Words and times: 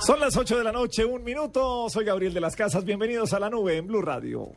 Son 0.00 0.18
las 0.18 0.36
8 0.36 0.58
de 0.58 0.64
la 0.64 0.72
noche, 0.72 1.04
un 1.04 1.22
minuto. 1.22 1.88
Soy 1.88 2.04
Gabriel 2.04 2.34
de 2.34 2.40
las 2.40 2.56
Casas. 2.56 2.84
Bienvenidos 2.84 3.32
a 3.32 3.38
la 3.38 3.48
nube 3.50 3.76
en 3.76 3.86
Blue 3.86 4.02
Radio. 4.02 4.50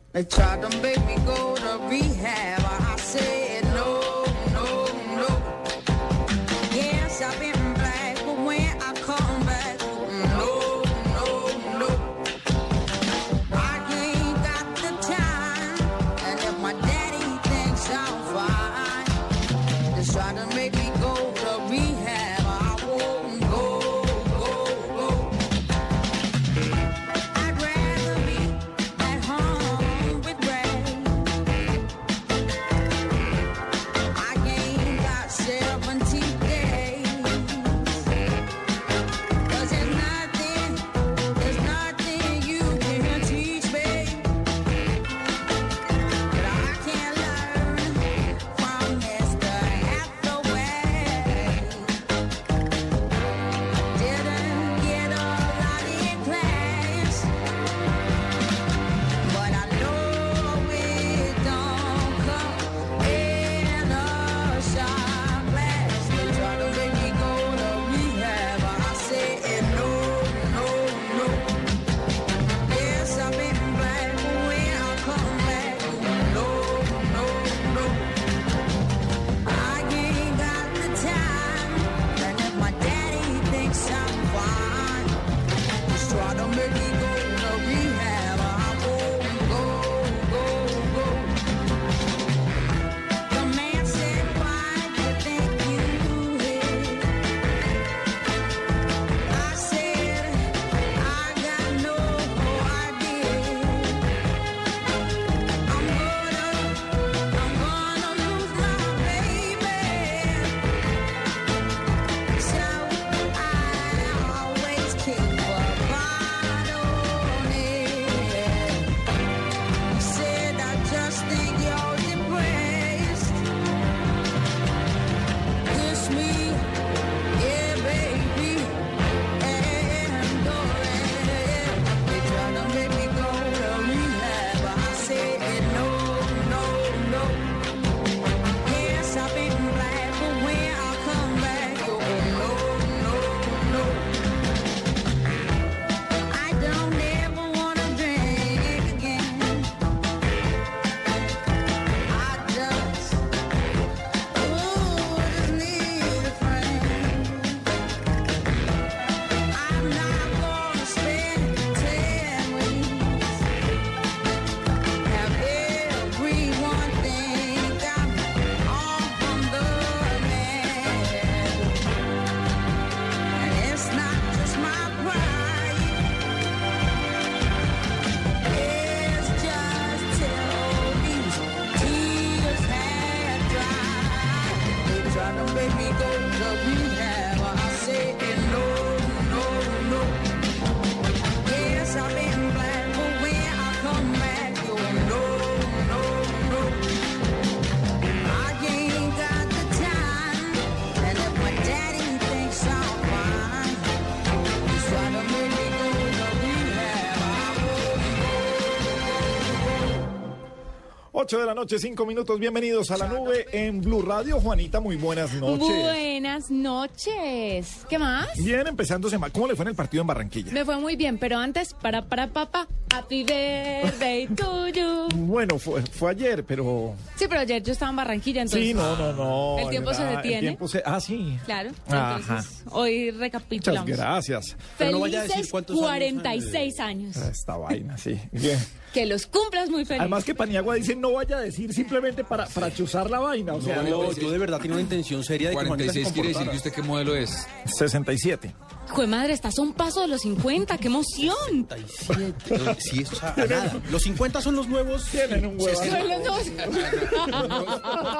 De 211.34 211.44
la 211.44 211.54
noche, 211.54 211.80
cinco 211.80 212.06
minutos. 212.06 212.38
Bienvenidos 212.38 212.92
a 212.92 212.96
la 212.96 213.08
nube 213.08 213.46
en 213.50 213.80
Blue 213.80 214.00
Radio. 214.00 214.38
Juanita, 214.38 214.78
muy 214.78 214.94
buenas 214.94 215.34
noches. 215.34 215.66
Buenas 215.66 216.50
noches. 216.52 217.84
¿Qué 217.88 217.98
más? 217.98 218.28
Bien, 218.38 218.64
empezando 218.68 219.10
semana. 219.10 219.32
¿Cómo 219.32 219.48
le 219.48 219.56
fue 219.56 219.64
en 219.64 219.70
el 219.70 219.74
partido 219.74 220.02
en 220.02 220.06
Barranquilla? 220.06 220.52
Me 220.52 220.64
fue 220.64 220.78
muy 220.78 220.94
bien, 220.94 221.18
pero 221.18 221.38
antes, 221.38 221.74
para, 221.74 222.02
para, 222.02 222.28
papá, 222.28 222.68
Happy 222.96 223.24
birthday 223.24 224.26
to 224.34 224.68
you. 224.68 225.08
Bueno, 225.14 225.58
fue, 225.58 225.82
fue 225.82 226.12
ayer, 226.12 226.42
pero... 226.44 226.94
Sí, 227.16 227.26
pero 227.28 227.42
ayer 227.42 227.62
yo 227.62 227.72
estaba 227.72 227.90
en 227.90 227.96
Barranquilla, 227.96 228.40
entonces. 228.42 228.68
Sí, 228.68 228.72
no, 228.74 228.96
no, 228.96 229.12
no. 229.12 229.58
El 229.58 229.68
tiempo 229.68 229.92
se 229.92 230.02
¿verdad? 230.02 230.16
detiene. 230.16 230.36
El 230.38 230.44
tiempo 230.44 230.66
se... 230.68 230.82
Ah, 230.84 230.98
sí. 230.98 231.36
Claro. 231.44 231.70
Ajá. 231.88 232.16
Entonces, 232.16 232.62
hoy 232.70 233.04
Muchas 233.06 233.20
recapitulamos. 233.20 233.90
gracias. 233.90 234.56
Pero 234.78 234.92
no 234.92 235.00
vaya 235.00 235.20
a 235.20 235.22
decir 235.24 235.46
cuántos 235.50 235.76
años, 235.76 236.22
46 236.22 236.80
años. 236.80 237.16
Esta 237.16 237.56
vaina, 237.58 237.98
sí. 237.98 238.18
Bien. 238.32 238.58
Que 238.94 239.04
los 239.04 239.26
cumplas 239.26 239.68
muy 239.68 239.84
feliz. 239.84 240.00
Además 240.00 240.24
que 240.24 240.34
Paniagua 240.34 240.76
dice 240.76 240.96
no 240.96 241.12
vaya 241.12 241.36
a 241.36 241.40
decir 241.40 241.74
simplemente 241.74 242.24
para, 242.24 242.46
para 242.46 242.72
chuzar 242.72 243.10
la 243.10 243.18
vaina. 243.18 243.52
O 243.52 243.60
sea, 243.60 243.82
No, 243.82 244.10
yo 244.12 244.30
de 244.30 244.38
verdad 244.38 244.58
tengo 244.58 244.74
una 244.74 244.82
intención 244.82 245.22
seria 245.22 245.50
de 245.50 245.56
que 245.56 245.66
Juanita 245.66 245.92
se 245.92 246.00
46 246.00 246.12
quiere 246.14 246.28
decir 246.30 246.50
que 246.50 246.56
usted 246.56 246.72
qué 246.72 246.82
modelo 246.82 247.14
es. 247.14 247.46
67. 247.66 248.54
Jue 248.88 249.06
madre, 249.06 249.32
estás 249.32 249.58
a 249.58 249.62
un 249.62 249.72
paso 249.72 250.00
de 250.00 250.08
los 250.08 250.22
50. 250.22 250.78
¡Qué 250.78 250.86
emoción! 250.86 251.66
37. 251.68 252.76
Sí, 252.78 253.00
eso, 253.02 253.14
o 253.14 253.18
sea, 253.18 253.34
a 253.36 253.46
nada. 253.46 253.80
Los 253.90 254.02
50 254.02 254.40
son 254.40 254.56
los 254.56 254.68
nuevos. 254.68 255.04
Tienen 255.10 255.46
un 255.46 255.60
huevo. 255.60 255.78
Son 255.78 256.08
los 256.08 256.24
dos. 256.24 256.50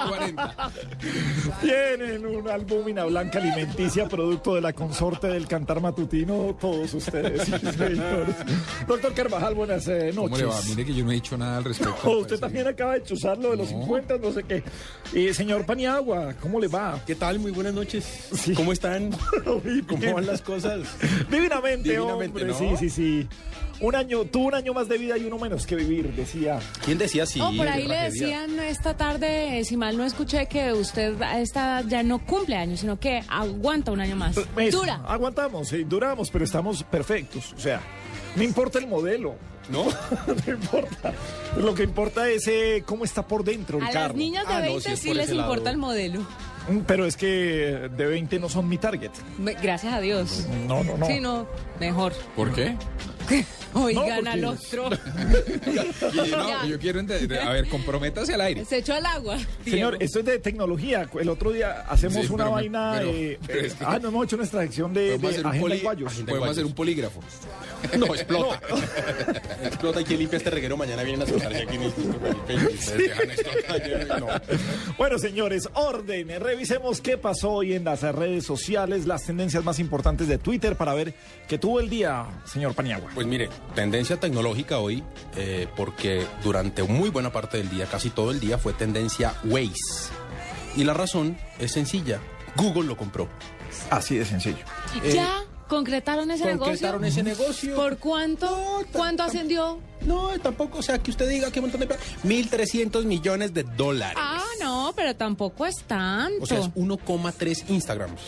40. 0.09 0.73
Tienen 1.63 2.27
un 2.27 2.49
albúmina 2.49 3.05
blanca 3.05 3.39
alimenticia, 3.39 4.09
producto 4.09 4.55
de 4.55 4.61
la 4.61 4.73
consorte 4.73 5.29
del 5.29 5.47
cantar 5.47 5.81
matutino, 5.81 6.57
todos 6.61 6.93
ustedes. 6.95 7.49
Doctor 8.89 9.15
Carvajal, 9.15 9.55
buenas 9.55 9.87
eh, 9.89 10.13
¿Cómo 10.15 10.29
noches. 10.29 10.47
le 10.47 10.47
va? 10.47 10.61
Mire 10.69 10.85
que 10.85 10.95
yo 10.95 11.05
no 11.05 11.11
he 11.13 11.15
dicho 11.15 11.39
nada 11.39 11.59
al 11.59 11.65
respecto. 11.65 11.97
Oh, 12.05 12.19
usted 12.19 12.39
también 12.39 12.67
acaba 12.67 12.95
de 12.95 13.03
chuzar 13.05 13.39
lo 13.39 13.51
de 13.51 13.57
los 13.59 13.69
50, 13.69 14.19
no 14.19 14.33
sé 14.33 14.43
qué. 14.43 14.63
Eh, 15.15 15.33
señor 15.33 15.65
Paniagua, 15.65 16.35
¿cómo 16.41 16.59
le 16.61 16.69
va? 16.69 17.01
¿Qué 17.07 17.15
tal? 17.15 17.39
Muy 17.39 17.53
buenas 17.53 17.75
noches. 17.75 18.05
Sí. 18.35 18.53
¿Cómo 18.55 18.73
están? 18.73 19.11
¿Cómo 19.45 20.13
van 20.13 20.27
las 20.27 20.43
cosas? 20.43 20.56
Divinamente, 21.31 21.91
Divinamente, 21.91 22.43
hombre. 22.43 22.45
¿no? 22.47 22.59
Sí, 22.59 22.77
sí, 22.79 22.91
sí. 22.91 23.29
Un 23.79 23.95
año, 23.95 24.25
tuvo 24.25 24.47
un 24.47 24.55
año 24.55 24.73
más 24.73 24.89
de 24.89 24.97
vida 24.97 25.19
y 25.19 25.25
uno 25.25 25.39
menos 25.39 25.67
que 25.67 25.77
vivir, 25.77 26.11
decía. 26.15 26.59
¿Quién 26.85 26.97
decía 26.97 27.27
sí? 27.27 27.41
Oh, 27.43 27.53
por 27.55 27.69
ahí 27.69 27.87
le 27.87 27.95
decían 27.97 28.59
esta 28.59 28.97
tarde, 28.97 29.63
si 29.65 29.77
mal 29.77 29.99
no 29.99 30.05
escuché, 30.05 30.47
que 30.47 30.73
usted 30.73 31.21
a 31.21 31.41
esta 31.41 31.83
ya 31.83 32.03
no 32.03 32.25
cumple 32.25 32.57
años, 32.57 32.81
sino 32.81 32.99
que 32.99 33.23
aguanta 33.29 33.93
un 33.93 34.01
año 34.01 34.17
más. 34.17 34.37
Eso, 34.57 34.79
Dura. 34.79 35.03
Aguantamos, 35.07 35.69
sí, 35.69 35.85
duramos, 35.85 36.31
pero 36.31 36.45
estamos 36.47 36.83
perfectos. 36.85 37.53
O 37.53 37.61
sea, 37.61 37.83
no 38.35 38.43
importa 38.43 38.79
el 38.79 38.87
modelo. 38.87 39.35
¿No? 39.69 39.85
no 40.47 40.53
importa. 40.53 41.13
Lo 41.59 41.75
que 41.75 41.83
importa 41.83 42.29
es 42.31 42.47
eh, 42.47 42.85
cómo 42.87 43.05
está 43.05 43.27
por 43.27 43.43
dentro 43.43 43.79
el 43.79 43.85
A 43.85 43.91
carro. 43.91 44.07
las 44.09 44.17
niñas 44.17 44.47
de 44.47 44.55
Ah, 44.55 44.59
no, 44.61 44.65
20 44.67 44.81
si 44.81 44.93
es 44.93 45.01
sí 45.01 45.13
les 45.13 45.33
importa 45.33 45.71
el 45.71 45.77
modelo. 45.77 46.25
Mm, 46.69 46.79
Pero 46.87 47.07
es 47.07 47.17
que 47.17 47.89
de 47.97 48.07
20 48.07 48.39
no 48.39 48.49
son 48.49 48.69
mi 48.69 48.79
target. 48.79 49.11
Gracias 49.63 49.93
a 49.93 50.01
Dios. 50.01 50.47
No, 50.67 50.83
no, 50.85 50.97
no. 50.97 51.07
Sí, 51.07 51.21
no, 51.21 51.47
mejor. 51.81 52.13
¿Por 52.35 52.53
qué? 52.53 52.77
Oigan 53.75 54.05
porque- 54.17 54.29
al 54.31 54.45
otro. 54.45 54.91
No, 56.37 56.67
yo 56.67 56.79
quiero 56.79 57.01
entender. 57.01 57.41
A 57.41 57.53
ver, 57.53 57.69
comprométase 57.69 58.35
al 58.35 58.41
aire. 58.41 58.65
Se 58.65 58.79
echó 58.79 58.95
al 58.95 59.05
agua. 59.07 59.37
Señor, 59.65 59.93
Diego. 59.93 59.97
esto 60.01 60.19
es 60.21 60.25
de 60.25 60.39
tecnología. 60.39 61.09
El 61.19 61.29
otro 61.29 61.51
día 61.53 61.85
hacemos 61.89 62.27
Sí, 62.27 62.33
una 62.33 62.45
pero 62.45 62.55
vaina. 62.55 62.95
pero- 62.99 63.11
eh, 63.11 63.39
pero 63.47 63.61
eh, 63.61 63.73
que- 63.79 63.85
ah, 63.85 63.99
no 64.01 64.09
hemos 64.09 64.25
hecho 64.27 64.37
una 64.37 64.45
extracción 64.45 64.93
de, 64.95 65.01
Podemos 65.19 65.23
de 65.23 65.29
hacer 65.29 65.41
un 65.47 65.51
agenda 65.51 65.69
poli- 65.69 65.81
guayos. 65.83 66.13
Podemos 66.27 66.49
hacer 66.51 66.65
un 66.65 66.75
polígrafo. 66.75 67.21
No, 67.99 68.07
explota. 68.07 68.61
explota 69.65 70.01
y 70.01 70.05
quien 70.05 70.19
limpia 70.19 70.39
este 70.39 70.51
reguero 70.51 70.77
mañana 70.77 71.03
vienen 71.03 71.23
a 71.23 71.27
sentarse 71.27 71.63
aquí 71.63 71.77
ayer, 73.69 74.09
no. 74.19 74.27
Bueno, 74.99 75.19
señores, 75.19 75.69
orden. 75.75 76.29
Revisemos 76.41 77.01
qué 77.01 77.17
pasó 77.19 77.51
hoy 77.53 77.75
en 77.75 77.85
las 77.85 78.03
redes 78.03 78.45
sociales, 78.45 79.07
las 79.07 79.25
tendencias 79.25 79.63
más 79.63 79.79
importantes 79.79 80.27
de 80.27 80.39
Twitter 80.39 80.77
para 80.77 80.95
ver 80.95 81.15
qué 81.49 81.59
tuvo 81.59 81.79
el 81.81 81.89
día, 81.89 82.27
señor 82.45 82.75
Paniagua. 82.75 83.11
Pues 83.17 83.27
mire, 83.27 83.49
tendencia 83.75 84.21
tecnológica 84.21 84.79
hoy, 84.79 85.03
eh, 85.37 85.69
porque 85.75 86.27
durante 86.45 86.83
muy 86.83 87.09
buena 87.09 87.33
parte 87.33 87.57
del 87.57 87.71
día, 87.71 87.87
casi 87.87 88.11
todo 88.11 88.31
el 88.31 88.41
día, 88.41 88.59
fue 88.59 88.75
tendencia 88.75 89.35
Waze. 89.45 90.13
Y 90.77 90.85
la 90.85 90.93
razón 90.93 91.39
es 91.59 91.73
sencilla. 91.73 92.21
Google 92.57 92.85
lo 92.85 92.95
compró. 92.99 93.27
Así 93.89 94.19
de 94.19 94.27
sencillo. 94.27 94.67
¿Ya 95.15 95.45
concretaron 95.67 96.31
ese 96.31 96.45
Concretaron 96.59 97.01
negocio? 97.01 97.23
ese 97.23 97.23
negocio. 97.23 97.75
¿Por 97.75 97.97
cuánto? 97.97 98.51
No, 98.51 98.85
¿Cuánto 98.93 99.23
ascendió? 99.23 99.81
No, 100.03 100.39
tampoco, 100.41 100.81
o 100.81 100.83
sea, 100.83 100.99
que 100.99 101.11
usted 101.11 101.27
diga 101.27 101.51
que 101.51 101.61
un 101.61 101.71
montón 101.71 101.81
de... 101.81 101.87
plata. 101.87 102.03
1.300 102.23 103.03
millones 103.05 103.55
de 103.55 103.63
dólares. 103.63 104.19
Ah, 104.21 104.45
no, 104.61 104.93
pero 104.95 105.17
tampoco 105.17 105.65
es 105.65 105.77
tanto. 105.87 106.45
O 106.45 106.47
sea, 106.47 106.59
es 106.59 106.67
1,3 106.67 107.71
Instagrams. 107.71 108.21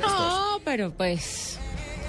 No, 0.00 0.60
pero 0.64 0.92
pues. 0.92 1.58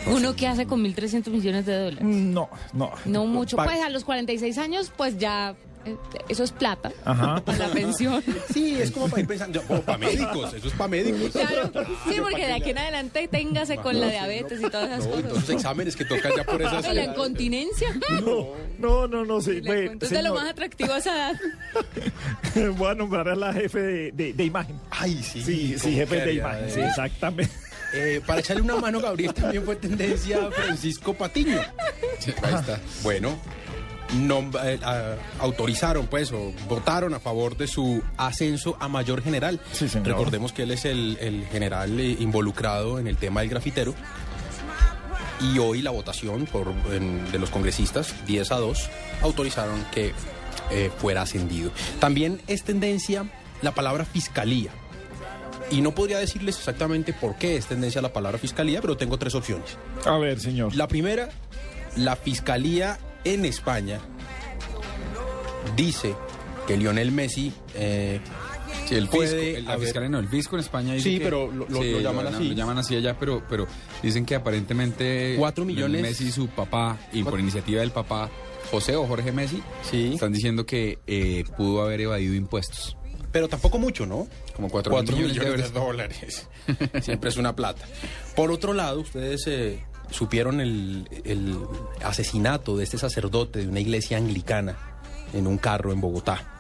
¿Uno 0.08 0.36
qué 0.36 0.48
hace 0.48 0.66
con 0.66 0.84
1.300 0.84 1.28
millones 1.30 1.66
de 1.66 1.76
dólares? 1.78 2.04
No, 2.04 2.50
no. 2.74 2.92
No 3.06 3.26
mucho. 3.26 3.58
Pa- 3.58 3.66
Pues 3.66 3.82
a 3.82 3.90
los 3.90 4.04
46 4.04 4.58
años, 4.58 4.92
pues 4.96 5.18
ya. 5.20 5.56
eh, 5.86 5.96
Eso 6.30 6.44
es 6.44 6.52
plata. 6.52 6.92
Ajá. 7.06 7.42
Para 7.46 7.58
la 7.60 7.68
pensión. 7.68 8.24
Sí, 8.52 8.76
es 8.80 8.92
como 8.92 9.08
para 9.08 9.22
ir 9.22 9.28
pensando... 9.28 9.62
para 9.62 9.98
médicos, 9.98 10.54
eso 10.54 10.68
es 10.68 10.74
para 10.74 10.88
médicos. 10.88 11.32
Claro. 11.32 11.72
Sí, 12.10 12.16
porque 12.22 12.48
de 12.48 12.54
aquí 12.54 12.72
en 12.72 12.78
adelante 12.80 13.28
téngase 13.28 13.78
con 13.78 14.00
la 14.00 14.08
diabetes 14.10 14.60
y 14.62 14.70
todas 14.70 14.90
esas 14.90 15.06
No, 15.06 15.12
cosas. 15.12 15.24
todos 15.30 15.40
los 15.42 15.50
exámenes 15.50 15.96
que 15.96 16.06
tocan 16.06 16.32
ya 16.36 16.44
por 16.44 16.62
esas 16.62 16.88
Y 16.88 16.94
la 16.94 17.04
incontinencia. 17.06 17.88
No, 18.80 19.08
no, 19.08 19.26
no, 19.26 19.42
sí. 19.42 19.62
Le 19.62 19.72
Ve, 19.72 19.86
cuento, 19.88 20.06
es 20.06 20.12
de 20.12 20.24
lo 20.24 20.34
más 20.34 20.50
atractivo 20.50 20.94
a 20.94 20.98
esa 20.98 21.14
edad. 21.16 21.40
Voy 22.78 22.90
a 22.92 22.96
nombrar 22.96 23.30
a 23.30 23.36
la 23.36 23.54
jefe 23.54 23.80
de, 23.80 24.12
de- 24.12 24.34
de 24.34 24.44
imagen. 24.44 24.80
Ay, 24.90 25.22
sí. 25.22 25.42
Sí, 25.44 25.76
sí, 25.78 25.84
¿cómo 25.84 25.96
jefe 25.98 26.16
de 26.26 26.34
imagen. 26.34 26.70
Sí, 26.72 26.80
exactamente. 26.82 27.52
Eh, 27.94 28.22
para 28.26 28.40
echarle 28.40 28.62
una 28.62 28.76
mano, 28.76 29.00
Gabriel, 29.02 29.34
también 29.34 29.64
fue 29.64 29.76
tendencia 29.76 30.50
Francisco 30.52 31.14
Patiño. 31.14 31.60
Ahí 32.44 32.54
está. 32.54 32.80
Bueno, 33.04 33.38
nom- 34.16 34.56
eh, 34.64 34.80
autorizaron, 35.40 36.08
pues, 36.08 36.32
o 36.32 36.52
votaron 36.68 37.14
a 37.14 37.20
favor 37.20 37.58
de 37.58 37.68
su 37.68 38.02
ascenso 38.18 38.78
a 38.80 38.88
mayor 38.88 39.24
general. 39.24 39.60
Sí, 39.72 39.90
señor. 39.90 40.08
Recordemos 40.10 40.54
que 40.54 40.64
él 40.64 40.72
es 40.72 40.86
el, 40.86 41.18
el 41.20 41.46
general 41.48 42.00
eh, 42.00 42.16
involucrado 42.20 43.00
en 43.00 43.08
el 43.08 43.18
tema 43.18 43.42
del 43.42 43.50
grafitero. 43.50 43.96
Y 45.42 45.58
hoy 45.58 45.82
la 45.82 45.92
votación 45.92 46.46
por, 46.46 46.68
en- 46.92 47.32
de 47.32 47.40
los 47.40 47.50
congresistas, 47.50 48.14
10 48.26 48.52
a 48.52 48.58
2, 48.58 48.90
autorizaron 49.22 49.84
que 49.92 50.14
eh, 50.70 50.92
fuera 50.98 51.22
ascendido. 51.24 51.72
También 52.00 52.42
es 52.48 52.64
tendencia 52.64 53.26
la 53.62 53.74
palabra 53.74 54.06
fiscalía. 54.06 54.70
Y 55.72 55.82
no 55.82 55.94
podría 55.94 56.18
decirles 56.18 56.58
exactamente 56.58 57.14
por 57.14 57.36
qué 57.38 57.56
es 57.56 57.68
tendencia 57.68 58.02
la 58.02 58.12
palabra 58.12 58.38
fiscalía, 58.40 58.82
pero 58.82 58.98
tengo 58.98 59.18
tres 59.20 59.36
opciones. 59.36 59.78
A 60.06 60.18
ver, 60.18 60.40
señor. 60.40 60.76
La 60.76 60.88
primera, 60.88 61.30
la 61.96 62.16
fiscalía 62.16 62.98
en 63.24 63.46
España 63.46 64.00
dice 65.76 66.16
que 66.68 66.78
Lionel 66.78 67.12
Messi 67.12 67.52
eh, 67.76 68.20
Sí, 68.88 68.96
el 68.96 69.02
fisco, 69.04 69.18
puede 69.18 69.58
el- 69.58 69.66
la 69.66 69.74
haber- 69.74 69.86
fiscalía 69.86 70.10
no, 70.10 70.20
el 70.20 70.28
fisco 70.28 70.56
en 70.56 70.62
España 70.62 70.94
dice 70.94 71.10
Sí, 71.10 71.18
que- 71.20 71.24
pero 71.26 71.52
lo- 71.52 71.68
lo- 71.70 71.84
lo 71.84 72.00
llaman 72.00 72.28
así. 72.28 72.50
Lo 72.50 72.56
llaman 72.56 72.78
así 72.80 72.96
allá, 72.96 73.16
pero, 73.20 73.44
pero 73.50 73.68
dicen 74.02 74.26
que 74.26 74.36
aparentemente... 74.36 75.36
Cuatro 75.38 75.64
Lionel 75.66 75.90
millones- 75.92 76.02
Messi 76.02 76.28
y 76.28 76.32
su 76.32 76.48
papá, 76.48 76.98
y 77.14 77.24
por 77.24 77.40
iniciativa 77.40 77.82
del 77.82 77.92
papá, 77.92 78.30
José 78.72 78.96
o 78.96 79.06
Jorge 79.06 79.32
Messi, 79.32 79.62
Sí. 79.90 80.12
están 80.14 80.32
diciendo 80.34 80.66
que 80.66 81.00
eh, 81.08 81.44
pudo 81.58 81.84
haber 81.84 82.02
evadido 82.02 82.34
impuestos. 82.36 82.96
Pero 83.32 83.48
tampoco 83.48 83.78
mucho, 83.78 84.06
¿no? 84.06 84.28
Como 84.56 84.70
cuatro, 84.70 84.92
Cuatro 84.92 85.16
millones, 85.16 85.38
millones, 85.38 85.74
de 85.74 85.80
dólares. 85.80 86.48
Siempre 87.02 87.30
es 87.30 87.38
una 87.38 87.56
plata. 87.56 87.86
Por 88.36 88.52
otro 88.52 88.74
lado, 88.74 89.00
ustedes 89.00 89.46
eh, 89.48 89.84
supieron 90.12 90.62
el, 90.62 91.08
el 91.26 91.58
asesinato 92.04 92.78
de 92.78 92.84
este 92.84 92.98
sacerdote 92.98 93.60
de 93.60 93.68
una 93.68 93.80
iglesia 93.80 94.18
anglicana 94.18 94.78
en 95.34 95.48
un 95.48 95.58
carro 95.58 95.92
en 95.92 96.02
Bogotá. 96.02 96.56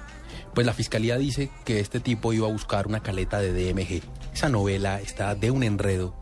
Pues 0.53 0.65
la 0.65 0.73
fiscalía 0.73 1.17
dice 1.17 1.49
que 1.65 1.79
este 1.79 1.99
tipo 1.99 2.33
iba 2.33 2.47
a 2.47 2.51
buscar 2.51 2.87
una 2.87 3.01
caleta 3.01 3.39
de 3.39 3.53
DMG. 3.53 4.01
Esa 4.33 4.49
novela 4.49 4.99
está 4.99 5.35
de 5.35 5.51
un 5.51 5.63
enredo 5.63 6.15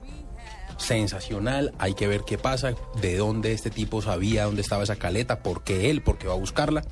sensacional. 0.77 1.73
Hay 1.79 1.93
que 1.93 2.07
ver 2.07 2.21
qué 2.25 2.37
pasa, 2.37 2.73
de 3.01 3.17
dónde 3.17 3.53
este 3.53 3.69
tipo 3.69 4.01
sabía 4.01 4.45
dónde 4.45 4.61
estaba 4.61 4.83
esa 4.83 4.95
caleta, 4.95 5.39
por 5.39 5.63
qué 5.63 5.89
él, 5.89 6.01
por 6.01 6.17
qué 6.17 6.27
va 6.27 6.33
a 6.33 6.37
buscarla. 6.37 6.83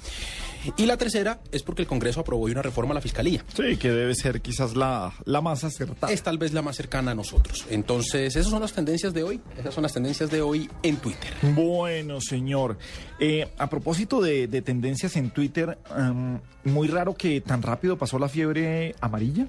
Y 0.77 0.85
la 0.85 0.97
tercera 0.97 1.39
es 1.51 1.63
porque 1.63 1.81
el 1.83 1.87
Congreso 1.87 2.19
aprobó 2.21 2.45
una 2.45 2.61
reforma 2.61 2.91
a 2.91 2.95
la 2.95 3.01
fiscalía. 3.01 3.43
Sí, 3.55 3.77
que 3.77 3.91
debe 3.91 4.15
ser 4.15 4.41
quizás 4.41 4.75
la, 4.75 5.13
la 5.25 5.41
más 5.41 5.63
acertada. 5.63 6.11
Es 6.11 6.23
tal 6.23 6.37
vez 6.37 6.53
la 6.53 6.61
más 6.61 6.75
cercana 6.75 7.11
a 7.11 7.15
nosotros. 7.15 7.65
Entonces, 7.69 8.35
esas 8.35 8.51
son 8.51 8.61
las 8.61 8.73
tendencias 8.73 9.13
de 9.13 9.23
hoy. 9.23 9.41
Esas 9.57 9.73
son 9.73 9.83
las 9.83 9.93
tendencias 9.93 10.29
de 10.31 10.41
hoy 10.41 10.69
en 10.83 10.97
Twitter. 10.97 11.31
Bueno, 11.53 12.21
señor. 12.21 12.77
Eh, 13.19 13.47
a 13.57 13.69
propósito 13.69 14.21
de, 14.21 14.47
de 14.47 14.61
tendencias 14.61 15.15
en 15.15 15.29
Twitter, 15.31 15.77
muy 16.63 16.87
raro 16.87 17.13
que 17.15 17.41
tan 17.41 17.61
rápido 17.61 17.97
pasó 17.97 18.19
la 18.19 18.29
fiebre 18.29 18.95
amarilla. 19.01 19.47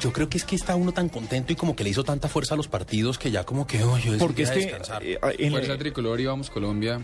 Yo 0.00 0.12
creo 0.12 0.28
que 0.28 0.36
es 0.36 0.44
que 0.44 0.56
está 0.56 0.74
uno 0.74 0.90
tan 0.92 1.08
contento 1.08 1.52
y 1.52 1.56
como 1.56 1.76
que 1.76 1.84
le 1.84 1.90
hizo 1.90 2.02
tanta 2.02 2.28
fuerza 2.28 2.54
a 2.54 2.56
los 2.56 2.66
partidos 2.66 3.18
que 3.18 3.30
ya 3.30 3.44
como 3.44 3.68
que, 3.68 3.84
oye, 3.84 4.16
Porque 4.18 4.42
es 4.42 4.50
que, 4.50 4.58
descansar. 4.60 5.02
eh, 5.04 5.18
en- 5.38 5.52
Fuerza 5.52 5.78
Tricolor 5.78 6.20
y 6.20 6.26
vamos 6.26 6.50
Colombia. 6.50 7.00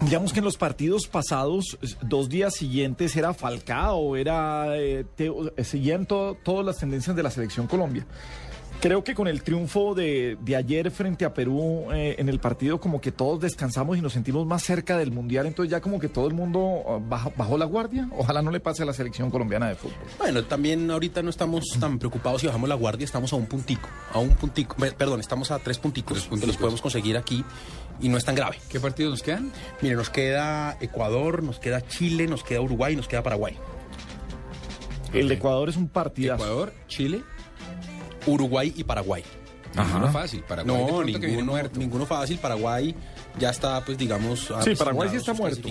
Digamos 0.00 0.32
que 0.32 0.38
en 0.38 0.44
los 0.44 0.56
partidos 0.56 1.06
pasados, 1.06 1.76
dos 2.02 2.28
días 2.28 2.54
siguientes 2.54 3.16
era 3.16 3.34
Falcao, 3.34 4.16
era 4.16 4.76
eh, 4.78 5.04
Teo, 5.16 5.52
eh, 5.56 5.64
seguían 5.64 6.06
to- 6.06 6.36
todas 6.44 6.64
las 6.64 6.78
tendencias 6.78 7.14
de 7.16 7.22
la 7.22 7.30
selección 7.30 7.66
Colombia. 7.66 8.06
Creo 8.80 9.02
que 9.02 9.12
con 9.16 9.26
el 9.26 9.42
triunfo 9.42 9.92
de, 9.96 10.38
de 10.40 10.54
ayer 10.54 10.92
frente 10.92 11.24
a 11.24 11.34
Perú 11.34 11.86
eh, 11.92 12.14
en 12.18 12.28
el 12.28 12.38
partido, 12.38 12.78
como 12.78 13.00
que 13.00 13.10
todos 13.10 13.40
descansamos 13.40 13.98
y 13.98 14.00
nos 14.00 14.12
sentimos 14.12 14.46
más 14.46 14.62
cerca 14.62 14.96
del 14.96 15.10
Mundial, 15.10 15.46
entonces 15.46 15.72
ya 15.72 15.80
como 15.80 15.98
que 15.98 16.08
todo 16.08 16.28
el 16.28 16.34
mundo 16.34 16.84
ah, 16.88 16.98
bajó, 17.02 17.32
bajó 17.36 17.58
la 17.58 17.64
guardia. 17.64 18.08
Ojalá 18.16 18.40
no 18.40 18.52
le 18.52 18.60
pase 18.60 18.84
a 18.84 18.86
la 18.86 18.92
selección 18.92 19.32
colombiana 19.32 19.68
de 19.68 19.74
fútbol. 19.74 19.96
Bueno, 20.18 20.44
también 20.44 20.88
ahorita 20.92 21.22
no 21.24 21.30
estamos 21.30 21.64
tan 21.80 21.98
preocupados 21.98 22.40
si 22.42 22.46
bajamos 22.46 22.68
la 22.68 22.76
guardia, 22.76 23.04
estamos 23.04 23.32
a 23.32 23.36
un 23.36 23.46
puntico, 23.46 23.88
a 24.12 24.20
un 24.20 24.30
puntico, 24.36 24.76
Pe- 24.76 24.92
perdón, 24.92 25.18
estamos 25.18 25.50
a 25.50 25.58
tres 25.58 25.78
punticos, 25.78 26.28
que 26.28 26.46
los 26.46 26.56
podemos 26.56 26.80
conseguir 26.80 27.16
aquí 27.16 27.44
y 28.00 28.08
no 28.08 28.16
es 28.16 28.24
tan 28.24 28.36
grave. 28.36 28.58
¿Qué 28.68 28.78
partidos 28.78 29.10
nos 29.10 29.22
quedan? 29.24 29.50
Mire, 29.82 29.96
nos 29.96 30.08
queda 30.08 30.76
Ecuador, 30.80 31.42
nos 31.42 31.58
queda 31.58 31.84
Chile, 31.84 32.28
nos 32.28 32.44
queda 32.44 32.60
Uruguay 32.60 32.92
y 32.92 32.96
nos 32.96 33.08
queda 33.08 33.24
Paraguay. 33.24 33.56
El 35.12 35.26
de 35.26 35.34
Ecuador 35.34 35.68
es 35.68 35.76
un 35.76 35.88
partidazo. 35.88 36.44
Ecuador, 36.44 36.72
Chile. 36.86 37.22
Uruguay 38.28 38.72
y 38.76 38.84
Paraguay. 38.84 39.22
Ninguno 39.76 40.10
fácil. 40.10 40.42
Paraguay 40.48 40.74
No, 40.88 41.04
ninguno, 41.04 41.52
muerto. 41.52 41.78
ninguno 41.78 42.06
fácil. 42.06 42.38
Paraguay 42.38 42.94
ya 43.38 43.50
está, 43.50 43.84
pues 43.84 43.98
digamos, 43.98 44.50
Sí, 44.64 44.74
Paraguay 44.74 45.10
sí 45.10 45.16
está 45.16 45.34
muerto. 45.34 45.68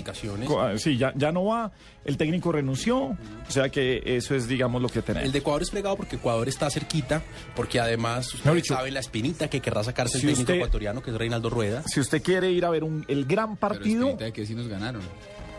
ah, 0.60 0.78
Sí, 0.78 0.96
ya, 0.96 1.12
ya 1.16 1.32
no 1.32 1.46
va. 1.46 1.72
El 2.04 2.16
técnico 2.16 2.52
renunció. 2.52 2.96
O 2.98 3.16
sea 3.48 3.68
que 3.70 4.00
eso 4.04 4.36
es, 4.36 4.46
digamos, 4.46 4.80
lo 4.80 4.88
que 4.88 5.02
tenemos. 5.02 5.26
El 5.26 5.32
de 5.32 5.40
Ecuador 5.40 5.62
es 5.62 5.70
fregado 5.72 5.96
porque 5.96 6.14
Ecuador 6.14 6.48
está 6.48 6.70
cerquita, 6.70 7.22
porque 7.56 7.80
además 7.80 8.32
usted 8.32 8.54
dicho, 8.54 8.74
sabe 8.74 8.92
la 8.92 9.00
espinita 9.00 9.50
que 9.50 9.60
querrá 9.60 9.82
sacarse 9.82 10.18
el 10.18 10.22
técnico 10.22 10.40
usted- 10.42 10.54
ecuatoriano, 10.54 11.02
que 11.02 11.10
es 11.10 11.16
Reinaldo 11.16 11.50
Rueda. 11.50 11.82
Si 11.82 11.98
usted 11.98 12.22
quiere 12.22 12.52
ir 12.52 12.64
a 12.64 12.70
ver 12.70 12.84
un, 12.84 13.04
el 13.08 13.24
gran 13.24 13.56
Pero 13.56 13.72
partido, 13.74 14.02
espinita 14.04 14.24
de 14.26 14.32
que 14.32 14.46
sí 14.46 14.54
nos 14.54 14.68
ganaron. 14.68 15.02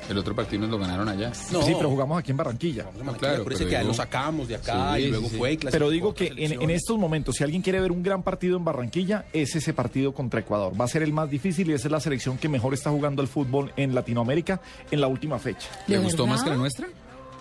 El 0.10 0.18
otro 0.18 0.36
partido 0.36 0.62
nos 0.64 0.72
lo 0.72 0.80
ganaron 0.80 1.08
allá. 1.08 1.32
No, 1.52 1.62
sí, 1.62 1.74
pero 1.78 1.90
jugamos 1.90 2.20
aquí 2.20 2.32
en 2.32 2.38
Barranquilla. 2.38 2.86
no, 3.04 3.14
claro, 3.14 3.44
por 3.44 3.54
eso 3.54 3.60
pero 3.60 3.70
que 3.70 3.78
digo- 3.78 3.88
lo 3.90 3.94
sacamos 3.94 4.48
de 4.48 4.56
acá 4.56 4.96
Sí, 4.96 5.04
y 5.04 5.08
luego 5.12 5.30
sí, 5.30 5.38
fue 5.38 5.54
y 5.54 5.58
Pero 5.58 5.90
digo 5.90 6.14
que 6.14 6.34
en, 6.36 6.70
estos 6.72 6.98
momentos, 6.98 7.36
si 7.36 7.44
alguien 7.44 7.62
quiere 7.62 7.80
ver 7.80 7.92
un 7.92 8.02
gran 8.02 8.24
partido 8.24 8.58
en 8.58 8.66
Barranquilla, 8.66 9.26
es 9.34 9.56
ese 9.56 9.74
partido 9.74 10.14
contra 10.14 10.40
Ecuador. 10.40 10.74
Va 10.80 10.86
a 10.86 10.88
ser 10.88 11.04
el 11.04 11.14
más 11.14 11.30
difícil 11.30 11.70
y 11.70 11.74
esa 11.74 11.88
es 11.88 11.92
la 11.92 12.00
selección 12.00 12.38
que 12.38 12.50
mejor 12.50 12.74
está 12.74 12.90
jugando 12.90 13.22
al 13.22 13.28
fútbol 13.28 13.72
en 13.78 13.94
Latinoamérica 13.94 14.62
en 14.90 15.00
la 15.02 15.08
última 15.08 15.38
fecha. 15.38 15.68
¿Le 15.88 15.98
¿De 15.98 16.04
gustó 16.04 16.24
verdad? 16.24 16.36
más 16.36 16.44
que 16.44 16.50
la 16.50 16.58
nuestra? 16.58 16.88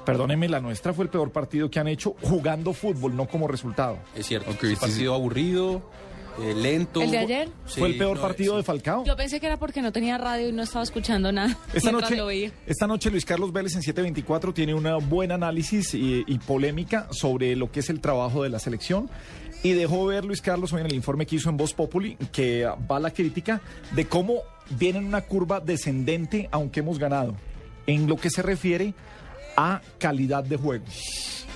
Perdónenme, 0.05 0.49
la 0.49 0.61
nuestra 0.61 0.93
fue 0.95 1.05
el 1.05 1.11
peor 1.11 1.31
partido 1.33 1.71
que 1.71 1.79
han 1.81 1.89
hecho 1.89 2.15
jugando 2.23 2.73
fútbol, 2.73 3.15
no 3.15 3.27
como 3.27 3.47
resultado. 3.47 3.99
Es 4.15 4.27
cierto, 4.27 4.51
Ok, 4.51 4.63
un 4.65 4.69
sí, 4.71 4.77
partido 4.77 5.15
aburrido, 5.15 5.83
eh, 6.43 6.55
lento. 6.55 7.03
¿El 7.03 7.11
de 7.11 7.19
ayer? 7.19 7.49
Sí, 7.67 7.81
fue 7.81 7.89
el 7.89 7.99
peor 7.99 8.17
no, 8.17 8.23
partido 8.23 8.53
sí. 8.55 8.57
de 8.59 8.63
Falcao. 8.63 9.05
Yo 9.05 9.17
pensé 9.17 9.41
que 9.41 9.47
era 9.47 9.57
porque 9.57 9.83
no 9.83 9.93
tenía 9.93 10.19
radio 10.19 10.49
y 10.49 10.53
no 10.53 10.63
estaba 10.63 10.83
escuchando 10.83 11.33
nada 11.33 11.57
Esta 11.75 11.93
noche, 11.93 12.17
lo 12.17 12.27
veía. 12.27 12.53
esta 12.67 12.87
noche 12.87 13.11
Luis 13.11 13.25
Carlos 13.25 13.53
Vélez 13.53 13.75
en 13.77 13.83
724 13.83 14.55
tiene 14.55 14.75
un 14.75 15.09
buen 15.09 15.33
análisis 15.33 15.95
y, 15.95 16.25
y 16.27 16.39
polémica 16.39 17.09
sobre 17.11 17.57
lo 17.57 17.71
que 17.71 17.81
es 17.81 17.91
el 17.91 18.01
trabajo 18.01 18.43
de 18.43 18.51
la 18.51 18.59
selección. 18.59 19.11
Y 19.63 19.73
dejó 19.73 20.07
ver 20.07 20.25
Luis 20.25 20.41
Carlos 20.41 20.73
hoy 20.73 20.81
en 20.81 20.87
el 20.87 20.95
informe 20.95 21.27
que 21.27 21.37
hizo 21.37 21.51
en 21.51 21.57
Voz 21.57 21.75
Populi 21.75 22.17
que 22.33 22.65
va 22.91 23.01
la 23.01 23.11
crítica 23.11 23.61
de 23.91 24.07
cómo 24.07 24.43
viene 24.71 24.99
en 24.99 25.07
una 25.07 25.23
curva 25.23 25.61
descendente 25.61 26.49
aunque 26.53 26.81
hemos 26.81 26.99
ganado. 26.99 27.35
En 27.87 28.07
lo 28.07 28.17
que 28.17 28.31
se 28.31 28.43
refiere 28.43 28.95
a 29.57 29.81
calidad 29.99 30.45
de 30.45 30.57
juego. 30.57 30.85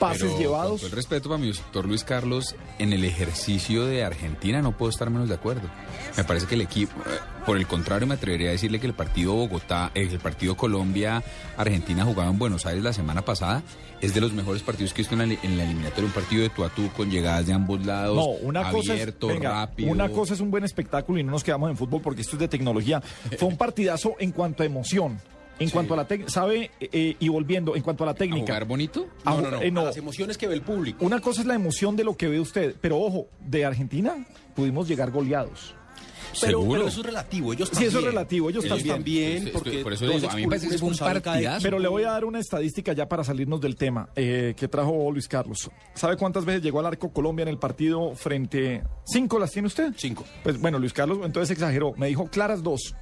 Pases 0.02 0.23
Pero, 0.25 0.38
llevados. 0.38 0.80
Con 0.80 0.90
el 0.90 0.97
respeto 0.97 1.28
para 1.28 1.38
mi 1.40 1.49
doctor 1.52 1.87
Luis 1.87 2.04
Carlos, 2.04 2.54
en 2.78 2.92
el 2.92 3.04
ejercicio 3.04 3.87
de 3.87 4.04
Argentina 4.04 4.61
no 4.61 4.76
puedo 4.76 4.90
estar 4.90 5.09
menos 5.11 5.28
de 5.28 5.35
acuerdo. 5.37 5.68
Me 6.16 6.25
parece 6.25 6.47
que 6.47 6.54
el 6.56 6.61
equipo, 6.61 6.92
eh, 7.06 7.18
por 7.47 7.56
el 7.56 7.66
contrario, 7.66 8.06
me 8.06 8.14
atrevería 8.14 8.49
a 8.49 8.52
decirle 8.52 8.80
que 8.80 8.87
el 8.87 8.94
partido 8.94 9.32
Bogotá, 9.35 9.90
eh, 9.94 10.09
el 10.11 10.18
partido 10.18 10.56
Colombia-Argentina 10.56 12.04
jugado 12.04 12.30
en 12.30 12.38
Buenos 12.38 12.66
Aires 12.66 12.82
la 12.82 12.92
semana 12.92 13.23
pasada, 13.23 13.62
es 14.00 14.14
de 14.14 14.21
los 14.21 14.32
mejores 14.32 14.62
partidos 14.62 14.92
que 14.92 15.02
he 15.02 15.04
visto 15.04 15.14
en 15.14 15.21
la, 15.21 15.26
li- 15.26 15.38
en 15.42 15.56
la 15.56 15.64
eliminatoria. 15.64 16.06
Un 16.06 16.12
partido 16.12 16.42
de 16.42 16.50
tú 16.50 16.64
a 16.64 16.68
tú 16.71 16.88
con 16.97 17.11
llegadas 17.11 17.47
de 17.47 17.52
ambos 17.52 17.85
lados, 17.87 18.16
No, 18.16 18.26
una 18.47 18.71
cosa, 18.71 18.78
es, 18.94 19.00
abierto, 19.00 19.28
venga, 19.28 19.50
rápido. 19.50 19.90
una 19.90 20.09
cosa 20.09 20.35
es 20.35 20.40
un 20.40 20.50
buen 20.50 20.64
espectáculo 20.64 21.18
y 21.21 21.23
no 21.23 21.30
nos 21.32 21.44
quedamos 21.44 21.71
en 21.71 21.76
fútbol 21.76 22.00
porque 22.02 22.23
esto 22.23 22.37
es 22.37 22.40
de 22.40 22.49
tecnología. 22.49 23.00
Fue 23.38 23.49
un 23.49 23.56
partidazo 23.56 24.14
en 24.18 24.32
cuanto 24.32 24.62
a 24.64 24.66
emoción, 24.66 25.21
en 25.62 25.71
cuanto 25.71 25.95
a 25.95 25.97
la 25.97 26.07
técnica, 26.07 26.31
¿sabe? 26.31 26.71
Eh, 26.81 27.16
y 27.19 27.28
volviendo, 27.28 27.75
en 27.76 27.83
cuanto 27.83 28.04
a 28.04 28.07
la 28.07 28.12
¿A 28.12 28.16
técnica. 28.16 28.47
jugar 28.47 28.64
bonito? 28.66 29.07
A 29.25 29.35
No, 29.35 29.40
no, 29.42 29.50
no, 29.52 29.62
eh, 29.62 29.73
a 29.76 29.85
las 29.85 29.97
emociones 29.97 30.37
que 30.38 30.47
ve 30.47 30.54
el 30.54 30.62
público. 30.62 31.04
Una 31.04 31.21
cosa 31.21 31.40
es 31.40 31.47
la 31.47 31.54
emoción 31.54 31.97
de 31.97 32.04
lo 32.04 32.16
que 32.16 32.28
ve 32.28 32.40
usted, 32.40 32.75
pero 32.81 32.99
ojo, 32.99 33.26
de 33.40 33.64
Argentina 33.64 34.26
pudimos 34.54 34.88
llegar 34.88 35.11
goleados. 35.11 35.75
Pero, 36.40 36.61
¿Seguro? 36.61 36.78
pero 36.81 36.88
eso 36.88 37.00
es 37.00 37.07
relativo, 37.07 37.52
ellos 37.52 37.69
Sí, 37.69 37.73
también. 37.75 37.88
eso 37.90 37.99
es 37.99 38.04
relativo, 38.07 38.49
ellos 38.49 38.64
Ellos 38.64 38.78
también. 38.78 38.95
también, 38.97 39.50
porque 39.52 39.78
por 39.83 39.92
eso 39.92 40.07
digo, 40.07 40.31
a 40.31 40.35
mí 40.35 40.42
me 40.42 40.49
parece 40.49 40.69
que 40.71 40.78
fue 40.78 40.88
un 40.88 40.97
partidazo. 40.97 41.62
Pero 41.62 41.78
le 41.78 41.88
voy 41.88 42.04
a 42.04 42.12
dar 42.12 42.25
una 42.25 42.38
estadística 42.38 42.95
ya 42.95 43.07
para 43.07 43.23
salirnos 43.23 43.61
del 43.61 43.76
tema 43.76 44.09
eh, 44.16 44.54
que 44.57 44.66
trajo 44.66 45.11
Luis 45.12 45.28
Carlos. 45.28 45.71
¿Sabe 45.95 46.16
cuántas 46.16 46.47
veces 46.47 46.62
llegó 46.62 46.81
al 46.81 46.87
arco 46.87 47.12
Colombia 47.12 47.42
en 47.42 47.49
el 47.50 47.59
partido 47.59 48.14
frente... 48.14 48.83
¿Cinco 49.04 49.38
las 49.38 49.50
tiene 49.50 49.66
usted? 49.69 49.92
Cinco. 49.99 50.25
Pues 50.42 50.59
bueno, 50.59 50.78
Luis 50.78 50.95
Carlos 50.95 51.19
entonces 51.23 51.50
exageró. 51.50 51.92
Me 51.99 52.07
dijo 52.07 52.25
claras 52.28 52.62
dos. 52.62 52.95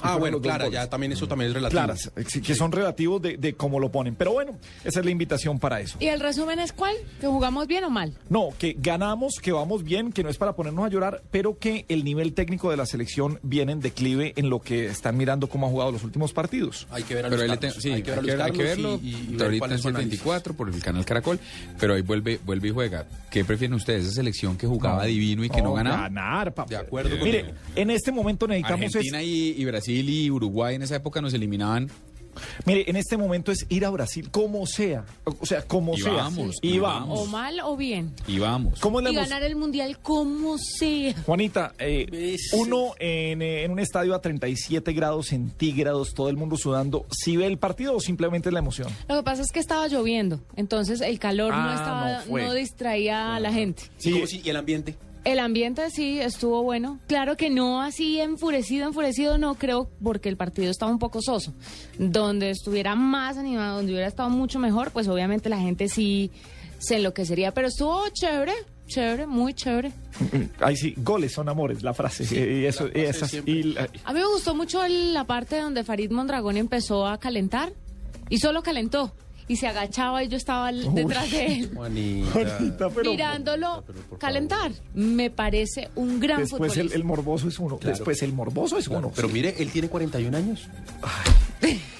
Ah, 0.00 0.16
bueno, 0.16 0.40
claro, 0.40 0.70
ya 0.70 0.88
también 0.88 1.12
eso 1.12 1.28
también 1.28 1.48
es 1.50 1.54
relativo. 1.54 1.78
Claras, 1.82 2.10
eh, 2.16 2.24
sí, 2.26 2.40
que 2.40 2.54
son 2.54 2.72
relativos 2.72 3.20
de, 3.22 3.36
de 3.36 3.54
cómo 3.54 3.78
lo 3.78 3.90
ponen. 3.92 4.14
Pero 4.14 4.32
bueno, 4.32 4.58
esa 4.84 5.00
es 5.00 5.04
la 5.04 5.10
invitación 5.12 5.58
para 5.58 5.80
eso. 5.80 5.96
¿Y 6.00 6.06
el 6.06 6.20
resumen 6.20 6.58
es 6.58 6.72
cuál? 6.72 6.94
¿Que 7.20 7.26
jugamos 7.26 7.66
bien 7.66 7.84
o 7.84 7.90
mal? 7.90 8.16
No, 8.28 8.48
que 8.58 8.74
ganamos, 8.78 9.34
que 9.40 9.52
vamos 9.52 9.84
bien, 9.84 10.12
que 10.12 10.22
no 10.22 10.28
es 10.30 10.38
para 10.38 10.54
ponernos 10.54 10.84
a 10.84 10.88
llorar, 10.88 11.22
pero 11.30 11.58
que 11.58 11.84
el 11.88 12.04
nivel 12.04 12.32
técnico 12.34 12.70
de 12.70 12.76
la 12.76 12.86
selección 12.86 13.38
viene 13.42 13.72
en 13.72 13.80
declive 13.80 14.32
en 14.36 14.50
lo 14.50 14.60
que 14.60 14.86
están 14.86 15.16
mirando 15.16 15.48
cómo 15.48 15.66
ha 15.66 15.70
jugado 15.70 15.92
los 15.92 16.04
últimos 16.04 16.32
partidos. 16.32 16.86
Hay 16.90 17.02
que 17.04 17.14
ver 17.14 17.26
a 17.26 17.30
Pero 17.30 17.46
Carlos. 17.46 17.76
sí, 17.78 17.90
hay 17.92 18.02
que 18.02 18.10
ver 18.10 18.18
a 18.18 18.22
Luis 18.22 18.34
hay 18.40 18.52
que 18.52 18.62
verlo. 18.62 19.00
y- 19.02 19.08
y- 19.08 19.26
y 19.30 19.36
ver 19.36 19.42
ahorita 19.44 19.74
es 19.74 19.80
su 19.82 19.88
análisis. 19.88 20.10
24 20.10 20.54
por 20.54 20.68
el 20.68 20.82
canal 20.82 21.04
Caracol, 21.04 21.38
pero 21.78 21.94
ahí 21.94 22.02
vuelve, 22.02 22.40
vuelve 22.44 22.68
y 22.68 22.70
juega. 22.72 23.06
¿Qué 23.30 23.44
prefieren 23.44 23.74
ustedes? 23.74 24.04
¿Esa 24.06 24.14
selección 24.16 24.56
que 24.56 24.66
jugaba 24.66 25.04
divino 25.04 25.44
y 25.44 25.48
que 25.50 25.62
no, 25.62 25.72
ganaba? 25.74 26.02
Ganar, 26.02 26.52
papá. 26.54 26.68
De 26.70 26.76
acuerdo 26.76 27.16
Mire, 27.22 27.54
en 27.76 27.90
este 27.90 28.10
momento 28.10 28.46
necesitamos 28.46 28.86
es- 28.86 28.96
Argentina 28.96 29.22
y, 29.22 29.54
y 29.58 29.64
Brasil 29.64 29.81
y 29.88 30.30
Uruguay 30.30 30.74
en 30.76 30.82
esa 30.82 30.96
época 30.96 31.20
nos 31.20 31.34
eliminaban. 31.34 31.90
Mire, 32.64 32.88
en 32.88 32.96
este 32.96 33.18
momento 33.18 33.52
es 33.52 33.66
ir 33.68 33.84
a 33.84 33.90
Brasil 33.90 34.30
como 34.30 34.66
sea. 34.66 35.04
O 35.24 35.44
sea, 35.44 35.60
como 35.66 35.92
Y 35.92 36.00
sea. 36.00 36.12
vamos, 36.14 36.56
y 36.62 36.76
y 36.76 36.78
vamos. 36.78 37.20
¿O 37.20 37.26
mal 37.26 37.60
o 37.62 37.76
bien? 37.76 38.14
Y 38.26 38.38
vamos. 38.38 38.80
¿Cómo 38.80 39.00
es 39.00 39.04
la 39.04 39.10
Y 39.12 39.14
ganar 39.16 39.42
el 39.42 39.54
mundial 39.54 39.98
como 39.98 40.56
sea. 40.56 41.14
Juanita, 41.26 41.74
eh, 41.78 42.38
uno 42.54 42.94
en, 42.98 43.42
eh, 43.42 43.64
en 43.64 43.70
un 43.70 43.78
estadio 43.80 44.14
a 44.14 44.22
37 44.22 44.94
grados 44.94 45.26
centígrados, 45.26 46.14
todo 46.14 46.30
el 46.30 46.38
mundo 46.38 46.56
sudando, 46.56 47.04
¿sí 47.10 47.36
ve 47.36 47.46
el 47.46 47.58
partido 47.58 47.94
o 47.96 48.00
simplemente 48.00 48.48
es 48.48 48.54
la 48.54 48.60
emoción? 48.60 48.88
Lo 49.10 49.16
que 49.16 49.22
pasa 49.24 49.42
es 49.42 49.52
que 49.52 49.60
estaba 49.60 49.86
lloviendo, 49.88 50.40
entonces 50.56 51.02
el 51.02 51.18
calor 51.18 51.52
Ah, 51.54 51.66
no 51.66 51.74
estaba, 51.74 52.42
no 52.48 52.54
distraía 52.54 53.36
a 53.36 53.40
la 53.40 53.52
gente. 53.52 53.82
¿Y 54.02 54.12
cómo 54.12 54.26
si- 54.26 54.40
¿Y 54.42 54.48
el 54.48 54.56
ambiente? 54.56 54.96
El 55.24 55.38
ambiente 55.38 55.88
sí 55.90 56.18
estuvo 56.18 56.62
bueno. 56.64 56.98
Claro 57.06 57.36
que 57.36 57.48
no 57.48 57.80
así 57.80 58.18
enfurecido, 58.20 58.88
enfurecido, 58.88 59.38
no 59.38 59.54
creo, 59.54 59.88
porque 60.02 60.28
el 60.28 60.36
partido 60.36 60.70
estaba 60.70 60.90
un 60.90 60.98
poco 60.98 61.20
soso. 61.22 61.54
Donde 61.98 62.50
estuviera 62.50 62.94
más 62.96 63.36
animado, 63.38 63.76
donde 63.76 63.92
hubiera 63.92 64.08
estado 64.08 64.30
mucho 64.30 64.58
mejor, 64.58 64.90
pues 64.90 65.06
obviamente 65.06 65.48
la 65.48 65.58
gente 65.58 65.88
sí 65.88 66.30
se 66.78 66.96
enloquecería. 66.96 67.54
Pero 67.54 67.68
estuvo 67.68 68.02
chévere, 68.08 68.52
chévere, 68.88 69.26
muy 69.28 69.54
chévere. 69.54 69.92
Ahí 70.60 70.76
sí, 70.76 70.94
goles 70.96 71.32
son 71.32 71.48
amores, 71.48 71.84
la 71.84 71.94
frase. 71.94 72.24
y 72.24 72.64
eso, 72.66 72.88
y 72.92 73.00
esas- 73.02 73.32
y 73.46 73.62
la- 73.62 73.88
A 74.04 74.12
mí 74.12 74.18
me 74.18 74.26
gustó 74.26 74.56
mucho 74.56 74.82
el- 74.84 75.14
la 75.14 75.22
parte 75.24 75.60
donde 75.60 75.84
Farid 75.84 76.10
Mondragón 76.10 76.56
empezó 76.56 77.06
a 77.06 77.18
calentar 77.18 77.72
y 78.28 78.38
solo 78.38 78.62
calentó. 78.64 79.14
Y 79.48 79.56
se 79.56 79.66
agachaba 79.66 80.22
y 80.22 80.28
yo 80.28 80.36
estaba 80.36 80.72
detrás 80.72 81.30
de 81.30 81.46
él. 81.46 81.70
Juanita. 81.74 82.30
Juanita, 82.30 82.90
pero 82.90 83.10
mirándolo 83.10 83.84
calentar. 84.18 84.72
Me 84.94 85.30
parece 85.30 85.90
un 85.94 86.20
gran 86.20 86.40
después 86.40 86.76
el, 86.76 87.04
morboso 87.04 87.48
es 87.48 87.58
uno. 87.58 87.78
Después 87.82 88.22
el 88.22 88.32
morboso 88.32 88.78
es 88.78 88.88
uno. 88.88 89.12
Pero 89.14 89.28
mire, 89.28 89.54
él 89.58 89.70
tiene 89.70 89.88
41 89.88 90.36
años. 90.36 90.68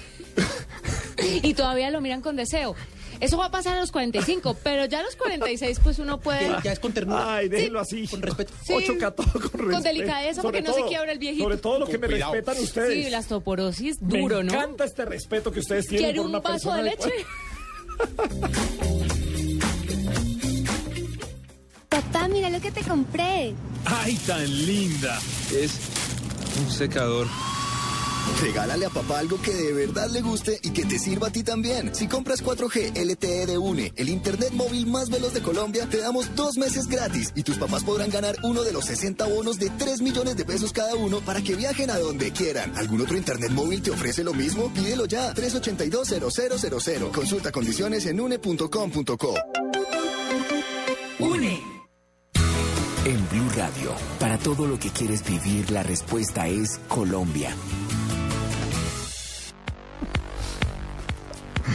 Y 1.41 1.53
todavía 1.53 1.89
lo 1.89 2.01
miran 2.01 2.21
con 2.21 2.35
deseo. 2.35 2.75
Eso 3.23 3.37
va 3.37 3.45
a 3.45 3.51
pasar 3.51 3.77
a 3.77 3.79
los 3.79 3.91
45, 3.91 4.57
pero 4.63 4.85
ya 4.85 4.99
a 4.99 5.03
los 5.03 5.15
46 5.15 5.79
pues 5.83 5.99
uno 5.99 6.19
puede... 6.19 6.49
Ya 6.63 6.73
es 6.73 6.79
con 6.79 6.91
ternura. 6.91 7.35
Ay, 7.35 7.47
déjelo 7.49 7.79
así. 7.79 8.07
Con 8.07 8.21
respeto. 8.21 8.53
Sí. 8.65 8.73
Ocho 8.73 8.93
cató 8.99 9.23
con 9.23 9.41
respeto. 9.61 9.81
delicadeza, 9.81 10.41
Sobre 10.41 10.59
porque 10.59 10.67
no 10.67 10.73
se 10.73 10.79
todo- 10.81 10.89
quiebra 10.89 11.11
el 11.11 11.19
viejito. 11.19 11.43
Sobre 11.45 11.57
todo 11.57 11.79
lo 11.79 11.85
que 11.85 11.93
Con 11.93 12.01
me 12.01 12.07
cuidado. 12.07 12.33
respetan 12.33 12.61
ustedes. 12.63 13.05
Sí, 13.05 13.09
la 13.09 13.19
osteoporosis, 13.19 13.97
duro, 14.01 14.37
me 14.37 14.43
¿no? 14.43 14.53
encanta 14.53 14.83
este 14.83 15.05
respeto 15.05 15.51
que 15.51 15.59
ustedes 15.61 15.87
tienen 15.87 16.05
¿Quiere 16.07 16.17
por 16.17 16.25
un 16.25 16.31
una 16.31 16.39
vaso 16.41 16.69
persona 16.69 16.77
de 16.77 16.83
leche? 16.83 17.11
Papá, 21.89 22.27
mira 22.27 22.49
lo 22.49 22.59
que 22.59 22.71
te 22.71 22.81
compré. 22.81 23.53
¡Ay, 23.85 24.15
tan 24.25 24.65
linda! 24.65 25.19
Es 25.55 25.77
un 26.59 26.71
secador. 26.71 27.27
Regálale 28.41 28.85
a 28.85 28.89
papá 28.89 29.19
algo 29.19 29.41
que 29.41 29.53
de 29.53 29.73
verdad 29.73 30.09
le 30.09 30.21
guste 30.21 30.59
y 30.61 30.71
que 30.71 30.85
te 30.85 30.99
sirva 30.99 31.27
a 31.27 31.31
ti 31.31 31.43
también. 31.43 31.93
Si 31.93 32.07
compras 32.07 32.43
4G 32.43 32.93
LTE 32.95 33.45
de 33.45 33.57
UNE, 33.57 33.93
el 33.95 34.09
internet 34.09 34.51
móvil 34.51 34.87
más 34.87 35.09
veloz 35.09 35.33
de 35.33 35.41
Colombia, 35.41 35.87
te 35.89 35.97
damos 35.97 36.35
dos 36.35 36.57
meses 36.57 36.87
gratis 36.87 37.31
y 37.35 37.43
tus 37.43 37.57
papás 37.57 37.83
podrán 37.83 38.09
ganar 38.09 38.35
uno 38.43 38.63
de 38.63 38.73
los 38.73 38.85
60 38.85 39.25
bonos 39.27 39.59
de 39.59 39.69
3 39.69 40.01
millones 40.01 40.35
de 40.37 40.45
pesos 40.45 40.73
cada 40.73 40.95
uno 40.95 41.21
para 41.21 41.41
que 41.41 41.55
viajen 41.55 41.89
a 41.89 41.97
donde 41.97 42.31
quieran. 42.31 42.75
¿Algún 42.77 43.01
otro 43.01 43.17
internet 43.17 43.51
móvil 43.51 43.81
te 43.81 43.91
ofrece 43.91 44.23
lo 44.23 44.33
mismo? 44.33 44.73
Pídelo 44.73 45.05
ya. 45.05 45.33
382-0000. 45.33 47.11
Consulta 47.11 47.51
condiciones 47.51 48.05
en 48.05 48.19
une.com.co. 48.19 49.35
Une. 51.19 51.73
Radio. 53.55 53.93
Para 54.19 54.37
todo 54.37 54.65
lo 54.65 54.79
que 54.79 54.89
quieres 54.89 55.23
vivir, 55.23 55.69
la 55.69 55.83
respuesta 55.83 56.47
es 56.47 56.79
Colombia. 56.87 57.55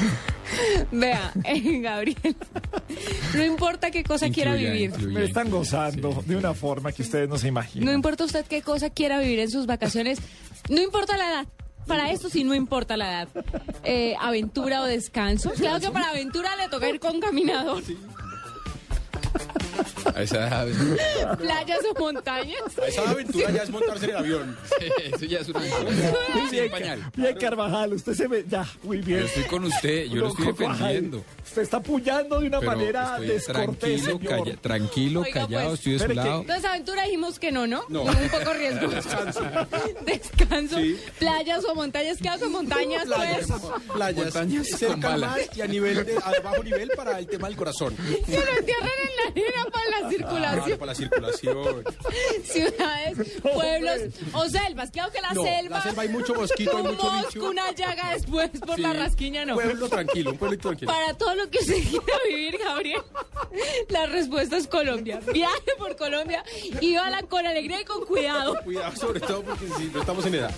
Vea, 0.93 1.33
eh, 1.45 1.81
Gabriel, 1.81 2.37
no 3.35 3.45
importa 3.45 3.91
qué 3.91 4.03
cosa 4.05 4.31
quiera 4.31 4.53
Incluya, 4.57 4.73
vivir. 4.73 5.09
Me 5.09 5.25
están 5.25 5.51
gozando 5.51 6.23
de 6.27 6.37
una 6.37 6.55
forma 6.55 6.93
que 6.93 7.03
ustedes 7.03 7.29
no 7.29 7.39
se 7.39 7.49
imaginan. 7.49 7.87
No 7.87 7.93
importa 7.93 8.25
usted 8.25 8.47
qué 8.47 8.63
cosa 8.63 8.91
quiera 8.91 9.19
vivir 9.21 9.41
en 9.41 9.51
sus 9.51 9.67
vacaciones, 9.67 10.19
no 10.69 10.81
importa 10.81 11.17
la 11.17 11.29
edad. 11.29 11.47
Para 11.87 12.11
esto 12.11 12.29
sí 12.29 12.45
no 12.45 12.55
importa 12.55 12.97
la 12.99 13.09
edad. 13.09 13.29
Eh, 13.83 14.15
aventura 14.21 14.83
o 14.83 14.85
descanso. 14.85 15.51
Claro 15.53 15.81
que 15.81 15.91
para 15.91 16.11
aventura 16.11 16.55
le 16.57 16.69
toca 16.69 16.89
ir 16.89 17.01
con 17.01 17.19
caminador. 17.19 17.83
A 20.15 20.23
esa 20.23 20.67
Playas 21.39 21.79
o 21.95 21.99
montañas. 22.01 22.63
Esa 22.87 23.11
aventura 23.11 23.51
ya 23.51 23.63
es 23.63 23.71
montarse 23.71 24.05
en 24.05 24.11
el 24.11 24.17
avión. 24.17 24.59
Eso 25.13 25.25
ya 25.25 25.39
es 25.41 25.49
una 25.49 25.61
aventura. 25.61 26.17
Sin 26.51 26.71
pañal. 26.71 27.11
bien, 27.17 27.37
Carvajal, 27.39 27.93
usted 27.95 28.15
se 28.15 28.27
ve 28.29 28.45
ya, 28.49 28.67
muy 28.83 28.99
bien. 28.99 29.21
Yo 29.21 29.27
estoy 29.27 29.43
con 29.45 29.65
usted, 29.65 30.05
yo 30.07 30.17
lo 30.17 30.29
estoy 30.29 30.47
defendiendo. 30.47 31.25
Usted 31.45 31.63
está 31.63 31.77
apuñando 31.79 32.41
de 32.41 32.47
una 32.49 32.61
Pero 32.61 32.73
manera 32.73 33.19
descortés, 33.21 33.45
tranquilo, 33.47 34.19
señor. 34.19 34.45
calla- 34.45 34.57
tranquilo, 34.61 35.21
Oiga, 35.21 35.33
callado, 35.47 35.69
pues, 35.69 35.79
estoy 35.81 35.93
de 35.95 35.99
su 35.99 36.09
lado. 36.13 36.41
Entonces 36.43 36.65
aventura 36.65 37.03
dijimos 37.05 37.39
que 37.39 37.53
no, 37.53 37.67
¿no? 37.67 37.85
No. 37.89 38.03
Un 38.03 38.29
poco 38.29 38.53
riesgoso. 38.55 39.09
Descanso. 40.05 40.77
Playas 41.19 41.65
o 41.65 41.75
montañas. 41.75 42.19
¿Qué 42.21 42.29
hago 42.29 42.49
montañas, 42.51 43.05
Playas, 43.05 43.47
pues? 43.49 43.73
playas, 43.95 44.25
Montañas 44.25 44.69
con 44.69 44.79
cerca 44.79 45.17
mar 45.17 45.39
y 45.55 45.61
a 45.61 45.67
nivel 45.67 46.05
de, 46.05 46.17
a 46.17 46.41
bajo 46.43 46.63
nivel 46.63 46.91
para 46.97 47.19
el 47.19 47.27
tema 47.27 47.49
del 47.49 47.57
corazón. 47.57 47.97
Se 47.97 48.45
lo 48.45 48.59
entierran 48.59 48.91
en 49.03 49.17
la 49.17 49.31
arena 49.31 49.67
para 49.73 49.91
la 49.91 49.98
Claro, 49.99 50.11
circulación. 50.11 50.79
para 50.79 50.93
la 50.93 50.95
circulación. 50.99 51.85
Ciudades, 52.45 53.19
pueblos 53.43 53.99
o 54.33 54.49
selvas. 54.49 54.91
Claro 54.91 55.13
que 55.13 55.21
la 55.21 55.33
No, 55.33 55.43
selva. 55.43 55.77
la 55.79 55.83
selva 55.83 56.03
hay 56.03 56.09
mucho 56.09 56.35
mosquito, 56.35 56.77
hay 56.77 56.83
mucho 56.85 57.11
mosco, 57.11 57.29
bicho. 57.35 57.51
una 57.51 57.73
llaga 57.73 58.11
después 58.13 58.51
por 58.67 58.77
Sí. 58.77 58.83
la 58.83 58.93
rasquiña, 58.93 59.45
no. 59.45 59.55
Pueblo 59.55 59.89
tranquilo, 59.89 60.31
un 60.33 60.39
pueblo 60.39 60.59
tranquilo. 60.59 60.91
Para 60.93 61.15
todo 61.15 61.35
lo 61.35 61.51
que 61.51 61.59
usted 61.59 61.75
quiera 61.83 62.19
vivir, 62.29 62.59
Gabriel, 62.59 63.03
la 63.89 64.07
respuesta 64.07 64.57
es 64.57 64.67
Colombia. 64.69 65.21
Viaje 65.33 65.73
por 65.79 65.97
Colombia 65.97 66.43
y 66.81 66.93
la 66.95 67.23
con 67.23 67.47
alegría 67.47 67.81
y 67.81 67.85
con 67.85 68.05
cuidado. 68.07 68.57
Cuidado, 68.65 68.95
sobre 68.97 69.21
todo 69.21 69.43
porque 69.43 69.67
si 69.77 69.85
no 69.87 70.01
estamos 70.01 70.25
en 70.27 70.35
edad. 70.35 70.51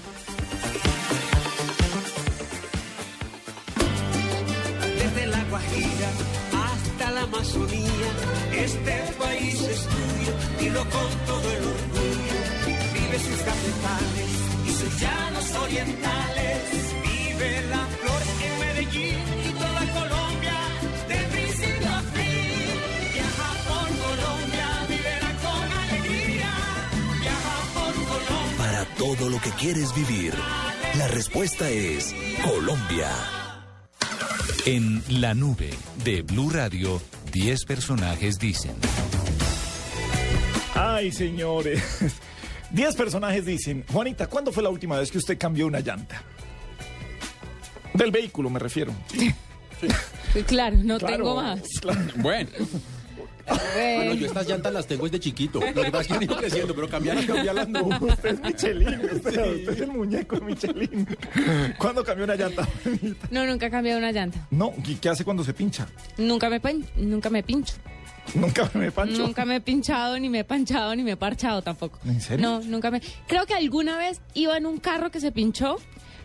Desde 4.98 5.26
la 5.26 5.42
Guajira 5.44 6.10
la 7.08 7.22
Amazonía, 7.22 8.10
este 8.52 8.92
país 9.18 9.54
es 9.62 9.86
tuyo, 9.86 10.32
dilo 10.58 10.80
con 10.80 11.10
todo 11.26 11.50
el 11.50 11.64
orgullo. 11.64 12.36
Vive 12.92 13.18
sus 13.18 13.38
cafetales 13.38 14.30
y 14.66 14.72
sus 14.72 15.00
llanos 15.00 15.54
orientales. 15.54 16.60
Vive 17.02 17.62
la 17.70 17.86
flor 17.86 18.22
en 18.44 18.58
Medellín 18.60 19.18
y 19.46 19.50
toda 19.52 19.80
Colombia, 19.98 20.58
de 21.08 21.18
principio 21.32 21.88
a 21.88 22.02
fin. 22.12 22.68
Viaja 23.14 23.50
por 23.68 23.88
Colombia, 24.04 24.68
vivirá 24.88 25.30
con 25.44 25.72
alegría. 25.82 26.52
Viaja 27.20 27.56
por 27.74 27.94
Colombia. 27.94 28.56
Para 28.58 28.84
todo 28.96 29.30
lo 29.30 29.40
que 29.40 29.50
quieres 29.52 29.94
vivir, 29.94 30.34
la 30.98 31.08
respuesta 31.08 31.70
es 31.70 32.14
Colombia. 32.44 33.39
En 34.66 35.02
la 35.20 35.34
nube 35.34 35.70
de 36.04 36.22
Blue 36.22 36.50
Radio, 36.50 37.00
10 37.32 37.64
personajes 37.64 38.38
dicen. 38.38 38.72
Ay, 40.74 41.10
señores. 41.12 41.82
Diez 42.70 42.94
personajes 42.94 43.44
dicen, 43.44 43.84
Juanita, 43.92 44.28
¿cuándo 44.28 44.52
fue 44.52 44.62
la 44.62 44.68
última 44.68 44.98
vez 44.98 45.10
que 45.10 45.18
usted 45.18 45.36
cambió 45.38 45.66
una 45.66 45.80
llanta? 45.80 46.22
Del 47.94 48.10
vehículo 48.12 48.50
me 48.50 48.58
refiero. 48.58 48.92
Claro, 50.46 50.76
no 50.84 50.98
Claro, 50.98 51.16
tengo 51.16 51.36
más. 51.36 51.60
claro. 51.80 52.00
Bueno, 52.16 52.50
Bueno, 53.46 54.14
yo 54.14 54.26
estas 54.26 54.48
llantas 54.48 54.72
las 54.72 54.86
tengo 54.86 55.04
desde 55.04 55.20
chiquito. 55.20 55.60
Lo 55.60 55.82
que 55.82 55.90
pasa 55.90 56.00
es 56.00 56.06
que 56.08 56.14
han 56.14 56.22
ido 56.22 56.36
creciendo, 56.36 56.74
pero 56.74 56.88
cambiarlas, 56.88 57.26
cambiarlas 57.26 57.68
no. 57.68 57.80
Usted 58.00 58.34
es 58.34 58.40
Michelin, 58.40 59.00
usted, 59.12 59.56
usted 59.56 59.68
es 59.68 59.80
el 59.80 59.92
muñeco 59.92 60.36
de 60.36 60.44
Michelin. 60.46 61.08
¿Cuándo 61.78 62.04
cambió 62.04 62.24
una 62.24 62.36
llanta? 62.36 62.68
No, 63.30 63.46
nunca 63.46 63.66
he 63.66 63.70
cambiado 63.70 63.98
una 63.98 64.12
llanta. 64.12 64.46
No, 64.50 64.72
¿y 64.84 64.96
qué 64.96 65.08
hace 65.08 65.24
cuando 65.24 65.44
se 65.44 65.54
pincha? 65.54 65.86
Nunca 66.18 66.48
me, 66.50 66.60
nunca 66.96 67.30
me 67.30 67.42
pincho. 67.42 67.74
Nunca 68.34 68.70
me 68.74 68.90
pancho. 68.92 69.18
Nunca 69.18 69.44
me 69.44 69.56
he 69.56 69.60
pinchado, 69.60 70.18
ni 70.18 70.28
me 70.28 70.40
he 70.40 70.44
panchado, 70.44 70.94
ni 70.94 71.02
me 71.02 71.12
he 71.12 71.16
parchado 71.16 71.62
tampoco. 71.62 71.98
¿En 72.04 72.20
serio? 72.20 72.46
No, 72.46 72.60
nunca 72.60 72.90
me... 72.90 73.00
Creo 73.26 73.46
que 73.46 73.54
alguna 73.54 73.96
vez 73.96 74.20
iba 74.34 74.56
en 74.56 74.66
un 74.66 74.78
carro 74.78 75.10
que 75.10 75.20
se 75.20 75.32
pinchó, 75.32 75.78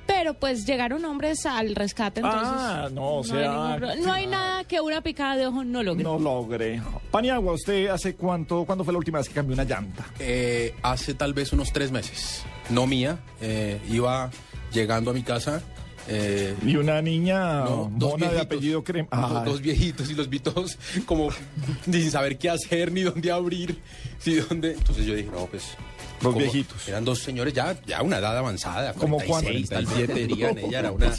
pero 0.07 0.33
pues 0.35 0.65
llegaron 0.65 1.03
hombres 1.05 1.45
al 1.45 1.75
rescate, 1.75 2.19
entonces... 2.21 2.47
Ah, 2.51 2.89
no, 2.93 3.01
o 3.05 3.23
hay 3.23 3.29
sea, 3.29 3.77
ningún 3.79 4.05
no 4.05 4.13
hay 4.13 4.27
nada 4.27 4.63
que 4.65 4.79
una 4.81 5.01
picada 5.01 5.35
de 5.35 5.47
ojo 5.47 5.63
no 5.63 5.81
logre. 5.83 6.03
No 6.03 6.19
logré. 6.19 6.81
Paniagua, 7.11 7.53
¿usted 7.53 7.87
hace 7.87 8.15
cuánto, 8.15 8.65
cuándo 8.65 8.83
fue 8.83 8.93
la 8.93 8.99
última 8.99 9.17
vez 9.19 9.27
que 9.29 9.35
cambió 9.35 9.53
una 9.53 9.63
llanta? 9.63 10.05
Eh, 10.19 10.73
hace 10.83 11.13
tal 11.13 11.33
vez 11.33 11.51
unos 11.53 11.71
tres 11.73 11.91
meses. 11.91 12.43
No 12.69 12.87
mía. 12.87 13.19
eh, 13.41 13.79
iba 13.89 14.29
llegando 14.71 15.11
a 15.11 15.13
mi 15.13 15.23
casa. 15.23 15.61
eh, 16.07 16.55
Y 16.65 16.75
una 16.75 17.01
niña 17.01 17.61
no, 17.61 17.91
dos 17.95 18.11
mona 18.11 18.31
de 18.31 18.41
apellido 18.41 18.83
crema. 18.83 19.07
Dos 19.45 19.61
viejitos 19.61 20.09
y 20.09 20.13
los 20.13 20.29
vi 20.29 20.39
todos 20.39 20.77
como 21.05 21.29
sin 21.85 22.11
saber 22.11 22.37
qué 22.37 22.49
hacer, 22.49 22.91
ni 22.91 23.01
dónde 23.01 23.31
abrir, 23.31 23.81
ni 24.25 24.35
dónde. 24.35 24.73
Entonces 24.73 25.05
yo 25.05 25.15
dije, 25.15 25.29
no, 25.31 25.45
pues. 25.47 25.75
Dos 26.21 26.33
como- 26.33 26.37
viejitos. 26.37 26.87
Eran 26.87 27.03
dos 27.05 27.19
señores 27.19 27.53
ya, 27.53 27.75
ya 27.85 28.01
una 28.01 28.17
edad 28.19 28.37
avanzada. 28.37 28.93
¿Como 28.93 29.17
46, 29.19 29.67
cuánto? 29.69 29.89
tal 29.91 29.97
vez 29.97 30.07
tendrían. 30.15 30.57
Ella 30.57 30.79
era 30.79 30.91
una. 30.91 31.13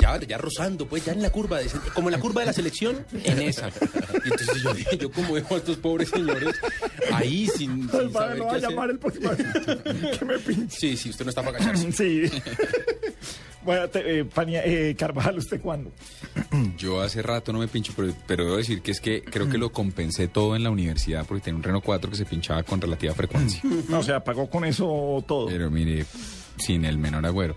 Ya, 0.00 0.18
ya 0.20 0.38
rozando, 0.38 0.86
pues 0.86 1.04
ya 1.04 1.12
en 1.12 1.22
la 1.22 1.30
curva, 1.30 1.58
de- 1.58 1.68
como 1.94 2.08
en 2.08 2.12
la 2.12 2.20
curva 2.20 2.40
de 2.40 2.46
la 2.46 2.52
selección, 2.52 3.04
en 3.24 3.42
esa. 3.42 3.68
Y 3.68 4.30
entonces 4.30 4.62
yo 4.62 4.72
dije, 4.74 4.96
yo 4.98 5.10
como 5.12 5.34
dejo 5.36 5.54
a 5.54 5.58
estos 5.58 5.76
pobres 5.76 6.08
señores 6.10 6.54
ahí 7.12 7.46
sin, 7.56 7.88
sin 7.90 8.00
El 8.00 8.10
padre 8.10 8.38
lo 8.38 8.46
va 8.46 8.54
a 8.54 8.58
llamar 8.58 8.90
el 8.90 8.98
próximo 8.98 9.30
que 10.18 10.24
me 10.24 10.38
pinche. 10.38 10.76
Sí, 10.78 10.96
sí, 10.96 11.10
usted 11.10 11.24
no 11.24 11.28
está 11.30 11.42
para 11.42 11.56
agacharse. 11.58 11.92
Sí. 11.92 12.30
bueno, 13.64 13.88
te- 13.88 14.20
eh, 14.20 14.24
Pania- 14.24 14.62
eh, 14.64 14.94
Carvajal, 14.98 15.38
¿usted 15.38 15.60
cuándo? 15.60 15.90
yo 16.78 17.00
hace 17.00 17.22
rato 17.22 17.52
no 17.52 17.58
me 17.58 17.68
pincho, 17.68 17.92
pero, 17.96 18.12
pero 18.26 18.44
debo 18.44 18.56
decir 18.56 18.82
que 18.82 18.90
es 18.92 19.00
que 19.00 19.22
creo 19.22 19.48
que 19.48 19.58
lo 19.58 19.70
compensé 19.72 20.28
todo 20.28 20.56
en 20.56 20.62
la 20.62 20.70
universidad 20.70 21.26
porque 21.26 21.44
tenía 21.44 21.56
un 21.58 21.62
Renault 21.62 21.84
4 21.84 22.10
que 22.10 22.16
se 22.16 22.24
pinchaba 22.24 22.62
con 22.62 22.80
relativa 22.80 23.14
frecuencia. 23.14 23.62
No, 23.88 24.00
o 24.00 24.02
sea, 24.02 24.22
pagó 24.22 24.48
con 24.50 24.64
eso 24.64 25.24
todo. 25.26 25.46
Pero 25.46 25.70
mire, 25.70 26.04
sin 26.56 26.84
el 26.84 26.98
menor 26.98 27.24
agüero. 27.26 27.56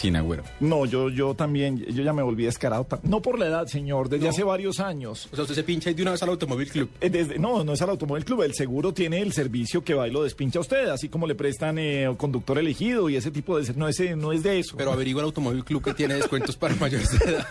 Sin 0.00 0.16
agüero. 0.16 0.44
No, 0.60 0.86
yo, 0.86 1.10
yo 1.10 1.34
también, 1.34 1.76
yo 1.84 2.02
ya 2.02 2.14
me 2.14 2.22
volví 2.22 2.44
descarado. 2.44 2.86
No 3.02 3.20
por 3.20 3.38
la 3.38 3.48
edad, 3.48 3.66
señor, 3.66 4.08
desde 4.08 4.30
hace 4.30 4.42
varios 4.42 4.80
años. 4.80 5.28
O 5.30 5.36
sea, 5.36 5.42
usted 5.42 5.54
se 5.56 5.62
pincha 5.62 5.90
y 5.90 5.94
de 5.94 6.00
una 6.00 6.12
vez 6.12 6.22
al 6.22 6.30
Automóvil 6.30 6.70
Club. 6.70 6.88
Eh, 7.02 7.10
desde- 7.10 7.38
no, 7.38 7.62
no 7.64 7.74
es 7.74 7.82
al 7.82 7.90
Automóvil 7.90 8.24
Club. 8.24 8.42
El 8.44 8.54
seguro 8.54 8.94
tiene 8.94 9.20
el 9.20 9.34
servicio 9.34 9.84
que 9.84 9.92
va 9.92 10.08
y 10.08 10.10
lo 10.10 10.22
despincha 10.22 10.58
a 10.58 10.62
usted, 10.62 10.88
así 10.88 11.10
como 11.10 11.26
le 11.26 11.34
prestan 11.34 11.78
eh, 11.78 12.10
conductor 12.16 12.56
elegido 12.58 13.10
y 13.10 13.16
ese 13.16 13.30
tipo 13.30 13.58
de... 13.60 13.74
No, 13.74 13.88
ese, 13.88 14.16
no 14.16 14.32
es 14.32 14.42
de 14.42 14.58
eso. 14.60 14.74
Pero 14.78 14.90
averigua 14.92 15.20
el 15.20 15.26
Automóvil 15.26 15.64
Club 15.64 15.84
que 15.84 15.92
tiene 15.92 16.14
descuentos 16.14 16.56
para 16.56 16.74
mayores 16.80 17.10
de 17.18 17.32
edad. 17.32 17.46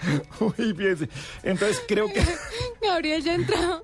Uy, 0.40 0.74
fíjese. 0.74 1.08
Entonces 1.42 1.80
creo 1.88 2.06
que... 2.08 2.22
Gabriel 2.82 3.22
ya 3.22 3.34
entra 3.34 3.80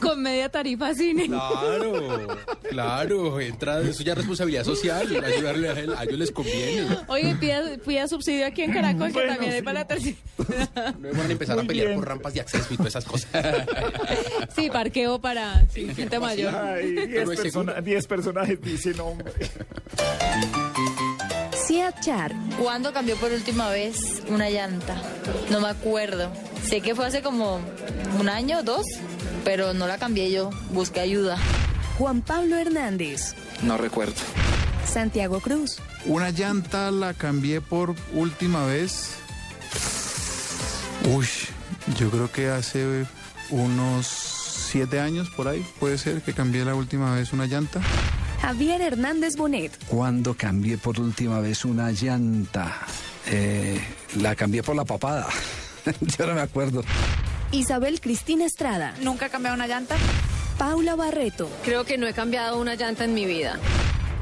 con 0.00 0.22
media 0.22 0.48
tarifa 0.48 0.94
cine. 0.94 1.26
Claro, 1.26 2.28
claro, 2.70 3.40
entra, 3.40 3.80
eso 3.80 4.02
ya 4.02 4.12
es 4.12 4.18
responsabilidad 4.18 4.64
social, 4.64 5.24
ayudarle 5.24 5.68
a 5.68 5.72
él, 5.72 5.94
a 5.96 6.04
ellos 6.04 6.18
les 6.18 6.30
conviene. 6.30 6.86
Oye, 7.08 7.34
pida, 7.40 7.62
pida 7.84 8.06
subsidio 8.06 8.46
aquí 8.46 8.62
en 8.62 8.72
Caracol, 8.72 9.08
que 9.08 9.12
Bueno, 9.14 9.32
también 9.32 9.52
hay 9.52 9.58
sí. 9.58 9.64
para 9.64 9.80
la 9.80 9.86
tercera. 9.86 10.16
No 10.98 11.08
van 11.10 11.28
a 11.28 11.32
empezar 11.32 11.56
Muy 11.56 11.64
a 11.64 11.68
pelear 11.68 11.86
bien. 11.88 11.98
por 12.00 12.08
rampas 12.08 12.34
de 12.34 12.40
acceso 12.40 12.66
y 12.70 12.76
todas 12.76 12.90
esas 12.92 13.04
cosas. 13.04 13.30
Sí, 14.54 14.70
parqueo 14.70 15.20
para 15.20 15.66
sí, 15.68 15.88
gente 15.94 16.18
mayor. 16.20 16.54
Ay, 16.54 16.92
diez, 16.92 17.26
no 17.26 17.32
es 17.32 17.40
persona- 17.40 17.74
personajes 18.08 18.60
dicen, 18.60 19.00
hombre. 19.00 19.32
Char. 21.92 22.32
¿Cuándo 22.58 22.92
cambió 22.92 23.16
por 23.16 23.32
última 23.32 23.68
vez 23.70 24.22
una 24.28 24.50
llanta? 24.50 25.00
No 25.50 25.60
me 25.60 25.68
acuerdo. 25.68 26.30
Sé 26.64 26.80
que 26.80 26.94
fue 26.94 27.06
hace 27.06 27.22
como 27.22 27.60
un 28.18 28.28
año 28.28 28.58
o 28.58 28.62
dos, 28.62 28.86
pero 29.44 29.74
no 29.74 29.86
la 29.86 29.98
cambié 29.98 30.30
yo. 30.30 30.50
Busqué 30.70 31.00
ayuda. 31.00 31.38
Juan 31.98 32.22
Pablo 32.22 32.56
Hernández. 32.56 33.34
No 33.62 33.76
recuerdo. 33.76 34.14
Santiago 34.86 35.40
Cruz. 35.40 35.78
Una 36.04 36.30
llanta 36.30 36.90
la 36.90 37.14
cambié 37.14 37.60
por 37.60 37.94
última 38.12 38.64
vez. 38.66 39.16
Uy, 41.14 41.26
yo 41.98 42.10
creo 42.10 42.30
que 42.30 42.48
hace 42.48 43.06
unos 43.50 44.06
siete 44.06 45.00
años 45.00 45.30
por 45.30 45.48
ahí 45.48 45.64
puede 45.78 45.98
ser 45.98 46.22
que 46.22 46.32
cambié 46.32 46.64
la 46.64 46.74
última 46.74 47.14
vez 47.14 47.32
una 47.32 47.46
llanta. 47.46 47.80
Javier 48.40 48.80
Hernández 48.82 49.36
Bonet. 49.36 49.72
Cuando 49.86 50.34
cambié 50.34 50.78
por 50.78 51.00
última 51.00 51.40
vez 51.40 51.64
una 51.64 51.90
llanta, 51.92 52.80
Eh, 53.28 53.80
la 54.20 54.36
cambié 54.36 54.62
por 54.62 54.76
la 54.76 54.84
papada. 54.84 55.26
Yo 56.16 56.26
no 56.28 56.34
me 56.34 56.40
acuerdo. 56.42 56.84
Isabel 57.50 58.00
Cristina 58.00 58.44
Estrada. 58.44 58.94
¿Nunca 59.02 59.26
he 59.26 59.30
cambiado 59.30 59.56
una 59.56 59.66
llanta? 59.66 59.96
Paula 60.58 60.94
Barreto, 60.94 61.50
Creo 61.64 61.84
que 61.84 61.98
no 61.98 62.06
he 62.06 62.12
cambiado 62.14 62.58
una 62.60 62.76
llanta 62.76 63.04
en 63.04 63.14
mi 63.14 63.26
vida. 63.26 63.58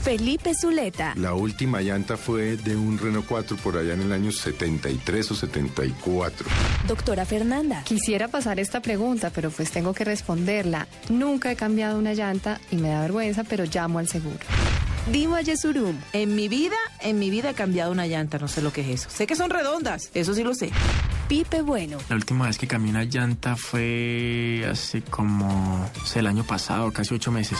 Felipe 0.04 0.52
Zuleta, 0.54 1.14
La 1.16 1.32
última 1.32 1.80
llanta 1.80 2.18
fue 2.18 2.58
de 2.58 2.76
un 2.76 2.98
Renault 2.98 3.26
4 3.26 3.56
por 3.56 3.78
allá 3.78 3.94
en 3.94 4.02
el 4.02 4.12
año 4.12 4.30
73 4.32 5.30
o 5.30 5.34
74. 5.34 6.46
doctora 6.86 7.24
Fernanda, 7.24 7.82
Quisiera 7.84 8.28
pasar 8.28 8.60
esta 8.60 8.80
pregunta, 8.82 9.30
pero 9.34 9.50
pues 9.50 9.70
tengo 9.70 9.94
que 9.94 10.04
responderla. 10.04 10.86
Nunca 11.08 11.50
he 11.50 11.56
cambiado 11.56 11.98
una 11.98 12.12
llanta 12.12 12.60
y 12.70 12.76
me 12.76 12.90
da 12.90 13.00
vergüenza, 13.00 13.44
pero 13.44 13.64
llamo 13.64 13.98
al 13.98 14.06
seguro. 14.08 14.38
Dima 15.10 15.40
Yesurum, 15.40 15.96
En 16.12 16.34
mi 16.34 16.48
vida, 16.48 16.76
en 17.00 17.18
mi 17.18 17.30
vida 17.30 17.50
he 17.50 17.54
cambiado 17.54 17.90
una 17.90 18.06
llanta, 18.06 18.38
no 18.38 18.46
sé 18.48 18.60
lo 18.60 18.72
que 18.74 18.82
es 18.82 19.00
eso. 19.00 19.10
Sé 19.10 19.26
que 19.26 19.36
son 19.36 19.48
redondas, 19.48 20.10
eso 20.12 20.34
sí 20.34 20.44
lo 20.44 20.54
sé. 20.54 20.70
Pipe 21.28 21.62
Bueno, 21.62 21.96
La 22.10 22.16
última 22.16 22.46
vez 22.46 22.58
que 22.58 22.66
cambié 22.66 22.90
una 22.90 23.04
llanta 23.04 23.56
fue 23.56 24.66
hace 24.70 25.00
como, 25.00 25.90
sé, 26.04 26.18
el 26.18 26.26
año 26.26 26.44
pasado, 26.44 26.92
casi 26.92 27.14
ocho 27.14 27.32
meses. 27.32 27.58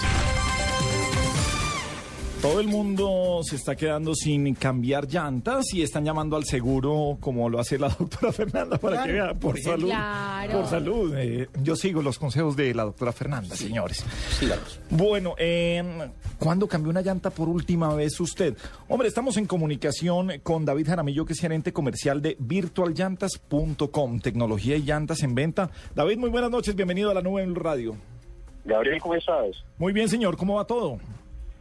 Todo 2.44 2.60
el 2.60 2.68
mundo 2.68 3.40
se 3.42 3.56
está 3.56 3.74
quedando 3.74 4.14
sin 4.14 4.54
cambiar 4.54 5.08
llantas 5.08 5.72
y 5.72 5.80
están 5.80 6.04
llamando 6.04 6.36
al 6.36 6.44
seguro 6.44 7.16
como 7.18 7.48
lo 7.48 7.58
hace 7.58 7.78
la 7.78 7.88
doctora 7.98 8.32
Fernanda 8.32 8.76
para 8.76 9.02
que 9.02 9.12
vea 9.12 9.32
por 9.32 9.58
salud. 9.58 9.86
Claro. 9.86 10.52
Por 10.60 10.66
salud. 10.66 11.14
eh, 11.16 11.48
yo 11.62 11.74
sigo 11.74 12.02
los 12.02 12.18
consejos 12.18 12.54
de 12.54 12.74
la 12.74 12.84
doctora 12.84 13.12
Fernanda, 13.12 13.56
señores. 13.56 14.04
Síganos. 14.38 14.78
Bueno, 14.90 15.34
eh, 15.38 16.10
¿cuándo 16.38 16.68
cambió 16.68 16.90
una 16.90 17.00
llanta 17.00 17.30
por 17.30 17.48
última 17.48 17.94
vez 17.94 18.20
usted? 18.20 18.54
Hombre, 18.88 19.08
estamos 19.08 19.38
en 19.38 19.46
comunicación 19.46 20.30
con 20.42 20.66
David 20.66 20.88
Jaramillo, 20.88 21.24
que 21.24 21.32
es 21.32 21.40
gerente 21.40 21.72
comercial 21.72 22.20
de 22.20 22.36
virtualllantas.com, 22.38 24.20
tecnología 24.20 24.76
y 24.76 24.82
llantas 24.82 25.22
en 25.22 25.34
venta. 25.34 25.70
David, 25.94 26.18
muy 26.18 26.28
buenas 26.28 26.50
noches, 26.50 26.76
bienvenido 26.76 27.10
a 27.10 27.14
la 27.14 27.22
nube 27.22 27.42
en 27.42 27.54
radio. 27.54 27.96
Gabriel, 28.66 29.00
¿cómo 29.00 29.14
estás? 29.14 29.64
Muy 29.78 29.94
bien, 29.94 30.10
señor, 30.10 30.36
¿cómo 30.36 30.56
va 30.56 30.66
todo? 30.66 30.98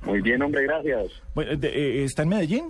Muy 0.06 0.22
bien, 0.22 0.42
hombre, 0.42 0.64
gracias. 0.64 1.08
Bueno, 1.34 1.56
de- 1.56 1.70
eh, 1.70 2.04
¿Está 2.04 2.24
en 2.24 2.30
Medellín? 2.30 2.64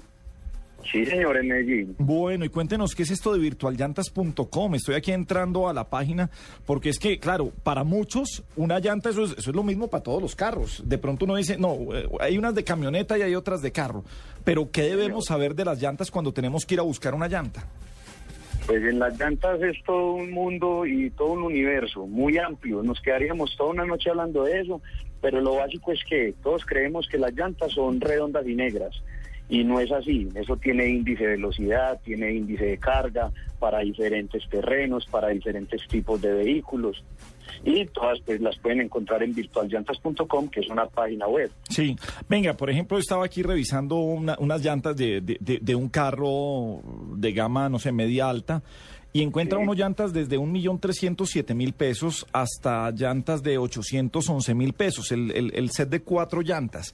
Sí, 0.92 1.06
señor, 1.06 1.38
en 1.38 1.48
Medellín. 1.48 1.96
Bueno, 1.98 2.44
y 2.44 2.50
cuéntenos 2.50 2.94
qué 2.94 3.04
es 3.04 3.12
esto 3.12 3.32
de 3.34 3.40
virtualllantas.com. 3.40 4.76
Estoy 4.76 4.96
aquí 4.96 5.14
entrando 5.14 5.70
a 5.70 5.74
la 5.74 5.86
página 5.90 6.30
porque 6.66 6.90
es 6.90 7.00
que, 7.00 7.20
claro, 7.20 7.52
para 7.64 7.84
muchos 7.86 8.44
una 8.58 8.80
llanta 8.80 9.10
eso 9.10 9.24
es, 9.24 9.32
eso 9.38 9.50
es 9.52 9.56
lo 9.56 9.64
mismo 9.64 9.88
para 9.88 10.04
todos 10.04 10.22
los 10.22 10.36
carros. 10.36 10.84
De 10.86 10.98
pronto 10.98 11.24
uno 11.26 11.36
dice, 11.38 11.58
no, 11.58 11.78
eh, 11.96 12.10
hay 12.20 12.38
unas 12.38 12.54
de 12.54 12.66
camioneta 12.66 13.18
y 13.18 13.22
hay 13.22 13.34
otras 13.34 13.62
de 13.62 13.72
carro. 13.72 14.04
Pero 14.44 14.72
¿qué 14.72 14.82
debemos 14.84 15.26
saber 15.26 15.56
de 15.56 15.64
las 15.66 15.82
llantas 15.82 16.12
cuando 16.12 16.34
tenemos 16.34 16.66
que 16.66 16.74
ir 16.74 16.80
a 16.82 16.84
buscar 16.84 17.16
una 17.16 17.30
llanta? 17.30 17.66
Pues 18.68 18.84
en 18.84 19.00
las 19.00 19.18
llantas 19.18 19.62
es 19.62 19.78
todo 19.86 20.14
un 20.16 20.32
mundo 20.32 20.86
y 20.86 21.10
todo 21.12 21.32
un 21.32 21.44
universo 21.44 22.06
muy 22.08 22.38
amplio. 22.38 22.84
Nos 22.84 23.00
quedaríamos 23.02 23.56
toda 23.58 23.70
una 23.72 23.86
noche 23.86 24.10
hablando 24.10 24.44
de 24.44 24.60
eso, 24.60 24.82
pero 25.24 25.42
lo 25.42 25.56
básico 25.56 25.92
es 25.94 26.04
que 26.08 26.36
todos 26.44 26.64
creemos 26.66 27.08
que 27.08 27.18
las 27.18 27.34
llantas 27.34 27.72
son 27.72 28.00
redondas 28.00 28.46
y 28.46 28.54
negras. 28.54 29.02
Y 29.50 29.64
no 29.64 29.80
es 29.80 29.92
así. 29.92 30.28
Eso 30.36 30.56
tiene 30.58 30.88
índice 30.88 31.24
de 31.24 31.30
velocidad, 31.32 32.00
tiene 32.04 32.34
índice 32.34 32.66
de 32.66 32.78
carga 32.78 33.32
para 33.60 33.80
diferentes 33.80 34.48
terrenos, 34.50 35.06
para 35.06 35.30
diferentes 35.30 35.86
tipos 35.88 36.22
de 36.22 36.34
vehículos. 36.34 37.04
Y 37.64 37.86
todas 37.88 38.20
pues 38.22 38.42
las 38.42 38.58
pueden 38.58 38.82
encontrar 38.82 39.22
en 39.24 39.34
virtualllantas.com, 39.34 40.48
que 40.50 40.62
es 40.62 40.70
una 40.70 40.86
página 40.88 41.28
web. 41.28 41.52
Sí, 41.70 41.96
venga, 42.30 42.54
por 42.56 42.70
ejemplo, 42.70 42.98
estaba 42.98 43.26
aquí 43.26 43.44
revisando 43.44 43.98
una- 43.98 44.36
unas 44.40 44.64
llantas 44.64 44.96
de, 44.98 45.22
de- 45.22 45.38
de- 45.40 45.60
de 45.62 45.76
un 45.76 45.90
carro 45.90 46.82
de 47.16 47.32
gama, 47.34 47.70
no 47.70 47.80
sé, 47.80 47.92
media 47.92 48.30
alta, 48.30 48.64
y 49.14 49.22
encuentra 49.22 49.60
uno 49.60 49.74
llantas 49.76 50.12
desde 50.12 50.38
un 50.38 50.52
millón 50.52 50.80
trescientos 50.80 51.30
siete 51.30 51.54
mil 51.54 51.74
pesos 51.74 52.26
hasta 52.34 52.90
llantas 52.92 53.44
de 53.44 53.58
811 53.60 54.54
mil 54.56 54.74
pesos, 54.74 55.12
el, 55.12 55.32
el- 55.32 55.52
el 55.56 55.70
set 55.72 55.90
de 55.90 56.02
cuatro 56.02 56.42
llantas. 56.42 56.94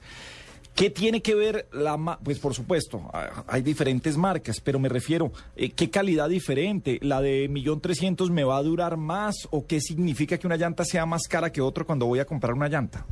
¿Qué 0.74 0.88
tiene 0.88 1.20
que 1.20 1.34
ver 1.34 1.66
la 1.72 1.96
ma- 1.96 2.18
Pues 2.22 2.38
por 2.38 2.54
supuesto, 2.54 3.10
hay 3.48 3.60
diferentes 3.62 4.16
marcas, 4.16 4.60
pero 4.60 4.78
me 4.78 4.88
refiero, 4.88 5.32
eh, 5.56 5.70
¿qué 5.70 5.90
calidad 5.90 6.28
diferente? 6.28 6.98
¿La 7.02 7.20
de 7.20 7.48
millón 7.48 7.80
trescientos 7.80 8.30
me 8.30 8.44
va 8.44 8.56
a 8.58 8.62
durar 8.62 8.96
más 8.96 9.48
o 9.50 9.66
qué 9.66 9.80
significa 9.80 10.38
que 10.38 10.46
una 10.46 10.56
llanta 10.56 10.84
sea 10.84 11.06
más 11.06 11.22
cara 11.28 11.50
que 11.50 11.60
otra 11.60 11.84
cuando 11.84 12.06
voy 12.06 12.20
a 12.20 12.24
comprar 12.24 12.52
una 12.54 12.68
llanta? 12.68 13.04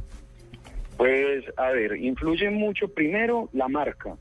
Pues, 0.96 1.44
a 1.56 1.70
ver, 1.70 1.96
influye 1.96 2.50
mucho 2.50 2.88
primero 2.88 3.48
la 3.52 3.68
marca 3.68 4.16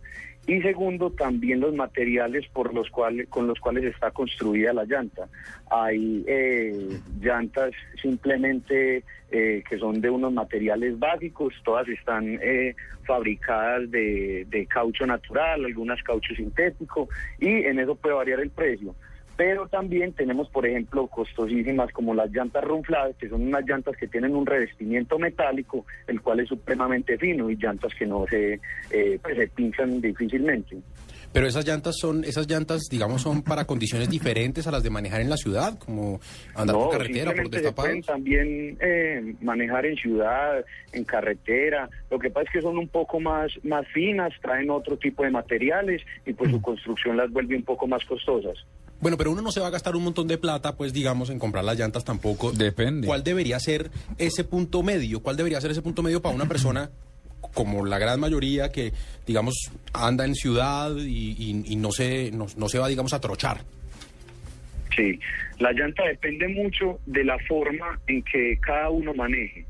y 0.48 0.62
segundo 0.62 1.12
también 1.12 1.60
los 1.60 1.76
materiales 1.76 2.48
por 2.48 2.74
los 2.74 2.90
cuales 2.90 3.28
con 3.28 3.48
los 3.48 3.60
cuales 3.60 3.84
está 3.84 4.12
construida 4.12 4.72
la 4.72 4.86
llanta. 4.86 5.28
Hay 5.70 6.24
eh, 6.26 7.00
llantas 7.20 7.74
simplemente 8.02 9.04
eh, 9.30 9.62
que 9.70 9.78
son 9.78 10.00
de 10.00 10.10
unos 10.10 10.32
materiales 10.32 10.98
básicos, 10.98 11.54
todas 11.66 11.88
están 11.90 12.40
eh, 12.42 12.76
fabricadas 13.04 13.92
de, 13.92 14.48
de 14.50 14.66
caucho 14.68 15.06
natural, 15.06 15.66
algunas 15.66 16.02
caucho 16.02 16.34
sintético 16.34 17.10
y 17.40 17.50
en 17.50 17.80
eso 17.80 17.96
puede 17.96 18.16
variar 18.16 18.40
el 18.40 18.50
precio. 18.50 18.96
Pero 19.38 19.68
también 19.68 20.14
tenemos, 20.14 20.50
por 20.50 20.66
ejemplo, 20.66 21.06
costosísimas 21.08 21.92
como 21.94 22.16
las 22.16 22.32
llantas 22.32 22.64
runfladas, 22.64 23.16
que 23.18 23.30
son 23.30 23.44
unas 23.44 23.64
llantas 23.68 23.96
que 23.96 24.08
tienen 24.08 24.36
un 24.36 24.48
revestimiento 24.48 25.20
metálico, 25.20 25.86
el 26.08 26.20
cual 26.22 26.40
es 26.40 26.50
supremamente 26.50 27.18
fino, 27.20 27.50
y 27.50 27.56
llantas 27.56 27.94
que 27.94 28.08
no 28.08 28.26
se, 28.28 28.60
eh, 28.90 29.20
pues, 29.22 29.38
se 29.38 29.48
pinchan 29.50 30.02
difícilmente. 30.02 30.78
Pero 31.34 31.46
esas 31.46 31.68
llantas 31.68 31.96
son, 32.00 32.24
esas 32.24 32.50
llantas, 32.50 32.88
digamos, 32.90 33.22
son 33.22 33.44
para 33.44 33.66
condiciones 33.66 34.10
diferentes 34.10 34.66
a 34.66 34.72
las 34.72 34.82
de 34.82 34.90
manejar 34.90 35.22
en 35.22 35.30
la 35.30 35.38
ciudad, 35.38 35.78
como 35.78 36.20
andar 36.56 36.76
no, 36.76 36.84
por 36.86 36.98
carretera, 36.98 37.32
por 37.32 37.44
se 37.44 37.50
pueden 37.50 37.52
destapados. 37.52 38.06
también 38.08 38.78
eh, 38.80 39.36
manejar 39.42 39.86
en 39.86 39.96
ciudad, 39.98 40.66
en 40.94 41.04
carretera. 41.04 41.90
Lo 42.10 42.18
que 42.18 42.32
pasa 42.32 42.46
es 42.48 42.54
que 42.54 42.62
son 42.62 42.80
un 42.80 42.88
poco 42.88 43.20
más, 43.20 43.52
más 43.64 43.86
finas, 43.90 44.34
traen 44.42 44.72
otro 44.72 44.98
tipo 44.98 45.24
de 45.24 45.30
materiales 45.30 46.02
y 46.26 46.34
pues 46.34 46.50
su 46.50 46.60
construcción 46.60 47.18
las 47.18 47.30
vuelve 47.30 47.56
un 47.56 47.64
poco 47.64 47.86
más 47.86 48.04
costosas. 48.06 48.58
Bueno, 49.00 49.18
pero 49.18 49.32
uno 49.32 49.42
no 49.42 49.52
se 49.52 49.60
va 49.60 49.68
a 49.68 49.72
gastar 49.72 49.96
un 49.96 50.04
montón 50.04 50.28
de 50.28 50.38
plata, 50.38 50.76
pues 50.76 50.92
digamos, 50.94 51.30
en 51.30 51.38
comprar 51.40 51.64
las 51.64 51.78
llantas 51.78 52.04
tampoco. 52.04 52.52
Depende. 52.52 53.06
¿Cuál 53.08 53.24
debería 53.24 53.60
ser 53.60 53.92
ese 54.18 54.44
punto 54.44 54.82
medio? 54.84 55.20
¿Cuál 55.22 55.38
debería 55.38 55.62
ser 55.62 55.72
ese 55.72 55.82
punto 55.82 56.02
medio 56.04 56.22
para 56.22 56.34
una 56.36 56.46
persona 56.48 56.90
como 57.54 57.86
la 57.86 58.00
gran 58.00 58.20
mayoría 58.20 58.72
que, 58.72 58.94
digamos, 59.26 59.54
anda 59.94 60.26
en 60.26 60.34
ciudad 60.36 60.96
y, 60.98 61.32
y- 61.38 61.64
y 61.74 61.76
no, 61.76 61.92
se, 61.92 62.32
no, 62.32 62.48
no 62.58 62.70
se 62.70 62.80
va, 62.80 62.88
digamos, 62.88 63.14
a 63.14 63.22
trochar? 63.22 63.62
Sí, 64.96 65.20
la 65.60 65.72
llanta 65.74 66.04
depende 66.04 66.48
mucho 66.48 67.00
de 67.06 67.24
la 67.24 67.38
forma 67.48 68.00
en 68.08 68.24
que 68.24 68.58
cada 68.60 68.90
uno 68.90 69.14
maneje. 69.14 69.66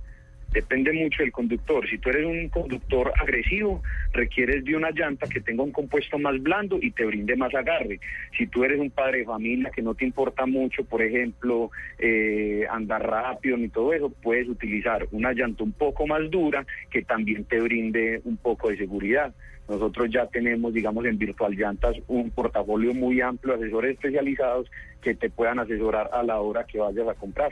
Depende 0.54 0.94
mucho 0.94 1.22
del 1.22 1.32
conductor. 1.34 1.88
Si 1.90 1.98
tú 1.98 2.10
eres 2.10 2.26
un 2.26 2.48
conductor 2.50 3.12
agresivo, 3.22 3.84
requieres 4.18 4.66
de 4.66 4.76
una 4.76 4.92
llanta 4.92 5.28
que 5.28 5.40
tenga 5.40 5.64
un 5.64 5.72
compuesto 5.72 6.18
más 6.18 6.42
blando 6.42 6.78
y 6.82 6.92
te 6.92 7.06
brinde 7.06 7.36
más 7.36 7.54
agarre. 7.56 8.00
Si 8.38 8.48
tú 8.48 8.64
eres 8.64 8.80
un 8.80 8.90
padre 8.90 9.20
de 9.20 9.26
familia 9.26 9.72
que 9.74 9.82
no 9.82 9.96
te 9.96 10.06
importa 10.06 10.46
mucho, 10.46 10.84
por 10.84 11.02
ejemplo, 11.02 11.72
eh, 12.00 12.66
andar 12.70 13.08
rápido 13.08 13.56
ni 13.56 13.70
todo 13.70 13.94
eso, 13.94 14.10
puedes 14.10 14.50
utilizar 14.50 15.08
una 15.12 15.32
llanta 15.32 15.64
un 15.64 15.72
poco 15.72 16.06
más 16.06 16.30
dura 16.30 16.66
que 16.90 17.04
también 17.04 17.46
te 17.46 17.60
brinde 17.62 18.22
un 18.26 18.38
poco 18.38 18.70
de 18.70 18.78
seguridad. 18.78 19.34
Nosotros 19.70 20.10
ya 20.12 20.26
tenemos, 20.28 20.74
digamos, 20.74 21.06
en 21.06 21.18
Virtual 21.18 21.54
Llantas 21.54 21.96
un 22.08 22.32
portafolio 22.32 22.94
muy 22.94 23.22
amplio 23.22 23.58
de 23.58 23.66
asesores 23.66 23.96
especializados 23.96 24.70
que 25.02 25.14
te 25.14 25.30
puedan 25.30 25.60
asesorar 25.60 26.10
a 26.14 26.24
la 26.24 26.40
hora 26.40 26.66
que 26.66 26.80
vayas 26.80 27.08
a 27.08 27.14
comprar. 27.14 27.52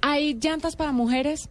¿Hay 0.00 0.34
llantas 0.34 0.74
para 0.74 0.92
mujeres? 0.92 1.48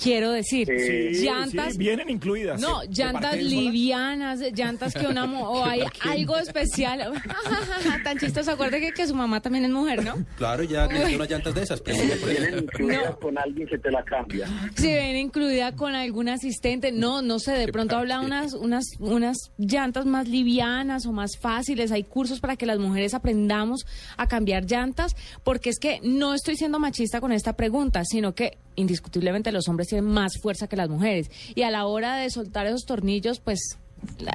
Quiero 0.00 0.32
decir, 0.32 0.66
Sí, 0.66 1.24
llantas... 1.24 1.72
sí, 1.72 1.78
vienen 1.78 2.08
incluidas. 2.08 2.60
No, 2.60 2.80
¿De 2.80 2.88
llantas 2.90 3.36
livianas, 3.36 4.40
llantas 4.54 4.94
que 4.94 5.06
una 5.06 5.24
o 5.40 5.64
hay 5.64 5.82
algo 6.00 6.36
especial. 6.38 7.12
Tan 8.04 8.18
chistoso, 8.18 8.52
acuerde 8.52 8.80
que, 8.80 8.92
que 8.92 9.06
su 9.06 9.14
mamá 9.14 9.40
también 9.40 9.64
es 9.64 9.70
mujer, 9.70 10.04
¿no? 10.04 10.24
Claro, 10.36 10.62
ya 10.62 10.86
necesito 10.86 11.16
unas 11.16 11.30
llantas 11.30 11.54
de 11.54 11.62
esas. 11.62 11.82
Vienen 11.84 12.58
incluidas 12.64 13.16
con 13.16 13.38
alguien 13.38 13.68
que 13.68 13.78
te 13.78 13.90
la 13.90 14.02
cambia. 14.04 14.48
Si 14.74 14.86
ven 14.86 15.16
incluida 15.16 15.74
con 15.76 15.94
algún 15.94 16.28
asistente, 16.28 16.92
no, 16.92 17.22
no 17.22 17.38
sé, 17.38 17.52
de 17.52 17.68
pronto 17.68 17.96
habla 17.96 18.20
unas, 18.20 18.54
unas, 18.54 18.84
unas 18.98 19.52
llantas 19.58 20.06
más 20.06 20.28
livianas 20.28 21.06
o 21.06 21.12
más 21.12 21.36
fáciles. 21.38 21.92
Hay 21.92 22.04
cursos 22.04 22.40
para 22.40 22.56
que 22.56 22.66
las 22.66 22.78
mujeres 22.78 23.14
aprendamos 23.14 23.86
a 24.16 24.26
cambiar 24.28 24.64
llantas, 24.64 25.14
porque 25.44 25.70
es 25.70 25.78
que 25.78 26.00
no 26.02 26.34
estoy 26.34 26.56
siendo 26.56 26.78
machista 26.78 27.20
con 27.20 27.32
esta 27.32 27.54
pregunta, 27.54 28.04
sino 28.04 28.34
que 28.34 28.58
indiscutiblemente 28.80 29.52
los 29.52 29.68
hombres 29.68 29.88
tienen 29.88 30.10
más 30.10 30.32
fuerza 30.40 30.68
que 30.68 30.76
las 30.76 30.88
mujeres. 30.88 31.30
Y 31.54 31.62
a 31.62 31.70
la 31.70 31.86
hora 31.86 32.16
de 32.16 32.30
soltar 32.30 32.66
esos 32.66 32.84
tornillos, 32.84 33.40
pues 33.40 33.78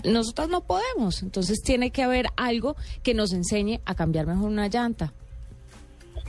nosotras 0.03 0.49
no 0.49 0.61
podemos. 0.61 1.23
Entonces 1.23 1.61
tiene 1.61 1.91
que 1.91 2.03
haber 2.03 2.27
algo 2.37 2.75
que 3.03 3.13
nos 3.13 3.33
enseñe 3.33 3.79
a 3.85 3.95
cambiar 3.95 4.27
mejor 4.27 4.49
una 4.49 4.67
llanta. 4.67 5.13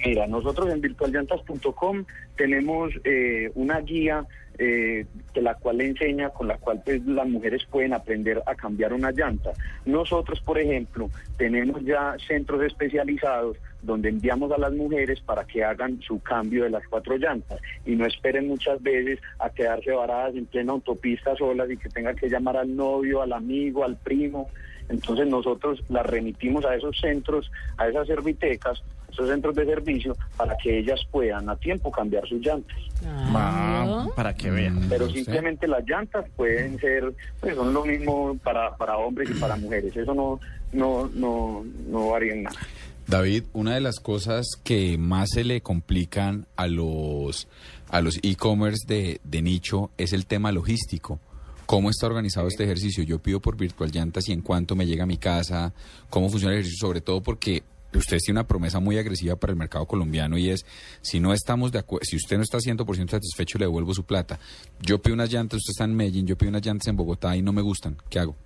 Mira, 0.04 0.26
nosotros 0.26 0.70
en 0.70 0.80
virtualllantas.com 0.80 2.04
tenemos 2.36 2.92
eh, 3.04 3.50
una 3.54 3.80
guía 3.80 4.26
eh, 4.58 5.06
de 5.34 5.42
la 5.42 5.54
cual 5.54 5.80
enseña, 5.80 6.30
con 6.30 6.48
la 6.48 6.58
cual 6.58 6.82
pues 6.84 7.04
las 7.06 7.28
mujeres 7.28 7.62
pueden 7.70 7.92
aprender 7.92 8.42
a 8.46 8.54
cambiar 8.54 8.92
una 8.92 9.10
llanta. 9.10 9.52
Nosotros, 9.84 10.40
por 10.40 10.58
ejemplo, 10.58 11.10
tenemos 11.36 11.82
ya 11.84 12.16
centros 12.26 12.62
especializados 12.62 13.56
donde 13.86 14.08
enviamos 14.08 14.50
a 14.52 14.58
las 14.58 14.72
mujeres 14.72 15.20
para 15.20 15.44
que 15.44 15.64
hagan 15.64 16.00
su 16.02 16.20
cambio 16.20 16.64
de 16.64 16.70
las 16.70 16.86
cuatro 16.88 17.16
llantas 17.16 17.60
y 17.86 17.94
no 17.94 18.04
esperen 18.04 18.48
muchas 18.48 18.82
veces 18.82 19.20
a 19.38 19.48
quedarse 19.50 19.92
varadas 19.92 20.34
en 20.34 20.46
plena 20.46 20.72
autopista 20.72 21.36
solas 21.36 21.70
y 21.70 21.76
que 21.76 21.88
tengan 21.88 22.16
que 22.16 22.28
llamar 22.28 22.56
al 22.56 22.74
novio, 22.74 23.22
al 23.22 23.32
amigo, 23.32 23.84
al 23.84 23.96
primo. 23.96 24.50
Entonces 24.88 25.26
nosotros 25.26 25.82
las 25.88 26.04
remitimos 26.04 26.64
a 26.64 26.74
esos 26.74 26.98
centros, 27.00 27.50
a 27.76 27.88
esas 27.88 28.06
servitecas, 28.06 28.82
esos 29.10 29.28
centros 29.28 29.54
de 29.54 29.64
servicio, 29.64 30.16
para 30.36 30.56
que 30.56 30.78
ellas 30.78 31.00
puedan 31.10 31.48
a 31.48 31.56
tiempo 31.56 31.90
cambiar 31.90 32.26
sus 32.28 32.40
llantas. 32.44 32.76
Ah, 33.04 34.06
para 34.14 34.34
que 34.34 34.50
vean. 34.50 34.86
Pero 34.88 35.08
simplemente 35.08 35.66
las 35.66 35.86
llantas 35.86 36.26
pueden 36.36 36.78
ser, 36.78 37.12
pues 37.40 37.54
son 37.54 37.72
lo 37.72 37.84
mismo 37.84 38.36
para, 38.42 38.76
para 38.76 38.96
hombres 38.96 39.30
y 39.30 39.34
para 39.34 39.56
mujeres. 39.56 39.96
Eso 39.96 40.14
no, 40.14 40.40
no, 40.72 41.10
no, 41.14 41.64
no 41.88 42.10
varía 42.10 42.34
en 42.34 42.42
nada. 42.44 42.58
David, 43.06 43.44
una 43.52 43.74
de 43.74 43.80
las 43.80 44.00
cosas 44.00 44.46
que 44.64 44.98
más 44.98 45.30
se 45.30 45.44
le 45.44 45.60
complican 45.60 46.46
a 46.56 46.66
los 46.66 47.46
a 47.88 48.00
los 48.00 48.18
e-commerce 48.22 48.84
de, 48.88 49.20
de 49.22 49.42
nicho 49.42 49.90
es 49.96 50.12
el 50.12 50.26
tema 50.26 50.50
logístico. 50.50 51.20
¿Cómo 51.66 51.90
está 51.90 52.06
organizado 52.06 52.48
este 52.48 52.64
ejercicio? 52.64 53.04
Yo 53.04 53.20
pido 53.20 53.40
por 53.40 53.56
Virtual 53.56 53.90
Llantas 53.92 54.28
y 54.28 54.32
en 54.32 54.40
cuánto 54.40 54.74
me 54.74 54.86
llega 54.86 55.04
a 55.04 55.06
mi 55.06 55.18
casa, 55.18 55.72
cómo 56.10 56.28
funciona 56.28 56.54
el 56.54 56.60
ejercicio, 56.60 56.86
sobre 56.86 57.00
todo 57.00 57.22
porque 57.22 57.62
usted 57.94 58.18
tiene 58.18 58.40
una 58.40 58.46
promesa 58.46 58.80
muy 58.80 58.98
agresiva 58.98 59.36
para 59.36 59.52
el 59.52 59.58
mercado 59.58 59.86
colombiano 59.86 60.36
y 60.36 60.50
es, 60.50 60.66
si 61.00 61.20
no 61.20 61.32
estamos 61.32 61.72
de 61.72 61.78
acuerdo, 61.78 62.04
si 62.04 62.16
usted 62.16 62.36
no 62.36 62.42
está 62.42 62.58
100% 62.58 63.10
satisfecho, 63.10 63.58
le 63.58 63.66
devuelvo 63.66 63.94
su 63.94 64.04
plata. 64.04 64.38
Yo 64.80 65.00
pido 65.00 65.14
unas 65.14 65.32
llantas, 65.32 65.58
usted 65.58 65.70
está 65.70 65.84
en 65.84 65.94
Medellín, 65.94 66.26
yo 66.26 66.36
pido 66.36 66.50
unas 66.50 66.64
llantas 66.64 66.88
en 66.88 66.96
Bogotá 66.96 67.36
y 67.36 67.42
no 67.42 67.52
me 67.52 67.62
gustan. 67.62 67.96
¿Qué 68.08 68.18
hago? 68.18 68.36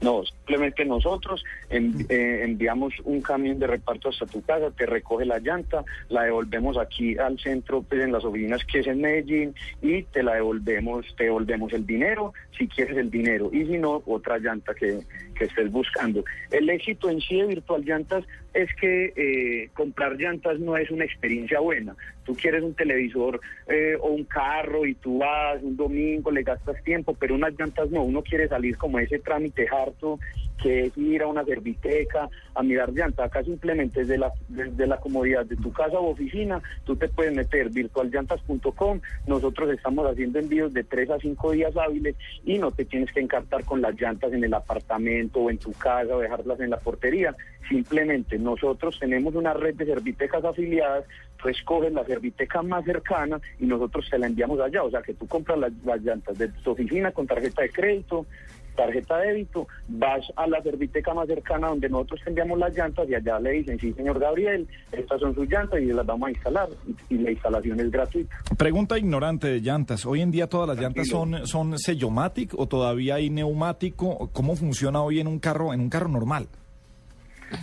No, 0.00 0.22
simplemente 0.44 0.84
nosotros 0.84 1.42
eh, 1.70 2.40
enviamos 2.44 2.92
un 3.04 3.22
camión 3.22 3.58
de 3.58 3.66
reparto 3.66 4.10
hasta 4.10 4.26
tu 4.26 4.42
casa, 4.42 4.70
te 4.70 4.84
recoge 4.84 5.24
la 5.24 5.38
llanta, 5.38 5.84
la 6.10 6.24
devolvemos 6.24 6.76
aquí 6.76 7.16
al 7.16 7.38
centro, 7.38 7.82
pues 7.82 8.02
en 8.02 8.12
las 8.12 8.24
oficinas 8.24 8.62
que 8.64 8.80
es 8.80 8.86
en 8.86 9.00
Medellín, 9.00 9.54
y 9.80 10.02
te 10.02 10.22
la 10.22 10.34
devolvemos, 10.34 11.06
te 11.16 11.24
devolvemos 11.24 11.72
el 11.72 11.86
dinero, 11.86 12.34
si 12.58 12.68
quieres 12.68 12.98
el 12.98 13.10
dinero, 13.10 13.48
y 13.52 13.64
si 13.64 13.78
no, 13.78 14.02
otra 14.04 14.38
llanta 14.38 14.74
que, 14.74 15.00
que 15.34 15.44
estés 15.44 15.72
buscando. 15.72 16.24
El 16.50 16.68
éxito 16.68 17.08
en 17.08 17.20
sí 17.20 17.36
de 17.36 17.46
Virtual 17.46 17.82
Llantas 17.82 18.24
es 18.54 18.68
que 18.80 19.12
eh, 19.16 19.70
comprar 19.74 20.16
llantas 20.16 20.60
no 20.60 20.76
es 20.76 20.90
una 20.90 21.04
experiencia 21.04 21.58
buena. 21.58 21.94
Tú 22.24 22.34
quieres 22.34 22.62
un 22.62 22.74
televisor 22.74 23.40
eh, 23.66 23.96
o 24.00 24.08
un 24.08 24.24
carro 24.24 24.86
y 24.86 24.94
tú 24.94 25.18
vas 25.18 25.60
un 25.62 25.76
domingo, 25.76 26.30
le 26.30 26.44
gastas 26.44 26.82
tiempo, 26.84 27.14
pero 27.18 27.34
unas 27.34 27.52
llantas 27.58 27.90
no. 27.90 28.02
Uno 28.02 28.22
quiere 28.22 28.48
salir 28.48 28.78
como 28.78 29.00
ese 29.00 29.18
trámite 29.18 29.66
harto 29.68 30.20
que 30.60 30.86
es 30.86 30.96
ir 30.96 31.22
a 31.22 31.26
una 31.26 31.44
serviteca 31.44 32.28
a 32.54 32.62
mirar 32.62 32.92
llantas. 32.92 33.26
Acá 33.26 33.42
simplemente 33.42 34.00
desde 34.00 34.18
la, 34.18 34.32
desde 34.48 34.86
la 34.86 34.98
comodidad 34.98 35.44
de 35.46 35.56
tu 35.56 35.72
casa 35.72 35.98
o 35.98 36.10
oficina, 36.10 36.62
tú 36.84 36.96
te 36.96 37.08
puedes 37.08 37.34
meter 37.34 37.70
virtualllantas.com. 37.70 39.00
Nosotros 39.26 39.70
estamos 39.70 40.06
haciendo 40.06 40.38
envíos 40.38 40.72
de 40.72 40.84
tres 40.84 41.10
a 41.10 41.18
cinco 41.18 41.52
días 41.52 41.76
hábiles 41.76 42.16
y 42.44 42.58
no 42.58 42.70
te 42.70 42.84
tienes 42.84 43.12
que 43.12 43.20
encartar 43.20 43.64
con 43.64 43.82
las 43.82 44.00
llantas 44.00 44.32
en 44.32 44.44
el 44.44 44.54
apartamento 44.54 45.40
o 45.40 45.50
en 45.50 45.58
tu 45.58 45.72
casa 45.72 46.14
o 46.14 46.20
dejarlas 46.20 46.60
en 46.60 46.70
la 46.70 46.78
portería. 46.78 47.34
Simplemente 47.68 48.38
nosotros 48.38 48.98
tenemos 48.98 49.34
una 49.34 49.54
red 49.54 49.74
de 49.74 49.86
servitecas 49.86 50.44
afiliadas, 50.44 51.04
tú 51.40 51.48
escoges 51.48 51.92
la 51.92 52.04
serviteca 52.04 52.62
más 52.62 52.84
cercana 52.84 53.40
y 53.58 53.66
nosotros 53.66 54.08
te 54.10 54.18
la 54.18 54.26
enviamos 54.26 54.60
allá. 54.60 54.82
O 54.82 54.90
sea 54.90 55.02
que 55.02 55.14
tú 55.14 55.26
compras 55.26 55.58
las, 55.58 55.72
las 55.84 56.00
llantas 56.02 56.38
de 56.38 56.48
tu 56.48 56.70
oficina 56.70 57.10
con 57.12 57.26
tarjeta 57.26 57.62
de 57.62 57.70
crédito, 57.70 58.26
tarjeta 58.74 59.18
de 59.18 59.28
débito, 59.28 59.66
vas 59.88 60.24
a 60.36 60.46
la 60.46 60.62
serviteca 60.62 61.14
más 61.14 61.26
cercana 61.26 61.68
donde 61.68 61.88
nosotros 61.88 62.20
enviamos 62.26 62.58
las 62.58 62.76
llantas 62.76 63.08
y 63.08 63.14
allá 63.14 63.38
le 63.40 63.50
dicen, 63.52 63.78
sí 63.78 63.92
señor 63.92 64.18
Gabriel, 64.18 64.66
estas 64.92 65.20
son 65.20 65.34
sus 65.34 65.48
llantas 65.48 65.80
y 65.80 65.86
las 65.86 66.06
vamos 66.06 66.28
a 66.28 66.30
instalar 66.30 66.68
y, 67.08 67.18
la 67.18 67.30
instalación 67.30 67.80
es 67.80 67.90
gratuita. 67.90 68.36
Pregunta 68.58 68.98
ignorante 68.98 69.48
de 69.48 69.60
llantas. 69.60 70.04
Hoy 70.04 70.20
en 70.20 70.30
día 70.30 70.48
todas 70.48 70.68
las 70.68 70.78
llantas 70.78 71.08
son, 71.08 71.46
son 71.46 71.78
sellomatic 71.78 72.52
o 72.58 72.66
todavía 72.66 73.16
hay 73.16 73.30
neumático. 73.30 74.30
¿Cómo 74.32 74.56
funciona 74.56 75.02
hoy 75.02 75.20
en 75.20 75.26
un 75.26 75.38
carro, 75.38 75.72
en 75.72 75.80
un 75.80 75.88
carro 75.88 76.08
normal? 76.08 76.48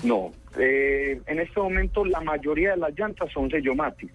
No, 0.03 0.31
eh, 0.57 1.21
en 1.25 1.39
este 1.39 1.59
momento 1.59 2.05
la 2.05 2.21
mayoría 2.21 2.71
de 2.71 2.77
las 2.77 2.97
llantas 2.97 3.31
son 3.31 3.49
sellomatic, 3.49 4.11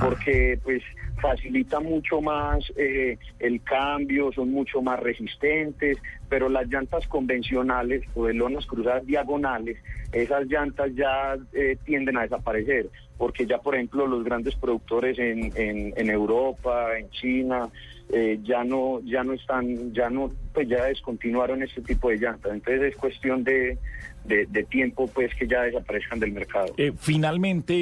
porque 0.00 0.58
pues 0.62 0.82
facilita 1.20 1.80
mucho 1.80 2.20
más 2.20 2.64
eh, 2.76 3.18
el 3.38 3.62
cambio, 3.62 4.32
son 4.32 4.50
mucho 4.50 4.82
más 4.82 5.00
resistentes, 5.00 5.98
pero 6.28 6.48
las 6.48 6.66
llantas 6.68 7.06
convencionales 7.06 8.02
o 8.14 8.26
de 8.26 8.34
lonas 8.34 8.66
cruzadas 8.66 9.06
diagonales, 9.06 9.78
esas 10.12 10.46
llantas 10.46 10.94
ya 10.94 11.36
eh, 11.52 11.76
tienden 11.84 12.16
a 12.16 12.22
desaparecer, 12.22 12.88
porque 13.16 13.46
ya 13.46 13.58
por 13.58 13.74
ejemplo 13.74 14.06
los 14.06 14.24
grandes 14.24 14.54
productores 14.56 15.18
en, 15.18 15.52
en, 15.56 16.10
Europa, 16.10 16.98
en 16.98 17.08
China, 17.10 17.68
eh, 18.12 18.38
ya 18.42 18.64
no 18.64 19.00
ya 19.00 19.24
no 19.24 19.32
están 19.32 19.92
ya 19.94 20.10
no 20.10 20.30
pues 20.52 20.68
ya 20.68 20.84
descontinuaron 20.84 21.62
este 21.62 21.80
tipo 21.80 22.10
de 22.10 22.18
llantas. 22.18 22.52
Entonces 22.52 22.92
es 22.92 22.96
cuestión 22.96 23.44
de, 23.44 23.78
de, 24.24 24.46
de 24.46 24.64
tiempo 24.64 25.06
pues 25.08 25.34
que 25.34 25.46
ya 25.46 25.62
desaparezcan 25.62 26.18
del 26.18 26.32
mercado 26.32 26.74
Eh, 26.76 26.92
finalmente, 26.96 27.74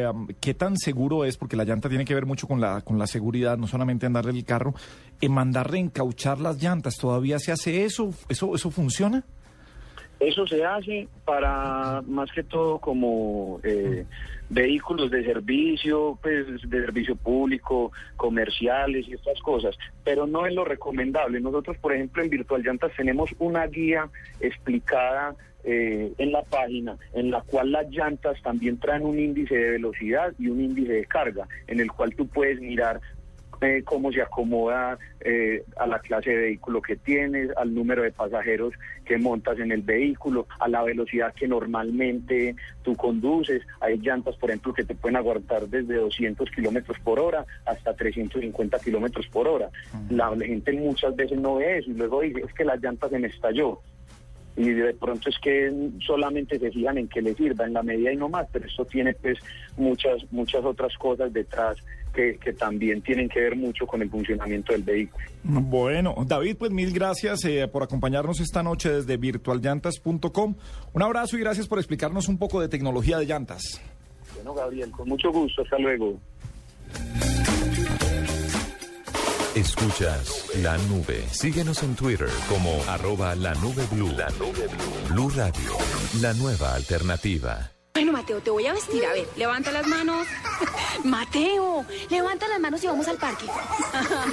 eh, 0.00 0.10
¿qué 0.40 0.54
tan 0.54 0.76
seguro 0.76 1.24
es? 1.24 1.36
Porque 1.36 1.56
la 1.56 1.64
llanta 1.64 1.88
tiene 1.88 2.04
que 2.04 2.14
ver 2.14 2.26
mucho 2.26 2.46
con 2.46 2.60
la, 2.60 2.80
con 2.82 2.98
la 2.98 3.06
seguridad, 3.06 3.56
no 3.56 3.66
solamente 3.66 4.06
andarle 4.06 4.32
el 4.32 4.44
carro. 4.44 4.74
En 5.20 5.32
mandar 5.32 5.70
reencauchar 5.70 6.40
las 6.40 6.62
llantas, 6.62 6.96
¿todavía 6.96 7.38
se 7.38 7.52
hace 7.52 7.84
eso? 7.84 8.10
¿Eso, 8.28 8.54
eso 8.54 8.70
funciona? 8.70 9.24
Eso 10.18 10.46
se 10.46 10.64
hace 10.64 11.08
para 11.24 12.02
más 12.06 12.30
que 12.32 12.42
todo 12.42 12.78
como 12.78 13.60
eh, 13.62 14.06
vehículos 14.48 15.10
de 15.10 15.22
servicio, 15.24 16.18
pues 16.22 16.46
de 16.68 16.80
servicio 16.86 17.16
público, 17.16 17.92
comerciales 18.16 19.06
y 19.08 19.12
estas 19.12 19.38
cosas, 19.40 19.76
pero 20.04 20.26
no 20.26 20.46
es 20.46 20.54
lo 20.54 20.64
recomendable. 20.64 21.38
Nosotros, 21.40 21.76
por 21.78 21.92
ejemplo, 21.92 22.22
en 22.22 22.30
Virtual 22.30 22.62
Llantas 22.62 22.92
tenemos 22.96 23.28
una 23.38 23.66
guía 23.66 24.08
explicada 24.40 25.34
eh, 25.68 26.12
en 26.18 26.30
la 26.30 26.42
página 26.44 26.96
en 27.12 27.32
la 27.32 27.40
cual 27.40 27.72
las 27.72 27.90
llantas 27.90 28.40
también 28.40 28.78
traen 28.78 29.04
un 29.04 29.18
índice 29.18 29.56
de 29.56 29.70
velocidad 29.72 30.32
y 30.38 30.46
un 30.46 30.60
índice 30.60 30.92
de 30.92 31.04
carga, 31.06 31.48
en 31.66 31.80
el 31.80 31.90
cual 31.90 32.14
tú 32.14 32.28
puedes 32.28 32.60
mirar 32.60 33.00
eh, 33.60 33.82
cómo 33.84 34.12
se 34.12 34.22
acomoda 34.22 34.96
eh, 35.20 35.64
a 35.76 35.88
la 35.88 35.98
clase 35.98 36.30
de 36.30 36.36
vehículo 36.36 36.80
que 36.80 36.94
tienes, 36.94 37.50
al 37.56 37.74
número 37.74 38.02
de 38.04 38.12
pasajeros 38.12 38.74
que 39.04 39.18
montas 39.18 39.58
en 39.58 39.72
el 39.72 39.82
vehículo, 39.82 40.46
a 40.60 40.68
la 40.68 40.84
velocidad 40.84 41.34
que 41.34 41.48
normalmente 41.48 42.54
tú 42.82 42.94
conduces. 42.94 43.62
Hay 43.80 43.98
llantas, 43.98 44.36
por 44.36 44.50
ejemplo, 44.50 44.72
que 44.72 44.84
te 44.84 44.94
pueden 44.94 45.16
aguantar 45.16 45.66
desde 45.66 45.96
200 45.96 46.48
kilómetros 46.50 46.98
por 47.00 47.18
hora 47.18 47.44
hasta 47.64 47.92
350 47.92 48.78
kilómetros 48.78 49.26
por 49.28 49.48
hora. 49.48 49.70
La 50.10 50.36
gente 50.36 50.72
muchas 50.74 51.16
veces 51.16 51.40
no 51.40 51.56
ve 51.56 51.78
eso 51.78 51.90
y 51.90 51.94
luego 51.94 52.20
dice, 52.20 52.42
es 52.46 52.52
que 52.52 52.64
la 52.64 52.76
llanta 52.76 53.08
se 53.08 53.18
me 53.18 53.26
estalló 53.28 53.80
y 54.56 54.70
de 54.70 54.94
pronto 54.94 55.28
es 55.28 55.36
que 55.38 55.72
solamente 56.04 56.58
se 56.58 56.70
fijan 56.70 56.98
en 56.98 57.08
que 57.08 57.20
le 57.20 57.34
sirva 57.34 57.66
en 57.66 57.74
la 57.74 57.82
medida 57.82 58.12
y 58.12 58.16
no 58.16 58.28
más, 58.28 58.46
pero 58.50 58.66
esto 58.66 58.84
tiene 58.84 59.14
pues 59.14 59.38
muchas 59.76 60.24
muchas 60.30 60.64
otras 60.64 60.96
cosas 60.96 61.32
detrás 61.32 61.76
que, 62.14 62.38
que 62.38 62.54
también 62.54 63.02
tienen 63.02 63.28
que 63.28 63.40
ver 63.40 63.56
mucho 63.56 63.86
con 63.86 64.00
el 64.00 64.08
funcionamiento 64.08 64.72
del 64.72 64.82
vehículo. 64.82 65.24
Bueno, 65.44 66.14
David, 66.26 66.56
pues 66.58 66.70
mil 66.70 66.92
gracias 66.92 67.44
eh, 67.44 67.68
por 67.68 67.82
acompañarnos 67.82 68.40
esta 68.40 68.62
noche 68.62 68.90
desde 68.90 69.16
virtualllantas.com. 69.18 70.54
Un 70.94 71.02
abrazo 71.02 71.36
y 71.36 71.40
gracias 71.40 71.68
por 71.68 71.78
explicarnos 71.78 72.28
un 72.28 72.38
poco 72.38 72.60
de 72.60 72.68
tecnología 72.68 73.18
de 73.18 73.26
llantas. 73.26 73.80
Bueno, 74.34 74.54
Gabriel, 74.54 74.90
con 74.90 75.08
mucho 75.08 75.30
gusto, 75.30 75.62
hasta 75.62 75.78
luego. 75.78 76.18
Escuchas 79.70 80.44
la 80.62 80.78
nube. 80.78 81.26
Síguenos 81.32 81.82
en 81.82 81.96
Twitter 81.96 82.30
como 82.48 82.70
arroba 82.88 83.34
la 83.34 83.52
nube 83.54 83.84
blue. 83.90 84.12
La 84.16 84.28
nube 84.30 84.68
blue. 84.68 85.08
Blue 85.10 85.30
Radio, 85.30 85.76
la 86.20 86.32
nueva 86.34 86.72
alternativa. 86.74 87.72
Bueno, 87.94 88.12
Mateo, 88.12 88.40
te 88.40 88.50
voy 88.50 88.64
a 88.66 88.74
vestir. 88.74 89.04
A 89.04 89.12
ver, 89.12 89.26
levanta 89.36 89.72
las 89.72 89.86
manos. 89.88 90.24
Mateo, 91.04 91.84
levanta 92.10 92.46
las 92.46 92.60
manos 92.60 92.84
y 92.84 92.86
vamos 92.86 93.08
al 93.08 93.16
parque. 93.16 93.46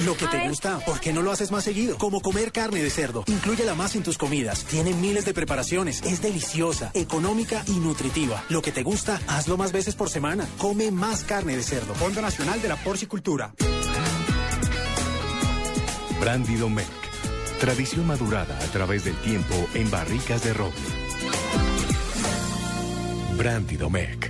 Lo 0.05 0.15
que 0.15 0.25
A 0.25 0.29
te 0.29 0.37
ver. 0.37 0.49
gusta, 0.49 0.77
¿por 0.85 0.99
qué 0.99 1.11
no 1.11 1.23
lo 1.23 1.31
haces 1.31 1.49
más 1.49 1.63
seguido? 1.63 1.97
Como 1.97 2.21
comer 2.21 2.51
carne 2.51 2.83
de 2.83 2.91
cerdo. 2.91 3.23
Inclúyela 3.25 3.73
más 3.73 3.95
en 3.95 4.03
tus 4.03 4.19
comidas. 4.19 4.65
Tiene 4.65 4.93
miles 4.93 5.25
de 5.25 5.33
preparaciones. 5.33 6.03
Es 6.03 6.21
deliciosa, 6.21 6.91
económica 6.93 7.63
y 7.65 7.79
nutritiva. 7.79 8.43
Lo 8.49 8.61
que 8.61 8.71
te 8.71 8.83
gusta, 8.83 9.19
hazlo 9.27 9.57
más 9.57 9.71
veces 9.71 9.95
por 9.95 10.11
semana. 10.11 10.47
Come 10.59 10.91
más 10.91 11.23
carne 11.23 11.55
de 11.57 11.63
cerdo. 11.63 11.95
Fondo 11.95 12.21
Nacional 12.21 12.61
de 12.61 12.67
la 12.69 12.75
Porcicultura. 12.75 13.53
Brandy 16.23 16.55
Domecq. 16.55 16.87
Tradición 17.59 18.07
madurada 18.07 18.57
a 18.57 18.67
través 18.67 19.03
del 19.03 19.15
tiempo 19.17 19.55
en 19.73 19.91
barricas 19.91 20.41
de 20.41 20.53
roble. 20.53 20.73
Brandy 23.37 23.75
Domecq. 23.75 24.29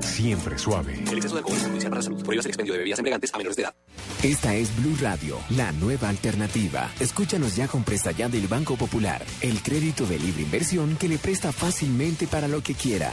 siempre 0.00 0.58
suave. 0.58 1.02
El 1.10 1.16
exceso 1.16 1.36
de 1.36 1.38
alcohol 1.38 1.56
es 1.56 1.62
perjudicial 1.62 1.90
para 1.90 2.00
la 2.00 2.02
salud. 2.02 2.22
Prohíbas 2.22 2.44
el 2.44 2.50
expendio 2.50 2.74
de 2.74 2.78
bebidas 2.80 2.98
embriagantes 2.98 3.32
a 3.32 3.38
menores 3.38 3.56
de 3.56 3.62
edad. 3.62 3.74
Esta 4.22 4.54
es 4.54 4.76
Blue 4.82 4.94
Radio, 5.00 5.38
la 5.56 5.72
nueva 5.72 6.10
alternativa. 6.10 6.90
Escúchanos 7.00 7.56
ya 7.56 7.68
con 7.68 7.84
Presta 7.84 8.10
Ya 8.10 8.28
del 8.28 8.46
Banco 8.46 8.76
Popular, 8.76 9.24
el 9.40 9.62
crédito 9.62 10.04
de 10.04 10.18
libre 10.18 10.42
inversión 10.42 10.96
que 10.96 11.08
le 11.08 11.16
presta 11.16 11.52
fácilmente 11.52 12.26
para 12.26 12.48
lo 12.48 12.62
que 12.62 12.74
quiera. 12.74 13.12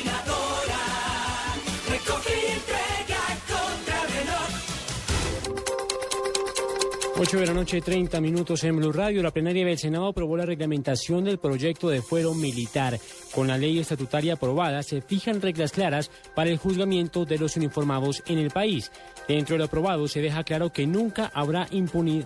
8 7.23 7.37
de 7.37 7.45
la 7.45 7.53
noche, 7.53 7.81
30 7.81 8.19
minutos 8.19 8.63
en 8.63 8.77
Blue 8.77 8.91
Radio. 8.91 9.21
La 9.21 9.29
plenaria 9.29 9.63
del 9.63 9.77
Senado 9.77 10.07
aprobó 10.07 10.37
la 10.37 10.45
reglamentación 10.47 11.23
del 11.23 11.37
proyecto 11.37 11.87
de 11.87 12.01
fuero 12.01 12.33
militar. 12.33 12.99
Con 13.31 13.47
la 13.47 13.59
ley 13.59 13.77
estatutaria 13.77 14.33
aprobada, 14.33 14.81
se 14.81 15.01
fijan 15.01 15.39
reglas 15.39 15.71
claras 15.71 16.09
para 16.33 16.49
el 16.49 16.57
juzgamiento 16.57 17.23
de 17.25 17.37
los 17.37 17.57
uniformados 17.57 18.23
en 18.25 18.39
el 18.39 18.49
país. 18.49 18.91
Dentro 19.27 19.53
de 19.53 19.59
lo 19.59 19.65
aprobado, 19.65 20.07
se 20.07 20.19
deja 20.19 20.43
claro 20.43 20.73
que 20.73 20.87
nunca 20.87 21.29
habrá 21.35 21.67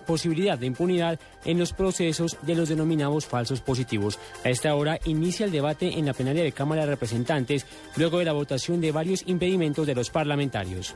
posibilidad 0.06 0.58
de 0.58 0.66
impunidad 0.66 1.20
en 1.44 1.58
los 1.58 1.74
procesos 1.74 2.38
de 2.40 2.54
los 2.54 2.70
denominados 2.70 3.26
falsos 3.26 3.60
positivos. 3.60 4.18
A 4.44 4.48
esta 4.48 4.74
hora 4.74 4.98
inicia 5.04 5.44
el 5.44 5.52
debate 5.52 5.98
en 5.98 6.06
la 6.06 6.14
plenaria 6.14 6.42
de 6.42 6.52
Cámara 6.52 6.86
de 6.86 6.92
Representantes, 6.92 7.66
luego 7.96 8.18
de 8.20 8.24
la 8.24 8.32
votación 8.32 8.80
de 8.80 8.92
varios 8.92 9.24
impedimentos 9.26 9.86
de 9.86 9.94
los 9.94 10.08
parlamentarios. 10.08 10.94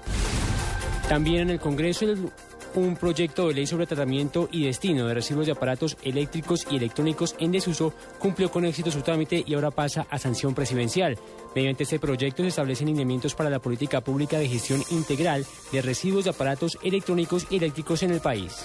También 1.07 1.43
en 1.43 1.51
el 1.51 1.61
Congreso 1.61 2.07
el- 2.07 2.31
un 2.75 2.97
proyecto 2.97 3.49
de 3.49 3.55
ley 3.55 3.67
sobre 3.67 3.87
tratamiento 3.87 4.49
y 4.53 4.65
destino 4.65 5.07
de 5.07 5.15
residuos 5.15 5.47
de 5.47 5.53
aparatos 5.53 5.97
eléctricos 6.03 6.67
y 6.71 6.77
electrónicos 6.77 7.35
en 7.39 7.53
desuso 7.53 7.93
cumplió 8.19 8.51
con 8.51 8.65
éxito 8.65 8.91
su 8.91 9.03
trámite 9.03 9.43
y 9.47 9.55
ahora 9.55 9.71
pasa 9.71 10.07
a 10.11 10.19
sanción 10.19 10.55
presidencial. 10.55 11.19
Mediante 11.55 11.83
este 11.83 11.99
proyecto 11.99 12.43
se 12.43 12.49
establecen 12.49 12.87
lineamientos 12.89 13.35
para 13.35 13.51
la 13.51 13.59
política 13.59 14.01
pública 14.01 14.39
de 14.39 14.49
gestión 14.49 14.83
integral 14.91 15.45
de 15.73 15.83
residuos 15.83 16.25
de 16.25 16.31
aparatos 16.31 16.79
electrónicos 16.83 17.47
y 17.51 17.57
eléctricos 17.57 18.03
en 18.03 18.13
el 18.13 18.21
país. 18.21 18.65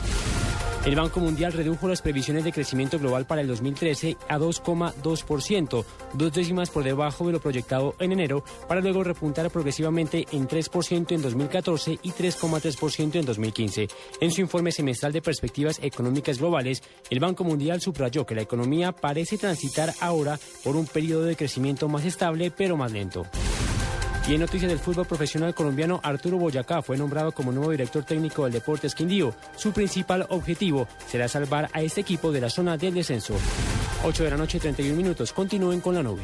El 0.85 0.95
Banco 0.95 1.19
Mundial 1.19 1.51
redujo 1.51 1.87
las 1.87 2.03
previsiones 2.03 2.43
de 2.43 2.51
crecimiento 2.51 2.99
global 2.99 3.25
para 3.25 3.41
el 3.41 3.47
2013 3.47 4.17
a 4.29 4.37
2,2%, 4.37 5.83
dos 6.13 6.31
décimas 6.31 6.69
por 6.69 6.83
debajo 6.83 7.25
de 7.25 7.33
lo 7.33 7.39
proyectado 7.39 7.95
en 7.97 8.11
enero, 8.11 8.43
para 8.67 8.81
luego 8.81 9.03
repuntar 9.03 9.49
progresivamente 9.49 10.27
en 10.31 10.47
3% 10.47 11.11
en 11.11 11.23
2014 11.23 11.97
y 12.03 12.11
3,3% 12.11 13.15
en 13.15 13.25
2015. 13.25 13.87
En 14.21 14.31
su 14.31 14.41
informe 14.41 14.71
semestral 14.71 15.11
de 15.11 15.23
perspectivas 15.23 15.79
económicas 15.81 16.37
globales, 16.37 16.83
el 17.09 17.19
Banco 17.19 17.43
Mundial 17.43 17.81
subrayó 17.81 18.27
que 18.27 18.35
la 18.35 18.43
economía 18.43 18.91
parece 18.91 19.39
transitar 19.39 19.91
ahora 20.01 20.39
por 20.63 20.75
un 20.75 20.85
periodo 20.85 21.23
de 21.23 21.35
crecimiento 21.35 21.89
más 21.89 22.05
estable 22.05 22.51
pero 22.51 22.74
más 22.77 22.91
lento. 22.91 23.25
Y 24.27 24.33
en 24.33 24.41
noticias 24.41 24.69
del 24.69 24.79
fútbol 24.79 25.05
profesional 25.05 25.53
colombiano, 25.53 25.99
Arturo 26.01 26.37
Boyacá 26.37 26.81
fue 26.81 26.97
nombrado 26.97 27.31
como 27.31 27.51
nuevo 27.51 27.69
director 27.69 28.03
técnico 28.03 28.45
del 28.45 28.53
Deportes 28.53 28.95
Quindío. 28.95 29.35
Su 29.55 29.71
principal 29.71 30.25
objetivo 30.29 30.87
será 31.07 31.27
salvar 31.27 31.69
a 31.73 31.81
este 31.81 32.01
equipo 32.01 32.31
de 32.31 32.41
la 32.41 32.49
zona 32.49 32.75
del 32.75 32.95
descenso. 32.95 33.35
8 34.03 34.23
de 34.23 34.29
la 34.31 34.37
noche, 34.37 34.59
31 34.59 34.95
minutos. 34.95 35.31
Continúen 35.31 35.79
con 35.79 35.93
la 35.93 36.01
nube. 36.01 36.23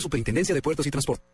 Superintendencia 0.00 0.54
de 0.54 0.62
Puertos 0.62 0.86
y 0.86 0.90
Transporte. 0.90 1.24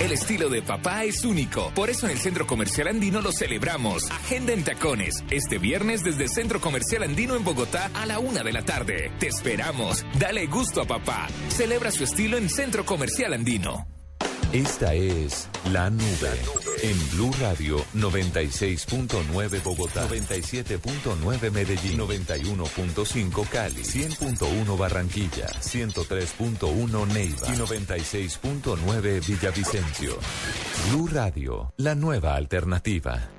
El 0.00 0.12
estilo 0.12 0.48
de 0.48 0.62
papá 0.62 1.04
es 1.04 1.24
único. 1.26 1.70
Por 1.74 1.90
eso 1.90 2.06
en 2.06 2.12
el 2.12 2.18
Centro 2.18 2.46
Comercial 2.46 2.88
Andino 2.88 3.20
lo 3.20 3.32
celebramos. 3.32 4.10
Agenda 4.10 4.54
en 4.54 4.64
tacones. 4.64 5.22
Este 5.30 5.58
viernes 5.58 6.02
desde 6.02 6.26
Centro 6.26 6.58
Comercial 6.58 7.02
Andino 7.02 7.36
en 7.36 7.44
Bogotá 7.44 7.90
a 7.92 8.06
la 8.06 8.18
una 8.18 8.42
de 8.42 8.52
la 8.52 8.64
tarde. 8.64 9.12
Te 9.18 9.26
esperamos. 9.26 10.06
Dale 10.18 10.46
gusto 10.46 10.80
a 10.80 10.86
papá. 10.86 11.28
Celebra 11.48 11.90
su 11.90 12.04
estilo 12.04 12.38
en 12.38 12.48
Centro 12.48 12.86
Comercial 12.86 13.34
Andino. 13.34 13.86
Esta 14.52 14.94
es 14.94 15.48
La 15.72 15.90
Nube 15.90 16.32
en 16.82 17.10
Blue 17.12 17.30
Radio 17.40 17.78
96.9 17.94 19.62
Bogotá, 19.62 20.08
97.9 20.08 21.50
Medellín, 21.52 21.98
91.5 21.98 23.48
Cali, 23.48 23.82
100.1 23.82 24.78
Barranquilla, 24.78 25.46
103.1 25.46 27.06
Neiva 27.12 27.48
y 27.48 27.56
96.9 27.56 29.26
Villavicencio. 29.26 30.18
Blue 30.90 31.08
Radio, 31.08 31.72
la 31.76 31.94
nueva 31.94 32.34
alternativa. 32.34 33.30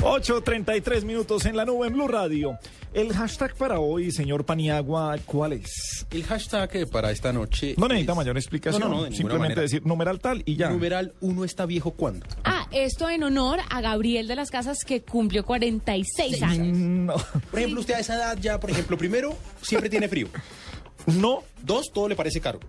8.33 0.00 1.04
minutos 1.04 1.46
en 1.46 1.56
la 1.56 1.64
nube 1.64 1.88
en 1.88 1.92
Blue 1.94 2.08
Radio. 2.08 2.58
El 2.96 3.12
hashtag 3.12 3.54
para 3.56 3.78
hoy, 3.78 4.10
señor 4.10 4.46
Paniagua, 4.46 5.18
¿cuál 5.26 5.52
es? 5.52 6.06
El 6.10 6.24
hashtag 6.24 6.70
eh, 6.76 6.86
para 6.86 7.10
esta 7.10 7.30
noche. 7.30 7.74
No 7.76 7.88
necesita 7.88 8.12
es- 8.12 8.16
mayor 8.16 8.36
explicación. 8.38 8.80
No, 8.80 8.88
no, 8.88 8.94
no, 8.96 9.02
de 9.04 9.10
Simplemente 9.10 9.38
manera. 9.50 9.60
decir 9.60 9.84
numeral 9.84 10.18
tal 10.18 10.42
y 10.46 10.56
ya. 10.56 10.70
Numeral 10.70 11.12
uno 11.20 11.44
está 11.44 11.66
viejo 11.66 11.90
cuándo. 11.90 12.26
Ah, 12.44 12.66
esto 12.72 13.10
en 13.10 13.22
honor 13.22 13.58
a 13.68 13.82
Gabriel 13.82 14.26
de 14.26 14.36
las 14.36 14.50
Casas 14.50 14.78
que 14.86 15.02
cumplió 15.02 15.44
46 15.44 16.42
años. 16.42 17.22
Por 17.50 17.60
ejemplo, 17.60 17.80
usted 17.80 17.94
a 17.94 18.00
esa 18.00 18.14
edad 18.14 18.38
ya, 18.40 18.58
por 18.58 18.70
ejemplo, 18.70 18.96
primero, 18.96 19.36
siempre 19.60 19.90
tiene 19.90 20.08
frío. 20.08 20.28
No. 21.06 21.42
Dos, 21.62 21.90
todo 21.92 22.08
le 22.08 22.16
parece 22.16 22.40
caro. 22.40 22.60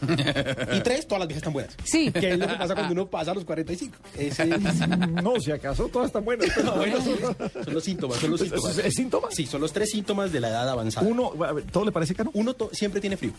y 0.76 0.80
tres, 0.80 1.06
todas 1.06 1.20
las 1.20 1.28
viejas 1.28 1.38
están 1.42 1.52
buenas. 1.52 1.74
Sí. 1.84 2.10
Que 2.12 2.32
es 2.32 2.38
lo 2.38 2.46
que 2.46 2.54
pasa 2.54 2.74
cuando 2.74 2.92
uno 2.92 3.06
pasa 3.06 3.30
a 3.30 3.34
los 3.34 3.44
45. 3.44 3.96
Ese 4.18 4.46
No, 5.22 5.40
si 5.40 5.50
acaso 5.50 5.88
todas 5.88 6.06
están 6.08 6.24
buenas. 6.24 6.48
No, 6.64 6.76
bueno, 6.76 6.98
son, 7.02 7.64
son 7.64 7.74
los 7.74 7.84
síntomas, 7.84 8.18
son 8.18 8.30
los 8.32 8.40
¿Es- 8.40 8.48
síntomas. 8.48 8.78
es- 8.78 8.84
es 8.84 8.94
síntoma? 8.94 9.28
Sí, 9.30 9.46
son 9.46 9.60
los 9.60 9.72
tres 9.72 9.90
síntomas 9.90 10.32
de 10.32 10.40
la 10.40 10.48
edad 10.48 10.68
avanzada. 10.68 11.06
Uno, 11.06 11.32
a 11.44 11.52
ver, 11.52 11.64
¿todo 11.64 11.84
le 11.84 11.92
parece 11.92 12.14
caro? 12.14 12.30
Uno 12.34 12.54
to- 12.54 12.70
siempre 12.72 13.00
tiene 13.00 13.16
frío. 13.16 13.32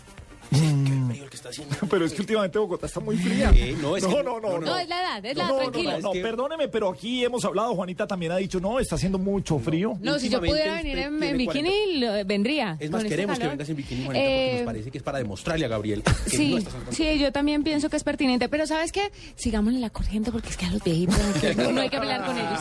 Pero 1.89 2.05
es 2.05 2.13
que 2.13 2.21
últimamente 2.21 2.57
Bogotá 2.59 2.85
está 2.87 2.99
muy 2.99 3.17
fría. 3.17 3.51
Eh, 3.55 3.75
no, 3.81 3.95
es 3.97 4.03
no, 4.03 4.09
que- 4.17 4.23
no, 4.23 4.39
no, 4.39 4.59
No, 4.59 4.77
es 4.77 4.87
la 4.87 5.01
edad, 5.01 5.25
es 5.25 5.37
la 5.37 5.47
no, 5.47 5.57
tranquilo. 5.57 5.91
no, 5.91 5.99
no, 5.99 6.11
perdóneme, 6.11 6.67
pero 6.67 6.89
aquí 6.89 7.23
hemos 7.23 7.43
hablado, 7.45 7.75
Juanita 7.75 8.07
también 8.07 8.31
ha 8.31 8.37
dicho, 8.37 8.59
no, 8.59 8.79
está 8.79 8.95
haciendo 8.95 9.17
mucho 9.17 9.57
frío. 9.59 9.97
No, 10.01 10.19
si 10.19 10.29
yo 10.29 10.39
pudiera 10.39 10.75
venir 10.75 10.97
en, 10.99 11.21
en 11.23 11.37
bikini, 11.37 11.99
lo- 11.99 12.25
vendría. 12.25 12.77
Es 12.79 12.89
más, 12.91 13.03
este 13.03 13.15
queremos 13.15 13.39
que 13.39 13.47
vengas 13.47 13.69
en 13.69 13.75
bikini, 13.75 14.05
Juanita, 14.05 14.23
porque 14.25 14.49
Eh, 14.51 14.55
nos 14.57 14.65
parece 14.65 14.91
que 14.91 14.97
es 14.97 15.03
para 15.03 15.17
demostrarle 15.19 15.65
a 15.65 15.67
Gabriel 15.69 16.03
que 16.03 16.09
no 16.11 16.17
Sí, 16.27 16.55
estás 16.57 16.73
sí, 16.91 17.19
yo 17.19 17.31
también 17.31 17.63
pienso 17.63 17.89
que 17.89 17.97
es 17.97 18.03
pertinente, 18.03 18.49
pero 18.49 18.65
¿sabes 18.67 18.91
qué? 18.91 19.11
Sigámosle 19.35 19.79
la 19.79 19.89
corriente 19.89 20.31
porque 20.31 20.49
es 20.49 20.57
que 20.57 20.65
a 20.65 20.71
los 20.71 20.83
viejitos 20.83 21.17
no, 21.57 21.71
no 21.71 21.81
hay 21.81 21.89
que 21.89 21.99
pelear 21.99 22.25
con 22.25 22.37
ellos. 22.37 22.59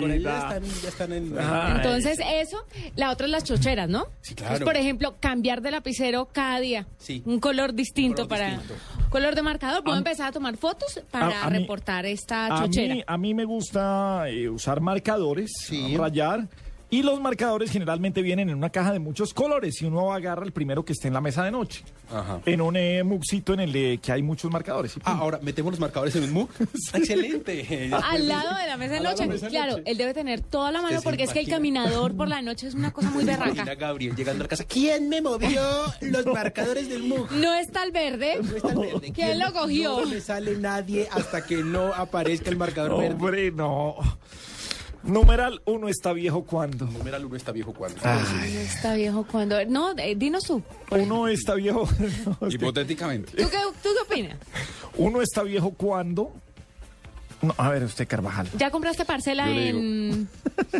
Con 0.00 0.10
él 0.10 0.22
ya 0.22 0.38
están, 0.38 0.62
ya 0.82 0.88
están 0.88 1.12
en... 1.12 1.36
Entonces, 1.76 2.18
eso, 2.34 2.58
la 2.96 3.10
otra 3.10 3.26
es 3.26 3.32
las 3.32 3.44
chocheras, 3.44 3.88
¿no? 3.88 4.06
Sí, 4.22 4.34
claro. 4.34 4.54
Entonces, 4.54 4.64
por 4.64 4.76
ejemplo, 4.76 5.16
cambiar 5.20 5.62
de 5.62 5.70
lapicero 5.70 6.28
cada 6.32 6.60
día. 6.60 6.86
Sí. 6.98 7.15
Un 7.24 7.40
color 7.40 7.72
distinto 7.74 8.22
Color 8.24 8.28
para. 8.28 8.50
distinto. 8.50 8.74
Color 9.08 9.34
de 9.34 9.42
marcador. 9.42 9.82
Puedo 9.82 9.94
A- 9.94 9.98
empezar 9.98 10.28
a 10.28 10.32
tomar 10.32 10.56
fotos 10.56 11.00
para 11.10 11.42
a 11.44 11.48
reportar 11.48 12.04
esta 12.06 12.46
A 12.46 12.62
chochera. 12.64 12.94
mí, 12.94 13.02
a 13.06 13.16
mí 13.16 13.34
me 13.34 13.44
gusta 13.44 14.28
eh, 14.28 14.48
usar 14.48 14.80
marcadores, 14.80 15.50
rayar. 15.96 16.48
Y 16.88 17.02
los 17.02 17.20
marcadores 17.20 17.72
generalmente 17.72 18.22
vienen 18.22 18.48
en 18.48 18.56
una 18.56 18.70
caja 18.70 18.92
de 18.92 19.00
muchos 19.00 19.34
colores 19.34 19.82
y 19.82 19.86
uno 19.86 20.12
agarra 20.12 20.44
el 20.44 20.52
primero 20.52 20.84
que 20.84 20.92
esté 20.92 21.08
en 21.08 21.14
la 21.14 21.20
mesa 21.20 21.42
de 21.42 21.50
noche. 21.50 21.82
Ajá. 22.12 22.40
En 22.46 22.60
un 22.60 22.76
eh, 22.76 23.02
muxito 23.02 23.54
en 23.54 23.60
el 23.60 23.74
eh, 23.74 23.98
que 24.00 24.12
hay 24.12 24.22
muchos 24.22 24.52
marcadores. 24.52 24.96
Y 24.96 25.00
Ah, 25.04 25.18
ahora 25.18 25.40
metemos 25.42 25.72
los 25.72 25.80
marcadores 25.80 26.14
en 26.14 26.22
un 26.24 26.32
MOOC. 26.32 26.50
Excelente. 26.94 27.90
Al 27.92 28.28
lado 28.28 28.54
de 28.56 28.66
la 28.68 28.76
mesa 28.76 28.94
de 28.94 29.00
noche. 29.00 29.26
mesa 29.26 29.48
Claro, 29.48 29.72
noche. 29.78 29.82
él 29.84 29.96
debe 29.98 30.14
tener 30.14 30.42
toda 30.42 30.70
la 30.70 30.80
mano 30.80 31.00
porque 31.02 31.24
es 31.24 31.32
que 31.32 31.40
el 31.40 31.48
caminador 31.48 32.16
por 32.16 32.28
la 32.28 32.40
noche 32.40 32.68
es 32.68 32.74
una 32.74 32.92
cosa 32.92 33.10
muy 33.10 33.24
Imagina 33.24 33.46
berraca. 33.64 33.74
Gabriel 33.74 34.14
llegando 34.14 34.42
a 34.42 34.44
la 34.44 34.48
casa. 34.48 34.64
¿Quién 34.64 35.08
me 35.08 35.20
movió 35.20 35.62
los 36.02 36.26
marcadores 36.26 36.88
del 36.88 37.02
MOOC? 37.02 37.32
No 37.32 37.52
está 37.54 37.82
el 37.82 37.90
verde. 37.90 38.38
¿Quién 39.12 39.40
lo 39.40 39.52
cogió? 39.52 40.00
No 40.02 40.06
me 40.06 40.20
sale 40.20 40.56
nadie 40.56 41.08
hasta 41.10 41.44
que 41.44 41.64
no 41.64 41.92
aparezca 41.92 42.48
el 42.48 42.56
marcador 42.56 42.96
verde. 43.00 43.14
Hombre, 43.14 43.50
no. 43.50 43.96
Numeral 45.06 45.62
uno 45.64 45.88
está 45.88 46.12
viejo 46.12 46.44
cuando. 46.44 46.86
Numeral 46.86 47.24
uno 47.24 47.36
está 47.36 47.52
viejo 47.52 47.72
cuando. 47.72 48.00
Ay, 48.02 48.56
Está 48.56 48.94
viejo 48.94 49.24
cuando. 49.30 49.64
No, 49.66 49.96
eh, 49.98 50.14
dinos 50.16 50.44
tú. 50.44 50.62
Uno 50.90 51.28
está 51.28 51.54
viejo. 51.54 51.88
Hipotéticamente. 52.50 53.30
¿Tú 53.42 53.48
qué, 53.48 53.58
¿Tú 53.82 53.88
qué 53.94 54.12
opinas? 54.14 54.38
Uno 54.96 55.22
está 55.22 55.42
viejo 55.42 55.70
cuando. 55.70 56.32
No, 57.42 57.54
a 57.58 57.68
ver, 57.70 57.84
usted, 57.84 58.08
Carvajal. 58.08 58.48
¿Ya 58.56 58.70
compraste 58.70 59.04
parcela 59.04 59.50
en, 59.50 60.26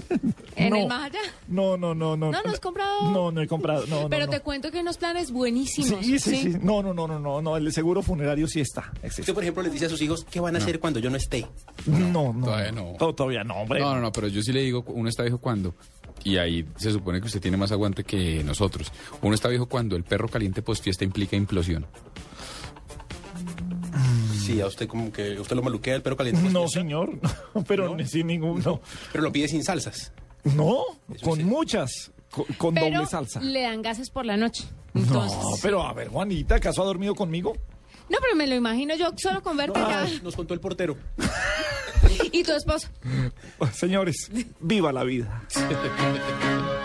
en 0.57 0.70
No. 0.70 0.76
el 0.76 0.88
más 0.88 1.04
allá? 1.04 1.18
No, 1.48 1.76
no, 1.76 1.94
no, 1.94 2.16
no. 2.16 2.30
No, 2.32 2.42
no 2.42 2.50
has 2.50 2.61
comprado. 2.61 3.11
No, 3.11 3.30
no 3.30 3.42
he 3.42 3.46
comprado. 3.46 3.86
No, 3.86 4.02
no, 4.04 4.09
Pero 4.09 4.24
no. 4.26 4.30
te 4.32 4.40
cuento 4.40 4.70
que 4.70 4.78
hay 4.78 4.82
unos 4.82 4.96
planes 4.96 5.30
buenísimos. 5.30 6.04
Sí, 6.04 6.18
sí, 6.18 6.36
sí. 6.36 6.57
No, 6.62 6.82
no, 6.82 6.94
no, 6.94 7.07
no, 7.07 7.18
no, 7.18 7.42
no. 7.42 7.57
El 7.57 7.70
seguro 7.72 8.02
funerario 8.02 8.48
sí 8.48 8.61
está. 8.61 8.90
existe. 9.02 9.22
Usted, 9.22 9.34
por 9.34 9.42
ejemplo, 9.42 9.62
le 9.62 9.70
dice 9.70 9.86
a 9.86 9.88
sus 9.90 10.00
hijos 10.00 10.24
qué 10.30 10.40
van 10.40 10.54
a 10.57 10.59
hacer 10.59 10.80
cuando 10.80 10.98
yo 10.98 11.11
no 11.11 11.16
esté. 11.16 11.46
No, 11.86 12.32
no. 12.32 12.46
Todavía 12.46 12.72
no. 12.72 12.92
To- 12.98 13.14
Todavía 13.14 13.44
no, 13.44 13.54
hombre. 13.57 13.80
No, 13.80 13.94
no, 13.94 14.00
no, 14.00 14.12
pero 14.12 14.28
yo 14.28 14.42
sí 14.42 14.52
le 14.52 14.62
digo, 14.62 14.82
uno 14.88 15.09
está 15.09 15.22
viejo 15.22 15.38
cuando. 15.38 15.74
Y 16.24 16.38
ahí 16.38 16.66
se 16.76 16.90
supone 16.90 17.20
que 17.20 17.26
usted 17.26 17.40
tiene 17.40 17.57
más 17.59 17.70
aguante 17.70 18.02
que 18.02 18.42
nosotros. 18.42 18.90
Uno 19.22 19.34
está 19.34 19.48
viejo 19.48 19.66
cuando 19.66 19.94
el 19.94 20.02
perro 20.04 20.28
caliente 20.28 20.62
post 20.62 20.82
fiesta 20.82 21.04
implica 21.04 21.36
implosión. 21.36 21.86
Sí, 24.47 24.61
a 24.61 24.66
usted 24.66 24.86
como 24.88 25.11
que 25.12 25.38
usted 25.40 25.57
lo 25.57 25.62
maluquea 25.62 25.94
el 25.97 26.03
perro 26.03 26.16
caliente. 26.16 26.40
No, 26.51 26.68
señor. 26.68 27.11
Pero 27.66 27.94
ni- 27.97 28.07
sin 28.07 28.26
ninguno. 28.28 28.80
Pero 29.12 29.24
lo 29.24 29.32
pide 29.32 29.49
sin 29.49 29.64
salsas. 29.64 30.12
No, 30.44 30.82
con 31.22 31.42
muchas. 31.44 32.12
Con, 32.30 32.44
con 32.57 32.74
Pero 32.74 32.86
doble 32.99 33.07
salsa. 33.07 33.40
le 33.40 33.62
dan 33.62 33.82
gases 33.82 34.11
por 34.11 34.24
la 34.26 34.36
noche. 34.36 34.64
No, 34.94 35.26
pero 35.62 35.82
a 35.82 35.92
ver, 35.92 36.09
Juanita, 36.09 36.55
¿acaso 36.55 36.80
ha 36.82 36.86
dormido 36.86 37.14
conmigo? 37.14 37.55
No, 38.09 38.18
pero 38.20 38.34
me 38.34 38.47
lo 38.47 38.55
imagino 38.55 38.94
yo 38.97 39.11
solo 39.16 39.42
con 39.42 39.57
verte 39.57 39.78
ya. 39.78 40.07
Nos 40.22 40.34
contó 40.36 40.55
el 40.55 40.61
portero. 40.61 40.97
Y 42.32 42.44
tu 42.44 42.53
esposo. 42.53 42.88
Señores, 43.72 44.30
viva 44.61 44.92
la 44.92 45.03
vida. 45.03 45.42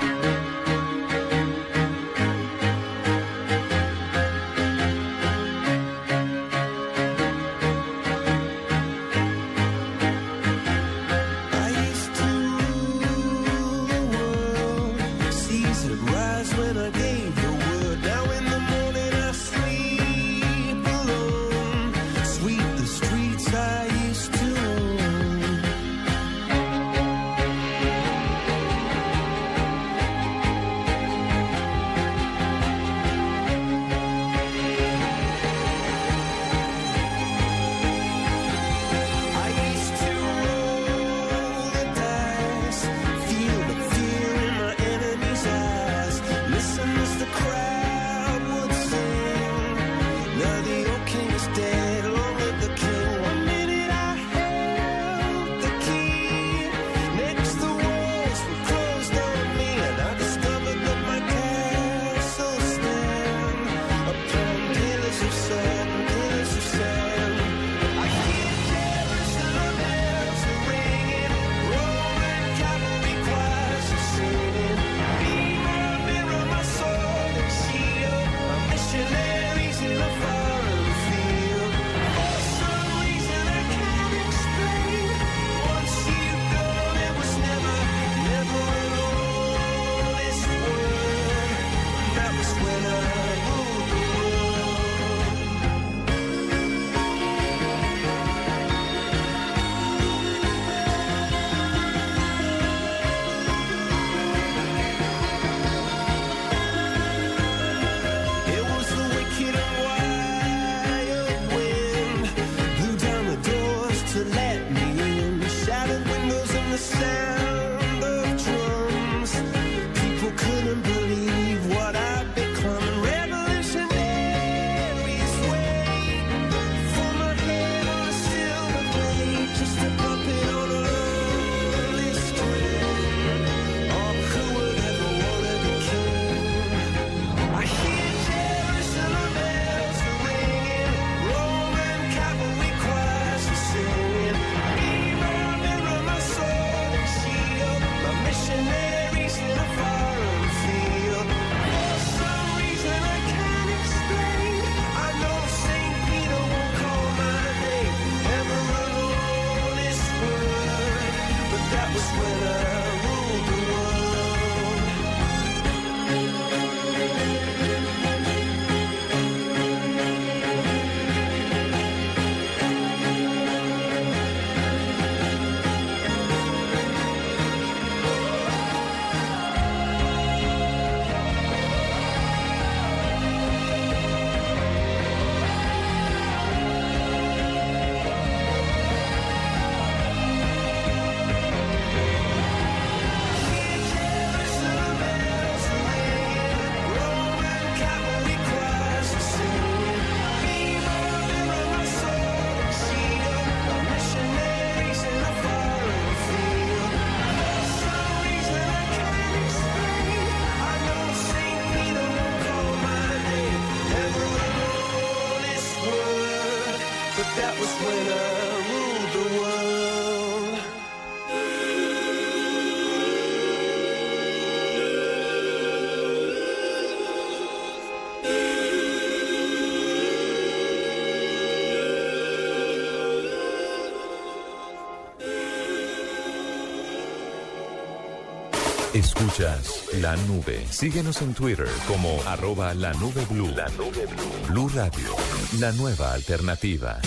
Escuchas 239.13 239.89
la 239.99 240.15
nube. 240.15 240.65
Síguenos 240.69 241.21
en 241.21 241.33
Twitter 241.33 241.67
como 241.85 242.21
arroba 242.25 242.73
la 242.73 242.93
nube 242.93 243.25
blue. 243.29 243.49
La 243.49 243.67
nube 243.71 244.05
blue. 244.05 244.47
Blue 244.47 244.69
Radio, 244.69 245.15
la 245.59 245.73
nueva 245.73 246.13
alternativa. 246.13 246.97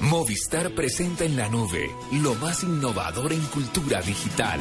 Movistar 0.00 0.70
presenta 0.72 1.24
en 1.24 1.38
la 1.38 1.48
nube 1.48 1.90
lo 2.12 2.34
más 2.34 2.62
innovador 2.62 3.32
en 3.32 3.40
cultura 3.46 4.02
digital. 4.02 4.60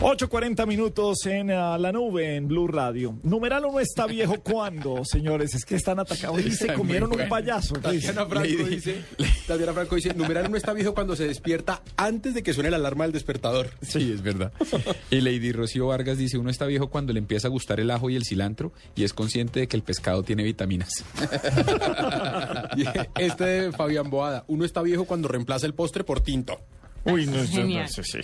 8.40 0.00 0.66
minutos 0.66 1.24
en 1.24 1.50
ah, 1.50 1.78
la 1.78 1.90
nube 1.90 2.36
en 2.36 2.46
Blue 2.46 2.68
Radio. 2.68 3.18
Numeral 3.22 3.64
uno 3.64 3.80
está 3.80 4.06
viejo 4.06 4.40
cuando, 4.42 5.02
señores, 5.06 5.54
es 5.54 5.64
que 5.64 5.76
están 5.76 5.98
atacados 5.98 6.44
y 6.44 6.52
se 6.52 6.74
comieron 6.74 7.10
un 7.18 7.26
payaso. 7.28 7.76
Tatiana 7.76 8.26
Franco, 8.26 8.64
dice, 8.64 9.02
Tatiana 9.46 9.72
Franco 9.72 9.94
dice, 9.94 10.12
numeral 10.14 10.46
uno 10.48 10.56
está 10.56 10.72
viejo 10.72 10.92
cuando 10.94 11.14
se 11.14 11.26
despierta 11.26 11.82
antes 11.96 12.34
de 12.34 12.42
que 12.42 12.52
suene 12.52 12.70
la 12.70 12.76
alarma 12.76 13.04
del 13.04 13.12
despertador. 13.12 13.70
Sí, 13.82 14.10
es 14.12 14.22
verdad. 14.22 14.52
Y 15.10 15.20
Lady 15.20 15.52
Rocío 15.52 15.86
Vargas 15.86 16.18
dice, 16.18 16.36
uno 16.38 16.50
está 16.50 16.66
viejo 16.66 16.88
cuando 16.88 17.12
le 17.12 17.18
empieza 17.20 17.46
a 17.48 17.50
gustar 17.50 17.78
el 17.80 17.90
ajo 17.90 18.10
y 18.10 18.16
el 18.16 18.24
cilantro 18.24 18.72
y 18.96 19.04
es 19.04 19.12
consciente 19.12 19.60
de 19.60 19.68
que 19.68 19.76
el 19.76 19.82
pescado 19.82 20.22
tiene 20.22 20.42
vitaminas. 20.42 21.04
Y 22.76 22.84
este 23.20 23.44
de 23.44 23.72
Fabián 23.72 24.10
Boada, 24.10 24.44
uno 24.48 24.64
está 24.64 24.82
viejo 24.82 25.04
cuando 25.04 25.28
reemplaza 25.28 25.66
el 25.66 25.74
postre 25.74 26.04
por 26.04 26.20
tinto. 26.20 26.58
Uy, 27.04 27.26
no, 27.26 27.32
yo 27.36 27.40
no 27.42 27.46
Genial. 27.48 27.88
sé, 27.88 28.02
sí. 28.02 28.18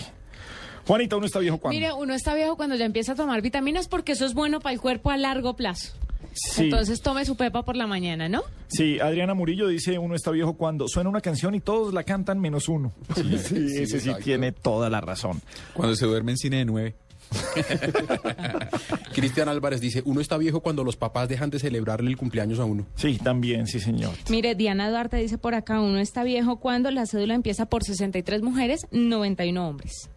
Juanita, 0.86 1.16
uno 1.16 1.26
está 1.26 1.38
viejo 1.38 1.58
cuando. 1.58 1.78
Mire, 1.78 1.92
uno 1.92 2.12
está 2.14 2.34
viejo 2.34 2.56
cuando 2.56 2.74
ya 2.74 2.84
empieza 2.84 3.12
a 3.12 3.14
tomar 3.14 3.40
vitaminas 3.40 3.86
porque 3.88 4.12
eso 4.12 4.26
es 4.26 4.34
bueno 4.34 4.60
para 4.60 4.74
el 4.74 4.80
cuerpo 4.80 5.10
a 5.10 5.16
largo 5.16 5.54
plazo. 5.54 5.92
Sí. 6.32 6.64
Entonces 6.64 7.00
tome 7.00 7.24
su 7.24 7.36
pepa 7.36 7.64
por 7.64 7.76
la 7.76 7.86
mañana, 7.86 8.28
¿no? 8.28 8.42
Sí, 8.68 8.98
Adriana 9.00 9.34
Murillo 9.34 9.68
dice, 9.68 9.98
uno 9.98 10.14
está 10.14 10.30
viejo 10.30 10.54
cuando 10.54 10.88
suena 10.88 11.10
una 11.10 11.20
canción 11.20 11.54
y 11.54 11.60
todos 11.60 11.92
la 11.92 12.04
cantan 12.04 12.40
menos 12.40 12.68
uno. 12.68 12.92
Sí, 13.14 13.34
ese 13.34 13.86
sí 13.86 14.08
exacto. 14.08 14.24
tiene 14.24 14.52
toda 14.52 14.88
la 14.90 15.00
razón. 15.00 15.42
Cuando 15.74 15.94
se 15.96 16.06
duerme 16.06 16.32
en 16.32 16.38
cine 16.38 16.58
de 16.58 16.64
nueve. 16.64 16.94
Cristian 19.14 19.48
Álvarez 19.48 19.80
dice, 19.80 20.02
uno 20.04 20.20
está 20.20 20.36
viejo 20.36 20.60
cuando 20.60 20.84
los 20.84 20.96
papás 20.96 21.28
dejan 21.28 21.50
de 21.50 21.58
celebrarle 21.58 22.10
el 22.10 22.16
cumpleaños 22.16 22.58
a 22.58 22.64
uno. 22.64 22.86
Sí, 22.94 23.18
también, 23.22 23.66
sí, 23.66 23.80
señor. 23.80 24.14
Mire, 24.28 24.54
Diana 24.54 24.90
Duarte 24.90 25.16
dice 25.16 25.38
por 25.38 25.54
acá, 25.54 25.80
uno 25.80 25.98
está 25.98 26.24
viejo 26.24 26.56
cuando 26.56 26.90
la 26.90 27.06
cédula 27.06 27.34
empieza 27.34 27.66
por 27.66 27.84
63 27.84 28.42
mujeres, 28.42 28.86
91 28.90 29.68
hombres. 29.68 30.10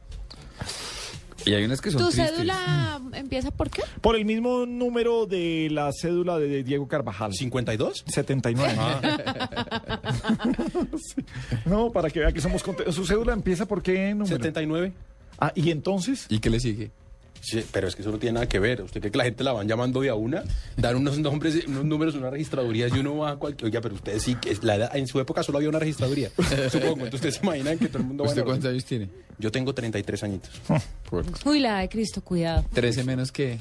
Y 1.45 1.53
hay 1.53 1.63
unas 1.63 1.79
que 1.81 1.91
son 1.91 2.01
¿Tu 2.01 2.07
tristes. 2.09 2.31
cédula 2.31 2.99
empieza 3.13 3.51
por 3.51 3.69
qué? 3.69 3.83
Por 4.01 4.15
el 4.15 4.25
mismo 4.25 4.65
número 4.65 5.25
de 5.25 5.69
la 5.71 5.91
cédula 5.93 6.37
de 6.39 6.63
Diego 6.63 6.87
Carvajal. 6.87 7.31
¿52? 7.33 8.03
79. 8.07 8.73
Sí. 10.97 11.23
No, 11.65 11.91
para 11.91 12.09
que 12.09 12.19
vea 12.19 12.31
que 12.31 12.41
somos 12.41 12.63
contentos. 12.63 12.95
¿Su 12.95 13.05
cédula 13.05 13.33
empieza 13.33 13.65
por 13.65 13.81
qué 13.81 14.11
número? 14.11 14.27
79. 14.27 14.93
Ah, 15.39 15.51
¿y 15.55 15.69
entonces? 15.71 16.25
¿Y 16.29 16.39
qué 16.39 16.49
le 16.49 16.59
sigue? 16.59 16.91
Sí, 17.47 17.63
pero 17.71 17.87
es 17.87 17.95
que 17.95 18.01
eso 18.01 18.11
no 18.11 18.17
tiene 18.17 18.33
nada 18.35 18.47
que 18.47 18.57
ver. 18.59 18.81
¿Usted 18.81 18.99
cree 19.01 19.11
que 19.11 19.17
la 19.19 19.23
gente 19.25 19.43
la 19.43 19.53
van 19.53 19.67
llamando 19.67 20.01
de 20.01 20.09
a 20.09 20.15
una? 20.15 20.43
Dan 20.77 20.95
unos 20.95 21.19
nombres, 21.19 21.63
unos 21.67 21.85
números, 21.85 22.15
unas 22.15 22.31
registradurías 22.31 22.91
y 22.95 22.99
uno 22.99 23.17
va 23.17 23.31
a 23.31 23.35
cualquier... 23.35 23.65
Oiga, 23.67 23.81
pero 23.81 23.93
ustedes 23.95 24.23
sí, 24.23 24.35
que 24.35 24.49
es 24.51 24.63
la 24.63 24.75
edad- 24.75 24.95
en 24.95 25.05
su 25.05 25.19
época 25.19 25.43
solo 25.43 25.59
había 25.59 25.69
una 25.69 25.77
registraduría. 25.79 26.29
Supongo. 26.71 27.05
Entonces 27.05 27.13
ustedes 27.15 27.35
se 27.35 27.45
imaginan 27.45 27.77
que 27.77 27.87
todo 27.87 27.99
el 27.99 28.05
mundo 28.05 28.23
va 28.23 28.29
¿Usted 28.29 28.41
orden. 28.41 28.53
cuántos 28.53 28.71
años 28.71 28.85
tiene? 28.85 29.09
Yo 29.37 29.51
tengo 29.51 29.73
33 29.75 30.23
añitos. 30.23 30.49
Uy, 31.45 31.59
la 31.59 31.79
de 31.79 31.89
Cristo, 31.89 32.21
cuidado. 32.23 32.65
13 32.73 33.03
menos 33.03 33.31
que... 33.31 33.59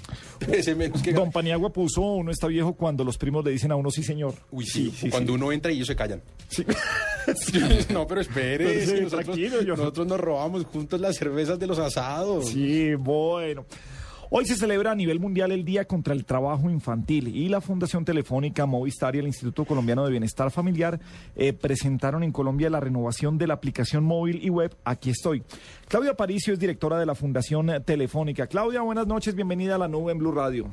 Ese 0.51 0.75
menos 0.75 1.03
que... 1.03 1.13
Don 1.13 1.31
Paniagua 1.31 1.71
puso, 1.73 2.01
uno 2.01 2.31
está 2.31 2.47
viejo 2.47 2.75
cuando 2.75 3.05
los 3.05 3.19
primos 3.19 3.45
le 3.45 3.51
dicen 3.51 3.71
a 3.73 3.77
uno 3.77 3.91
sí, 3.91 4.03
señor. 4.03 4.35
Uy, 4.51 4.65
sí, 4.67 4.93
cuando 5.11 5.35
uno 5.35 5.53
entra 5.53 5.71
y 5.73 5.77
ellos 5.77 5.89
se 5.89 5.97
callan. 5.97 6.23
Sí. 6.49 6.65
no, 7.93 8.07
pero 8.07 8.21
espere, 8.21 8.85
sí, 8.87 8.93
nosotros, 9.03 9.25
tranquilo, 9.25 9.63
yo- 9.63 9.77
nosotros 9.77 10.07
nos 10.07 10.21
robamos 10.21 10.65
juntos 10.67 11.01
las 11.01 11.17
cervezas 11.17 11.59
de 11.59 11.67
los 11.67 11.79
asados. 11.79 12.49
Sí, 12.49 12.95
bueno. 12.95 13.65
Hoy 14.31 14.47
se 14.47 14.57
celebra 14.57 14.91
a 14.91 14.95
nivel 14.97 15.21
mundial 15.21 15.53
el 15.53 15.65
Día 15.65 15.85
contra 15.85 16.13
el 16.13 16.25
Trabajo 16.25 16.69
Infantil 16.69 17.29
y 17.37 17.49
la 17.49 17.61
Fundación 17.61 18.05
Telefónica 18.05 18.67
Movistar 18.67 19.15
y 19.15 19.21
el 19.21 19.27
Instituto 19.27 19.65
Colombiano 19.65 20.05
de 20.05 20.11
Bienestar 20.11 20.51
Familiar 20.51 20.99
eh, 21.37 21.53
presentaron 21.53 22.25
en 22.25 22.33
Colombia 22.33 22.69
la 22.69 22.81
renovación 22.81 23.39
de 23.39 23.47
la 23.47 23.55
aplicación 23.55 24.03
móvil 24.03 24.41
y 24.43 24.49
web 24.51 24.75
Aquí 24.85 25.11
estoy. 25.11 25.45
Claudia 25.87 26.15
Paricio 26.15 26.53
es 26.53 26.59
directora 26.59 26.99
de 26.99 27.07
la 27.07 27.15
Fundación 27.15 27.71
Telefónica. 27.85 28.49
Claudia, 28.49 28.81
buenas 28.81 29.07
noches, 29.07 29.37
bienvenida 29.37 29.77
a 29.77 29.79
la 29.79 29.87
nube 29.89 30.11
en 30.11 30.19
Blue 30.19 30.33
Radio. 30.33 30.67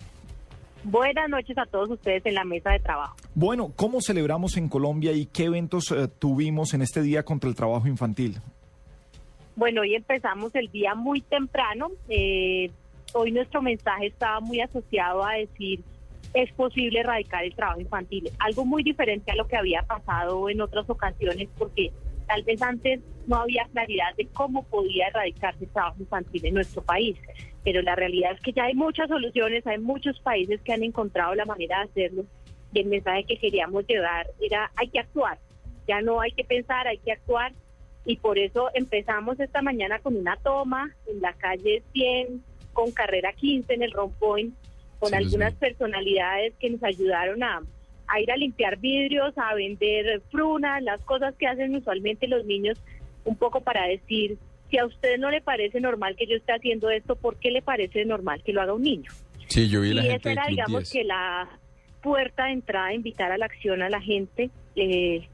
Buenas 0.84 1.30
noches 1.30 1.58
a 1.58 1.66
todos 1.66 1.92
ustedes 1.92 2.26
en 2.26 2.34
la 2.34 2.44
mesa 2.44 2.72
de 2.72 2.80
trabajo. 2.80 3.16
Bueno, 3.36 3.72
¿cómo 3.76 4.02
celebramos 4.02 4.58
en 4.58 4.68
Colombia 4.68 5.12
y 5.12 5.28
qué 5.28 5.46
eventos 5.46 5.92
eh, 5.92 6.08
tuvimos 6.08 6.74
en 6.74 6.82
este 6.82 7.02
Día 7.02 7.24
contra 7.24 7.50
el 7.50 7.56
Trabajo 7.56 7.88
Infantil? 7.88 8.38
Bueno, 9.56 9.82
hoy 9.82 9.96
empezamos 9.96 10.56
el 10.56 10.72
día 10.72 10.96
muy 10.96 11.22
temprano. 11.22 11.90
Eh, 12.10 12.72
hoy 13.14 13.32
nuestro 13.32 13.62
mensaje 13.62 14.08
estaba 14.08 14.40
muy 14.40 14.60
asociado 14.60 15.24
a 15.24 15.34
decir 15.34 15.84
es 16.34 16.52
posible 16.54 17.00
erradicar 17.00 17.44
el 17.44 17.54
trabajo 17.54 17.82
infantil. 17.82 18.32
Algo 18.40 18.66
muy 18.66 18.84
diferente 18.84 19.32
a 19.32 19.36
lo 19.36 19.48
que 19.48 19.58
había 19.58 19.84
pasado 19.84 20.50
en 20.50 20.62
otras 20.62 20.90
ocasiones 20.90 21.50
porque 21.58 21.92
tal 22.28 22.44
vez 22.44 22.62
antes 22.62 23.02
no 23.28 23.38
había 23.38 23.68
claridad 23.72 24.16
de 24.18 24.28
cómo 24.28 24.64
podía 24.64 25.08
erradicarse 25.08 25.66
el 25.66 25.70
trabajo 25.72 25.98
infantil 26.00 26.46
en 26.46 26.54
nuestro 26.54 26.82
país. 26.82 27.18
Pero 27.64 27.82
la 27.82 27.96
realidad 27.96 28.32
es 28.34 28.42
que 28.42 28.54
ya 28.54 28.64
hay 28.66 28.74
muchas 28.74 29.08
soluciones, 29.08 29.66
hay 29.68 29.78
muchos 29.78 30.20
países 30.20 30.62
que 30.62 30.74
han 30.74 30.84
encontrado 30.84 31.36
la 31.36 31.46
manera 31.46 31.80
de 31.80 31.84
hacerlo. 31.84 32.26
Y 32.74 32.80
el 32.80 32.88
mensaje 32.88 33.24
que 33.26 33.38
queríamos 33.38 33.86
llevar 33.88 34.28
era 34.42 34.72
hay 34.76 34.88
que 34.88 35.00
actuar. 35.00 35.38
Ya 35.88 36.02
no 36.02 36.22
hay 36.22 36.32
que 36.32 36.44
pensar, 36.44 36.88
hay 36.88 36.98
que 36.98 37.12
actuar 37.12 37.54
y 38.06 38.18
por 38.18 38.40
eso 38.40 38.70
empezamos 38.74 39.40
esta 39.40 39.62
mañana 39.62 40.00
con 40.00 40.16
una 40.16 40.36
toma 40.38 40.90
en 41.08 41.22
la 41.22 41.34
calle 41.34 41.84
100 41.94 42.44
con 42.74 42.92
carrera 42.92 43.34
15 43.34 43.74
en 43.74 43.84
el 43.84 43.92
Rompoint 43.92 44.56
con 45.00 45.10
Sí, 45.10 45.16
algunas 45.16 45.54
sí. 45.54 45.60
personalidades 45.60 46.54
que 46.60 46.70
nos 46.70 46.84
ayudaron 46.84 47.44
a, 47.44 47.62
a 48.08 48.20
ir 48.20 48.32
a 48.32 48.38
limpiar 48.38 48.78
vidrios, 48.78 49.36
a 49.38 49.54
vender 49.56 50.22
frunas, 50.32 50.82
las 50.84 51.02
cosas 51.02 51.36
que 51.36 51.48
hacen 51.48 51.76
usualmente 51.76 52.28
los 52.28 52.46
niños, 52.46 52.80
un 53.26 53.36
poco 53.36 53.62
para 53.62 53.88
decir, 53.88 54.38
si 54.72 54.78
a 54.78 54.86
usted 54.86 55.18
no 55.20 55.30
le 55.30 55.42
parece 55.42 55.82
normal 55.82 56.16
que 56.16 56.26
yo 56.26 56.38
esté 56.38 56.54
haciendo 56.54 56.90
esto, 56.90 57.16
¿por 57.18 57.36
qué 57.36 57.52
le 57.52 57.62
parece 57.62 58.06
normal 58.06 58.42
que 58.42 58.54
lo 58.54 58.62
haga 58.62 58.74
un 58.74 58.84
niño? 58.84 59.12
Sí, 59.48 59.68
yo 59.70 59.82
vi 59.82 59.90
y 59.90 59.94
la 59.94 60.04
gente 60.04 60.18
esa 60.18 60.30
de 60.30 60.34
era, 60.34 60.44
Club 60.44 60.56
digamos, 60.56 60.80
10. 60.80 60.92
que 60.92 61.04
la 61.04 61.50
puerta 62.02 62.46
de 62.46 62.54
entrada, 62.54 62.94
invitar 62.94 63.32
a 63.32 63.38
la 63.38 63.46
acción 63.46 63.82
a 63.82 63.90
la 63.90 64.02
gente. 64.02 64.50
eh, 64.76 65.28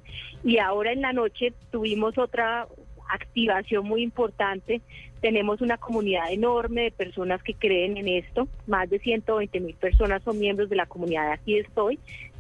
y 0.44 0.58
ahora 0.60 0.92
en 0.92 1.02
la 1.02 1.14
noche 1.14 1.54
tuvimos 1.72 2.18
otra 2.18 2.68
activación 3.10 3.86
muy 3.86 4.02
importante. 4.02 4.82
Tenemos 5.22 5.62
una 5.62 5.78
comunidad 5.78 6.32
enorme 6.32 6.84
de 6.84 6.92
personas 6.92 7.42
que 7.44 7.54
creen 7.54 7.98
en 7.98 8.08
esto. 8.08 8.48
Más 8.66 8.90
de 8.90 9.00
120 9.00 9.60
mil 9.60 9.76
personas 9.76 10.24
son 10.24 10.40
miembros 10.40 10.70
de 10.70 10.76
la 10.76 10.86
comunidad 10.86 11.28
de 11.28 11.34
Aquí 11.34 11.58
Estoy. 11.58 12.00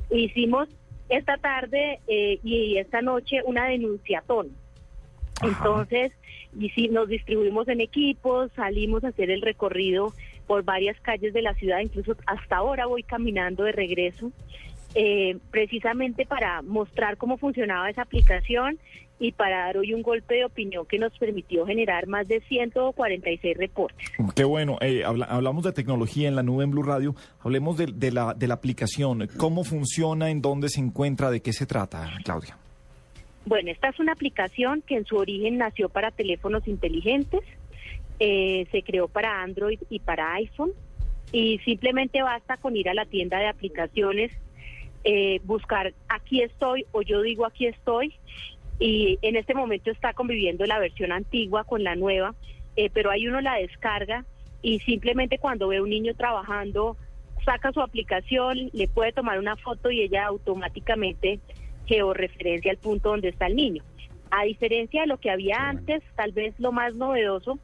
Hicimos 0.09 0.67
esta 1.09 1.37
tarde 1.37 1.99
eh, 2.07 2.39
y 2.43 2.77
esta 2.77 3.01
noche 3.01 3.41
una 3.45 3.65
denunciatón. 3.67 4.49
Entonces, 5.43 6.11
y 6.59 6.69
si 6.69 6.87
nos 6.89 7.07
distribuimos 7.09 7.67
en 7.67 7.81
equipos, 7.81 8.51
salimos 8.55 9.03
a 9.03 9.09
hacer 9.09 9.29
el 9.31 9.41
recorrido 9.41 10.13
por 10.45 10.63
varias 10.63 10.99
calles 11.01 11.33
de 11.33 11.41
la 11.41 11.53
ciudad, 11.55 11.79
incluso 11.79 12.15
hasta 12.25 12.57
ahora 12.57 12.85
voy 12.85 13.03
caminando 13.03 13.63
de 13.63 13.71
regreso, 13.73 14.31
eh, 14.95 15.37
precisamente 15.51 16.25
para 16.25 16.61
mostrar 16.61 17.17
cómo 17.17 17.37
funcionaba 17.37 17.89
esa 17.89 18.03
aplicación 18.03 18.79
y 19.19 19.31
para 19.31 19.65
dar 19.65 19.77
hoy 19.77 19.93
un 19.93 20.03
golpe 20.03 20.35
de 20.35 20.45
opinión 20.45 20.85
que 20.85 20.99
nos 20.99 21.15
permitió 21.17 21.65
generar 21.65 22.07
más 22.07 22.27
de 22.27 22.39
146 22.41 23.57
reportes. 23.57 24.07
Qué 24.35 24.43
bueno, 24.43 24.77
eh, 24.79 25.03
habla- 25.03 25.25
hablamos 25.25 25.63
de 25.63 25.71
tecnología 25.73 26.27
en 26.27 26.35
la 26.35 26.43
nube 26.43 26.63
en 26.63 26.71
Blue 26.71 26.83
Radio, 26.83 27.15
hablemos 27.41 27.77
de, 27.77 27.87
de 27.87 28.11
la, 28.11 28.33
de 28.35 28.47
la 28.47 28.53
aplicación, 28.53 29.27
cómo 29.37 29.63
funciona, 29.63 30.29
en 30.29 30.41
dónde 30.41 30.69
se 30.69 30.79
encuentra, 30.79 31.31
de 31.31 31.41
qué 31.41 31.51
se 31.51 31.65
trata, 31.65 32.09
Claudia. 32.23 32.57
Bueno, 33.47 33.71
esta 33.71 33.87
es 33.87 33.99
una 34.01 34.11
aplicación 34.11 34.81
que 34.81 34.97
en 34.97 35.05
su 35.05 35.15
origen 35.15 35.57
nació 35.57 35.87
para 35.87 36.11
teléfonos 36.11 36.67
inteligentes, 36.67 37.39
eh, 38.19 38.67
se 38.73 38.83
creó 38.83 39.07
para 39.07 39.41
Android 39.41 39.79
y 39.89 39.99
para 39.99 40.33
iPhone 40.33 40.73
y 41.31 41.57
simplemente 41.59 42.21
basta 42.21 42.57
con 42.57 42.75
ir 42.75 42.89
a 42.89 42.93
la 42.93 43.05
tienda 43.05 43.39
de 43.39 43.47
aplicaciones, 43.47 44.33
eh, 45.05 45.39
buscar 45.45 45.93
aquí 46.09 46.41
estoy 46.41 46.85
o 46.91 47.03
yo 47.03 47.21
digo 47.21 47.45
aquí 47.45 47.67
estoy 47.67 48.15
y 48.79 49.17
en 49.21 49.37
este 49.37 49.53
momento 49.53 49.91
está 49.91 50.11
conviviendo 50.11 50.65
la 50.65 50.79
versión 50.79 51.13
antigua 51.13 51.63
con 51.63 51.85
la 51.85 51.95
nueva, 51.95 52.35
eh, 52.75 52.89
pero 52.93 53.11
ahí 53.11 53.29
uno 53.29 53.39
la 53.39 53.55
descarga 53.55 54.25
y 54.61 54.79
simplemente 54.79 55.37
cuando 55.37 55.69
ve 55.69 55.77
a 55.77 55.83
un 55.83 55.89
niño 55.89 56.13
trabajando 56.15 56.97
saca 57.45 57.71
su 57.71 57.79
aplicación, 57.79 58.69
le 58.73 58.89
puede 58.89 59.13
tomar 59.13 59.39
una 59.39 59.55
foto 59.55 59.89
y 59.89 60.01
ella 60.01 60.25
automáticamente 60.25 61.39
georreferencia 61.87 62.71
al 62.71 62.77
punto 62.77 63.09
donde 63.09 63.29
está 63.29 63.47
el 63.47 63.55
niño. 63.55 63.83
A 64.29 64.43
diferencia 64.43 65.01
de 65.01 65.07
lo 65.07 65.17
que 65.17 65.31
había 65.31 65.69
antes, 65.69 66.03
tal 66.15 66.31
vez 66.31 66.53
lo 66.59 66.71
más 66.71 66.95
novedoso 66.95 67.59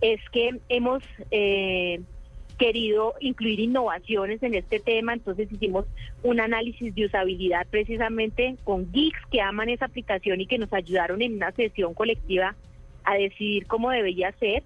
es 0.00 0.20
que 0.30 0.58
hemos 0.68 1.02
eh, 1.30 2.00
querido 2.58 3.14
incluir 3.20 3.60
innovaciones 3.60 4.42
en 4.42 4.54
este 4.54 4.80
tema, 4.80 5.12
entonces 5.12 5.50
hicimos 5.50 5.86
un 6.22 6.40
análisis 6.40 6.94
de 6.94 7.06
usabilidad 7.06 7.66
precisamente 7.70 8.56
con 8.64 8.90
geeks 8.92 9.20
que 9.30 9.40
aman 9.40 9.68
esa 9.68 9.86
aplicación 9.86 10.40
y 10.40 10.46
que 10.46 10.58
nos 10.58 10.72
ayudaron 10.72 11.22
en 11.22 11.34
una 11.34 11.52
sesión 11.52 11.94
colectiva 11.94 12.56
a 13.04 13.14
decidir 13.14 13.66
cómo 13.66 13.90
debería 13.90 14.32
ser 14.32 14.62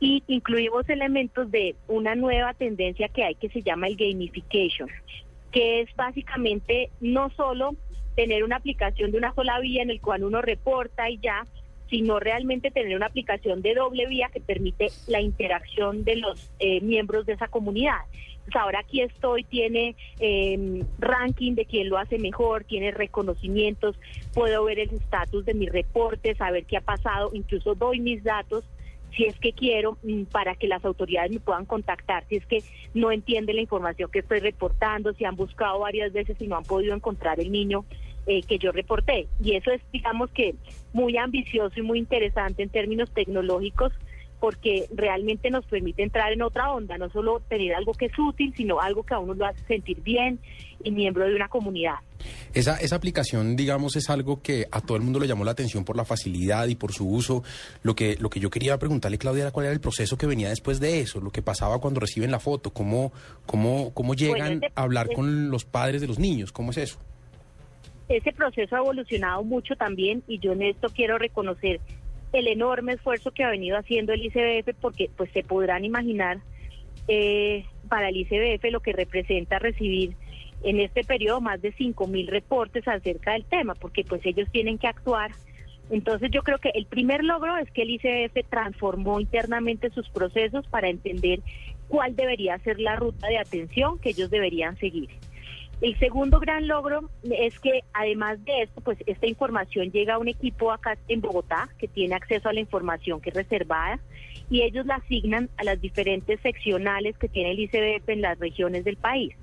y 0.00 0.22
incluimos 0.26 0.88
elementos 0.88 1.50
de 1.50 1.74
una 1.88 2.14
nueva 2.14 2.52
tendencia 2.52 3.08
que 3.08 3.24
hay 3.24 3.34
que 3.36 3.48
se 3.48 3.62
llama 3.62 3.86
el 3.86 3.96
gamification, 3.96 4.88
que 5.52 5.80
es 5.80 5.88
básicamente 5.96 6.90
no 7.00 7.30
solo 7.30 7.74
tener 8.16 8.42
una 8.42 8.56
aplicación 8.56 9.12
de 9.12 9.18
una 9.18 9.34
sola 9.34 9.60
vía 9.60 9.82
en 9.82 9.90
el 9.90 10.00
cual 10.00 10.24
uno 10.24 10.42
reporta 10.42 11.08
y 11.08 11.18
ya, 11.18 11.46
sino 11.88 12.18
realmente 12.18 12.72
tener 12.72 12.96
una 12.96 13.06
aplicación 13.06 13.62
de 13.62 13.74
doble 13.74 14.06
vía 14.08 14.30
que 14.32 14.40
permite 14.40 14.88
la 15.06 15.20
interacción 15.20 16.02
de 16.02 16.16
los 16.16 16.50
eh, 16.58 16.80
miembros 16.80 17.26
de 17.26 17.34
esa 17.34 17.46
comunidad. 17.46 18.00
Pues 18.44 18.56
ahora 18.56 18.80
aquí 18.80 19.02
estoy, 19.02 19.44
tiene 19.44 19.94
eh, 20.18 20.82
ranking 20.98 21.54
de 21.54 21.66
quién 21.66 21.88
lo 21.88 21.98
hace 21.98 22.18
mejor, 22.18 22.64
tiene 22.64 22.90
reconocimientos, 22.90 23.96
puedo 24.34 24.64
ver 24.64 24.78
el 24.78 24.90
estatus 24.90 25.44
de 25.44 25.54
mis 25.54 25.70
reportes, 25.70 26.38
saber 26.38 26.64
qué 26.64 26.78
ha 26.78 26.80
pasado, 26.80 27.30
incluso 27.34 27.74
doy 27.74 28.00
mis 28.00 28.24
datos 28.24 28.64
si 29.16 29.24
es 29.24 29.38
que 29.38 29.52
quiero 29.52 29.98
mm, 30.02 30.24
para 30.24 30.54
que 30.54 30.68
las 30.68 30.84
autoridades 30.84 31.32
me 31.32 31.40
puedan 31.40 31.64
contactar, 31.64 32.24
si 32.28 32.36
es 32.36 32.46
que 32.46 32.62
no 32.94 33.10
entienden 33.10 33.56
la 33.56 33.62
información 33.62 34.10
que 34.10 34.20
estoy 34.20 34.40
reportando, 34.40 35.12
si 35.14 35.24
han 35.24 35.36
buscado 35.36 35.80
varias 35.80 36.12
veces 36.12 36.36
y 36.40 36.46
no 36.46 36.56
han 36.56 36.64
podido 36.64 36.94
encontrar 36.94 37.40
el 37.40 37.50
niño 37.50 37.84
eh, 38.26 38.42
que 38.42 38.58
yo 38.58 38.72
reporté. 38.72 39.28
Y 39.42 39.54
eso 39.54 39.70
es, 39.70 39.80
digamos 39.92 40.30
que, 40.30 40.54
muy 40.92 41.16
ambicioso 41.16 41.78
y 41.78 41.82
muy 41.82 41.98
interesante 41.98 42.62
en 42.62 42.70
términos 42.70 43.10
tecnológicos 43.12 43.92
porque 44.40 44.86
realmente 44.94 45.50
nos 45.50 45.64
permite 45.64 46.02
entrar 46.02 46.32
en 46.32 46.42
otra 46.42 46.70
onda, 46.70 46.98
no 46.98 47.08
solo 47.10 47.40
tener 47.48 47.74
algo 47.74 47.92
que 47.92 48.06
es 48.06 48.18
útil, 48.18 48.52
sino 48.56 48.80
algo 48.80 49.02
que 49.02 49.14
a 49.14 49.18
uno 49.18 49.34
lo 49.34 49.46
hace 49.46 49.62
sentir 49.66 50.02
bien 50.02 50.38
y 50.84 50.90
miembro 50.90 51.26
de 51.26 51.34
una 51.34 51.48
comunidad. 51.48 51.94
Esa, 52.52 52.76
esa 52.76 52.96
aplicación, 52.96 53.56
digamos, 53.56 53.96
es 53.96 54.10
algo 54.10 54.42
que 54.42 54.66
a 54.70 54.80
todo 54.80 54.96
el 54.96 55.02
mundo 55.02 55.18
le 55.20 55.26
llamó 55.26 55.44
la 55.44 55.52
atención 55.52 55.84
por 55.84 55.96
la 55.96 56.04
facilidad 56.04 56.66
y 56.68 56.74
por 56.74 56.92
su 56.92 57.08
uso. 57.08 57.42
Lo 57.82 57.94
que, 57.94 58.16
lo 58.18 58.28
que 58.28 58.40
yo 58.40 58.50
quería 58.50 58.78
preguntarle, 58.78 59.18
Claudia, 59.18 59.42
era 59.42 59.52
cuál 59.52 59.66
era 59.66 59.72
el 59.72 59.80
proceso 59.80 60.18
que 60.18 60.26
venía 60.26 60.48
después 60.48 60.80
de 60.80 61.00
eso, 61.00 61.20
lo 61.20 61.30
que 61.30 61.42
pasaba 61.42 61.80
cuando 61.80 62.00
reciben 62.00 62.30
la 62.30 62.40
foto, 62.40 62.70
cómo, 62.70 63.12
cómo, 63.46 63.92
cómo 63.94 64.14
llegan 64.14 64.60
a 64.74 64.82
hablar 64.82 65.08
con 65.14 65.50
los 65.50 65.64
padres 65.64 66.00
de 66.00 66.08
los 66.08 66.18
niños, 66.18 66.52
cómo 66.52 66.70
es 66.70 66.78
eso. 66.78 66.98
Ese 68.08 68.32
proceso 68.32 68.76
ha 68.76 68.80
evolucionado 68.80 69.42
mucho 69.42 69.76
también 69.76 70.22
y 70.28 70.38
yo 70.38 70.52
en 70.52 70.62
esto 70.62 70.88
quiero 70.94 71.18
reconocer 71.18 71.80
el 72.32 72.48
enorme 72.48 72.94
esfuerzo 72.94 73.30
que 73.30 73.44
ha 73.44 73.50
venido 73.50 73.76
haciendo 73.76 74.12
el 74.12 74.24
ICBF 74.24 74.76
porque 74.80 75.10
pues 75.16 75.30
se 75.32 75.42
podrán 75.42 75.84
imaginar 75.84 76.38
eh, 77.08 77.64
para 77.88 78.08
el 78.08 78.16
ICBF 78.16 78.64
lo 78.70 78.80
que 78.80 78.92
representa 78.92 79.58
recibir 79.58 80.14
en 80.62 80.80
este 80.80 81.04
periodo 81.04 81.40
más 81.40 81.60
de 81.62 81.72
5 81.72 82.06
mil 82.06 82.26
reportes 82.28 82.86
acerca 82.88 83.32
del 83.32 83.44
tema 83.44 83.74
porque 83.74 84.04
pues 84.04 84.24
ellos 84.24 84.48
tienen 84.50 84.78
que 84.78 84.88
actuar. 84.88 85.32
Entonces 85.88 86.30
yo 86.32 86.42
creo 86.42 86.58
que 86.58 86.70
el 86.74 86.86
primer 86.86 87.22
logro 87.22 87.56
es 87.58 87.70
que 87.70 87.82
el 87.82 87.90
ICBF 87.90 88.48
transformó 88.50 89.20
internamente 89.20 89.90
sus 89.90 90.08
procesos 90.08 90.66
para 90.66 90.88
entender 90.88 91.40
cuál 91.88 92.16
debería 92.16 92.58
ser 92.58 92.80
la 92.80 92.96
ruta 92.96 93.28
de 93.28 93.38
atención 93.38 93.98
que 93.98 94.10
ellos 94.10 94.30
deberían 94.30 94.76
seguir. 94.78 95.10
El 95.80 95.98
segundo 95.98 96.40
gran 96.40 96.66
logro 96.66 97.10
es 97.22 97.60
que 97.60 97.82
además 97.92 98.42
de 98.44 98.62
esto, 98.62 98.80
pues 98.80 98.98
esta 99.06 99.26
información 99.26 99.92
llega 99.92 100.14
a 100.14 100.18
un 100.18 100.28
equipo 100.28 100.72
acá 100.72 100.96
en 101.08 101.20
Bogotá 101.20 101.68
que 101.78 101.86
tiene 101.86 102.14
acceso 102.14 102.48
a 102.48 102.54
la 102.54 102.60
información 102.60 103.20
que 103.20 103.28
es 103.28 103.36
reservada 103.36 104.00
y 104.48 104.62
ellos 104.62 104.86
la 104.86 104.96
asignan 104.96 105.50
a 105.58 105.64
las 105.64 105.80
diferentes 105.80 106.40
seccionales 106.40 107.18
que 107.18 107.28
tiene 107.28 107.50
el 107.50 107.60
ICBF 107.60 108.08
en 108.08 108.22
las 108.22 108.38
regiones 108.38 108.84
del 108.84 108.96
país. 108.96 109.34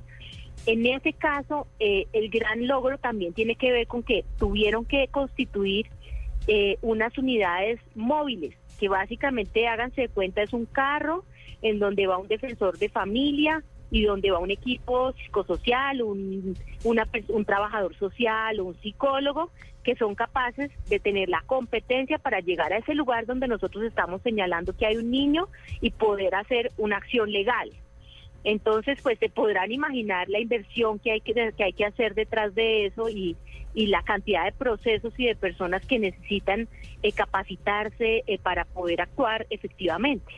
En 0.65 0.85
ese 0.85 1.13
caso, 1.13 1.67
eh, 1.79 2.07
el 2.13 2.29
gran 2.29 2.67
logro 2.67 2.97
también 2.97 3.33
tiene 3.33 3.55
que 3.55 3.71
ver 3.71 3.85
con 3.85 4.01
que 4.01 4.25
tuvieron 4.39 4.85
que 4.85 5.07
constituir 5.09 5.87
eh, 6.47 6.77
unas 6.81 7.15
unidades 7.17 7.79
móviles 7.95 8.55
que 8.79 8.89
básicamente, 8.89 9.67
háganse 9.67 10.01
de 10.01 10.09
cuenta, 10.09 10.41
es 10.41 10.51
un 10.51 10.65
carro 10.65 11.25
en 11.61 11.79
donde 11.79 12.07
va 12.07 12.17
un 12.17 12.27
defensor 12.27 12.77
de 12.77 12.89
familia 12.89 13.63
y 13.93 14.05
donde 14.05 14.31
va 14.31 14.39
un 14.39 14.49
equipo 14.49 15.11
psicosocial, 15.13 16.01
un, 16.01 16.57
un 16.83 17.45
trabajador 17.45 17.95
social 17.95 18.59
o 18.59 18.65
un 18.65 18.81
psicólogo 18.81 19.51
que 19.83 19.95
son 19.95 20.15
capaces 20.15 20.71
de 20.89 20.99
tener 20.99 21.29
la 21.29 21.43
competencia 21.45 22.17
para 22.17 22.39
llegar 22.39 22.73
a 22.73 22.77
ese 22.77 22.95
lugar 22.95 23.27
donde 23.27 23.47
nosotros 23.47 23.83
estamos 23.83 24.23
señalando 24.23 24.75
que 24.75 24.87
hay 24.87 24.97
un 24.97 25.11
niño 25.11 25.47
y 25.79 25.91
poder 25.91 26.33
hacer 26.33 26.71
una 26.77 26.97
acción 26.97 27.31
legal. 27.31 27.69
Entonces, 28.43 28.97
pues 29.03 29.19
se 29.19 29.29
podrán 29.29 29.71
imaginar 29.71 30.27
la 30.27 30.39
inversión 30.39 30.97
que 30.97 31.11
hay 31.11 31.21
que, 31.21 31.53
que 31.55 31.63
hay 31.63 31.73
que 31.73 31.85
hacer 31.85 32.15
detrás 32.15 32.55
de 32.55 32.87
eso 32.87 33.09
y, 33.09 33.37
y 33.75 33.87
la 33.87 34.01
cantidad 34.01 34.45
de 34.45 34.53
procesos 34.53 35.13
y 35.19 35.27
de 35.27 35.35
personas 35.35 35.85
que 35.85 35.99
necesitan 35.99 36.67
eh, 37.03 37.11
capacitarse 37.11 38.23
eh, 38.25 38.39
para 38.41 38.65
poder 38.65 39.01
actuar 39.01 39.45
efectivamente. 39.51 40.33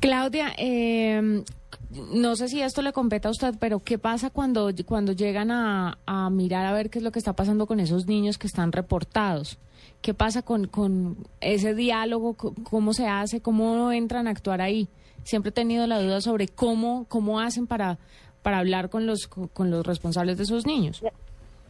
Claudia, 0.00 0.52
eh, 0.58 1.44
no 1.90 2.36
sé 2.36 2.48
si 2.48 2.62
esto 2.62 2.82
le 2.82 2.92
compete 2.92 3.26
a 3.26 3.32
usted, 3.32 3.54
pero 3.58 3.80
¿qué 3.80 3.98
pasa 3.98 4.30
cuando, 4.30 4.70
cuando 4.86 5.12
llegan 5.12 5.50
a, 5.50 5.98
a 6.06 6.30
mirar 6.30 6.64
a 6.66 6.72
ver 6.72 6.88
qué 6.88 6.98
es 6.98 7.04
lo 7.04 7.10
que 7.10 7.18
está 7.18 7.32
pasando 7.32 7.66
con 7.66 7.80
esos 7.80 8.06
niños 8.06 8.38
que 8.38 8.46
están 8.46 8.70
reportados? 8.70 9.58
¿Qué 10.00 10.14
pasa 10.14 10.42
con, 10.42 10.66
con 10.66 11.16
ese 11.40 11.74
diálogo? 11.74 12.34
¿Cómo 12.34 12.92
se 12.92 13.06
hace? 13.06 13.40
¿Cómo 13.42 13.90
entran 13.92 14.28
a 14.28 14.30
actuar 14.30 14.60
ahí? 14.60 14.88
Siempre 15.24 15.50
he 15.50 15.52
tenido 15.52 15.86
la 15.86 16.00
duda 16.00 16.20
sobre 16.20 16.48
cómo, 16.48 17.06
cómo 17.08 17.40
hacen 17.40 17.66
para, 17.66 17.98
para 18.42 18.58
hablar 18.58 18.88
con 18.88 19.06
los, 19.06 19.26
con 19.26 19.70
los 19.70 19.84
responsables 19.84 20.36
de 20.36 20.44
esos 20.44 20.66
niños. 20.66 21.02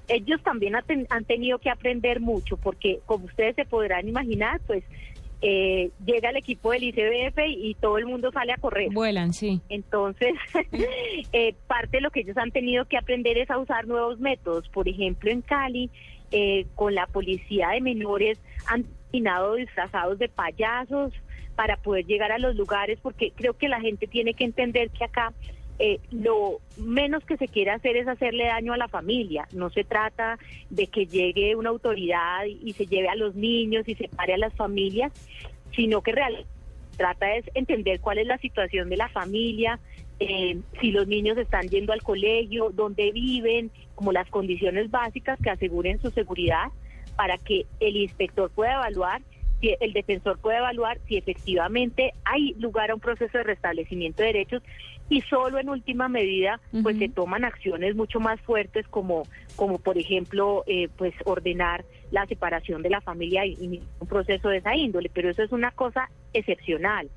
ellos 0.08 0.40
también 0.42 0.74
han 0.76 1.24
tenido 1.24 1.58
que 1.58 1.70
aprender 1.70 2.20
mucho 2.20 2.56
porque 2.56 3.00
como 3.06 3.24
ustedes 3.24 3.56
se 3.56 3.64
podrán 3.64 4.06
imaginar, 4.06 4.60
pues 4.66 4.84
eh, 5.42 5.90
llega 6.04 6.30
el 6.30 6.36
equipo 6.36 6.72
del 6.72 6.84
ICBF 6.84 7.38
y, 7.48 7.70
y 7.70 7.74
todo 7.74 7.98
el 7.98 8.06
mundo 8.06 8.30
sale 8.30 8.52
a 8.52 8.58
correr. 8.58 8.90
Vuelan, 8.92 9.32
sí. 9.32 9.60
Entonces, 9.68 10.34
eh, 11.32 11.54
parte 11.66 11.96
de 11.96 12.00
lo 12.02 12.10
que 12.10 12.20
ellos 12.20 12.36
han 12.36 12.50
tenido 12.50 12.84
que 12.84 12.98
aprender 12.98 13.38
es 13.38 13.50
a 13.50 13.58
usar 13.58 13.86
nuevos 13.86 14.20
métodos. 14.20 14.68
Por 14.68 14.88
ejemplo, 14.88 15.30
en 15.30 15.40
Cali, 15.40 15.90
eh, 16.30 16.66
con 16.74 16.94
la 16.94 17.06
policía 17.06 17.70
de 17.70 17.80
menores 17.80 18.38
han 18.66 18.84
terminado 18.84 19.54
disfrazados 19.54 20.18
de 20.18 20.28
payasos 20.28 21.12
para 21.56 21.76
poder 21.76 22.06
llegar 22.06 22.32
a 22.32 22.38
los 22.38 22.54
lugares, 22.54 22.98
porque 23.02 23.32
creo 23.34 23.54
que 23.54 23.68
la 23.68 23.80
gente 23.80 24.06
tiene 24.06 24.34
que 24.34 24.44
entender 24.44 24.90
que 24.90 25.04
acá 25.04 25.32
eh, 25.82 25.98
lo 26.10 26.60
menos 26.76 27.24
que 27.24 27.38
se 27.38 27.48
quiere 27.48 27.70
hacer 27.70 27.96
es 27.96 28.06
hacerle 28.06 28.44
daño 28.44 28.74
a 28.74 28.76
la 28.76 28.88
familia. 28.88 29.48
No 29.52 29.70
se 29.70 29.82
trata 29.82 30.38
de 30.68 30.88
que 30.88 31.06
llegue 31.06 31.56
una 31.56 31.70
autoridad 31.70 32.44
y, 32.44 32.74
se 32.74 32.84
lleve 32.84 33.08
a 33.08 33.14
los 33.14 33.34
niños 33.34 33.88
y 33.88 33.94
separe 33.94 34.34
a 34.34 34.38
las 34.38 34.54
familias, 34.54 35.10
sino 35.74 36.02
que 36.02 36.12
realmente 36.12 36.46
trata 36.98 37.34
es 37.34 37.46
entender 37.54 37.98
cuál 38.00 38.18
es 38.18 38.26
la 38.26 38.36
situación 38.36 38.90
de 38.90 38.98
la 38.98 39.08
familia, 39.08 39.80
eh, 40.18 40.58
si 40.82 40.90
los 40.90 41.08
niños 41.08 41.38
están 41.38 41.66
yendo 41.68 41.94
al 41.94 42.02
colegio, 42.02 42.72
dónde 42.74 43.10
viven, 43.10 43.70
como 43.94 44.12
las 44.12 44.28
condiciones 44.28 44.90
básicas 44.90 45.38
que 45.42 45.48
aseguren 45.48 45.98
su 46.02 46.10
seguridad 46.10 46.66
para 47.16 47.38
que 47.38 47.64
el 47.80 47.96
inspector 47.96 48.50
pueda 48.50 48.74
evaluar, 48.74 49.22
si 49.62 49.74
el 49.80 49.94
defensor 49.94 50.38
pueda 50.38 50.58
evaluar 50.58 50.98
si 51.08 51.16
efectivamente 51.16 52.12
hay 52.24 52.52
lugar 52.58 52.90
a 52.90 52.94
un 52.94 53.00
proceso 53.00 53.38
de 53.38 53.44
restablecimiento 53.44 54.22
de 54.22 54.26
derechos 54.26 54.62
y 55.10 55.20
solo 55.22 55.58
en 55.58 55.68
última 55.68 56.08
medida 56.08 56.58
pues 56.82 56.96
se 56.96 57.08
toman 57.08 57.44
acciones 57.44 57.94
mucho 57.96 58.20
más 58.20 58.40
fuertes 58.40 58.86
como 58.88 59.24
como 59.56 59.78
por 59.78 59.98
ejemplo 59.98 60.64
eh, 60.66 60.88
pues 60.96 61.12
ordenar 61.24 61.84
la 62.12 62.24
separación 62.26 62.80
de 62.82 62.90
la 62.90 63.00
familia 63.02 63.44
y, 63.44 63.52
y 63.60 63.82
un 63.98 64.06
proceso 64.08 64.48
de 64.48 64.58
esa 64.58 64.74
índole. 64.74 65.10
Pero 65.12 65.28
eso 65.28 65.42
es 65.42 65.52
una 65.52 65.70
cosa 65.72 66.08
excepcional. 66.32 67.10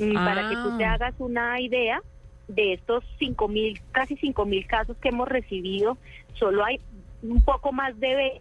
Mm, 0.00 0.14
para 0.14 0.48
que 0.48 0.56
tú 0.56 0.76
te 0.76 0.84
Ah. 0.84 0.94
hagas 0.94 1.14
una 1.18 1.60
idea 1.60 2.00
de 2.48 2.72
estos 2.72 3.04
cinco 3.18 3.46
mil 3.46 3.78
casi 3.92 4.16
cinco 4.16 4.44
mil 4.44 4.66
casos 4.66 4.96
que 4.98 5.10
hemos 5.10 5.28
recibido 5.28 5.96
solo 6.34 6.64
hay 6.64 6.80
un 7.22 7.40
poco 7.42 7.72
más 7.72 7.98
de 8.00 8.40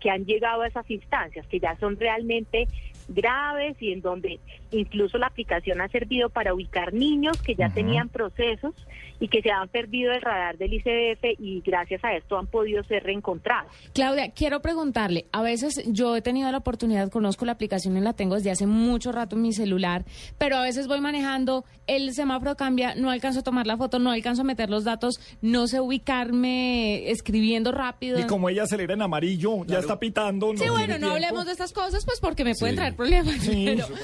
que 0.00 0.10
han 0.10 0.24
llegado 0.26 0.62
a 0.62 0.68
esas 0.68 0.88
instancias 0.90 1.46
que 1.48 1.58
ya 1.58 1.76
son 1.78 1.96
realmente 1.98 2.68
graves 3.08 3.76
y 3.80 3.92
en 3.92 4.00
donde 4.00 4.40
incluso 4.70 5.18
la 5.18 5.26
aplicación 5.28 5.80
ha 5.80 5.88
servido 5.88 6.28
para 6.30 6.52
ubicar 6.54 6.92
niños 6.92 7.40
que 7.42 7.54
ya 7.54 7.68
tenían 7.70 8.08
procesos 8.08 8.74
y 9.18 9.28
que 9.28 9.40
se 9.40 9.50
han 9.50 9.68
perdido 9.68 10.12
el 10.12 10.20
radar 10.20 10.58
del 10.58 10.74
ICBF 10.74 11.40
y 11.40 11.62
gracias 11.64 12.04
a 12.04 12.14
esto 12.14 12.36
han 12.38 12.46
podido 12.48 12.82
ser 12.84 13.02
reencontrados. 13.04 13.72
Claudia, 13.94 14.30
quiero 14.32 14.60
preguntarle, 14.60 15.26
a 15.32 15.40
veces 15.42 15.82
yo 15.86 16.14
he 16.16 16.20
tenido 16.22 16.50
la 16.52 16.58
oportunidad, 16.58 17.10
conozco 17.10 17.44
la 17.46 17.52
aplicación 17.52 17.96
y 17.96 18.00
la 18.00 18.12
tengo 18.12 18.34
desde 18.34 18.50
hace 18.50 18.66
mucho 18.66 19.12
rato 19.12 19.36
en 19.36 19.42
mi 19.42 19.52
celular, 19.52 20.04
pero 20.36 20.56
a 20.56 20.62
veces 20.62 20.86
voy 20.86 21.00
manejando, 21.00 21.64
el 21.86 22.12
semáforo 22.12 22.56
cambia, 22.56 22.94
no 22.94 23.10
alcanzo 23.10 23.40
a 23.40 23.42
tomar 23.42 23.66
la 23.66 23.76
foto, 23.78 23.98
no 23.98 24.10
alcanzo 24.10 24.42
a 24.42 24.44
meter 24.44 24.68
los 24.68 24.84
datos, 24.84 25.14
no 25.40 25.66
sé 25.66 25.80
ubicarme 25.80 27.10
escribiendo 27.10 27.72
rápido. 27.72 28.18
Y 28.18 28.24
como 28.24 28.48
ella 28.48 28.64
acelera 28.64 28.94
en 28.94 29.02
amarillo, 29.02 29.64
ya 29.66 29.78
está 29.78 29.98
pitando. 29.98 30.52
Sí, 30.56 30.64
no 30.66 30.72
bueno, 30.72 30.86
tiene 30.86 30.92
no 30.94 30.98
tiempo. 30.98 31.14
hablemos 31.14 31.46
de 31.46 31.52
estas 31.52 31.72
cosas, 31.72 32.04
pues 32.04 32.20
porque 32.20 32.44
me 32.44 32.54
pueden 32.54 32.74
Sí. 32.74 32.76
traer 32.80 32.95
problemas. 32.96 33.36
Sí, 33.42 33.64
pero, 33.66 33.86
por 33.86 33.98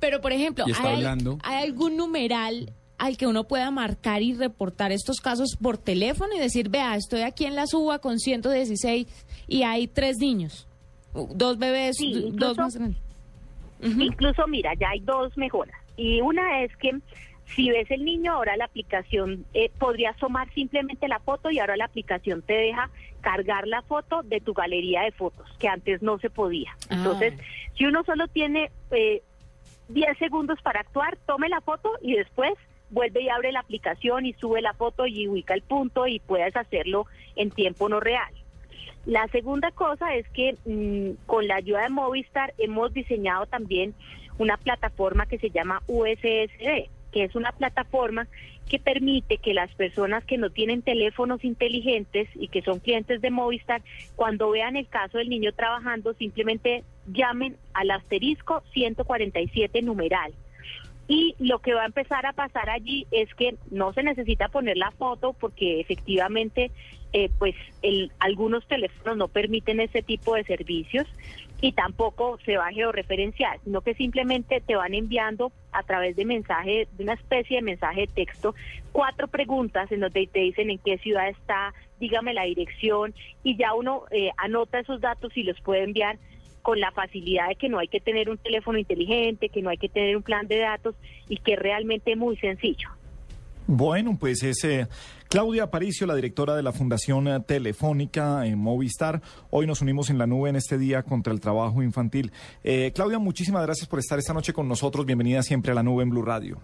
pero, 0.00 0.20
por 0.20 0.32
ejemplo, 0.32 0.64
¿hay, 0.78 0.94
hablando. 0.96 1.38
¿hay 1.42 1.62
algún 1.64 1.96
numeral 1.96 2.72
al 2.98 3.16
que 3.16 3.26
uno 3.28 3.44
pueda 3.44 3.70
marcar 3.70 4.22
y 4.22 4.34
reportar 4.34 4.90
estos 4.90 5.20
casos 5.20 5.56
por 5.60 5.78
teléfono 5.78 6.34
y 6.34 6.38
decir, 6.40 6.68
vea, 6.68 6.96
estoy 6.96 7.20
aquí 7.20 7.44
en 7.44 7.54
la 7.54 7.66
suba 7.68 8.00
con 8.00 8.18
116 8.18 9.06
y 9.46 9.62
hay 9.62 9.86
tres 9.86 10.16
niños, 10.18 10.66
dos 11.34 11.58
bebés, 11.58 11.96
Sí, 11.96 12.12
d- 12.12 12.20
incluso- 12.28 12.46
dos 12.46 12.58
más 12.58 12.74
grandes? 12.76 13.00
Incluso, 13.80 14.44
mira, 14.48 14.72
ya 14.80 14.88
hay 14.90 15.00
dos 15.00 15.36
mejoras. 15.36 15.76
Y 15.96 16.20
una 16.20 16.64
es 16.64 16.76
que 16.78 16.90
si 17.54 17.70
ves 17.70 17.90
el 17.90 18.04
niño, 18.04 18.32
ahora 18.32 18.56
la 18.56 18.66
aplicación 18.66 19.44
eh, 19.54 19.70
podría 19.78 20.10
asomar 20.10 20.52
simplemente 20.52 21.08
la 21.08 21.18
foto 21.20 21.50
y 21.50 21.58
ahora 21.58 21.76
la 21.76 21.86
aplicación 21.86 22.42
te 22.42 22.54
deja 22.54 22.90
cargar 23.20 23.66
la 23.66 23.82
foto 23.82 24.22
de 24.22 24.40
tu 24.40 24.54
galería 24.54 25.02
de 25.02 25.12
fotos, 25.12 25.48
que 25.58 25.68
antes 25.68 26.02
no 26.02 26.18
se 26.18 26.30
podía. 26.30 26.70
Ah. 26.88 26.94
Entonces, 26.94 27.34
si 27.76 27.84
uno 27.86 28.04
solo 28.04 28.28
tiene 28.28 28.70
eh, 28.90 29.22
10 29.88 30.18
segundos 30.18 30.60
para 30.62 30.80
actuar, 30.80 31.16
tome 31.26 31.48
la 31.48 31.60
foto 31.60 31.90
y 32.02 32.14
después 32.16 32.54
vuelve 32.90 33.22
y 33.22 33.28
abre 33.28 33.52
la 33.52 33.60
aplicación 33.60 34.26
y 34.26 34.32
sube 34.34 34.62
la 34.62 34.74
foto 34.74 35.06
y 35.06 35.28
ubica 35.28 35.54
el 35.54 35.62
punto 35.62 36.06
y 36.06 36.20
puedes 36.20 36.56
hacerlo 36.56 37.06
en 37.36 37.50
tiempo 37.50 37.88
no 37.88 38.00
real. 38.00 38.32
La 39.04 39.26
segunda 39.28 39.70
cosa 39.70 40.14
es 40.14 40.28
que 40.30 40.54
mm, 40.64 41.24
con 41.26 41.46
la 41.48 41.56
ayuda 41.56 41.82
de 41.82 41.88
Movistar 41.88 42.54
hemos 42.58 42.92
diseñado 42.92 43.46
también 43.46 43.94
una 44.38 44.56
plataforma 44.56 45.26
que 45.26 45.38
se 45.38 45.50
llama 45.50 45.82
USSD, 45.86 46.88
que 47.12 47.24
es 47.24 47.34
una 47.34 47.52
plataforma 47.52 48.28
que 48.68 48.78
permite 48.78 49.38
que 49.38 49.54
las 49.54 49.72
personas 49.74 50.24
que 50.24 50.38
no 50.38 50.50
tienen 50.50 50.82
teléfonos 50.82 51.44
inteligentes 51.44 52.28
y 52.34 52.48
que 52.48 52.62
son 52.62 52.80
clientes 52.80 53.20
de 53.20 53.30
Movistar, 53.30 53.82
cuando 54.14 54.50
vean 54.50 54.76
el 54.76 54.86
caso 54.86 55.18
del 55.18 55.30
niño 55.30 55.52
trabajando, 55.52 56.12
simplemente 56.14 56.84
llamen 57.06 57.56
al 57.72 57.90
asterisco 57.90 58.62
147 58.72 59.82
numeral. 59.82 60.32
Y 61.10 61.34
lo 61.38 61.60
que 61.60 61.72
va 61.72 61.82
a 61.82 61.86
empezar 61.86 62.26
a 62.26 62.34
pasar 62.34 62.68
allí 62.68 63.06
es 63.10 63.34
que 63.34 63.56
no 63.70 63.94
se 63.94 64.02
necesita 64.02 64.48
poner 64.48 64.76
la 64.76 64.90
foto 64.90 65.32
porque 65.32 65.80
efectivamente 65.80 66.70
eh, 67.14 67.30
pues 67.38 67.54
algunos 68.18 68.66
teléfonos 68.68 69.16
no 69.16 69.28
permiten 69.28 69.80
ese 69.80 70.02
tipo 70.02 70.34
de 70.34 70.44
servicios 70.44 71.06
y 71.60 71.72
tampoco 71.72 72.38
se 72.44 72.56
va 72.56 72.68
a 72.68 72.72
georreferenciar, 72.72 73.58
sino 73.64 73.80
que 73.80 73.94
simplemente 73.94 74.60
te 74.60 74.76
van 74.76 74.94
enviando 74.94 75.50
a 75.72 75.82
través 75.82 76.14
de 76.16 76.24
mensaje, 76.24 76.86
de 76.92 77.02
una 77.02 77.14
especie 77.14 77.56
de 77.56 77.62
mensaje 77.62 78.02
de 78.02 78.06
texto, 78.06 78.54
cuatro 78.92 79.26
preguntas 79.28 79.90
en 79.90 80.00
donde 80.00 80.26
te 80.26 80.40
dicen 80.40 80.70
en 80.70 80.78
qué 80.78 80.98
ciudad 80.98 81.28
está, 81.28 81.74
dígame 81.98 82.32
la 82.32 82.44
dirección 82.44 83.12
y 83.42 83.56
ya 83.56 83.74
uno 83.74 84.04
eh, 84.10 84.30
anota 84.36 84.78
esos 84.78 85.00
datos 85.00 85.36
y 85.36 85.42
los 85.42 85.60
puede 85.60 85.82
enviar 85.82 86.18
con 86.62 86.80
la 86.80 86.92
facilidad 86.92 87.48
de 87.48 87.56
que 87.56 87.68
no 87.68 87.78
hay 87.78 87.88
que 87.88 88.00
tener 88.00 88.30
un 88.30 88.38
teléfono 88.38 88.78
inteligente, 88.78 89.48
que 89.48 89.62
no 89.62 89.70
hay 89.70 89.78
que 89.78 89.88
tener 89.88 90.16
un 90.16 90.22
plan 90.22 90.46
de 90.46 90.58
datos 90.58 90.94
y 91.28 91.38
que 91.38 91.54
es 91.54 91.58
realmente 91.58 92.14
muy 92.14 92.36
sencillo. 92.36 92.90
Bueno, 93.70 94.16
pues 94.18 94.42
es 94.44 94.64
eh, 94.64 94.88
Claudia 95.28 95.64
Aparicio, 95.64 96.06
la 96.06 96.14
directora 96.14 96.56
de 96.56 96.62
la 96.62 96.72
Fundación 96.72 97.28
eh, 97.28 97.38
Telefónica 97.40 98.46
en 98.46 98.58
Movistar. 98.58 99.20
Hoy 99.50 99.66
nos 99.66 99.82
unimos 99.82 100.08
en 100.08 100.16
la 100.16 100.26
nube 100.26 100.48
en 100.48 100.56
este 100.56 100.78
día 100.78 101.02
contra 101.02 101.34
el 101.34 101.40
trabajo 101.40 101.82
infantil. 101.82 102.32
Eh, 102.64 102.92
Claudia, 102.94 103.18
muchísimas 103.18 103.62
gracias 103.62 103.86
por 103.86 103.98
estar 103.98 104.18
esta 104.18 104.32
noche 104.32 104.54
con 104.54 104.68
nosotros. 104.68 105.04
Bienvenida 105.04 105.42
siempre 105.42 105.72
a 105.72 105.74
la 105.74 105.82
nube 105.82 106.02
en 106.02 106.08
Blue 106.08 106.22
Radio. 106.22 106.58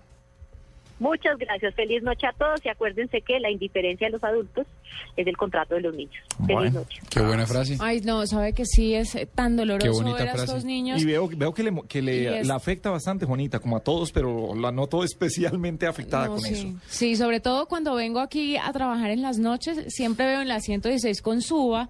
Muchas 1.00 1.36
gracias. 1.38 1.74
Feliz 1.74 2.02
noche 2.02 2.26
a 2.26 2.32
todos 2.32 2.64
y 2.64 2.68
acuérdense 2.68 3.20
que 3.20 3.40
la 3.40 3.50
indiferencia 3.50 4.06
de 4.06 4.12
los 4.12 4.22
adultos 4.24 4.66
es 5.16 5.26
el 5.26 5.36
contrato 5.36 5.74
de 5.74 5.80
los 5.80 5.94
niños. 5.94 6.14
Feliz 6.46 6.72
noche. 6.72 7.00
Qué 7.10 7.20
buena 7.20 7.46
frase. 7.46 7.76
Ay, 7.80 8.00
no, 8.02 8.24
sabe 8.26 8.52
que 8.52 8.64
sí 8.64 8.94
es 8.94 9.14
eh, 9.16 9.26
tan 9.26 9.56
doloroso 9.56 10.04
ver 10.04 10.28
a 10.28 10.32
frase. 10.32 10.44
estos 10.44 10.64
niños. 10.64 11.02
Y 11.02 11.04
veo, 11.04 11.28
veo 11.28 11.52
que, 11.52 11.62
le, 11.64 11.72
que 11.88 12.00
le 12.00 12.40
es- 12.40 12.46
la 12.46 12.54
afecta 12.54 12.90
bastante, 12.90 13.26
Juanita, 13.26 13.58
como 13.58 13.76
a 13.76 13.80
todos, 13.80 14.12
pero 14.12 14.54
la 14.54 14.70
noto 14.70 15.02
especialmente 15.02 15.86
afectada 15.86 16.26
No, 16.26 16.32
con 16.32 16.40
sí. 16.42 16.54
eso. 16.54 16.68
Sí, 16.88 17.16
sobre 17.16 17.40
todo 17.40 17.66
cuando 17.66 17.94
vengo 17.94 18.20
aquí 18.20 18.56
a 18.56 18.72
trabajar 18.72 19.10
en 19.10 19.20
las 19.22 19.38
noches, 19.38 19.92
siempre 19.92 20.26
veo 20.26 20.42
en 20.42 20.48
la 20.48 20.60
116 20.60 21.22
con 21.22 21.42
Suba 21.42 21.88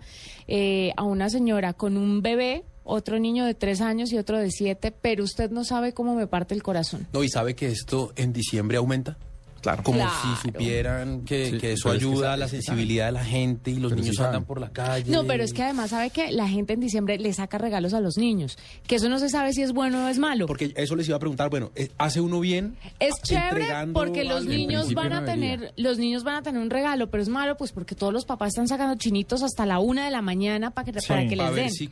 eh, 0.48 0.92
a 0.96 1.02
una 1.04 1.28
señora 1.28 1.72
con 1.74 1.96
un 1.96 2.22
bebé, 2.22 2.64
otro 2.84 3.18
niño 3.18 3.44
de 3.44 3.54
tres 3.54 3.80
años 3.80 4.12
y 4.12 4.18
otro 4.18 4.38
de 4.38 4.50
siete, 4.50 4.92
pero 4.92 5.24
usted 5.24 5.50
no 5.50 5.64
sabe 5.64 5.92
cómo 5.92 6.14
me 6.14 6.26
parte 6.26 6.54
el 6.54 6.62
corazón. 6.62 7.06
No, 7.12 7.24
y 7.24 7.28
sabe 7.28 7.54
que 7.54 7.68
esto 7.68 8.12
en 8.16 8.32
diciembre 8.32 8.76
aumenta. 8.76 9.16
Claro. 9.64 9.82
Como 9.82 9.98
Claro. 9.98 10.12
si 10.22 10.48
supieran 10.48 11.24
que, 11.24 11.50
Sí, 11.50 11.58
que 11.58 11.72
eso 11.72 11.88
pero 11.88 11.94
es 11.96 12.02
que 12.02 12.06
ayuda 12.10 12.32
a 12.34 12.36
la 12.36 12.48
sensibilidad 12.48 13.06
de 13.06 13.12
la 13.12 13.24
gente 13.24 13.70
y 13.70 13.76
los 13.80 13.90
Pero 13.92 14.02
sí 14.02 14.10
niños 14.10 14.20
andan 14.24 14.44
por 14.44 14.60
la 14.60 14.70
calle. 14.70 15.10
No, 15.10 15.24
pero 15.24 15.42
es 15.42 15.52
que 15.52 15.62
además 15.62 15.90
sabe 15.90 16.10
que 16.10 16.30
la 16.32 16.46
gente 16.48 16.74
en 16.74 16.80
diciembre 16.80 17.18
le 17.18 17.32
saca 17.32 17.58
regalos 17.58 17.94
a 17.94 18.00
los 18.00 18.16
niños, 18.18 18.58
que 18.86 18.96
eso 18.96 19.08
no 19.08 19.18
se 19.18 19.28
sabe 19.30 19.52
si 19.54 19.62
es 19.62 19.72
bueno 19.72 20.04
o 20.04 20.08
es 20.08 20.18
malo. 20.18 20.46
Porque 20.46 20.72
eso 20.76 20.94
les 20.96 21.08
iba 21.08 21.16
a 21.16 21.20
preguntar, 21.20 21.48
bueno, 21.50 21.72
eh, 21.74 21.88
¿hace 21.98 22.20
uno 22.20 22.40
bien? 22.40 22.76
Es 23.00 23.14
chévere 23.22 23.64
porque 23.94 24.24
los 24.24 24.44
niños 24.44 24.92
van 24.94 25.12
a 25.14 25.20
no 25.20 25.26
tener, 25.26 25.72
los 25.76 25.98
niños 25.98 26.24
van 26.24 26.36
a 26.36 26.42
tener 26.42 26.60
un 26.60 26.70
regalo, 26.70 27.10
pero 27.10 27.22
es 27.22 27.28
malo 27.30 27.56
pues 27.56 27.72
porque 27.72 27.94
todos 27.94 28.12
los 28.12 28.26
papás 28.26 28.48
están 28.48 28.68
sacando 28.68 28.96
chinitos 28.96 29.42
hasta 29.42 29.64
la 29.66 29.78
una 29.78 30.04
de 30.04 30.10
la 30.10 30.20
mañana 30.22 30.70
para 30.72 30.92
que, 30.92 31.00
Sí. 31.00 31.08
para 31.08 31.26
que 31.26 31.36
les 31.36 31.46
ver 31.54 31.64
den. 31.64 31.72
si 31.72 31.84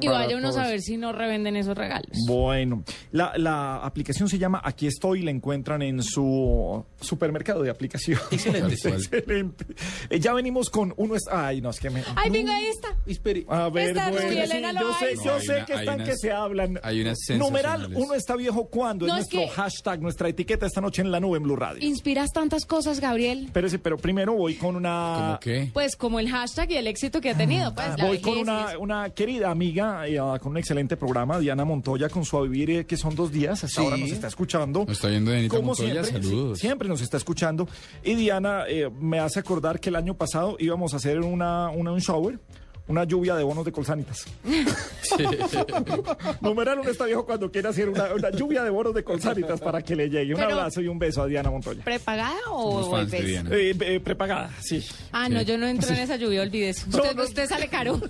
y 0.00 0.08
vaya 0.08 0.36
uno 0.36 0.48
a 0.48 0.52
saber 0.52 0.80
si 0.82 0.96
no 0.98 1.12
revenden 1.12 1.56
esos 1.56 1.76
regalos. 1.76 2.10
Bueno, 2.26 2.84
la, 3.12 3.32
la 3.38 3.76
aplicación 3.76 4.28
se 4.28 4.38
llama 4.38 4.60
Aquí 4.62 4.86
estoy, 4.86 5.22
la 5.22 5.30
encuentran 5.30 5.80
en 5.82 6.02
su 6.02 6.84
supermercado 7.14 7.62
de 7.62 7.70
aplicación. 7.70 8.20
Excelente. 8.30 8.74
Excelente. 8.88 9.66
Eh, 10.10 10.20
ya 10.20 10.32
venimos 10.32 10.70
con 10.70 10.92
uno. 10.96 11.14
Es, 11.14 11.22
ay, 11.30 11.60
no, 11.60 11.70
es 11.70 11.80
que 11.80 11.90
me. 11.90 12.02
Ay, 12.16 12.30
venga, 12.30 12.56
ahí 12.56 12.66
está. 12.66 12.96
Espere. 13.06 13.44
A 13.48 13.68
ver, 13.68 13.88
Esta 13.90 14.10
bueno, 14.10 14.26
Rubia 14.28 14.44
sí, 14.46 14.50
Elena 14.52 14.72
lo 14.72 14.80
yo 14.80 14.94
sé, 14.98 15.14
yo 15.24 15.36
una- 15.54 15.64
que 15.66 15.74
están 15.74 15.94
unas- 15.96 16.08
que 16.08 16.16
se 16.16 16.32
hablan. 16.32 16.80
hay 16.82 17.00
unas 17.00 17.18
Numeral, 17.38 17.90
uno 17.94 18.14
está 18.14 18.36
viejo 18.36 18.66
cuando. 18.66 19.06
No, 19.06 19.16
es 19.16 19.26
es 19.26 19.32
nuestro 19.32 19.40
que- 19.40 19.60
hashtag, 19.60 20.00
nuestra 20.00 20.28
etiqueta 20.28 20.66
esta 20.66 20.80
noche 20.80 21.02
en 21.02 21.10
la 21.10 21.20
nube 21.20 21.36
en 21.38 21.44
Blue 21.44 21.56
Radio. 21.56 21.86
Inspiras 21.86 22.30
tantas 22.32 22.64
cosas, 22.66 23.00
Gabriel. 23.00 23.44
Espérese, 23.46 23.78
pero 23.78 23.96
primero 23.96 24.34
voy 24.34 24.54
con 24.56 24.76
una. 24.76 25.14
¿Cómo 25.16 25.40
qué? 25.40 25.70
Pues 25.72 25.96
como 25.96 26.18
el 26.20 26.28
hashtag 26.28 26.70
y 26.72 26.76
el 26.76 26.86
éxito 26.86 27.20
que 27.20 27.30
ha 27.30 27.36
tenido, 27.36 27.74
pues 27.74 27.86
la 27.88 27.94
Ah, 28.04 28.06
Voy 28.06 28.18
con 28.20 28.38
una, 28.80 29.10
querida 29.10 29.50
amiga 29.50 30.06
eh, 30.06 30.18
ah, 30.18 30.38
con 30.40 30.52
un 30.52 30.58
excelente 30.58 30.96
programa, 30.96 31.38
Diana 31.38 31.64
Montoya, 31.64 32.08
con 32.08 32.24
su 32.24 32.36
A 32.36 32.42
Vivir, 32.42 32.70
eh, 32.70 32.86
que 32.86 32.96
son 32.96 33.14
dos 33.14 33.30
días. 33.32 33.64
Hasta 33.64 33.68
Sí. 33.68 33.80
ahora 33.84 33.96
nos 33.96 34.10
está 34.10 34.26
escuchando. 34.28 34.80
Nos 34.80 34.96
está 34.96 35.08
viendo 35.08 35.30
Dianita 35.30 35.56
Como 35.56 35.68
Montoya, 35.68 36.04
siempre, 36.04 36.22
saludos. 36.28 36.58
sí, 36.58 36.66
siempre 36.66 36.88
nos 36.88 37.00
está 37.04 37.16
escuchando. 37.16 37.68
Y 38.02 38.14
Diana 38.14 38.64
eh, 38.68 38.90
me 39.00 39.20
hace 39.20 39.40
acordar 39.40 39.80
que 39.80 39.90
el 39.90 39.96
año 39.96 40.14
pasado 40.14 40.56
íbamos 40.58 40.92
a 40.94 40.96
hacer 40.96 41.20
una, 41.20 41.68
una- 41.70 41.92
un 41.92 42.00
shower. 42.00 42.38
Una 42.86 43.04
lluvia 43.04 43.34
de 43.34 43.42
bonos 43.42 43.64
de 43.64 43.72
colsanitas. 43.72 44.26
Numeral 46.40 46.80
un 46.80 46.88
está 46.88 47.06
viejo 47.06 47.24
cuando 47.24 47.50
quiere 47.50 47.68
hacer 47.68 47.88
una, 47.88 48.12
una 48.14 48.30
lluvia 48.30 48.62
de 48.62 48.70
bonos 48.70 48.94
de 48.94 49.02
colsanitas 49.02 49.60
para 49.60 49.80
que 49.82 49.96
le 49.96 50.08
llegue. 50.10 50.34
Un 50.34 50.40
Pero- 50.40 50.52
abrazo 50.54 50.80
y 50.82 50.88
un 50.88 50.98
beso 50.98 51.22
a 51.22 51.26
Diana 51.26 51.50
Montoya. 51.50 51.82
¿Prepagada 51.82 52.36
o? 52.50 53.04
Diana. 53.06 53.50
Eh, 53.52 53.74
eh, 53.80 54.00
prepagada, 54.00 54.50
sí. 54.60 54.84
Ah, 55.12 55.28
no, 55.28 55.42
yo 55.42 55.56
no 55.56 55.66
entro 55.66 55.90
en 55.94 56.00
esa 56.00 56.16
lluvia. 56.16 56.44
No, 56.44 56.50
Usted, 56.98 57.14
no. 57.16 57.22
usted 57.22 57.48
sale 57.48 57.68
caro. 57.68 58.00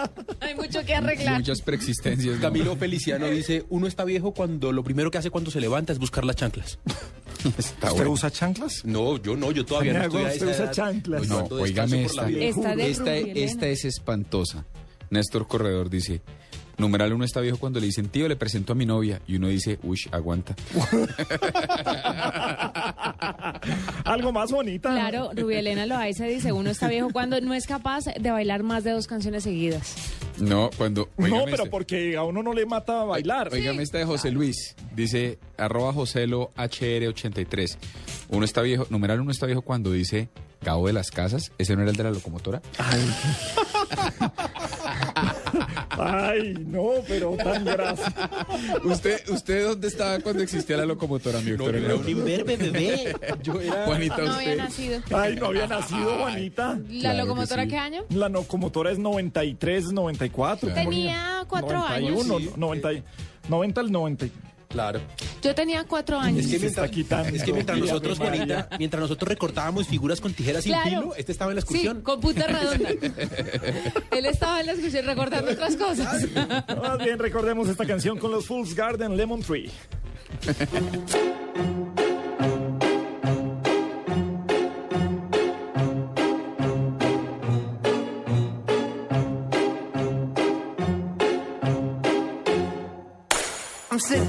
Hay 0.40 0.54
mucho 0.54 0.84
que 0.84 0.94
arreglar. 0.94 1.36
Muchas 1.38 1.60
preexistencias. 1.62 2.36
¿no? 2.36 2.40
Camilo 2.42 2.76
Feliciano 2.76 3.28
dice, 3.28 3.64
uno 3.68 3.86
está 3.86 4.04
viejo 4.04 4.32
cuando 4.34 4.72
lo 4.72 4.82
primero 4.82 5.10
que 5.10 5.18
hace 5.18 5.30
cuando 5.30 5.50
se 5.50 5.60
levanta 5.60 5.92
es 5.92 5.98
buscar 5.98 6.24
las 6.24 6.36
chanclas. 6.36 6.78
Está 7.58 7.88
¿Usted 7.88 7.96
bueno. 7.98 8.10
usa 8.12 8.30
chanclas? 8.30 8.84
No, 8.86 9.18
yo 9.18 9.36
no, 9.36 9.50
yo 9.52 9.66
todavía 9.66 9.92
no 9.92 10.02
estoy 10.04 10.24
a 10.24 10.28
usted 10.28 10.36
esa 10.36 10.46
usa 10.50 10.64
edad. 10.64 10.72
chanclas. 10.72 11.28
No, 11.28 11.46
por 11.46 11.68
la 11.68 11.84
esta. 11.84 12.28
Esta 12.30 12.72
Esta, 12.74 13.16
esta 13.16 13.66
es 13.66 13.84
espantosa. 13.84 14.23
Néstor 15.10 15.46
Corredor 15.46 15.90
dice, 15.90 16.22
numeral 16.76 17.12
uno 17.12 17.24
está 17.24 17.40
viejo 17.40 17.58
cuando 17.58 17.80
le 17.80 17.86
dicen, 17.86 18.08
tío, 18.08 18.28
le 18.28 18.36
presento 18.36 18.72
a 18.72 18.76
mi 18.76 18.86
novia. 18.86 19.20
Y 19.26 19.36
uno 19.36 19.48
dice, 19.48 19.78
uy, 19.82 19.98
aguanta. 20.10 20.54
Algo 24.04 24.32
más 24.32 24.50
bonita. 24.50 24.90
Claro, 24.90 25.30
Rubia 25.34 25.60
Elena 25.60 25.86
Loaiza 25.86 26.24
dice, 26.24 26.52
uno 26.52 26.70
está 26.70 26.88
viejo 26.88 27.10
cuando 27.10 27.40
no 27.40 27.54
es 27.54 27.66
capaz 27.66 28.04
de 28.04 28.30
bailar 28.30 28.62
más 28.62 28.84
de 28.84 28.92
dos 28.92 29.06
canciones 29.06 29.44
seguidas. 29.44 29.94
No, 30.38 30.70
cuando... 30.76 31.08
No, 31.16 31.44
pero 31.44 31.58
este. 31.58 31.70
porque 31.70 32.16
a 32.16 32.24
uno 32.24 32.42
no 32.42 32.52
le 32.52 32.66
mata 32.66 33.04
bailar. 33.04 33.52
Óigame 33.52 33.82
esta 33.82 33.98
de 33.98 34.04
José 34.04 34.32
Luis. 34.32 34.74
Dice, 34.94 35.38
arroba 35.56 35.92
Joselo 35.92 36.50
HR83. 36.56 37.76
Uno 38.30 38.44
está 38.44 38.62
viejo, 38.62 38.86
numeral 38.90 39.20
uno 39.20 39.30
está 39.30 39.46
viejo 39.46 39.62
cuando 39.62 39.92
dice, 39.92 40.28
Gabo 40.64 40.86
de 40.86 40.92
las 40.92 41.10
Casas. 41.10 41.52
¿Ese 41.58 41.76
no 41.76 41.82
era 41.82 41.90
el 41.90 41.96
de 41.96 42.04
la 42.04 42.10
locomotora? 42.10 42.62
Ay, 42.78 43.14
no, 46.66 46.90
pero 47.06 47.36
tan 47.36 47.64
grasa. 47.64 48.12
¿Usted, 48.84 49.28
¿Usted 49.28 49.64
dónde 49.66 49.88
estaba 49.88 50.18
cuando 50.20 50.42
existía 50.42 50.76
la 50.76 50.86
locomotora, 50.86 51.40
mi 51.40 51.52
No, 51.52 51.56
doctor? 51.58 51.78
yo 51.78 51.84
era 51.86 51.94
un 51.96 52.08
imberbe, 52.08 52.56
bebé. 52.56 53.16
Yo 53.42 53.60
era... 53.60 53.84
Juanita, 53.86 54.18
No 54.18 54.32
había 54.34 54.56
nacido. 54.56 55.00
Ay, 55.14 55.36
no 55.36 55.46
había 55.46 55.66
nacido, 55.66 56.18
Juanita. 56.18 56.78
¿La 56.88 57.00
Claro 57.00 57.16
que 57.16 57.22
locomotora 57.22 57.62
sí. 57.64 57.68
qué 57.68 57.76
año? 57.78 58.02
La 58.10 58.28
locomotora 58.28 58.90
es 58.90 58.98
93, 58.98 59.92
94. 59.92 60.68
¿cómo 60.70 60.74
Tenía 60.74 61.44
cuatro 61.48 61.78
91, 61.78 62.36
años. 62.36 62.56
90, 62.56 62.88
90 63.48 63.80
al 63.80 63.92
90. 63.92 64.26
Claro. 64.74 65.00
Yo 65.40 65.54
tenía 65.54 65.84
cuatro 65.84 66.18
años. 66.18 66.44
Es 66.46 66.50
que, 66.50 66.58
mientras, 66.58 66.90
quitando. 66.90 67.28
es 67.36 67.44
que 67.44 67.52
mientras 67.52 67.78
nosotros. 67.78 68.18
Juanita, 68.18 68.68
mientras 68.76 69.00
nosotros 69.00 69.28
recortábamos 69.28 69.86
figuras 69.86 70.20
con 70.20 70.34
tijeras 70.34 70.64
sin 70.64 70.72
Claro. 70.72 70.88
filo, 70.90 71.14
este 71.16 71.30
estaba 71.30 71.52
en 71.52 71.56
la 71.56 71.60
Sí, 71.62 71.66
excursión. 71.66 72.00
con 72.02 72.20
punta 72.20 72.46
redonda. 72.48 72.88
Él 74.10 74.26
estaba 74.26 74.58
en 74.58 74.66
la 74.66 74.72
excursión 74.72 75.06
recordando 75.06 75.52
otras 75.52 75.76
cosas. 75.76 76.24
Más 76.82 76.98
bien 76.98 77.20
recordemos 77.20 77.68
esta 77.68 77.86
canción 77.86 78.18
con 78.18 78.32
los 78.32 78.46
Fools 78.46 78.74
Garden 78.74 79.16
Lemon 79.16 79.42
Tree. 79.42 79.70
I'm 93.90 94.00
sitting 94.00 94.28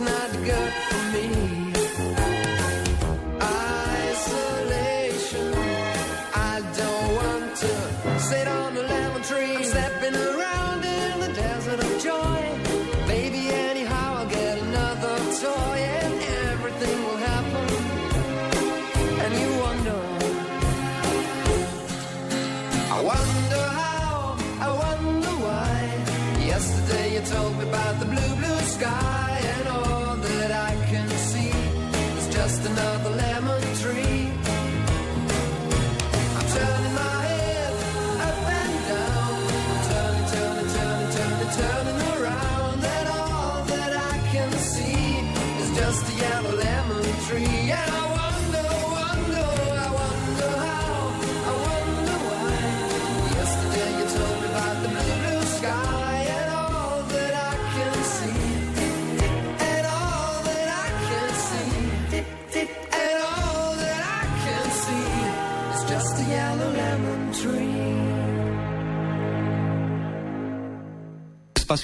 Not 0.00 0.32
good 0.44 0.72
for 0.72 1.12
me. 1.12 1.53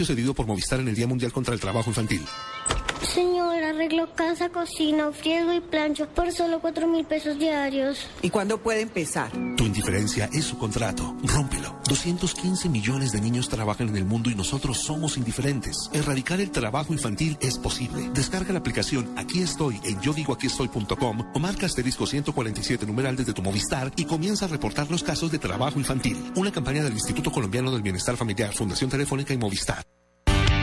Espacio 0.00 0.16
cedido 0.16 0.32
por 0.32 0.46
Movistar 0.46 0.80
en 0.80 0.88
el 0.88 0.94
Día 0.94 1.06
Mundial 1.06 1.30
contra 1.30 1.52
el 1.52 1.60
Trabajo 1.60 1.90
Infantil. 1.90 2.22
Casa, 4.30 4.48
cocina, 4.48 5.10
friego 5.10 5.52
y 5.52 5.60
plancho 5.60 6.06
por 6.08 6.30
solo 6.30 6.60
cuatro 6.60 6.86
mil 6.86 7.04
pesos 7.04 7.36
diarios. 7.36 8.06
¿Y 8.22 8.30
cuándo 8.30 8.58
puede 8.58 8.82
empezar? 8.82 9.28
Tu 9.56 9.64
indiferencia 9.64 10.30
es 10.32 10.44
su 10.44 10.56
contrato. 10.56 11.16
Rómpelo. 11.24 11.74
215 11.88 12.68
millones 12.68 13.10
de 13.10 13.20
niños 13.20 13.48
trabajan 13.48 13.88
en 13.88 13.96
el 13.96 14.04
mundo 14.04 14.30
y 14.30 14.36
nosotros 14.36 14.78
somos 14.78 15.16
indiferentes. 15.16 15.90
Erradicar 15.92 16.40
el 16.40 16.52
trabajo 16.52 16.92
infantil 16.92 17.38
es 17.40 17.58
posible. 17.58 18.08
Descarga 18.14 18.52
la 18.52 18.60
aplicación 18.60 19.12
Aquí 19.16 19.42
estoy 19.42 19.80
en 19.82 20.00
yo 20.00 20.12
digo 20.12 20.32
aquí 20.32 20.46
estoy.com 20.46 21.32
o 21.34 21.38
marca 21.40 21.66
asterisco 21.66 22.06
147 22.06 22.86
numeral 22.86 23.16
desde 23.16 23.32
tu 23.32 23.42
Movistar 23.42 23.90
y 23.96 24.04
comienza 24.04 24.44
a 24.44 24.48
reportar 24.48 24.88
los 24.92 25.02
casos 25.02 25.32
de 25.32 25.40
trabajo 25.40 25.80
infantil. 25.80 26.16
Una 26.36 26.52
campaña 26.52 26.84
del 26.84 26.92
Instituto 26.92 27.32
Colombiano 27.32 27.72
del 27.72 27.82
Bienestar 27.82 28.16
Familiar, 28.16 28.54
Fundación 28.54 28.90
Telefónica 28.90 29.34
y 29.34 29.38
Movistar. 29.38 29.84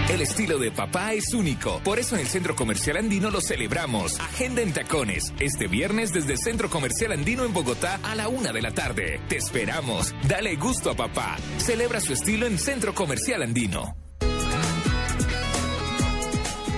El 0.10 0.22
estilo 0.22 0.58
de 0.58 0.72
papá 0.72 1.14
es 1.14 1.34
único. 1.34 1.82
Por 1.84 2.00
eso 2.00 2.16
en 2.16 2.22
el 2.22 2.28
Centro 2.28 2.56
Comercial 2.56 2.98
Andino 2.98 3.30
lo 3.30 3.42
celebramos. 3.42 4.18
Agenda 4.20 4.62
en 4.62 4.72
tacones. 4.72 5.34
Este 5.40 5.68
viernes 5.68 6.14
desde 6.14 6.34
el 6.34 6.40
Centro 6.40 6.70
Comercial 6.70 7.12
Andino 7.12 7.44
en 7.44 7.54
Bogotá 7.54 8.00
a 8.04 8.16
la 8.16 8.30
una 8.30 8.54
de 8.54 8.62
la 8.62 8.72
tarde. 8.72 9.20
Te 9.28 9.36
esperamos. 9.36 10.16
Dale 10.28 10.56
gusto 10.56 10.92
a 10.92 10.96
papá. 10.96 11.36
Celebra 11.58 12.00
su 12.00 12.14
estilo 12.14 12.46
en 12.46 12.58
Centro 12.58 12.96
Comercial 12.96 13.42
Andino. 13.44 13.98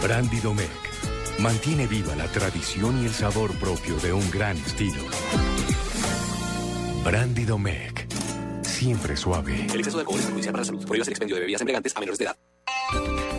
Brandy 0.01 0.39
Domecq 0.39 0.89
mantiene 1.39 1.87
viva 1.87 2.15
la 2.15 2.25
tradición 2.27 3.03
y 3.03 3.05
el 3.05 3.13
sabor 3.13 3.51
propio 3.59 3.95
de 3.97 4.11
un 4.11 4.29
gran 4.31 4.57
estilo. 4.57 5.03
Brandy 7.03 7.45
Domecq, 7.45 8.08
siempre 8.79 9.17
suave. 9.17 9.65
El 9.65 9.79
exceso 9.79 9.97
de 9.97 10.01
alcohol 10.01 10.19
es 10.19 10.25
perjudicial 10.25 10.53
para 10.53 10.61
la 10.61 10.65
salud. 10.65 10.85
Prohíbas 10.85 11.07
el 11.09 11.11
expendio 11.11 11.35
de 11.35 11.41
bebidas 11.41 11.61
embriagantes 11.61 11.95
a 11.97 11.99
menores 11.99 12.17
de 12.17 12.25
edad. 12.25 13.38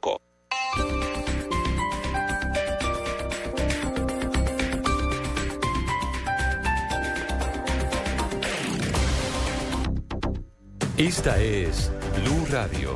Esta 11.01 11.41
es 11.41 11.91
Blue 12.21 12.45
Radio. 12.51 12.95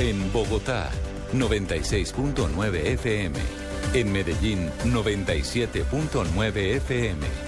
En 0.00 0.32
Bogotá, 0.32 0.90
96.9 1.32 2.84
FM. 2.84 3.38
En 3.94 4.10
Medellín 4.10 4.68
97.9 4.84 6.56
FM. 6.56 7.47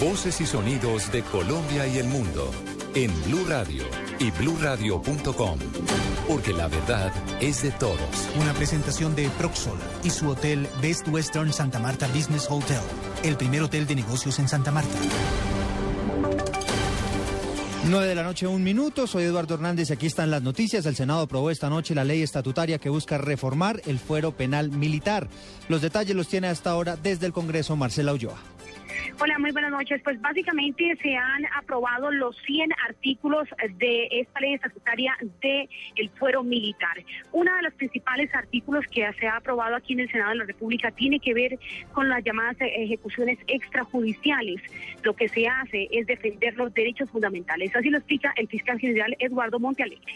Voces 0.00 0.42
y 0.42 0.46
sonidos 0.46 1.10
de 1.10 1.22
Colombia 1.22 1.86
y 1.86 1.96
el 1.96 2.06
mundo 2.06 2.50
en 2.94 3.10
Blue 3.24 3.46
Radio 3.48 3.82
y 4.18 4.30
bluradio.com, 4.30 5.58
porque 6.28 6.52
la 6.52 6.68
verdad 6.68 7.10
es 7.40 7.62
de 7.62 7.70
todos. 7.70 7.98
Una 8.38 8.52
presentación 8.52 9.14
de 9.14 9.30
Proxol 9.38 9.78
y 10.04 10.10
su 10.10 10.28
hotel 10.28 10.68
Best 10.82 11.08
Western 11.08 11.50
Santa 11.50 11.78
Marta 11.78 12.08
Business 12.08 12.46
Hotel, 12.50 12.80
el 13.22 13.38
primer 13.38 13.62
hotel 13.62 13.86
de 13.86 13.94
negocios 13.94 14.38
en 14.38 14.48
Santa 14.48 14.70
Marta. 14.70 14.98
9 17.88 18.06
de 18.06 18.14
la 18.14 18.22
noche, 18.22 18.46
un 18.46 18.62
minuto. 18.62 19.06
Soy 19.06 19.24
Eduardo 19.24 19.54
Hernández 19.54 19.88
y 19.88 19.92
aquí 19.94 20.06
están 20.06 20.30
las 20.30 20.42
noticias. 20.42 20.84
El 20.84 20.96
Senado 20.96 21.20
aprobó 21.20 21.50
esta 21.50 21.70
noche 21.70 21.94
la 21.94 22.04
ley 22.04 22.20
estatutaria 22.20 22.78
que 22.78 22.90
busca 22.90 23.16
reformar 23.16 23.80
el 23.86 23.98
fuero 23.98 24.32
penal 24.32 24.70
militar. 24.70 25.28
Los 25.68 25.80
detalles 25.80 26.16
los 26.16 26.28
tiene 26.28 26.48
hasta 26.48 26.70
ahora 26.70 26.96
desde 26.96 27.24
el 27.24 27.32
Congreso 27.32 27.76
Marcela 27.76 28.12
Ulloa. 28.12 28.55
Hola, 29.18 29.38
muy 29.38 29.50
buenas 29.50 29.70
noches. 29.70 30.02
Pues 30.04 30.20
básicamente 30.20 30.94
se 31.02 31.16
han 31.16 31.46
aprobado 31.58 32.10
los 32.10 32.36
100 32.42 32.70
artículos 32.86 33.48
de 33.78 34.08
esta 34.10 34.40
ley 34.40 34.52
estatutaria 34.52 35.16
de 35.40 35.70
el 35.96 36.10
fuero 36.10 36.42
militar. 36.42 37.02
Uno 37.32 37.50
de 37.56 37.62
los 37.62 37.72
principales 37.72 38.34
artículos 38.34 38.84
que 38.90 39.10
se 39.18 39.26
ha 39.26 39.36
aprobado 39.36 39.74
aquí 39.74 39.94
en 39.94 40.00
el 40.00 40.10
Senado 40.10 40.32
de 40.32 40.36
la 40.36 40.44
República 40.44 40.90
tiene 40.90 41.18
que 41.18 41.32
ver 41.32 41.58
con 41.92 42.10
las 42.10 42.22
llamadas 42.24 42.56
ejecuciones 42.60 43.38
extrajudiciales. 43.46 44.60
Lo 45.02 45.16
que 45.16 45.28
se 45.30 45.48
hace 45.48 45.88
es 45.90 46.06
defender 46.06 46.54
los 46.56 46.74
derechos 46.74 47.08
fundamentales. 47.08 47.74
Así 47.74 47.88
lo 47.88 47.96
explica 47.96 48.34
el 48.36 48.48
fiscal 48.48 48.78
general 48.78 49.16
Eduardo 49.18 49.58
Montealegre. 49.58 50.12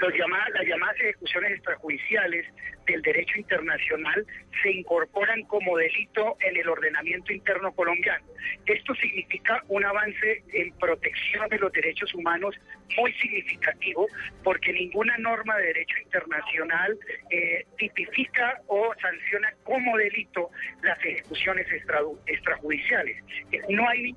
Los 0.00 0.14
llamadas, 0.14 0.50
las 0.54 0.66
llamadas 0.66 0.96
ejecuciones 1.00 1.52
extrajudiciales 1.52 2.46
del 2.86 3.02
derecho 3.02 3.38
internacional 3.38 4.26
se 4.62 4.72
incorporan 4.72 5.42
como 5.44 5.76
delito 5.76 6.36
en 6.40 6.56
el 6.56 6.68
ordenamiento 6.68 7.32
interno 7.32 7.72
colombiano. 7.72 8.24
Esto 8.66 8.94
significa 8.94 9.62
un 9.68 9.84
avance 9.84 10.42
en 10.52 10.72
protección 10.78 11.48
de 11.48 11.58
los 11.58 11.72
derechos 11.72 12.12
humanos 12.14 12.56
muy 12.96 13.12
significativo 13.14 14.08
porque 14.42 14.72
ninguna 14.72 15.16
norma 15.18 15.56
de 15.58 15.66
derecho 15.66 15.96
internacional 16.02 16.98
eh, 17.30 17.64
tipifica 17.78 18.60
o 18.66 18.92
sanciona 19.00 19.54
como 19.62 19.96
delito 19.96 20.50
las 20.82 20.98
ejecuciones 21.04 21.70
extra- 21.72 22.00
extrajudiciales. 22.26 23.22
No 23.68 23.88
hay 23.88 24.14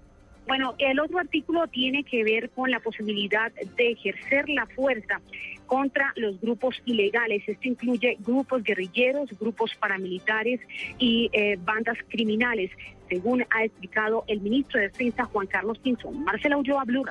Bueno, 0.48 0.76
el 0.78 1.00
otro 1.00 1.20
artículo 1.20 1.68
tiene 1.68 2.04
que 2.04 2.24
ver 2.24 2.50
con 2.52 2.70
la 2.70 2.80
posibilidad 2.80 3.52
de 3.52 3.91
ejercer 3.91 4.48
la 4.50 4.68
fuerza 4.68 5.22
contra 5.66 6.14
los 6.16 6.39
grupos 6.39 6.76
ilegales. 6.86 7.43
Esto 7.48 7.68
incluye 7.68 8.18
grupos 8.20 8.64
guerrilleros, 8.64 9.30
grupos 9.39 9.72
paramilitares 9.80 10.60
y 11.00 11.30
eh, 11.34 11.58
bandas 11.60 11.98
criminales, 12.10 12.70
según 13.10 13.43
ha 13.50 13.64
explicado 13.64 14.24
el 14.28 14.41
ministro 14.41 14.80
de 14.80 14.89
Defensa 14.89 15.26
Juan 15.26 15.48
Carlos 15.48 15.80
Pinzón. 15.80 16.24
Marcela 16.24 16.58
Ulloa, 16.58 16.84
Blue. 16.86 17.06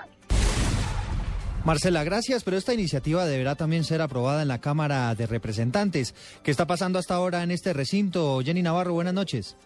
Marcela, 1.64 2.04
gracias, 2.04 2.44
pero 2.44 2.58
esta 2.58 2.74
iniciativa 2.74 3.24
deberá 3.24 3.54
también 3.54 3.84
ser 3.84 4.02
aprobada 4.02 4.42
en 4.42 4.48
la 4.48 4.60
Cámara 4.60 5.14
de 5.14 5.26
Representantes. 5.26 6.14
¿Qué 6.42 6.50
está 6.50 6.66
pasando 6.66 6.98
hasta 6.98 7.14
ahora 7.14 7.42
en 7.42 7.50
este 7.50 7.72
recinto? 7.72 8.40
Jenny 8.44 8.60
Navarro, 8.60 8.92
buenas 8.92 9.14
noches. 9.14 9.56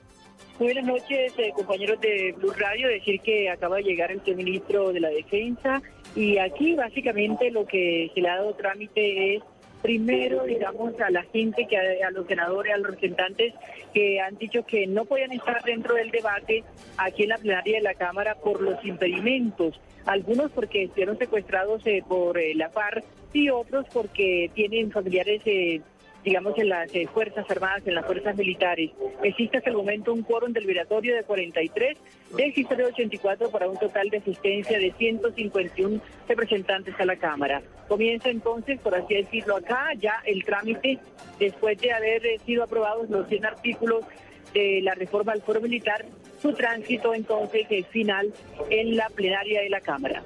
Muy 0.58 0.72
buenas 0.72 0.86
noches, 0.86 1.32
eh, 1.38 1.52
compañeros 1.54 2.00
de 2.00 2.34
Blue 2.36 2.52
Radio. 2.52 2.88
Decir 2.88 3.20
que 3.20 3.48
acaba 3.48 3.76
de 3.76 3.84
llegar 3.84 4.10
el 4.10 4.20
ministro 4.34 4.92
de 4.92 4.98
la 4.98 5.08
Defensa 5.08 5.80
y 6.16 6.38
aquí 6.38 6.74
básicamente 6.74 7.52
lo 7.52 7.64
que 7.64 8.10
se 8.12 8.20
le 8.20 8.28
ha 8.28 8.38
dado 8.38 8.54
trámite 8.54 9.36
es 9.36 9.42
primero, 9.82 10.42
digamos, 10.42 11.00
a 11.00 11.10
la 11.10 11.22
gente, 11.22 11.68
que 11.68 11.76
a, 11.76 12.08
a 12.08 12.10
los 12.10 12.26
senadores, 12.26 12.74
a 12.74 12.78
los 12.78 12.88
representantes 12.88 13.54
que 13.94 14.20
han 14.20 14.36
dicho 14.36 14.66
que 14.66 14.88
no 14.88 15.04
podían 15.04 15.30
estar 15.30 15.62
dentro 15.62 15.94
del 15.94 16.10
debate 16.10 16.64
aquí 16.96 17.22
en 17.22 17.28
la 17.28 17.38
plenaria 17.38 17.76
de 17.76 17.82
la 17.82 17.94
Cámara 17.94 18.34
por 18.34 18.60
los 18.60 18.84
impedimentos. 18.84 19.80
Algunos 20.06 20.50
porque 20.50 20.84
estuvieron 20.84 21.18
secuestrados 21.18 21.86
eh, 21.86 22.02
por 22.08 22.36
eh, 22.36 22.52
la 22.56 22.68
FARC 22.70 23.04
y 23.32 23.50
otros 23.50 23.86
porque 23.92 24.50
tienen 24.54 24.90
familiares 24.90 25.40
eh, 25.44 25.82
digamos, 26.28 26.58
en 26.58 26.68
las 26.68 26.94
eh, 26.94 27.08
Fuerzas 27.10 27.50
Armadas, 27.50 27.86
en 27.86 27.94
las 27.94 28.04
Fuerzas 28.04 28.36
Militares. 28.36 28.90
Existe 29.22 29.56
hasta 29.56 29.70
el 29.70 29.76
momento 29.76 30.12
un 30.12 30.22
quórum 30.22 30.52
deliberatorio 30.52 31.16
de 31.16 31.22
43, 31.22 31.96
de 32.36 32.84
84 32.84 33.50
para 33.50 33.66
un 33.66 33.78
total 33.78 34.10
de 34.10 34.18
asistencia 34.18 34.78
de 34.78 34.92
151 34.92 36.02
representantes 36.28 36.94
a 36.98 37.06
la 37.06 37.16
Cámara. 37.16 37.62
Comienza 37.88 38.28
entonces, 38.28 38.78
por 38.78 38.94
así 38.94 39.14
decirlo, 39.14 39.56
acá 39.56 39.88
ya 39.98 40.20
el 40.26 40.44
trámite, 40.44 40.98
después 41.38 41.80
de 41.80 41.92
haber 41.92 42.26
eh, 42.26 42.38
sido 42.44 42.64
aprobados 42.64 43.08
los 43.08 43.26
100 43.26 43.46
artículos 43.46 44.04
de 44.52 44.80
la 44.82 44.94
reforma 44.94 45.32
al 45.32 45.40
foro 45.40 45.62
militar, 45.62 46.04
su 46.42 46.52
tránsito 46.52 47.14
entonces 47.14 47.66
es 47.70 47.86
final 47.86 48.34
en 48.68 48.98
la 48.98 49.08
plenaria 49.08 49.62
de 49.62 49.70
la 49.70 49.80
Cámara. 49.80 50.22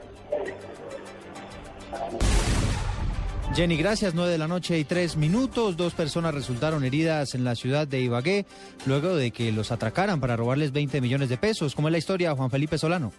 Jenny, 3.55 3.77
gracias. 3.77 4.15
9 4.15 4.31
de 4.31 4.39
la 4.39 4.49
noche 4.49 4.79
y 4.79 4.85
tres 4.85 5.17
minutos. 5.17 5.77
Dos 5.77 5.93
personas 5.93 6.33
resultaron 6.33 6.85
heridas 6.85 7.35
en 7.35 7.45
la 7.45 7.55
ciudad 7.55 7.87
de 7.87 8.01
Ibagué 8.01 8.47
luego 8.87 9.15
de 9.15 9.31
que 9.31 9.53
los 9.53 9.73
atracaran 9.73 10.21
para 10.21 10.37
robarles 10.37 10.73
20 10.73 11.03
millones 11.03 11.29
de 11.29 11.37
pesos. 11.37 11.75
¿Cómo 11.75 11.89
es 11.89 11.93
la 11.93 11.99
historia, 11.99 12.35
Juan 12.35 12.51
Felipe 12.51 12.79
Solano? 12.79 13.13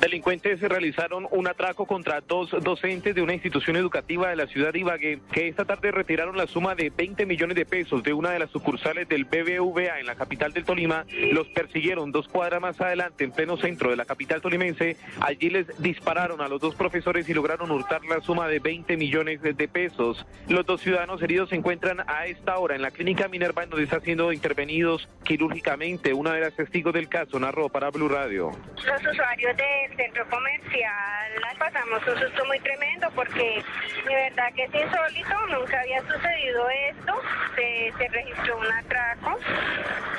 Delincuentes 0.00 0.60
realizaron 0.60 1.26
un 1.32 1.48
atraco 1.48 1.84
contra 1.84 2.20
dos 2.20 2.50
docentes 2.62 3.16
de 3.16 3.22
una 3.22 3.34
institución 3.34 3.74
educativa 3.76 4.28
de 4.28 4.36
la 4.36 4.46
ciudad 4.46 4.72
de 4.72 4.78
Ibagué, 4.78 5.18
que 5.32 5.48
esta 5.48 5.64
tarde 5.64 5.90
retiraron 5.90 6.36
la 6.36 6.46
suma 6.46 6.76
de 6.76 6.90
20 6.90 7.26
millones 7.26 7.56
de 7.56 7.66
pesos 7.66 8.04
de 8.04 8.12
una 8.12 8.30
de 8.30 8.38
las 8.38 8.50
sucursales 8.50 9.08
del 9.08 9.24
BBVA 9.24 9.98
en 9.98 10.06
la 10.06 10.14
capital 10.14 10.52
del 10.52 10.64
Tolima. 10.64 11.04
Los 11.32 11.48
persiguieron 11.48 12.12
dos 12.12 12.28
cuadras 12.28 12.60
más 12.60 12.80
adelante, 12.80 13.24
en 13.24 13.32
pleno 13.32 13.56
centro 13.56 13.90
de 13.90 13.96
la 13.96 14.04
capital 14.04 14.40
tolimense. 14.40 14.96
Allí 15.20 15.50
les 15.50 15.66
dispararon 15.82 16.40
a 16.42 16.48
los 16.48 16.60
dos 16.60 16.76
profesores 16.76 17.28
y 17.28 17.34
lograron 17.34 17.70
hurtar 17.72 18.04
la 18.04 18.20
suma 18.20 18.46
de 18.46 18.60
20 18.60 18.96
millones 18.96 19.42
de 19.42 19.68
pesos. 19.68 20.24
Los 20.48 20.64
dos 20.64 20.80
ciudadanos 20.80 21.20
heridos 21.22 21.48
se 21.48 21.56
encuentran 21.56 22.04
a 22.06 22.26
esta 22.26 22.56
hora 22.58 22.76
en 22.76 22.82
la 22.82 22.92
clínica 22.92 23.26
Minerva, 23.26 23.66
donde 23.66 23.84
están 23.84 24.02
siendo 24.02 24.32
intervenidos 24.32 25.08
quirúrgicamente. 25.24 26.14
Una 26.14 26.34
de 26.34 26.40
las 26.42 26.54
testigos 26.54 26.94
del 26.94 27.08
caso 27.08 27.40
narró 27.40 27.68
para 27.68 27.90
Blue 27.90 28.08
Radio. 28.08 28.52
Los 28.76 29.12
usuarios 29.12 29.56
del 29.88 29.96
centro 29.96 30.28
comercial 30.28 31.18
pasamos 31.58 32.00
un 32.06 32.18
susto 32.18 32.44
muy 32.46 32.58
tremendo 32.60 33.08
porque 33.14 33.62
de 34.06 34.14
verdad 34.14 34.52
que 34.54 34.64
es 34.64 34.74
insólito, 34.74 35.46
nunca 35.48 35.80
había 35.80 36.00
sucedido 36.02 36.68
esto, 36.90 37.14
se, 37.54 37.92
se 37.98 38.08
registró 38.08 38.58
un 38.58 38.72
atraco. 38.72 39.38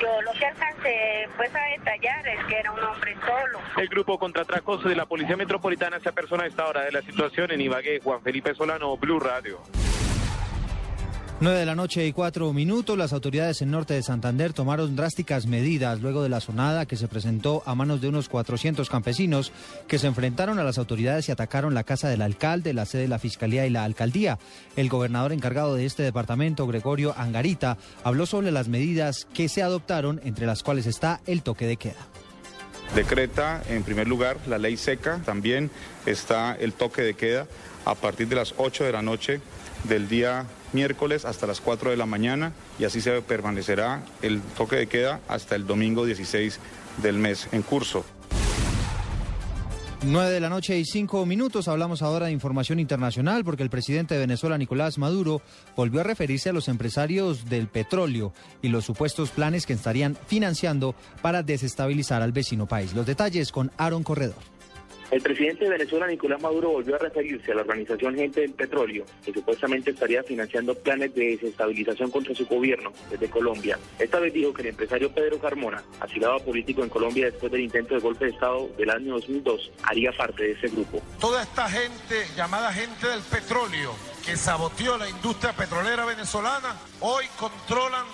Yo 0.00 0.22
lo 0.22 0.32
que 0.32 0.46
alcancé 0.46 1.28
pues 1.36 1.54
a 1.54 1.64
detallar 1.78 2.28
es 2.28 2.44
que 2.44 2.58
era 2.58 2.72
un 2.72 2.82
hombre 2.82 3.16
solo. 3.26 3.60
El 3.76 3.88
grupo 3.88 4.18
contratracos 4.18 4.84
de 4.84 4.94
la 4.94 5.06
Policía 5.06 5.36
Metropolitana 5.36 5.98
se 6.00 6.08
apersona 6.08 6.44
a 6.44 6.46
esta 6.46 6.66
hora 6.66 6.82
de 6.82 6.92
la 6.92 7.02
situación 7.02 7.50
en 7.50 7.60
Ibagué. 7.60 8.00
Juan 8.00 8.22
Felipe 8.22 8.54
Solano, 8.54 8.96
Blue 8.96 9.20
Radio. 9.20 9.60
9 11.42 11.58
de 11.58 11.64
la 11.64 11.74
noche 11.74 12.06
y 12.06 12.12
cuatro 12.12 12.52
minutos, 12.52 12.98
las 12.98 13.14
autoridades 13.14 13.62
en 13.62 13.70
norte 13.70 13.94
de 13.94 14.02
Santander 14.02 14.52
tomaron 14.52 14.94
drásticas 14.94 15.46
medidas 15.46 16.02
luego 16.02 16.22
de 16.22 16.28
la 16.28 16.38
sonada 16.38 16.84
que 16.84 16.98
se 16.98 17.08
presentó 17.08 17.62
a 17.64 17.74
manos 17.74 18.02
de 18.02 18.08
unos 18.08 18.28
400 18.28 18.90
campesinos 18.90 19.50
que 19.88 19.98
se 19.98 20.06
enfrentaron 20.06 20.58
a 20.58 20.64
las 20.64 20.76
autoridades 20.76 21.30
y 21.30 21.32
atacaron 21.32 21.72
la 21.72 21.82
casa 21.82 22.10
del 22.10 22.20
alcalde, 22.20 22.74
la 22.74 22.84
sede 22.84 23.02
de 23.02 23.08
la 23.08 23.18
fiscalía 23.18 23.64
y 23.64 23.70
la 23.70 23.84
alcaldía. 23.84 24.38
El 24.76 24.90
gobernador 24.90 25.32
encargado 25.32 25.76
de 25.76 25.86
este 25.86 26.02
departamento, 26.02 26.66
Gregorio 26.66 27.14
Angarita, 27.16 27.78
habló 28.04 28.26
sobre 28.26 28.50
las 28.50 28.68
medidas 28.68 29.26
que 29.32 29.48
se 29.48 29.62
adoptaron, 29.62 30.20
entre 30.24 30.44
las 30.44 30.62
cuales 30.62 30.84
está 30.84 31.22
el 31.24 31.42
toque 31.42 31.66
de 31.66 31.78
queda. 31.78 32.06
Decreta, 32.94 33.62
en 33.70 33.82
primer 33.82 34.08
lugar, 34.08 34.36
la 34.46 34.58
ley 34.58 34.76
seca, 34.76 35.22
también 35.24 35.70
está 36.04 36.54
el 36.54 36.74
toque 36.74 37.00
de 37.00 37.14
queda 37.14 37.46
a 37.86 37.94
partir 37.94 38.28
de 38.28 38.36
las 38.36 38.52
8 38.58 38.84
de 38.84 38.92
la 38.92 39.00
noche 39.00 39.40
del 39.84 40.06
día 40.06 40.44
miércoles 40.72 41.24
hasta 41.24 41.46
las 41.46 41.60
4 41.60 41.90
de 41.90 41.96
la 41.96 42.06
mañana 42.06 42.52
y 42.78 42.84
así 42.84 43.00
se 43.00 43.22
permanecerá 43.22 44.02
el 44.22 44.40
toque 44.40 44.76
de 44.76 44.86
queda 44.86 45.20
hasta 45.28 45.56
el 45.56 45.66
domingo 45.66 46.04
16 46.04 46.58
del 47.02 47.18
mes 47.18 47.48
en 47.52 47.62
curso. 47.62 48.04
9 50.02 50.30
de 50.30 50.40
la 50.40 50.48
noche 50.48 50.78
y 50.78 50.86
5 50.86 51.26
minutos. 51.26 51.68
Hablamos 51.68 52.00
ahora 52.00 52.26
de 52.26 52.32
información 52.32 52.80
internacional 52.80 53.44
porque 53.44 53.62
el 53.62 53.68
presidente 53.68 54.14
de 54.14 54.20
Venezuela, 54.20 54.56
Nicolás 54.56 54.96
Maduro, 54.96 55.42
volvió 55.76 56.00
a 56.00 56.04
referirse 56.04 56.48
a 56.48 56.54
los 56.54 56.68
empresarios 56.68 57.50
del 57.50 57.68
petróleo 57.68 58.32
y 58.62 58.68
los 58.68 58.86
supuestos 58.86 59.30
planes 59.30 59.66
que 59.66 59.74
estarían 59.74 60.16
financiando 60.26 60.94
para 61.20 61.42
desestabilizar 61.42 62.22
al 62.22 62.32
vecino 62.32 62.66
país. 62.66 62.94
Los 62.94 63.04
detalles 63.04 63.52
con 63.52 63.72
Aaron 63.76 64.02
Corredor. 64.02 64.59
El 65.10 65.22
presidente 65.22 65.64
de 65.64 65.70
Venezuela, 65.70 66.06
Nicolás 66.06 66.40
Maduro, 66.40 66.70
volvió 66.70 66.94
a 66.94 66.98
referirse 66.98 67.50
a 67.50 67.56
la 67.56 67.62
organización 67.62 68.14
Gente 68.14 68.42
del 68.42 68.52
Petróleo, 68.52 69.04
que 69.24 69.32
supuestamente 69.32 69.90
estaría 69.90 70.22
financiando 70.22 70.72
planes 70.74 71.12
de 71.16 71.36
desestabilización 71.36 72.12
contra 72.12 72.32
su 72.32 72.46
gobierno 72.46 72.92
desde 73.10 73.28
Colombia. 73.28 73.76
Esta 73.98 74.20
vez 74.20 74.32
dijo 74.32 74.54
que 74.54 74.62
el 74.62 74.68
empresario 74.68 75.12
Pedro 75.12 75.40
Carmona, 75.40 75.82
asilado 75.98 76.38
político 76.44 76.84
en 76.84 76.90
Colombia 76.90 77.24
después 77.24 77.50
del 77.50 77.62
intento 77.62 77.94
de 77.94 78.00
golpe 78.00 78.26
de 78.26 78.30
Estado 78.30 78.68
del 78.78 78.90
año 78.90 79.14
2002, 79.14 79.72
haría 79.82 80.12
parte 80.12 80.44
de 80.44 80.52
ese 80.52 80.68
grupo. 80.68 81.02
Toda 81.18 81.42
esta 81.42 81.68
gente 81.68 82.26
llamada 82.36 82.72
gente 82.72 83.08
del 83.08 83.22
petróleo 83.22 83.92
que 84.24 84.36
saboteó 84.36 84.96
la 84.96 85.08
industria 85.08 85.52
petrolera 85.52 86.04
venezolana, 86.04 86.78
hoy 87.00 87.24
controlan 87.36 88.06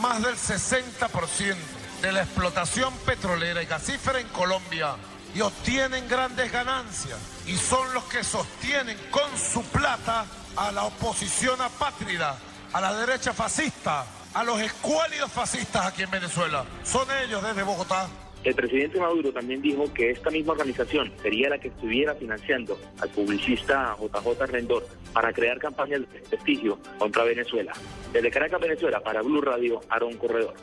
más 0.00 0.20
del 0.20 0.34
60% 0.34 1.54
de 2.02 2.10
la 2.10 2.22
explotación 2.22 2.92
petrolera 3.06 3.62
y 3.62 3.66
gasífera 3.66 4.18
en 4.18 4.26
Colombia 4.28 4.96
y 5.34 5.40
obtienen 5.40 6.08
grandes 6.08 6.52
ganancias 6.52 7.18
y 7.46 7.56
son 7.56 7.92
los 7.94 8.04
que 8.04 8.22
sostienen 8.22 8.96
con 9.10 9.36
su 9.36 9.62
plata 9.64 10.26
a 10.56 10.72
la 10.72 10.84
oposición 10.84 11.60
apátrida, 11.60 12.36
a 12.72 12.80
la 12.80 12.94
derecha 12.94 13.32
fascista, 13.32 14.04
a 14.34 14.44
los 14.44 14.60
escuálidos 14.60 15.30
fascistas 15.30 15.86
aquí 15.86 16.02
en 16.02 16.10
Venezuela. 16.10 16.64
Son 16.82 17.06
ellos 17.24 17.42
desde 17.42 17.62
Bogotá. 17.62 18.08
El 18.44 18.54
presidente 18.56 18.98
Maduro 18.98 19.32
también 19.32 19.62
dijo 19.62 19.84
que 19.94 20.10
esta 20.10 20.28
misma 20.28 20.52
organización 20.52 21.12
sería 21.22 21.48
la 21.48 21.58
que 21.58 21.68
estuviera 21.68 22.12
financiando 22.14 22.76
al 23.00 23.08
publicista 23.10 23.96
JJ 24.00 24.46
Rendor 24.46 24.84
para 25.12 25.32
crear 25.32 25.58
campañas 25.58 26.00
de 26.00 26.06
prestigio 26.06 26.78
contra 26.98 27.22
Venezuela. 27.22 27.72
Desde 28.12 28.30
Caracas, 28.30 28.60
Venezuela, 28.60 29.00
para 29.00 29.22
Blue 29.22 29.40
Radio, 29.40 29.80
Aaron 29.88 30.16
Corredor. 30.16 30.54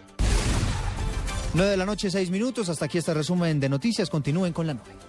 9 1.53 1.71
de 1.71 1.77
la 1.77 1.85
noche, 1.85 2.11
6 2.11 2.29
minutos. 2.29 2.69
Hasta 2.69 2.85
aquí 2.85 2.97
este 2.97 3.13
resumen 3.13 3.59
de 3.59 3.69
noticias. 3.69 4.09
Continúen 4.09 4.53
con 4.53 4.67
la 4.67 4.73
nube. 4.75 5.08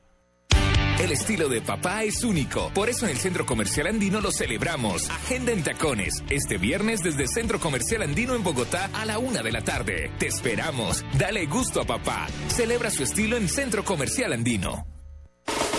El 1.01 1.11
estilo 1.11 1.49
de 1.49 1.61
papá 1.61 2.03
es 2.03 2.23
único. 2.23 2.69
Por 2.75 2.87
eso 2.87 3.05
en 3.05 3.11
el 3.13 3.17
Centro 3.17 3.43
Comercial 3.43 3.87
Andino 3.87 4.21
lo 4.21 4.31
celebramos. 4.31 5.09
Agenda 5.09 5.51
en 5.51 5.63
tacones. 5.63 6.23
Este 6.29 6.59
viernes 6.59 7.01
desde 7.01 7.27
Centro 7.27 7.59
Comercial 7.59 8.03
Andino 8.03 8.35
en 8.35 8.43
Bogotá 8.43 8.87
a 8.93 9.03
la 9.05 9.17
una 9.17 9.41
de 9.41 9.51
la 9.51 9.63
tarde. 9.63 10.11
Te 10.19 10.27
esperamos. 10.27 11.03
Dale 11.17 11.47
gusto 11.47 11.81
a 11.81 11.85
papá. 11.85 12.27
Celebra 12.49 12.91
su 12.91 13.01
estilo 13.01 13.35
en 13.35 13.49
Centro 13.49 13.83
Comercial 13.83 14.31
Andino. 14.31 14.85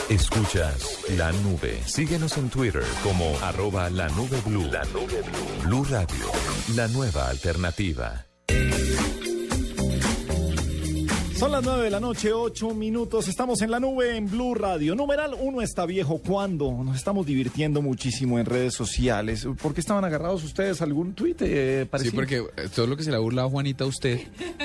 Escuchas 0.09 0.99
la 1.17 1.31
nube. 1.31 1.81
Síguenos 1.87 2.37
en 2.37 2.51
Twitter 2.51 2.85
como 3.05 3.39
arroba 3.43 3.91
la 3.91 4.09
nube. 4.09 4.43
La 4.73 4.85
nube 4.87 5.23
blue. 5.23 5.63
Blue 5.63 5.85
Radio, 5.85 6.33
la 6.75 6.89
nueva 6.89 7.29
alternativa. 7.29 8.27
Son 11.43 11.51
las 11.51 11.65
9 11.65 11.83
de 11.83 11.91
la 11.91 11.99
noche, 11.99 12.33
8 12.33 12.71
minutos. 12.73 13.27
Estamos 13.27 13.61
en 13.63 13.73
la 13.73 13.81
nube 13.81 14.17
en 14.17 14.31
Blue 14.31 14.55
Radio. 14.55 14.95
Numeral 14.95 15.35
uno 15.41 15.61
está 15.61 15.87
viejo. 15.87 16.19
¿Cuándo? 16.19 16.71
Nos 16.85 16.95
estamos 16.97 17.27
divirtiendo 17.27 17.83
muchísimo 17.83 18.39
en 18.39 18.47
redes 18.47 18.75
sociales. 18.75 19.45
¿Por 19.61 19.75
qué 19.75 19.81
estaban 19.81 20.05
agarrados 20.05 20.45
ustedes? 20.45 20.81
¿Algún 20.83 21.15
tuit? 21.15 21.43
Eh, 21.43 21.89
Sí, 21.99 22.13
porque 22.13 22.45
todo 22.73 22.87
lo 22.87 22.97
que 22.97 23.03
se 23.03 23.11
le 23.11 23.17
ha 23.17 23.19
burlado 23.19 23.49
a 23.49 23.51
Juanita 23.51 23.83
a 23.83 23.89
usted 23.89 24.21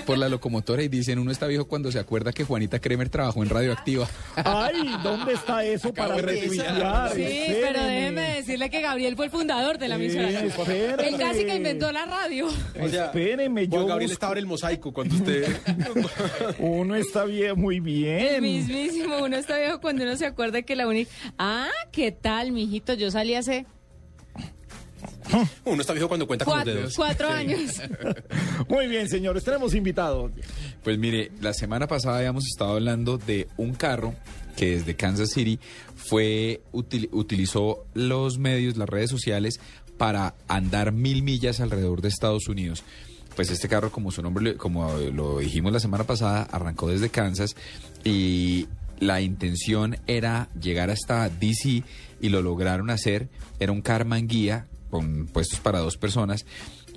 por 0.05 0.19
la 0.19 0.29
locomotora 0.29 0.83
y 0.83 0.87
dicen 0.87 1.17
uno 1.17 1.31
está 1.31 1.47
viejo 1.47 1.65
cuando 1.65 1.91
se 1.91 1.97
acuerda 1.97 2.31
que 2.31 2.43
Juanita 2.43 2.77
Kremer 2.77 3.09
trabajó 3.09 3.41
en 3.41 3.49
Radioactiva. 3.49 4.07
Ay, 4.35 4.95
¿dónde 5.01 5.33
está 5.33 5.63
eso 5.65 5.91
para 5.91 6.13
Acabo 6.13 6.27
de 6.27 6.33
retuitear? 6.41 7.09
Sí, 7.15 7.15
pero 7.23 7.25
Espérenme. 7.57 7.89
déjeme 7.95 8.35
decirle 8.35 8.69
que 8.69 8.81
Gabriel 8.81 9.15
fue 9.15 9.25
el 9.25 9.31
fundador 9.31 9.79
de 9.79 9.87
la 9.87 9.95
emisora. 9.95 10.29
Él 10.29 11.17
casi 11.17 11.43
que 11.43 11.55
inventó 11.55 11.91
la 11.91 12.05
radio. 12.05 12.47
Espéreme, 12.75 13.67
yo. 13.67 13.77
Juan 13.77 13.87
Gabriel 13.87 14.11
busco- 14.11 14.13
estaba 14.13 14.33
en 14.33 14.37
el 14.37 14.45
mosaico 14.45 14.93
cuando 14.93 15.15
usted... 15.15 15.47
Uno 16.67 16.95
está 16.95 17.25
bien, 17.25 17.59
muy 17.59 17.75
El 17.77 17.81
bien. 17.81 18.41
mismísimo, 18.43 19.17
uno 19.23 19.37
está 19.37 19.57
viejo 19.57 19.79
cuando 19.81 20.03
uno 20.03 20.15
se 20.17 20.25
acuerda 20.25 20.61
que 20.61 20.75
la 20.75 20.87
única... 20.87 21.09
Ah, 21.37 21.69
¿qué 21.91 22.11
tal, 22.11 22.51
mijito? 22.51 22.93
Yo 22.93 23.09
salí 23.11 23.33
hace 23.35 23.65
Uno 25.65 25.81
está 25.81 25.93
viejo 25.93 26.07
cuando 26.07 26.25
cuenta 26.25 26.45
con 26.45 26.55
los 26.57 26.65
dedos. 26.65 26.93
cuatro 26.95 27.29
años. 27.29 27.81
Muy 28.69 28.87
bien, 28.87 29.09
señores. 29.09 29.43
Tenemos 29.43 29.75
invitado. 29.75 30.31
Pues 30.83 30.97
mire, 30.97 31.31
la 31.41 31.53
semana 31.53 31.87
pasada 31.87 32.17
habíamos 32.19 32.45
estado 32.45 32.73
hablando 32.73 33.17
de 33.17 33.47
un 33.57 33.73
carro 33.73 34.15
que 34.55 34.71
desde 34.77 34.95
Kansas 34.95 35.29
City 35.31 35.59
fue 35.95 36.61
util- 36.71 37.09
utilizó 37.11 37.85
los 37.93 38.37
medios, 38.39 38.77
las 38.77 38.87
redes 38.89 39.09
sociales 39.09 39.59
para 39.97 40.35
andar 40.47 40.91
mil 40.93 41.23
millas 41.23 41.59
alrededor 41.59 42.01
de 42.01 42.07
Estados 42.09 42.47
Unidos. 42.47 42.83
Pues 43.37 43.51
este 43.51 43.69
carro, 43.69 43.91
como 43.91 44.09
su 44.09 44.23
nombre, 44.23 44.55
como 44.55 44.91
lo 45.13 45.37
dijimos 45.37 45.71
la 45.71 45.79
semana 45.79 46.05
pasada, 46.05 46.47
arrancó 46.51 46.89
desde 46.89 47.11
Kansas 47.11 47.55
y 48.03 48.67
la 48.99 49.21
intención 49.21 49.97
era 50.07 50.49
llegar 50.59 50.89
hasta 50.89 51.29
DC 51.29 51.83
y 52.19 52.29
lo 52.29 52.41
lograron 52.41 52.89
hacer. 52.89 53.29
Era 53.59 53.71
un 53.71 53.83
Karman 53.83 54.27
guía 54.27 54.65
con 54.89 55.27
puestos 55.27 55.59
para 55.59 55.77
dos 55.77 55.97
personas 55.97 56.47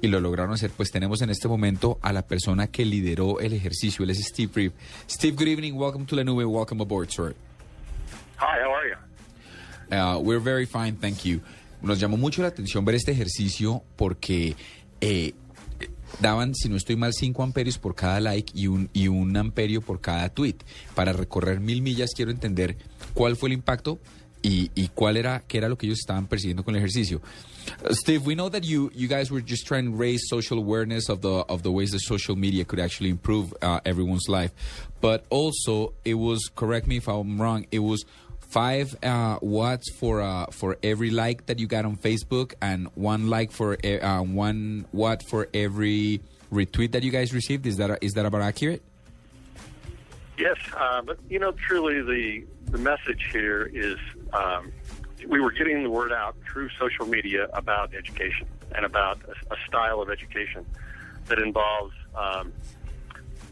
y 0.00 0.08
lo 0.08 0.18
lograron 0.18 0.54
hacer. 0.54 0.70
Pues 0.70 0.90
tenemos 0.90 1.20
en 1.20 1.28
este 1.28 1.46
momento 1.46 1.98
a 2.00 2.10
la 2.14 2.22
persona 2.22 2.68
que 2.68 2.86
lideró 2.86 3.38
el 3.38 3.52
ejercicio, 3.52 4.02
él 4.02 4.08
es 4.08 4.24
Steve 4.24 4.50
Reeve. 4.54 4.74
Steve, 5.10 5.36
good 5.36 5.48
evening, 5.48 5.74
welcome 5.74 6.06
to 6.06 6.16
la 6.16 6.24
nube, 6.24 6.46
welcome 6.46 6.80
aboard, 6.80 7.10
sir. 7.10 7.34
Hi, 8.38 8.64
how 8.64 8.72
are 8.72 8.88
you? 8.88 8.96
Uh, 9.94 10.18
we're 10.18 10.42
very 10.42 10.64
fine, 10.64 10.96
thank 10.96 11.18
you. 11.22 11.42
Nos 11.82 12.00
llamó 12.00 12.16
mucho 12.16 12.40
la 12.40 12.48
atención 12.48 12.82
ver 12.86 12.94
este 12.94 13.12
ejercicio 13.12 13.82
porque 13.96 14.56
eh, 15.02 15.34
daban, 16.20 16.55
si 16.55 16.68
no 16.68 16.76
estoy 16.76 16.97
mal, 16.97 17.12
5 17.12 17.42
amperios 17.42 17.78
por 17.78 17.94
cada 17.94 18.20
like 18.20 18.52
y 18.55 18.66
un, 18.66 18.90
y 18.92 19.09
un 19.09 19.36
amperio 19.36 19.80
por 19.80 20.01
cada 20.01 20.28
tweet. 20.28 20.56
Para 20.94 21.12
recorrer 21.12 21.60
mil 21.60 21.82
millas 21.82 22.10
quiero 22.14 22.30
entender 22.30 22.76
cuál 23.14 23.36
fue 23.36 23.48
el 23.48 23.55
impacto 23.55 23.98
y, 24.42 24.70
y 24.74 24.88
cuál 24.88 25.16
era, 25.16 25.42
qué 25.47 25.59
era 25.59 25.68
lo 25.68 25.76
que 25.76 25.86
ellos 25.86 25.98
estaban 25.98 26.26
persiguiendo 26.26 26.64
con 26.64 26.74
el 26.74 26.78
ejercicio. 26.78 27.20
Steve, 27.90 28.22
we 28.24 28.34
know 28.34 28.48
that 28.48 28.62
you, 28.62 28.90
you 28.94 29.06
guys 29.06 29.30
were 29.30 29.42
just 29.44 29.66
trying 29.66 29.90
to 29.90 29.97
raise 29.97 30.26
social 30.28 30.59
awareness 30.59 31.09
of 31.09 31.20
the 31.20 31.44
of 31.48 31.62
the 31.62 31.70
ways 31.70 31.90
that 31.90 32.01
social 32.01 32.36
media 32.36 32.64
could 32.64 32.80
actually 32.80 33.10
improve 33.10 33.52
uh, 33.62 33.80
everyone's 33.84 34.28
life, 34.28 34.51
but 35.01 35.24
also 35.28 35.92
it 36.05 36.14
was 36.14 36.51
correct 36.55 36.86
me 36.86 36.97
if 36.97 37.06
I'm 37.06 37.40
wrong. 37.40 37.66
It 37.70 37.80
was 37.80 38.05
five 38.51 38.97
uh, 39.02 39.39
watts 39.40 39.90
for 39.90 40.20
uh, 40.20 40.47
for 40.47 40.77
every 40.82 41.10
like 41.10 41.47
that 41.47 41.59
you 41.59 41.66
got 41.66 41.85
on 41.85 41.97
Facebook, 41.97 42.55
and 42.60 42.89
one 42.94 43.28
like 43.28 43.52
for 43.52 43.78
uh, 43.85 44.22
one 44.22 44.86
watt 44.93 45.22
for 45.22 45.48
every 45.55 46.20
retweet 46.52 46.93
that 46.93 47.02
you 47.02 47.10
guys 47.10 47.32
received. 47.32 47.66
Is 47.66 47.77
that 47.77 48.02
is 48.02 48.14
that 48.14 48.27
about 48.27 48.43
accurate? 48.43 48.82
Yes, 50.36 50.56
uh, 50.77 51.02
but 51.02 51.18
you 51.28 51.39
know, 51.39 51.52
truly, 51.52 52.02
the 52.02 52.44
the 52.70 52.78
message 52.78 53.28
here 53.32 53.70
is 53.72 53.98
um, 54.32 54.72
we 55.28 55.40
were 55.40 55.52
getting 55.52 55.82
the 55.82 55.90
word 55.90 56.12
out 56.12 56.35
through 56.51 56.70
social 56.78 57.06
media 57.06 57.48
about 57.52 57.94
education 57.94 58.47
and 58.74 58.85
about 58.85 59.20
a, 59.28 59.55
a 59.55 59.56
style 59.66 60.01
of 60.01 60.10
education 60.10 60.64
that 61.27 61.39
involves 61.39 61.94
um, 62.16 62.52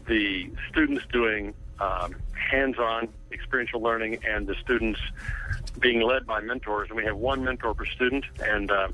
the 0.07 0.49
students 0.69 1.05
doing 1.11 1.53
um, 1.79 2.15
hands-on 2.39 3.09
experiential 3.31 3.81
learning 3.81 4.17
and 4.25 4.47
the 4.47 4.55
students 4.61 4.99
being 5.79 6.01
led 6.01 6.25
by 6.25 6.41
mentors. 6.41 6.89
And 6.89 6.97
we 6.97 7.05
have 7.05 7.17
one 7.17 7.43
mentor 7.43 7.73
per 7.75 7.85
student, 7.85 8.25
and 8.41 8.71
uh, 8.71 8.87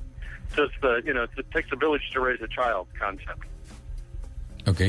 so 0.55 0.63
it's 0.63 0.75
the 0.81 1.01
you 1.05 1.13
know 1.13 1.23
it 1.23 1.45
takes 1.51 1.69
a 1.71 1.75
village 1.77 2.09
to 2.13 2.19
raise 2.21 2.41
a 2.41 2.47
child 2.47 2.87
concept. 2.99 3.43
Ok. 4.67 4.81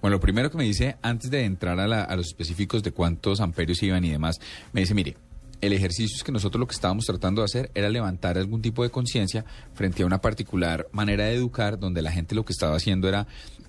Bueno, 0.00 0.16
lo 0.16 0.20
primero 0.20 0.48
que 0.48 0.56
me 0.56 0.62
dice, 0.64 0.96
antes 1.02 1.28
de 1.30 1.44
entrar 1.44 1.78
a, 1.80 1.88
la- 1.88 2.04
a 2.04 2.14
los 2.14 2.26
específicos 2.28 2.84
de 2.84 2.92
cuántos 2.92 3.40
amperios 3.40 3.82
iban 3.82 4.04
y 4.04 4.10
demás, 4.10 4.36
me 4.72 4.82
dice, 4.82 4.94
mire, 4.94 5.16
el 5.60 5.72
ejercicio 5.72 6.14
es 6.16 6.22
que 6.22 6.30
nosotros 6.30 6.60
lo 6.60 6.68
que 6.68 6.74
estábamos 6.74 7.04
tratando 7.04 7.40
de 7.40 7.46
hacer 7.46 7.70
era 7.74 7.88
levantar 7.88 8.38
algún 8.38 8.62
tipo 8.62 8.84
de 8.84 8.90
conciencia 8.90 9.44
frente 9.74 10.04
a 10.04 10.06
una 10.06 10.20
particular 10.20 10.86
manera 10.92 11.24
de 11.24 11.34
educar, 11.34 11.80
donde 11.80 12.00
la 12.00 12.12
gente 12.12 12.36
lo 12.36 12.44
que 12.44 12.52
estaba 12.52 12.76
haciendo 12.76 13.08
era 13.08 13.26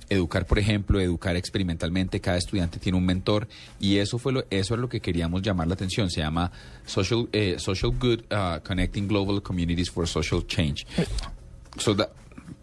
educar, 0.09 0.45
por 0.45 0.59
ejemplo, 0.59 0.99
educar 0.99 1.35
experimentalmente, 1.35 2.19
cada 2.19 2.37
estudiante 2.37 2.79
tiene 2.79 2.97
un 2.97 3.05
mentor 3.05 3.47
y 3.79 3.97
eso 3.97 4.17
fue 4.17 4.33
lo, 4.33 4.43
eso 4.49 4.73
es 4.73 4.79
lo 4.79 4.89
que 4.89 4.99
queríamos 4.99 5.41
llamar 5.41 5.67
la 5.67 5.73
atención, 5.75 6.09
se 6.09 6.21
llama 6.21 6.51
Social, 6.85 7.29
eh, 7.31 7.55
social 7.59 7.91
Good 7.97 8.21
uh, 8.31 8.59
Connecting 8.63 9.07
Global 9.07 9.41
Communities 9.41 9.89
for 9.89 10.07
Social 10.07 10.45
Change. 10.47 10.85
So 11.77 11.95
that- 11.95 12.09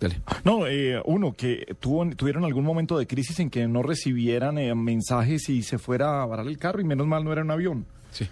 dale. 0.01 0.21
No, 0.45 0.67
eh, 0.67 1.01
uno, 1.05 1.33
que 1.33 1.75
tuvo, 1.81 2.05
tuvieron 2.17 2.45
algún 2.45 2.65
momento 2.65 2.99
de 2.99 3.07
crisis 3.07 3.39
en 3.41 3.51
que 3.51 3.67
no 3.69 3.83
recibieran 3.83 4.59
eh, 4.59 4.75
mensajes 4.75 5.49
y 5.49 5.63
se 5.63 5.79
fuera 5.79 6.23
a 6.23 6.27
varar 6.27 6.47
el 6.49 6.59
carro 6.59 6.81
y 6.81 6.85
menos 6.85 7.07
mal 7.07 7.25
no 7.25 7.33
era 7.33 7.43
un 7.43 7.51
avión. 7.51 7.87
Sí. 8.13 8.27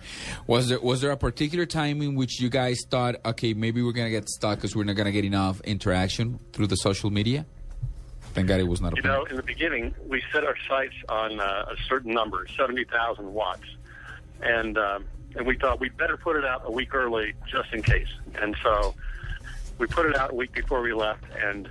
Was 0.46 0.68
there 0.68 0.80
was 0.82 1.00
there 1.00 1.12
a 1.12 1.18
particular 1.18 1.66
time 1.66 2.02
in 2.02 2.16
which 2.16 2.40
you 2.40 2.48
guys 2.48 2.78
thought, 2.88 3.16
okay, 3.24 3.52
maybe 3.52 3.82
we're 3.82 3.92
gonna 3.92 4.08
get 4.08 4.26
stuck 4.28 4.56
because 4.56 4.74
we're 4.74 4.84
not 4.86 4.96
gonna 4.96 5.10
get 5.12 5.24
enough 5.26 5.60
interaction 5.64 6.38
through 6.52 6.68
the 6.68 6.76
social 6.76 7.10
media? 7.10 7.44
Thank 8.34 8.48
God 8.48 8.58
it 8.58 8.64
was 8.64 8.80
not 8.80 8.92
a 8.92 8.96
You 8.96 9.02
know, 9.02 9.24
in 9.24 9.36
the 9.36 9.44
beginning, 9.44 9.94
we 10.08 10.20
set 10.32 10.44
our 10.44 10.56
sights 10.68 10.96
on 11.08 11.38
uh, 11.38 11.66
a 11.70 11.76
certain 11.88 12.12
number, 12.12 12.46
70,000 12.56 13.32
watts. 13.32 13.62
And, 14.42 14.76
um, 14.76 15.04
and 15.36 15.46
we 15.46 15.56
thought 15.56 15.78
we'd 15.78 15.96
better 15.96 16.16
put 16.16 16.36
it 16.36 16.44
out 16.44 16.62
a 16.64 16.70
week 16.70 16.94
early 16.94 17.34
just 17.46 17.72
in 17.72 17.82
case. 17.82 18.08
And 18.42 18.56
so 18.60 18.94
we 19.78 19.86
put 19.86 20.06
it 20.06 20.16
out 20.16 20.32
a 20.32 20.34
week 20.34 20.52
before 20.52 20.82
we 20.82 20.92
left. 20.92 21.24
And 21.40 21.68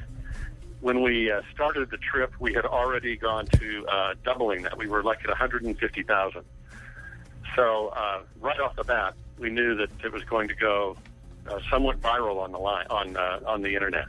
when 0.80 1.02
we 1.02 1.30
uh, 1.30 1.42
started 1.54 1.92
the 1.92 1.98
trip, 1.98 2.34
we 2.40 2.54
had 2.54 2.66
already 2.66 3.18
gone 3.18 3.46
to 3.48 3.86
uh, 3.88 4.14
doubling 4.24 4.64
that. 4.64 4.78
We 4.78 4.88
were 4.88 5.04
like 5.04 5.20
at 5.24 5.30
150,000. 5.30 6.42
So 7.58 7.88
uh, 7.90 8.22
right 8.40 8.60
off 8.62 8.78
the 8.78 8.86
bat, 8.86 9.16
we 9.38 9.50
knew 9.50 9.76
that 9.76 9.90
it 10.02 10.14
was 10.14 10.24
going 10.24 10.48
to 10.48 10.56
go 10.56 10.96
uh, 11.50 11.60
somewhat 11.70 12.02
viral 12.02 12.38
on 12.38 12.54
the 12.54 12.58
line 12.58 12.88
on 12.90 13.18
uh, 13.18 13.40
on 13.46 13.62
the 13.62 13.74
internet. 13.74 14.06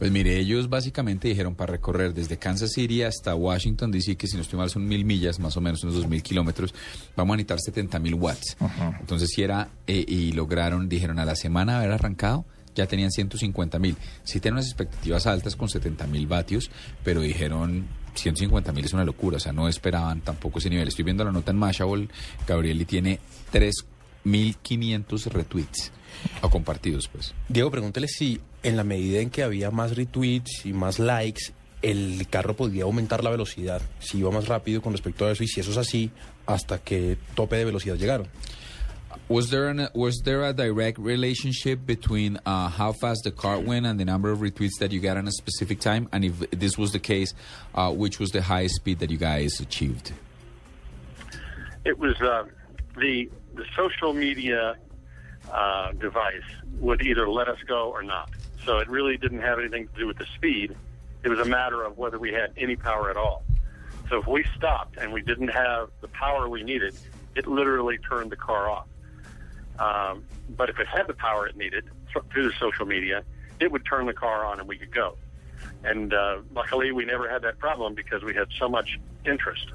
Pues 0.00 0.10
mire, 0.10 0.38
ellos 0.38 0.70
básicamente 0.70 1.28
dijeron 1.28 1.54
para 1.54 1.72
recorrer 1.72 2.14
desde 2.14 2.38
Kansas 2.38 2.72
City 2.72 3.02
hasta 3.02 3.34
Washington 3.34 3.90
DC, 3.90 4.16
que 4.16 4.26
si 4.26 4.36
no 4.36 4.40
estoy 4.40 4.58
mal 4.58 4.70
son 4.70 4.88
mil 4.88 5.04
millas, 5.04 5.38
más 5.38 5.58
o 5.58 5.60
menos 5.60 5.82
unos 5.82 5.94
dos 5.94 6.08
mil 6.08 6.22
kilómetros, 6.22 6.72
vamos 7.14 7.34
a 7.34 7.36
necesitar 7.36 7.60
70 7.60 7.98
mil 7.98 8.14
watts. 8.14 8.56
Entonces 8.98 9.28
si 9.28 9.42
era, 9.42 9.68
eh, 9.86 10.02
y 10.08 10.32
lograron, 10.32 10.88
dijeron 10.88 11.18
a 11.18 11.26
la 11.26 11.36
semana 11.36 11.72
de 11.72 11.78
haber 11.80 11.92
arrancado, 11.92 12.46
ya 12.74 12.86
tenían 12.86 13.10
150 13.10 13.78
mil. 13.78 13.94
Sí 14.24 14.40
tienen 14.40 14.54
unas 14.54 14.68
expectativas 14.68 15.26
altas 15.26 15.54
con 15.54 15.68
70 15.68 16.06
mil 16.06 16.26
vatios, 16.26 16.70
pero 17.04 17.20
dijeron 17.20 17.86
150 18.14 18.72
mil 18.72 18.86
es 18.86 18.94
una 18.94 19.04
locura, 19.04 19.36
o 19.36 19.40
sea, 19.40 19.52
no 19.52 19.68
esperaban 19.68 20.22
tampoco 20.22 20.60
ese 20.60 20.70
nivel. 20.70 20.88
Estoy 20.88 21.04
viendo 21.04 21.24
la 21.24 21.32
nota 21.32 21.50
en 21.50 21.58
Mashable, 21.58 22.08
Gabriel 22.48 22.80
y 22.80 22.86
tiene 22.86 23.20
3.500 23.52 25.26
retweets 25.26 25.92
o 26.42 26.50
compartidos, 26.50 27.08
pues. 27.08 27.34
Diego, 27.48 27.70
pregúntele 27.70 28.08
si 28.08 28.40
en 28.62 28.76
la 28.76 28.84
medida 28.84 29.20
en 29.20 29.30
que 29.30 29.42
había 29.42 29.70
más 29.70 29.96
retweets 29.96 30.66
y 30.66 30.72
más 30.72 30.98
likes, 30.98 31.52
el 31.82 32.26
carro 32.28 32.54
podía 32.54 32.84
aumentar 32.84 33.24
la 33.24 33.30
velocidad, 33.30 33.80
si 33.98 34.18
iba 34.18 34.30
más 34.30 34.48
rápido 34.48 34.82
con 34.82 34.92
respecto 34.92 35.26
a 35.26 35.32
eso 35.32 35.42
y 35.42 35.48
si 35.48 35.60
eso 35.60 35.70
es 35.70 35.76
así, 35.78 36.10
hasta 36.46 36.78
qué 36.78 37.16
tope 37.34 37.56
de 37.56 37.64
velocidad 37.64 37.96
llegaron. 37.96 38.28
Was 39.28 39.50
there 39.50 39.68
an, 39.68 39.88
was 39.94 40.22
there 40.24 40.44
a 40.44 40.52
direct 40.52 40.98
relationship 40.98 41.86
between 41.86 42.38
uh, 42.46 42.68
how 42.68 42.92
fast 42.92 43.22
the 43.24 43.30
car 43.30 43.58
went 43.60 43.86
and 43.86 43.98
the 43.98 44.04
number 44.04 44.30
of 44.30 44.40
retweets 44.40 44.78
that 44.80 44.90
you 44.92 45.00
got 45.00 45.16
on 45.16 45.28
a 45.28 45.32
specific 45.32 45.80
time? 45.80 46.08
And 46.12 46.24
if 46.24 46.50
this 46.50 46.76
was 46.76 46.90
the 46.90 46.98
case, 46.98 47.32
uh, 47.74 47.92
which 47.92 48.18
was 48.18 48.30
the 48.30 48.42
highest 48.42 48.76
speed 48.76 48.98
that 48.98 49.10
you 49.10 49.18
guys 49.18 49.60
achieved? 49.60 50.12
It 51.84 51.98
was 51.98 52.20
uh, 52.20 52.44
the 52.96 53.30
the 53.54 53.64
social 53.76 54.12
media 54.12 54.76
uh, 55.50 55.92
device 55.92 56.42
would 56.78 57.02
either 57.02 57.28
let 57.28 57.48
us 57.48 57.58
go 57.66 57.90
or 57.90 58.02
not. 58.02 58.30
So 58.64 58.78
it 58.78 58.88
really 58.88 59.16
didn't 59.16 59.40
have 59.40 59.58
anything 59.58 59.88
to 59.88 60.00
do 60.00 60.06
with 60.06 60.18
the 60.18 60.26
speed. 60.36 60.76
It 61.22 61.28
was 61.28 61.38
a 61.38 61.44
matter 61.44 61.82
of 61.82 61.98
whether 61.98 62.18
we 62.18 62.32
had 62.32 62.52
any 62.56 62.76
power 62.76 63.10
at 63.10 63.16
all. 63.16 63.44
So 64.08 64.18
if 64.20 64.26
we 64.26 64.44
stopped 64.56 64.96
and 64.98 65.12
we 65.12 65.22
didn't 65.22 65.48
have 65.48 65.90
the 66.00 66.08
power 66.08 66.48
we 66.48 66.62
needed, 66.62 66.94
it 67.34 67.46
literally 67.46 67.98
turned 67.98 68.30
the 68.30 68.36
car 68.36 68.68
off. 68.68 68.86
Um, 69.78 70.24
but 70.56 70.68
if 70.68 70.78
it 70.78 70.88
had 70.88 71.06
the 71.06 71.14
power 71.14 71.46
it 71.46 71.56
needed 71.56 71.84
through 72.32 72.48
the 72.48 72.54
social 72.58 72.86
media, 72.86 73.22
it 73.60 73.70
would 73.70 73.84
turn 73.86 74.06
the 74.06 74.12
car 74.12 74.44
on 74.44 74.58
and 74.58 74.68
we 74.68 74.76
could 74.76 74.92
go. 74.92 75.16
And 75.84 76.12
uh, 76.12 76.38
luckily, 76.52 76.92
we 76.92 77.04
never 77.04 77.28
had 77.28 77.42
that 77.42 77.58
problem 77.58 77.94
because 77.94 78.22
we 78.22 78.34
had 78.34 78.48
so 78.58 78.68
much 78.68 78.98
interest. 79.24 79.66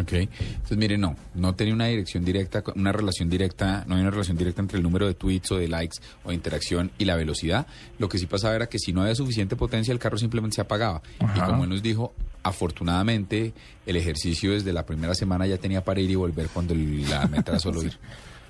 Ok, 0.00 0.12
entonces 0.12 0.76
mire, 0.76 0.96
no, 0.96 1.16
no 1.34 1.54
tenía 1.54 1.74
una 1.74 1.86
dirección 1.86 2.24
directa, 2.24 2.62
una 2.76 2.92
relación 2.92 3.28
directa, 3.28 3.84
no 3.86 3.96
hay 3.96 4.02
una 4.02 4.10
relación 4.10 4.36
directa 4.36 4.62
entre 4.62 4.76
el 4.76 4.82
número 4.82 5.06
de 5.06 5.14
tweets 5.14 5.50
o 5.52 5.56
de 5.56 5.68
likes 5.68 5.98
o 6.24 6.28
de 6.28 6.34
interacción 6.34 6.90
y 6.98 7.04
la 7.04 7.16
velocidad. 7.16 7.66
Lo 7.98 8.08
que 8.08 8.18
sí 8.18 8.26
pasaba 8.26 8.54
era 8.54 8.68
que 8.68 8.78
si 8.78 8.92
no 8.92 9.02
había 9.02 9.14
suficiente 9.14 9.56
potencia, 9.56 9.92
el 9.92 9.98
carro 9.98 10.18
simplemente 10.18 10.56
se 10.56 10.60
apagaba. 10.60 11.02
Y 11.34 11.40
como 11.40 11.64
él 11.64 11.70
nos 11.70 11.82
dijo, 11.82 12.14
afortunadamente 12.42 13.52
el 13.86 13.96
ejercicio 13.96 14.52
desde 14.52 14.72
la 14.72 14.86
primera 14.86 15.14
semana 15.14 15.46
ya 15.46 15.58
tenía 15.58 15.82
para 15.82 16.00
ir 16.00 16.10
y 16.10 16.14
volver 16.14 16.48
cuando 16.48 16.74
la 16.74 17.26
meta 17.26 17.52
era 17.52 17.58
solo 17.58 17.82
ir. 17.84 17.98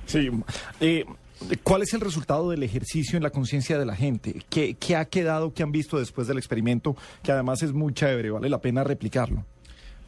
Sí. 0.06 0.30
Eh, 0.80 1.04
¿Cuál 1.62 1.82
es 1.82 1.94
el 1.94 2.00
resultado 2.00 2.50
del 2.50 2.62
ejercicio 2.62 3.16
en 3.16 3.22
la 3.22 3.30
conciencia 3.30 3.78
de 3.78 3.86
la 3.86 3.94
gente? 3.94 4.42
¿Qué, 4.50 4.74
¿Qué 4.74 4.96
ha 4.96 5.04
quedado, 5.04 5.54
qué 5.54 5.62
han 5.62 5.70
visto 5.70 5.98
después 5.98 6.26
del 6.26 6.36
experimento? 6.38 6.96
Que 7.22 7.30
además 7.30 7.62
es 7.62 7.72
muy 7.72 7.94
chévere, 7.94 8.30
vale 8.30 8.48
la 8.48 8.60
pena 8.60 8.82
replicarlo. 8.82 9.44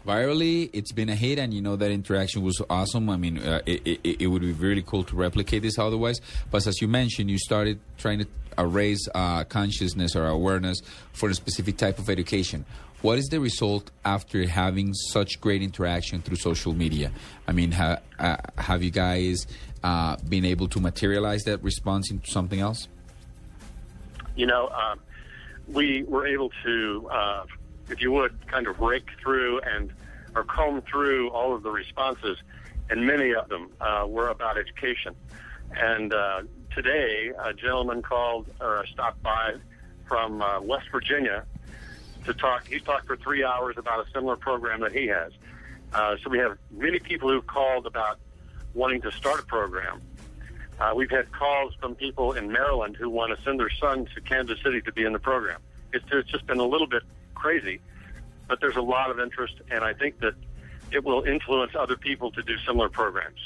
Virally, 0.07 0.71
it's 0.73 0.93
been 0.93 1.09
a 1.09 1.15
hit, 1.15 1.39
and 1.39 1.53
you 1.53 1.61
know 1.61 1.77
that 1.77 1.91
interaction 1.91 2.43
was 2.43 2.61
awesome. 2.71 3.11
I 3.11 3.17
mean, 3.17 3.39
uh, 3.39 3.61
it, 3.67 3.83
it, 3.85 4.23
it 4.23 4.27
would 4.27 4.43
be 4.43 4.53
really 4.53 4.83
cool 4.83 5.05
to 5.05 5.17
replicate 5.17 5.63
this 5.63 5.79
otherwise. 5.79 6.21
But 6.51 6.67
as 6.67 6.81
you 6.81 6.89
mentioned, 6.89 7.31
you 7.31 7.39
started 7.39 7.79
trying 7.99 8.21
to 8.21 8.67
raise 8.67 9.09
uh, 9.15 9.45
consciousness 9.45 10.17
or 10.17 10.27
awareness 10.27 10.81
for 11.13 11.29
a 11.29 11.35
specific 11.35 11.77
type 11.77 11.99
of 11.99 12.09
education. 12.09 12.65
What 13.03 13.19
is 13.19 13.27
the 13.27 13.41
result 13.41 13.91
after 14.05 14.47
having 14.47 14.93
such 14.95 15.41
great 15.41 15.63
interaction 15.63 16.23
through 16.23 16.37
social 16.37 16.75
media? 16.75 17.13
I 17.47 17.53
mean, 17.53 17.73
ha, 17.73 17.99
uh, 18.19 18.37
have 18.59 18.83
you 18.83 18.91
guys 18.91 19.47
uh, 19.83 20.17
been 20.29 20.45
able 20.45 20.69
to 20.69 20.81
materialize 20.81 21.43
that 21.45 21.63
response 21.63 22.11
into 22.11 22.31
something 22.31 22.61
else? 22.61 22.89
you 24.41 24.47
know, 24.47 24.69
um, 24.69 25.01
we 25.69 26.03
were 26.05 26.27
able 26.27 26.51
to, 26.65 27.09
uh, 27.13 27.45
if 27.91 28.01
you 28.01 28.13
would, 28.13 28.47
kind 28.47 28.67
of 28.67 28.81
rake 28.81 29.09
through 29.23 29.61
and 29.61 29.93
or 30.35 30.45
comb 30.45 30.83
through 30.83 31.31
all 31.31 31.55
of 31.55 31.63
the 31.63 31.71
responses, 31.71 32.39
and 32.89 33.07
many 33.07 33.35
of 33.35 33.49
them 33.49 33.71
uh, 33.81 34.05
were 34.07 34.29
about 34.29 34.57
education. 34.59 35.15
And 35.73 36.13
uh, 36.13 36.43
today, 36.75 37.33
a 37.39 37.53
gentleman 37.53 38.03
called 38.03 38.47
or 38.61 38.87
stopped 38.87 39.23
by 39.23 39.55
from 40.07 40.43
uh, 40.43 40.61
West 40.61 40.87
Virginia 40.91 41.45
to 42.25 42.35
talk. 42.35 42.67
He 42.67 42.79
talked 42.81 43.07
for 43.07 43.17
three 43.17 43.45
hours 43.45 43.77
about 43.79 44.07
a 44.07 44.11
similar 44.13 44.37
program 44.37 44.81
that 44.81 44.93
he 44.93 45.07
has. 45.09 45.33
Uh, 45.93 46.17
so 46.23 46.31
we 46.31 46.39
have 46.39 46.59
many 46.71 46.99
people 46.99 47.29
who've 47.29 47.47
called 47.47 47.87
about 47.87 48.19
wanting 48.75 49.01
to 49.03 49.13
start 49.13 49.41
a 49.41 49.43
program. 49.45 50.01
Uh, 50.79 50.93
we've 50.95 51.11
had 51.11 51.31
calls 51.33 51.75
from 51.81 51.95
people 51.95 52.33
in 52.33 52.51
Maryland 52.51 52.97
who 52.97 53.11
want 53.11 53.37
to 53.37 53.45
send 53.45 53.59
their 53.59 53.71
son 53.71 54.07
to 54.15 54.21
Kansas 54.21 54.59
City 54.63 54.81
to 54.83 54.93
be 54.93 55.05
in 55.05 55.13
the 55.13 55.19
program. 55.19 55.61
It's, 55.93 56.05
it's 56.13 56.31
just 56.31 56.47
been 56.47 56.61
a 56.61 56.67
little 56.67 56.87
bit 56.87 57.03
crazy, 57.41 57.81
but 58.49 58.61
there's 58.61 58.77
a 58.77 58.83
lot 58.83 59.11
of 59.11 59.19
interest, 59.19 59.55
and 59.71 59.83
I 59.83 59.95
think 59.95 60.19
that 60.21 60.35
it 60.93 61.05
will 61.05 61.25
influence 61.27 61.73
other 61.77 61.97
people 61.97 62.31
to 62.33 62.43
do 62.43 62.59
similar 62.67 62.91
programs. 62.91 63.41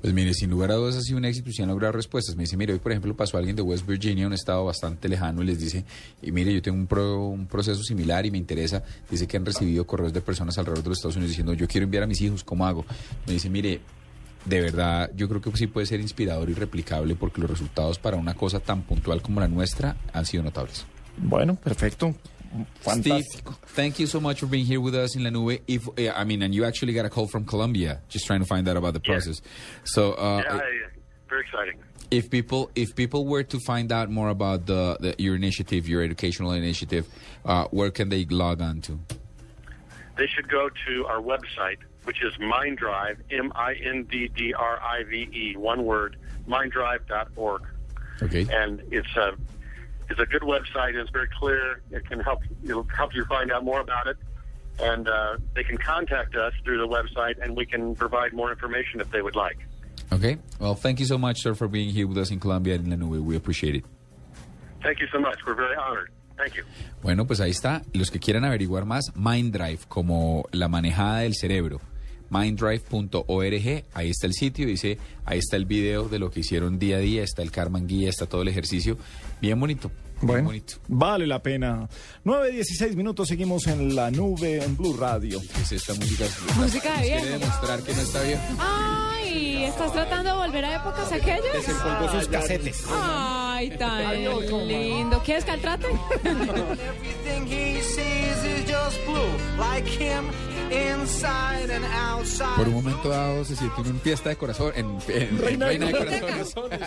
Pues 0.00 0.12
mire, 0.12 0.34
sin 0.34 0.50
lugar 0.50 0.72
a 0.72 0.74
dudas 0.74 0.96
ha 0.96 1.00
sido 1.00 1.18
un 1.18 1.24
éxito 1.24 1.50
y 1.50 1.52
se 1.52 1.62
han 1.62 1.68
logrado 1.68 1.92
respuestas. 1.92 2.34
Me 2.34 2.42
dice, 2.42 2.56
mire, 2.56 2.72
hoy 2.72 2.80
por 2.80 2.90
ejemplo 2.90 3.14
pasó 3.14 3.38
alguien 3.38 3.54
de 3.54 3.62
West 3.62 3.86
Virginia, 3.86 4.26
un 4.26 4.32
estado 4.32 4.64
bastante 4.64 5.08
lejano, 5.08 5.44
y 5.44 5.46
les 5.46 5.60
dice, 5.60 5.84
y 6.20 6.32
mire, 6.32 6.52
yo 6.52 6.60
tengo 6.60 6.76
un, 6.76 6.88
pro- 6.88 7.26
un 7.28 7.46
proceso 7.46 7.80
similar 7.84 8.26
y 8.26 8.32
me 8.32 8.38
interesa. 8.38 8.82
Dice 9.08 9.28
que 9.28 9.36
han 9.36 9.46
recibido 9.46 9.86
correos 9.86 10.12
de 10.12 10.20
personas 10.20 10.58
alrededor 10.58 10.82
de 10.82 10.88
los 10.88 10.98
Estados 10.98 11.14
Unidos 11.14 11.30
diciendo, 11.30 11.54
yo 11.54 11.68
quiero 11.68 11.84
enviar 11.84 12.02
a 12.02 12.08
mis 12.08 12.20
hijos, 12.20 12.42
¿cómo 12.42 12.66
hago? 12.66 12.84
Me 13.28 13.34
dice, 13.34 13.48
mire, 13.48 13.80
de 14.44 14.60
verdad, 14.60 15.08
yo 15.14 15.28
creo 15.28 15.40
que 15.40 15.56
sí 15.56 15.68
puede 15.68 15.86
ser 15.86 16.00
inspirador 16.00 16.50
y 16.50 16.54
replicable 16.54 17.14
porque 17.14 17.40
los 17.40 17.48
resultados 17.48 18.00
para 18.00 18.16
una 18.16 18.34
cosa 18.34 18.58
tan 18.58 18.82
puntual 18.82 19.22
como 19.22 19.38
la 19.38 19.46
nuestra 19.46 19.94
han 20.12 20.26
sido 20.26 20.42
notables. 20.42 20.84
Bueno, 21.16 21.54
perfecto. 21.54 22.12
Steve, 22.80 23.24
thank 23.66 23.98
you 23.98 24.06
so 24.06 24.20
much 24.20 24.40
for 24.40 24.46
being 24.46 24.66
here 24.66 24.80
with 24.80 24.94
us 24.94 25.16
in 25.16 25.24
La 25.24 25.30
Nube. 25.30 25.60
If 25.66 25.88
I 26.14 26.24
mean, 26.24 26.42
and 26.42 26.54
you 26.54 26.64
actually 26.64 26.92
got 26.92 27.06
a 27.06 27.10
call 27.10 27.26
from 27.26 27.44
Colombia, 27.46 28.00
just 28.08 28.26
trying 28.26 28.40
to 28.40 28.46
find 28.46 28.68
out 28.68 28.76
about 28.76 28.92
the 28.92 29.00
process. 29.00 29.40
So, 29.84 30.12
uh, 30.12 30.42
yeah, 30.44 30.56
yeah, 30.56 30.60
very 31.28 31.40
exciting. 31.42 31.78
if 32.10 32.28
people 32.30 32.70
if 32.74 32.94
people 32.94 33.26
were 33.26 33.42
to 33.42 33.58
find 33.60 33.90
out 33.90 34.10
more 34.10 34.28
about 34.28 34.66
the, 34.66 34.98
the 35.00 35.14
your 35.18 35.34
initiative, 35.34 35.88
your 35.88 36.02
educational 36.02 36.52
initiative, 36.52 37.08
uh, 37.44 37.64
where 37.70 37.90
can 37.90 38.10
they 38.10 38.26
log 38.26 38.60
on 38.60 38.82
to? 38.82 39.00
They 40.16 40.26
should 40.26 40.48
go 40.48 40.68
to 40.86 41.06
our 41.06 41.22
website, 41.22 41.78
which 42.04 42.22
is 42.22 42.34
MindDrive, 42.34 43.16
M-I-N-D-D-R-I-V-E, 43.30 44.36
one 45.56 45.84
word, 45.84 46.16
minddrive.org. 46.46 47.62
Okay. 48.22 48.46
And 48.52 48.82
it's 48.90 49.16
a 49.16 49.32
it's 50.10 50.20
a 50.20 50.26
good 50.26 50.42
website. 50.42 50.90
and 50.90 50.98
It's 50.98 51.10
very 51.10 51.28
clear. 51.38 51.80
It 51.90 52.06
can 52.08 52.20
help 52.20 52.40
it'll 52.64 52.86
help 52.96 53.14
you 53.14 53.24
find 53.26 53.50
out 53.52 53.64
more 53.64 53.80
about 53.80 54.06
it. 54.06 54.16
And 54.80 55.06
uh, 55.06 55.36
they 55.54 55.64
can 55.64 55.76
contact 55.76 56.34
us 56.34 56.52
through 56.64 56.78
the 56.78 56.88
website, 56.88 57.42
and 57.42 57.54
we 57.56 57.66
can 57.66 57.94
provide 57.94 58.32
more 58.32 58.50
information 58.50 59.00
if 59.00 59.10
they 59.10 59.20
would 59.20 59.36
like. 59.36 59.58
Okay. 60.12 60.38
Well, 60.58 60.74
thank 60.74 60.98
you 60.98 61.06
so 61.06 61.18
much, 61.18 61.42
sir, 61.42 61.54
for 61.54 61.68
being 61.68 61.90
here 61.90 62.06
with 62.06 62.18
us 62.18 62.30
in 62.30 62.40
Colombia 62.40 62.74
in 62.76 62.88
La 62.88 62.96
Nube. 62.96 63.24
We 63.24 63.36
appreciate 63.36 63.74
it. 63.76 63.84
Thank 64.82 65.00
you 65.00 65.06
so 65.12 65.20
much. 65.20 65.38
We're 65.46 65.54
very 65.54 65.76
honored. 65.76 66.10
Thank 66.36 66.56
you. 66.56 66.64
Bueno, 67.02 67.26
pues 67.26 67.40
ahí 67.40 67.50
está. 67.50 67.82
Los 67.92 68.10
que 68.10 68.18
quieran 68.18 68.44
averiguar 68.44 68.84
más, 68.84 69.12
MindDrive, 69.14 69.80
como 69.88 70.44
la 70.52 70.68
manejada 70.68 71.20
del 71.20 71.34
cerebro. 71.34 71.80
Minddrive.org, 72.32 73.84
ahí 73.94 74.10
está 74.10 74.26
el 74.26 74.32
sitio, 74.32 74.66
dice, 74.66 74.98
ahí 75.24 75.38
está 75.38 75.56
el 75.56 75.66
video 75.66 76.08
de 76.08 76.18
lo 76.18 76.30
que 76.30 76.40
hicieron 76.40 76.78
día 76.78 76.96
a 76.96 77.00
día, 77.00 77.22
está 77.22 77.42
el 77.42 77.50
Karman 77.50 77.86
Guía, 77.86 78.08
está 78.08 78.26
todo 78.26 78.42
el 78.42 78.48
ejercicio. 78.48 78.96
Bien 79.40 79.58
bonito. 79.60 79.88
bien 80.16 80.26
Bueno, 80.26 80.44
bonito. 80.46 80.74
vale 80.88 81.26
la 81.26 81.42
pena. 81.42 81.88
9.16 82.24 82.94
minutos, 82.96 83.28
seguimos 83.28 83.66
en 83.66 83.94
la 83.94 84.10
nube 84.10 84.62
en 84.64 84.76
Blue 84.76 84.96
Radio. 84.96 85.40
Es 85.60 85.72
esta 85.72 85.94
música. 85.94 86.24
Música 86.56 86.92
de 86.98 87.02
¿Quiere 87.06 87.20
viejo. 87.22 87.38
demostrar 87.38 87.82
que 87.82 87.92
no 87.94 88.00
está 88.00 88.22
bien? 88.22 88.38
¿Estás 89.64 89.92
tratando 89.92 90.30
de 90.30 90.36
volver 90.36 90.64
a 90.64 90.76
épocas 90.76 91.10
aquellas? 91.12 91.52
Desempolvó 91.52 92.08
sus 92.10 92.28
casetes. 92.28 92.84
Ay, 92.90 93.70
tan 93.76 94.14
lindo. 94.66 95.20
¿Quieres 95.24 95.44
que 95.44 95.50
al 95.52 95.60
trate? 95.60 95.86
Everything 96.24 97.46
he 97.46 97.80
sees 97.82 98.44
is 98.44 98.64
just 98.70 98.98
blue, 99.06 99.32
like 99.58 99.86
him 99.86 100.24
inside 100.70 101.70
and 101.70 101.84
outside. 101.94 102.56
Por 102.56 102.68
un 102.68 102.74
momento 102.74 103.08
dado 103.08 103.44
se 103.44 103.56
siente 103.56 103.80
en 103.82 104.00
fiesta 104.00 104.30
de 104.30 104.36
corazón, 104.36 104.72
en, 104.74 104.98
en- 105.08 105.22
en 105.22 105.38
Reina 105.38 105.66
Reina, 105.66 105.86
de 105.86 105.92
de 105.92 106.20
Corazones. 106.20 106.80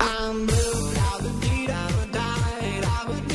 I'm 0.00 0.46
blue, 0.46 0.92
I 0.96 1.18
would 1.22 1.40
need, 1.42 1.70
I 1.70 1.86
would 1.96 2.12
die, 2.12 2.80
I 2.84 3.04
would 3.08 3.28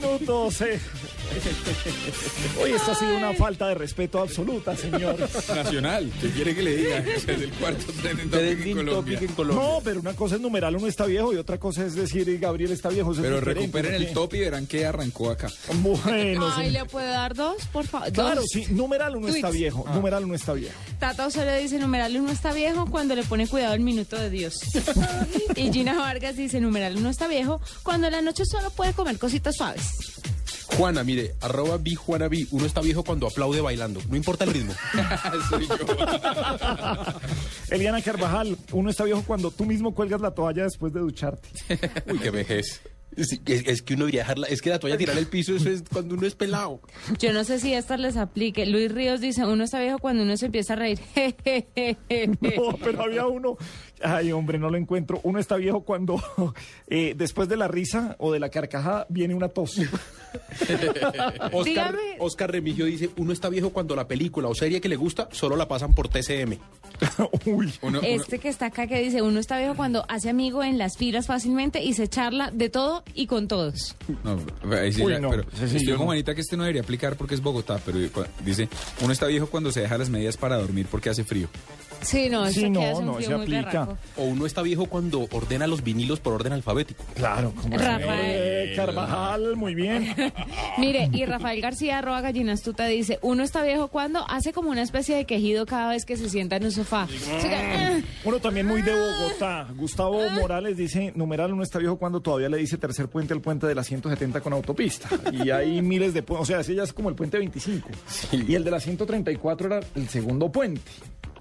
minutos. 0.00 0.60
eh. 0.62 0.80
Hoy 2.60 2.72
esto 2.72 2.90
ha 2.90 2.94
sido 2.96 3.16
una 3.16 3.32
falta 3.34 3.68
de 3.68 3.74
respeto 3.74 4.18
absoluta, 4.20 4.76
señor. 4.76 5.16
Nacional, 5.54 6.10
¿qué 6.20 6.30
quiere 6.30 6.54
que 6.54 6.62
le 6.62 6.76
diga? 6.76 6.98
Es 7.20 7.28
el 7.28 7.50
cuarto 7.52 7.92
trending 8.02 8.30
topic 8.86 9.22
en 9.22 9.28
Colombia. 9.34 9.62
No, 9.68 9.80
pero 9.84 10.00
una 10.00 10.14
cosa 10.14 10.34
es 10.36 10.40
numeral 10.40 10.74
uno 10.76 10.86
está 10.88 11.06
viejo 11.06 11.32
y 11.32 11.36
otra 11.36 11.58
cosa 11.58 11.84
es 11.84 11.94
decir 11.94 12.38
Gabriel 12.38 12.72
está 12.72 12.88
viejo. 12.88 13.12
eso 13.12 13.22
Pero 13.22 13.40
recuperen 13.40 13.94
el 13.94 14.08
¿qué? 14.08 14.12
top 14.14 14.34
y 14.34 14.40
verán 14.40 14.66
que 14.66 14.84
arrancó 14.84 15.30
acá. 15.30 15.48
Bueno, 15.74 16.50
Ay. 16.56 16.70
¿le 16.70 16.84
puede 16.86 17.08
dar 17.08 17.34
dos, 17.34 17.64
por 17.72 17.86
favor? 17.86 18.12
Claro, 18.12 18.42
sí, 18.44 18.66
numeral 18.70 19.16
uno 19.16 19.28
está 19.28 19.50
viejo, 19.50 19.84
numeral 19.92 20.24
uno 20.24 20.34
está 20.34 20.52
viejo. 20.54 20.78
Tata 21.00 21.26
Osorio 21.26 21.56
dice, 21.56 21.78
numeral 21.78 22.14
uno 22.14 22.30
está 22.30 22.52
viejo 22.52 22.84
cuando 22.84 23.14
le 23.14 23.22
pone 23.22 23.48
cuidado 23.48 23.72
el 23.72 23.80
minuto 23.80 24.18
de 24.18 24.28
Dios. 24.28 24.60
y 25.56 25.72
Gina 25.72 25.98
Vargas 25.98 26.36
dice, 26.36 26.60
numeral 26.60 26.94
uno 26.98 27.08
está 27.08 27.26
viejo 27.26 27.58
cuando 27.82 28.08
en 28.08 28.12
la 28.12 28.20
noche 28.20 28.44
solo 28.44 28.70
puede 28.70 28.92
comer 28.92 29.18
cositas 29.18 29.56
suaves. 29.56 29.82
Juana, 30.76 31.02
mire, 31.02 31.34
arroba 31.40 31.78
vi 31.78 31.94
Juana 31.94 32.28
vi. 32.28 32.46
Uno 32.50 32.66
está 32.66 32.82
viejo 32.82 33.02
cuando 33.02 33.26
aplaude 33.26 33.62
bailando. 33.62 34.00
No 34.10 34.16
importa 34.16 34.44
el 34.44 34.52
ritmo. 34.52 34.74
Soy 35.50 35.66
yo. 35.66 35.76
Eliana 37.70 38.02
Carvajal, 38.02 38.56
uno 38.72 38.90
está 38.90 39.04
viejo 39.04 39.24
cuando 39.26 39.50
tú 39.50 39.64
mismo 39.64 39.94
cuelgas 39.94 40.20
la 40.20 40.32
toalla 40.32 40.64
después 40.64 40.92
de 40.92 41.00
ducharte. 41.00 41.48
Uy, 42.12 42.18
qué 42.18 42.30
vejez. 42.30 42.82
Sí, 43.16 43.40
es, 43.46 43.66
es 43.66 43.82
que 43.82 43.94
uno 43.94 44.04
debería 44.04 44.20
dejarla, 44.22 44.46
es 44.46 44.62
que 44.62 44.70
la 44.70 44.78
toalla 44.78 44.96
tirar 44.96 45.18
el 45.18 45.26
piso, 45.26 45.54
eso 45.56 45.68
es 45.68 45.82
cuando 45.92 46.14
uno 46.14 46.26
es 46.26 46.34
pelado. 46.34 46.80
Yo 47.18 47.32
no 47.32 47.44
sé 47.44 47.58
si 47.58 47.74
estas 47.74 47.98
les 47.98 48.16
aplique. 48.16 48.66
Luis 48.66 48.92
Ríos 48.92 49.20
dice, 49.20 49.44
uno 49.44 49.64
está 49.64 49.80
viejo 49.80 49.98
cuando 49.98 50.22
uno 50.22 50.36
se 50.36 50.46
empieza 50.46 50.74
a 50.74 50.76
reír. 50.76 51.00
No, 52.40 52.76
pero 52.82 53.02
había 53.02 53.26
uno. 53.26 53.56
Ay, 54.02 54.32
hombre, 54.32 54.58
no 54.58 54.70
lo 54.70 54.76
encuentro. 54.78 55.20
Uno 55.24 55.38
está 55.38 55.56
viejo 55.56 55.82
cuando 55.82 56.22
eh, 56.88 57.14
después 57.16 57.48
de 57.48 57.56
la 57.56 57.68
risa 57.68 58.16
o 58.18 58.32
de 58.32 58.40
la 58.40 58.48
carcajada 58.48 59.06
viene 59.08 59.34
una 59.34 59.48
tos. 59.48 59.78
Oscar, 61.52 61.64
Dígame. 61.64 61.98
Oscar 62.18 62.50
Remigio 62.52 62.84
dice, 62.86 63.10
uno 63.16 63.32
está 63.32 63.48
viejo 63.48 63.70
cuando 63.70 63.96
la 63.96 64.06
película 64.06 64.48
o 64.48 64.54
serie 64.54 64.80
que 64.80 64.88
le 64.88 64.96
gusta 64.96 65.28
solo 65.32 65.56
la 65.56 65.66
pasan 65.68 65.92
por 65.94 66.08
TCM. 66.08 66.56
Uy. 67.46 67.72
Uno- 67.82 67.98
uno- 67.98 68.00
Este 68.02 68.38
que 68.38 68.48
está 68.48 68.66
acá 68.66 68.86
que 68.86 69.00
dice, 69.00 69.22
uno 69.22 69.40
está 69.40 69.58
viejo 69.58 69.74
cuando 69.74 70.04
hace 70.08 70.30
amigo 70.30 70.62
en 70.62 70.78
las 70.78 70.96
filas 70.96 71.26
fácilmente 71.26 71.82
y 71.82 71.94
se 71.94 72.08
charla 72.08 72.50
de 72.52 72.68
todo 72.70 73.02
y 73.14 73.26
con 73.26 73.48
todos. 73.48 73.96
No, 74.24 74.38
ahí 74.76 74.92
sí 74.92 75.02
Uy, 75.02 75.12
ya, 75.12 75.18
no, 75.20 75.30
pero 75.30 75.42
ese 75.52 75.68
sí, 75.68 75.76
estoy 75.78 75.94
no. 75.94 76.04
Juanita 76.04 76.34
que 76.34 76.40
este 76.40 76.56
no 76.56 76.62
debería 76.64 76.82
aplicar 76.82 77.16
porque 77.16 77.34
es 77.34 77.42
Bogotá, 77.42 77.80
pero 77.84 77.98
dice, 78.44 78.68
uno 79.02 79.12
está 79.12 79.26
viejo 79.26 79.46
cuando 79.46 79.72
se 79.72 79.80
deja 79.80 79.98
las 79.98 80.10
medias 80.10 80.36
para 80.36 80.56
dormir 80.56 80.86
porque 80.90 81.10
hace 81.10 81.24
frío. 81.24 81.48
Sí, 82.02 82.28
no, 82.30 82.46
Sí, 82.48 82.60
eso 82.60 82.70
no, 82.70 82.98
un 82.98 83.06
no, 83.06 83.14
frío 83.14 83.28
se 83.28 83.34
aplica. 83.34 83.60
berraco. 83.84 83.98
O 84.16 84.24
uno 84.24 84.46
está 84.46 84.62
viejo 84.62 84.86
cuando 84.86 85.26
ordena 85.32 85.66
los 85.66 85.82
vinilos 85.82 86.20
por 86.20 86.32
orden 86.34 86.52
alfabético. 86.52 87.04
Claro, 87.14 87.52
como 87.54 87.76
Rafael. 87.76 88.08
Eh, 88.22 88.72
Carvajal, 88.76 89.56
muy 89.56 89.74
bien. 89.74 90.14
Mire, 90.78 91.08
y 91.12 91.24
Rafael 91.26 91.60
García, 91.60 91.98
arroba 91.98 92.20
gallinastuta, 92.20 92.86
dice, 92.86 93.18
uno 93.22 93.42
está 93.42 93.62
viejo 93.62 93.88
cuando 93.88 94.28
hace 94.28 94.52
como 94.52 94.70
una 94.70 94.82
especie 94.82 95.16
de 95.16 95.24
quejido 95.24 95.66
cada 95.66 95.90
vez 95.90 96.04
que 96.04 96.16
se 96.16 96.28
sienta 96.28 96.56
en 96.56 96.64
un 96.64 96.72
sofá. 96.72 97.04
O 97.04 97.40
sea 97.40 97.50
que, 97.50 98.04
Uno 98.28 98.38
también 98.40 98.66
muy 98.66 98.82
de 98.82 98.92
Bogotá. 98.92 99.66
Gustavo 99.76 100.20
Morales 100.30 100.76
dice, 100.76 101.12
numeral 101.14 101.52
uno 101.52 101.62
está 101.62 101.78
viejo 101.78 101.96
cuando 101.96 102.20
todavía 102.20 102.48
le 102.48 102.56
dice 102.58 102.78
tercer 102.78 103.08
puente 103.08 103.32
al 103.34 103.40
puente 103.40 103.66
de 103.66 103.74
la 103.74 103.84
170 103.84 104.40
con 104.40 104.52
autopista. 104.52 105.08
Y 105.32 105.50
hay 105.50 105.80
miles 105.82 106.14
de 106.14 106.22
puentes, 106.22 106.42
o 106.42 106.46
sea, 106.46 106.60
ese 106.60 106.74
ya 106.74 106.82
es 106.82 106.92
como 106.92 107.08
el 107.08 107.14
puente 107.14 107.38
25. 107.38 107.88
Y 108.32 108.54
el 108.54 108.64
de 108.64 108.70
la 108.70 108.80
134 108.80 109.66
era 109.66 109.80
el 109.94 110.08
segundo 110.08 110.50
puente. 110.50 110.80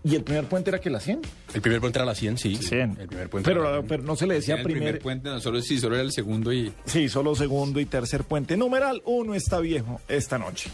Y 0.04 0.16
el 0.16 0.24
primer 0.24 0.46
puente 0.46 0.70
era 0.70 0.80
que 0.80 0.90
la 0.90 1.00
100. 1.00 1.22
El 1.54 1.62
primer 1.62 1.82
puente 1.82 2.00
era 2.00 2.06
la 2.06 2.16
100, 2.16 2.38
sí. 2.38 2.56
100. 2.56 2.98
El 3.02 3.08
primer 3.08 3.30
puente 3.30 3.52
era 3.52 3.60
la 3.60 3.66
Pero, 3.68 3.78
100. 3.82 3.88
pero 3.88 4.04
no 4.04 4.16
se 4.16 4.28
le 4.28 4.36
decía 4.36 4.56
el 4.56 4.64
primer, 4.64 4.82
primer, 4.84 5.02
puente, 5.02 5.30
no 5.30 5.40
solo 5.42 5.62
sí, 5.62 5.78
solo 5.80 5.96
era 5.96 6.04
el 6.04 6.12
segundo 6.12 6.54
y 6.54 6.72
Sí, 6.86 7.10
solo 7.10 7.36
segundo 7.36 7.80
y 7.80 7.86
tercer 7.86 8.24
puente. 8.24 8.56
Numeral 8.56 9.02
uno 9.06 9.36
está 9.36 9.60
viejo 9.60 10.00
esta 10.08 10.38
noche. 10.38 10.70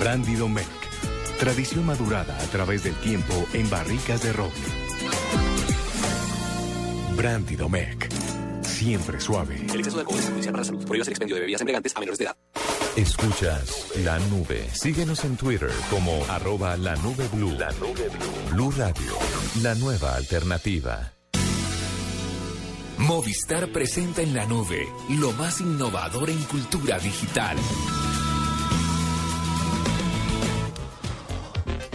Brandy 0.00 0.34
Domecq. 0.34 0.66
Tradición 1.38 1.86
madurada 1.86 2.36
a 2.36 2.46
través 2.46 2.82
del 2.84 2.94
tiempo 2.96 3.32
en 3.54 3.68
barricas 3.70 4.22
de 4.22 4.32
roble. 4.32 4.52
Brandy 7.16 7.56
Domecq. 7.56 8.08
Siempre 8.62 9.20
suave. 9.20 9.56
El 9.72 9.78
exceso 9.80 9.96
de 9.96 10.00
alcohol 10.02 10.18
es 10.18 10.24
perjudicial 10.24 10.52
para 10.52 10.62
la 10.62 10.66
salud. 10.66 10.84
Prohíbas 10.86 11.06
el 11.08 11.12
expendio 11.12 11.34
de 11.36 11.40
bebidas 11.42 11.60
embriagantes 11.60 11.94
a 11.96 12.00
menores 12.00 12.18
de 12.18 12.24
edad. 12.24 12.36
Escuchas 12.96 13.86
la 14.04 14.18
nube. 14.18 14.68
Síguenos 14.72 15.24
en 15.24 15.36
Twitter 15.36 15.70
como 15.90 16.24
arroba 16.28 16.76
la 16.76 16.96
nube 16.96 17.28
blue. 17.32 17.52
La 17.52 17.70
nube 17.72 18.08
blue. 18.08 18.50
Blue 18.50 18.72
Radio. 18.76 19.12
La 19.62 19.74
nueva 19.76 20.16
alternativa. 20.16 21.12
Movistar 22.98 23.72
presenta 23.72 24.22
en 24.22 24.34
la 24.34 24.44
nube 24.44 24.88
lo 25.08 25.32
más 25.32 25.60
innovador 25.60 26.30
en 26.30 26.42
cultura 26.44 26.98
digital. 26.98 27.56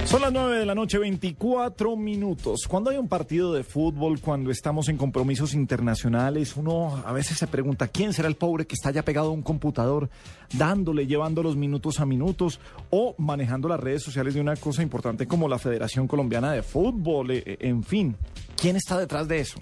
Son 0.06 0.22
las 0.22 0.32
9 0.32 0.60
de 0.60 0.66
la 0.68 0.76
noche, 0.76 1.00
24 1.00 1.96
minutos. 1.98 2.68
Cuando 2.68 2.92
hay 2.92 2.98
un 2.98 3.08
partido 3.08 3.54
de 3.54 3.64
fútbol, 3.64 4.22
cuando 4.22 4.52
estamos 4.52 4.88
en 4.88 4.98
compromisos 4.98 5.56
internacionales, 5.56 6.56
uno 6.56 7.02
a 7.04 7.12
veces 7.12 7.40
se 7.40 7.48
pregunta 7.48 7.88
quién 7.88 8.14
será 8.14 8.28
el 8.28 8.36
pobre 8.36 8.68
que 8.68 8.76
está 8.76 8.92
ya 8.92 9.04
pegado 9.04 9.30
a 9.30 9.32
un 9.32 9.42
computador, 9.42 10.12
dándole, 10.54 11.08
llevando 11.08 11.42
los 11.42 11.56
minutos 11.58 12.00
a 12.00 12.06
minutos 12.06 12.60
o 12.92 13.16
manejando 13.18 13.68
las 13.68 13.80
redes 13.80 14.04
sociales 14.04 14.36
de 14.36 14.42
una 14.42 14.56
cosa 14.56 14.84
importante 14.84 15.26
como 15.26 15.50
la 15.50 15.58
Federación 15.58 16.08
Colombiana 16.08 16.52
de 16.52 16.62
Fútbol, 16.62 17.32
eh, 17.32 17.44
eh, 17.44 17.58
en 17.62 17.84
fin. 17.84 18.16
¿Quién 18.56 18.76
está 18.76 19.00
detrás 19.00 19.28
de 19.28 19.40
eso? 19.40 19.58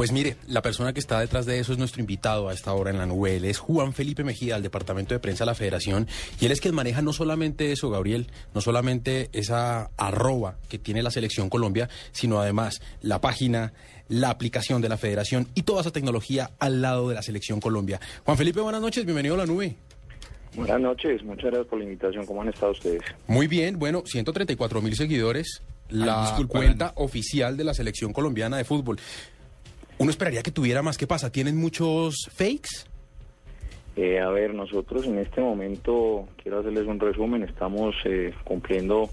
Pues 0.00 0.12
mire, 0.12 0.36
la 0.48 0.62
persona 0.62 0.94
que 0.94 0.98
está 0.98 1.20
detrás 1.20 1.44
de 1.44 1.58
eso 1.58 1.72
es 1.72 1.78
nuestro 1.78 2.00
invitado 2.00 2.48
a 2.48 2.54
esta 2.54 2.72
hora 2.72 2.90
en 2.90 2.96
la 2.96 3.04
nube. 3.04 3.36
Él 3.36 3.44
es 3.44 3.58
Juan 3.58 3.92
Felipe 3.92 4.24
Mejía, 4.24 4.54
del 4.54 4.62
Departamento 4.62 5.12
de 5.12 5.20
Prensa 5.20 5.44
de 5.44 5.50
la 5.50 5.54
Federación. 5.54 6.08
Y 6.40 6.46
él 6.46 6.52
es 6.52 6.62
quien 6.62 6.74
maneja 6.74 7.02
no 7.02 7.12
solamente 7.12 7.70
eso, 7.70 7.90
Gabriel, 7.90 8.28
no 8.54 8.62
solamente 8.62 9.28
esa 9.34 9.90
arroba 9.98 10.56
que 10.70 10.78
tiene 10.78 11.02
la 11.02 11.10
Selección 11.10 11.50
Colombia, 11.50 11.90
sino 12.12 12.40
además 12.40 12.80
la 13.02 13.20
página, 13.20 13.74
la 14.08 14.30
aplicación 14.30 14.80
de 14.80 14.88
la 14.88 14.96
Federación 14.96 15.48
y 15.54 15.64
toda 15.64 15.82
esa 15.82 15.90
tecnología 15.90 16.48
al 16.58 16.80
lado 16.80 17.10
de 17.10 17.16
la 17.16 17.20
Selección 17.20 17.60
Colombia. 17.60 18.00
Juan 18.24 18.38
Felipe, 18.38 18.62
buenas 18.62 18.80
noches, 18.80 19.04
bienvenido 19.04 19.34
a 19.34 19.38
la 19.38 19.44
nube. 19.44 19.76
Buenas 20.54 20.80
noches, 20.80 21.22
muchas 21.24 21.44
gracias 21.44 21.66
por 21.66 21.78
la 21.78 21.84
invitación. 21.84 22.24
¿Cómo 22.24 22.40
han 22.40 22.48
estado 22.48 22.72
ustedes? 22.72 23.02
Muy 23.26 23.48
bien, 23.48 23.78
bueno, 23.78 24.02
134 24.06 24.80
mil 24.80 24.96
seguidores, 24.96 25.60
la 25.90 26.22
disculpa, 26.22 26.58
cuenta 26.58 26.92
oficial 26.96 27.58
de 27.58 27.64
la 27.64 27.74
Selección 27.74 28.14
Colombiana 28.14 28.56
de 28.56 28.64
Fútbol. 28.64 28.98
Uno 30.00 30.10
esperaría 30.10 30.42
que 30.42 30.50
tuviera 30.50 30.80
más. 30.80 30.96
¿Qué 30.96 31.06
pasa? 31.06 31.30
¿Tienen 31.30 31.58
muchos 31.58 32.30
fakes? 32.32 32.86
Eh, 33.96 34.18
a 34.18 34.30
ver, 34.30 34.54
nosotros 34.54 35.04
en 35.04 35.18
este 35.18 35.42
momento, 35.42 36.26
quiero 36.42 36.60
hacerles 36.60 36.86
un 36.86 36.98
resumen, 36.98 37.42
estamos 37.42 37.94
eh, 38.06 38.32
cumpliendo 38.42 39.10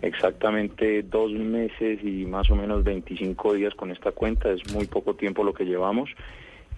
exactamente 0.00 1.02
dos 1.02 1.30
meses 1.32 2.02
y 2.02 2.24
más 2.24 2.48
o 2.48 2.56
menos 2.56 2.82
25 2.84 3.52
días 3.52 3.74
con 3.74 3.90
esta 3.90 4.12
cuenta, 4.12 4.50
es 4.50 4.72
muy 4.72 4.86
poco 4.86 5.12
tiempo 5.12 5.44
lo 5.44 5.52
que 5.52 5.64
llevamos. 5.64 6.08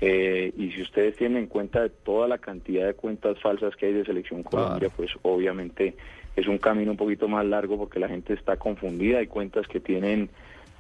Eh, 0.00 0.52
y 0.56 0.72
si 0.72 0.82
ustedes 0.82 1.14
tienen 1.16 1.44
en 1.44 1.46
cuenta 1.46 1.88
toda 1.88 2.26
la 2.26 2.38
cantidad 2.38 2.84
de 2.84 2.94
cuentas 2.94 3.38
falsas 3.40 3.76
que 3.76 3.86
hay 3.86 3.92
de 3.92 4.04
Selección 4.04 4.42
Colombia, 4.42 4.88
pues 4.96 5.12
obviamente 5.22 5.94
es 6.34 6.48
un 6.48 6.58
camino 6.58 6.90
un 6.90 6.96
poquito 6.96 7.28
más 7.28 7.46
largo 7.46 7.78
porque 7.78 8.00
la 8.00 8.08
gente 8.08 8.34
está 8.34 8.56
confundida. 8.56 9.18
Hay 9.18 9.28
cuentas 9.28 9.68
que 9.68 9.78
tienen, 9.78 10.30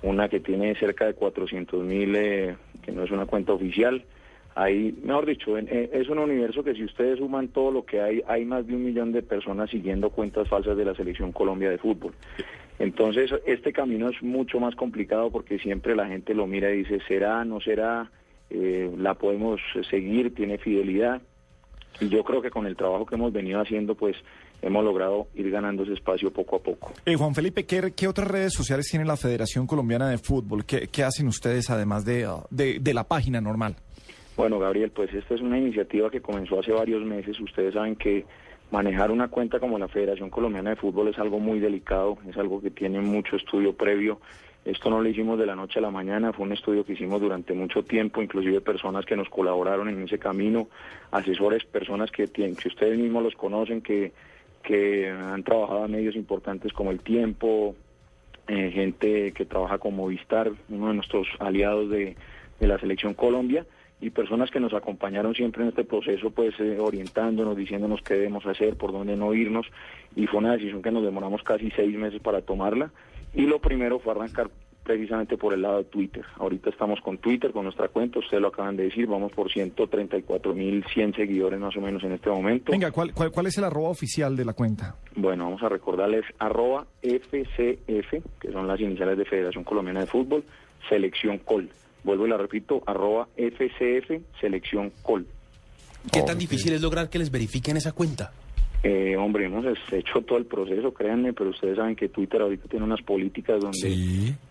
una 0.02 0.28
que 0.28 0.40
tiene 0.40 0.74
cerca 0.74 1.06
de 1.06 1.14
400 1.14 1.84
mil, 1.84 2.16
eh, 2.16 2.56
que 2.82 2.92
no 2.92 3.04
es 3.04 3.10
una 3.10 3.26
cuenta 3.26 3.52
oficial. 3.52 4.04
Hay, 4.54 4.94
mejor 5.02 5.24
dicho, 5.26 5.56
en- 5.56 5.68
eh, 5.70 5.88
es 5.94 6.08
un 6.10 6.18
universo 6.18 6.62
que 6.62 6.74
si 6.74 6.84
ustedes 6.84 7.18
suman 7.18 7.48
todo 7.48 7.70
lo 7.70 7.86
que 7.86 8.00
hay, 8.02 8.22
hay 8.26 8.44
más 8.44 8.66
de 8.66 8.74
un 8.74 8.84
millón 8.84 9.12
de 9.12 9.22
personas 9.22 9.70
siguiendo 9.70 10.10
cuentas 10.10 10.46
falsas 10.48 10.76
de 10.76 10.84
la 10.84 10.94
Selección 10.94 11.32
Colombia 11.32 11.70
de 11.70 11.78
fútbol. 11.78 12.12
Entonces, 12.78 13.32
este 13.46 13.72
camino 13.72 14.08
es 14.10 14.22
mucho 14.22 14.60
más 14.60 14.74
complicado 14.74 15.30
porque 15.30 15.58
siempre 15.58 15.94
la 15.96 16.06
gente 16.06 16.34
lo 16.34 16.46
mira 16.46 16.70
y 16.70 16.78
dice, 16.78 16.98
¿será, 17.08 17.44
no 17.44 17.60
será? 17.60 18.10
Eh, 18.50 18.90
la 18.98 19.14
podemos 19.14 19.60
seguir, 19.88 20.34
tiene 20.34 20.58
fidelidad. 20.58 21.22
Y 22.00 22.08
yo 22.08 22.24
creo 22.24 22.42
que 22.42 22.50
con 22.50 22.66
el 22.66 22.76
trabajo 22.76 23.06
que 23.06 23.14
hemos 23.14 23.32
venido 23.32 23.60
haciendo, 23.60 23.94
pues 23.94 24.16
hemos 24.60 24.84
logrado 24.84 25.28
ir 25.34 25.50
ganando 25.50 25.82
ese 25.82 25.92
espacio 25.94 26.32
poco 26.32 26.56
a 26.56 26.58
poco. 26.60 26.92
Eh, 27.04 27.16
Juan 27.16 27.34
Felipe, 27.34 27.64
¿qué, 27.64 27.92
qué 27.94 28.08
otras 28.08 28.28
redes 28.28 28.52
sociales 28.52 28.88
tiene 28.90 29.04
la 29.04 29.16
Federación 29.16 29.66
Colombiana 29.66 30.08
de 30.08 30.18
Fútbol? 30.18 30.64
¿Qué, 30.64 30.88
qué 30.88 31.04
hacen 31.04 31.28
ustedes 31.28 31.70
además 31.70 32.04
de, 32.04 32.24
ah, 32.24 32.44
de, 32.50 32.78
de 32.80 32.94
la 32.94 33.04
página 33.04 33.40
normal? 33.40 33.76
Bueno, 34.36 34.58
Gabriel, 34.58 34.90
pues 34.90 35.12
esta 35.12 35.34
es 35.34 35.40
una 35.40 35.58
iniciativa 35.58 36.10
que 36.10 36.22
comenzó 36.22 36.58
hace 36.58 36.72
varios 36.72 37.04
meses. 37.04 37.38
Ustedes 37.38 37.74
saben 37.74 37.96
que 37.96 38.24
manejar 38.70 39.10
una 39.10 39.28
cuenta 39.28 39.60
como 39.60 39.78
la 39.78 39.88
Federación 39.88 40.30
Colombiana 40.30 40.70
de 40.70 40.76
Fútbol 40.76 41.08
es 41.08 41.18
algo 41.18 41.38
muy 41.38 41.60
delicado, 41.60 42.16
es 42.26 42.36
algo 42.36 42.60
que 42.62 42.70
tiene 42.70 43.00
mucho 43.00 43.36
estudio 43.36 43.76
previo. 43.76 44.20
Esto 44.64 44.90
no 44.90 45.00
lo 45.00 45.08
hicimos 45.08 45.38
de 45.40 45.46
la 45.46 45.56
noche 45.56 45.80
a 45.80 45.82
la 45.82 45.90
mañana, 45.90 46.32
fue 46.32 46.46
un 46.46 46.52
estudio 46.52 46.84
que 46.84 46.92
hicimos 46.92 47.20
durante 47.20 47.52
mucho 47.52 47.82
tiempo, 47.82 48.22
inclusive 48.22 48.60
personas 48.60 49.04
que 49.04 49.16
nos 49.16 49.28
colaboraron 49.28 49.88
en 49.88 50.02
ese 50.02 50.20
camino, 50.20 50.68
asesores, 51.10 51.64
personas 51.64 52.12
que, 52.12 52.28
tienen, 52.28 52.54
que 52.54 52.68
ustedes 52.68 52.96
mismos 52.96 53.24
los 53.24 53.34
conocen, 53.34 53.80
que, 53.80 54.12
que 54.62 55.10
han 55.10 55.42
trabajado 55.42 55.86
en 55.86 55.92
medios 55.92 56.14
importantes 56.14 56.72
como 56.72 56.92
El 56.92 57.00
Tiempo, 57.00 57.74
eh, 58.46 58.70
gente 58.70 59.32
que 59.32 59.46
trabaja 59.46 59.78
con 59.78 59.96
Movistar, 59.96 60.52
uno 60.68 60.88
de 60.88 60.94
nuestros 60.94 61.26
aliados 61.40 61.90
de, 61.90 62.16
de 62.60 62.66
la 62.66 62.78
Selección 62.78 63.14
Colombia. 63.14 63.66
y 64.00 64.10
personas 64.10 64.50
que 64.50 64.58
nos 64.58 64.74
acompañaron 64.74 65.32
siempre 65.32 65.62
en 65.62 65.68
este 65.68 65.84
proceso, 65.84 66.30
pues 66.30 66.58
eh, 66.58 66.76
orientándonos, 66.80 67.56
diciéndonos 67.56 68.02
qué 68.02 68.14
debemos 68.14 68.44
hacer, 68.46 68.76
por 68.76 68.90
dónde 68.90 69.16
no 69.16 69.32
irnos, 69.32 69.66
y 70.16 70.26
fue 70.26 70.40
una 70.40 70.54
decisión 70.54 70.82
que 70.82 70.90
nos 70.90 71.04
demoramos 71.04 71.44
casi 71.44 71.70
seis 71.70 71.96
meses 71.96 72.20
para 72.20 72.42
tomarla. 72.42 72.90
Y 73.34 73.42
lo 73.42 73.60
primero 73.60 73.98
fue 73.98 74.12
arrancar 74.12 74.50
precisamente 74.82 75.36
por 75.36 75.54
el 75.54 75.62
lado 75.62 75.78
de 75.78 75.84
Twitter. 75.84 76.24
Ahorita 76.36 76.70
estamos 76.70 77.00
con 77.00 77.18
Twitter, 77.18 77.52
con 77.52 77.64
nuestra 77.64 77.88
cuenta, 77.88 78.18
ustedes 78.18 78.40
lo 78.40 78.48
acaban 78.48 78.76
de 78.76 78.84
decir, 78.84 79.06
vamos 79.06 79.32
por 79.32 79.50
134.100 79.50 81.16
seguidores 81.16 81.60
más 81.60 81.76
o 81.76 81.80
menos 81.80 82.02
en 82.02 82.12
este 82.12 82.30
momento. 82.30 82.72
Venga, 82.72 82.90
¿cuál, 82.90 83.12
cuál, 83.12 83.30
cuál 83.30 83.46
es 83.46 83.56
el 83.58 83.64
arroba 83.64 83.90
oficial 83.90 84.36
de 84.36 84.44
la 84.44 84.52
cuenta? 84.54 84.96
Bueno, 85.14 85.44
vamos 85.44 85.62
a 85.62 85.68
recordarles 85.68 86.24
arroba 86.38 86.86
FCF, 87.02 88.40
que 88.40 88.52
son 88.52 88.66
las 88.66 88.80
iniciales 88.80 89.16
de 89.16 89.24
Federación 89.24 89.64
Colombiana 89.64 90.00
de 90.00 90.06
Fútbol, 90.06 90.44
Selección 90.88 91.38
Col. 91.38 91.70
Vuelvo 92.04 92.26
y 92.26 92.30
la 92.30 92.36
repito, 92.36 92.82
arroba 92.86 93.28
FCF, 93.36 94.40
Selección 94.40 94.92
Col. 95.02 95.26
¿Qué 96.10 96.22
tan 96.22 96.36
difícil 96.36 96.72
es 96.72 96.82
lograr 96.82 97.08
que 97.08 97.18
les 97.20 97.30
verifiquen 97.30 97.76
esa 97.76 97.92
cuenta? 97.92 98.32
Eh, 98.84 99.16
hombre, 99.16 99.44
hemos 99.46 99.64
hecho 99.92 100.22
todo 100.22 100.38
el 100.38 100.46
proceso, 100.46 100.92
créanme, 100.92 101.32
pero 101.32 101.50
ustedes 101.50 101.76
saben 101.76 101.94
que 101.94 102.08
Twitter 102.08 102.42
ahorita 102.42 102.66
tiene 102.68 102.84
unas 102.84 103.00
políticas 103.02 103.60
donde 103.60 103.78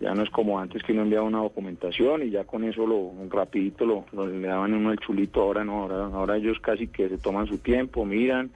ya 0.00 0.14
no 0.14 0.22
es 0.22 0.30
como 0.30 0.58
antes 0.58 0.82
que 0.82 0.92
uno 0.92 1.02
enviaba 1.02 1.26
una 1.26 1.40
documentación 1.42 2.22
y 2.22 2.30
ya 2.30 2.44
con 2.44 2.64
eso 2.64 2.86
lo 2.86 3.12
rapidito 3.28 3.84
lo, 3.84 4.06
lo- 4.12 4.26
le 4.26 4.46
daban 4.48 4.72
uno 4.72 4.90
el 4.90 4.98
chulito, 5.00 5.42
ahora 5.42 5.64
no, 5.64 5.82
ahora, 5.82 6.06
ahora 6.06 6.36
ellos 6.38 6.58
casi 6.60 6.86
que 6.88 7.10
se 7.10 7.18
toman 7.18 7.46
su 7.46 7.58
tiempo, 7.58 8.06
miran 8.06 8.50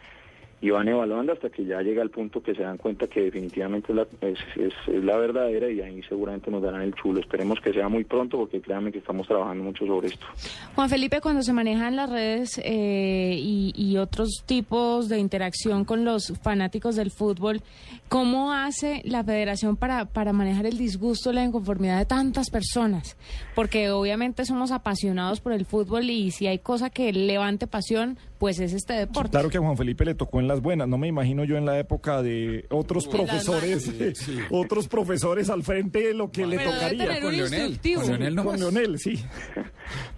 y 0.60 0.70
van 0.70 0.88
evaluando 0.88 1.32
hasta 1.32 1.50
que 1.50 1.64
ya 1.64 1.82
llega 1.82 2.02
el 2.02 2.10
punto 2.10 2.42
que 2.42 2.54
se 2.54 2.62
dan 2.62 2.78
cuenta 2.78 3.06
que 3.06 3.22
definitivamente 3.22 3.92
es 3.92 3.96
la, 3.96 4.06
es, 4.22 5.04
la 5.04 5.16
verdadera 5.18 5.70
y 5.70 5.80
ahí 5.80 6.02
seguramente 6.08 6.50
nos 6.50 6.62
darán 6.62 6.82
el 6.82 6.94
chulo. 6.94 7.20
Esperemos 7.20 7.60
que 7.60 7.72
sea 7.72 7.88
muy 7.88 8.04
pronto 8.04 8.38
porque 8.38 8.60
créanme 8.60 8.90
que 8.90 8.98
estamos 8.98 9.26
trabajando 9.26 9.64
mucho 9.64 9.86
sobre 9.86 10.08
esto. 10.08 10.26
Juan 10.74 10.88
Felipe, 10.88 11.20
cuando 11.20 11.42
se 11.42 11.52
manejan 11.52 11.96
las 11.96 12.10
redes 12.10 12.58
eh, 12.64 13.36
y, 13.38 13.72
y 13.76 13.98
otros 13.98 14.44
tipos 14.46 15.08
de 15.08 15.18
interacción 15.18 15.84
con 15.84 16.04
los 16.04 16.32
fanáticos 16.42 16.96
del 16.96 17.10
fútbol, 17.10 17.60
¿cómo 18.08 18.52
hace 18.52 19.02
la 19.04 19.24
federación 19.24 19.76
para, 19.76 20.06
para 20.06 20.32
manejar 20.32 20.66
el 20.66 20.78
disgusto, 20.78 21.32
la 21.32 21.44
inconformidad 21.44 21.98
de 21.98 22.06
tantas 22.06 22.50
personas? 22.50 23.16
Porque 23.54 23.90
obviamente 23.90 24.44
somos 24.44 24.70
apasionados 24.70 25.40
por 25.40 25.52
el 25.52 25.66
fútbol 25.66 26.10
y 26.10 26.30
si 26.30 26.46
hay 26.46 26.58
cosa 26.58 26.90
que 26.90 27.12
levante 27.12 27.66
pasión, 27.66 28.18
pues 28.38 28.60
es 28.60 28.72
este 28.72 28.94
deporte. 28.94 29.30
Claro 29.30 29.48
que 29.48 29.58
a 29.58 29.60
Juan 29.60 29.76
Felipe 29.76 30.04
le 30.04 30.14
tocó 30.14 30.40
en 30.40 30.48
las 30.48 30.60
buenas. 30.60 30.88
No 30.88 30.98
me 30.98 31.08
imagino 31.08 31.44
yo 31.44 31.56
en 31.56 31.64
la 31.64 31.78
época 31.78 32.22
de 32.22 32.66
otros 32.70 33.08
profesores, 33.08 33.88
malas. 33.88 34.16
Sí, 34.16 34.32
sí. 34.32 34.38
otros 34.50 34.88
profesores 34.88 35.48
al 35.50 35.62
frente 35.62 36.12
lo 36.14 36.30
que 36.30 36.46
le 36.46 36.58
tocaría. 36.58 37.20
Con 37.20 37.36
Leonel. 37.36 37.78
Con 37.94 38.06
Leonel, 38.06 38.34
nomás. 38.34 38.52
con 38.52 38.60
Leonel, 38.60 38.98
sí. 38.98 39.18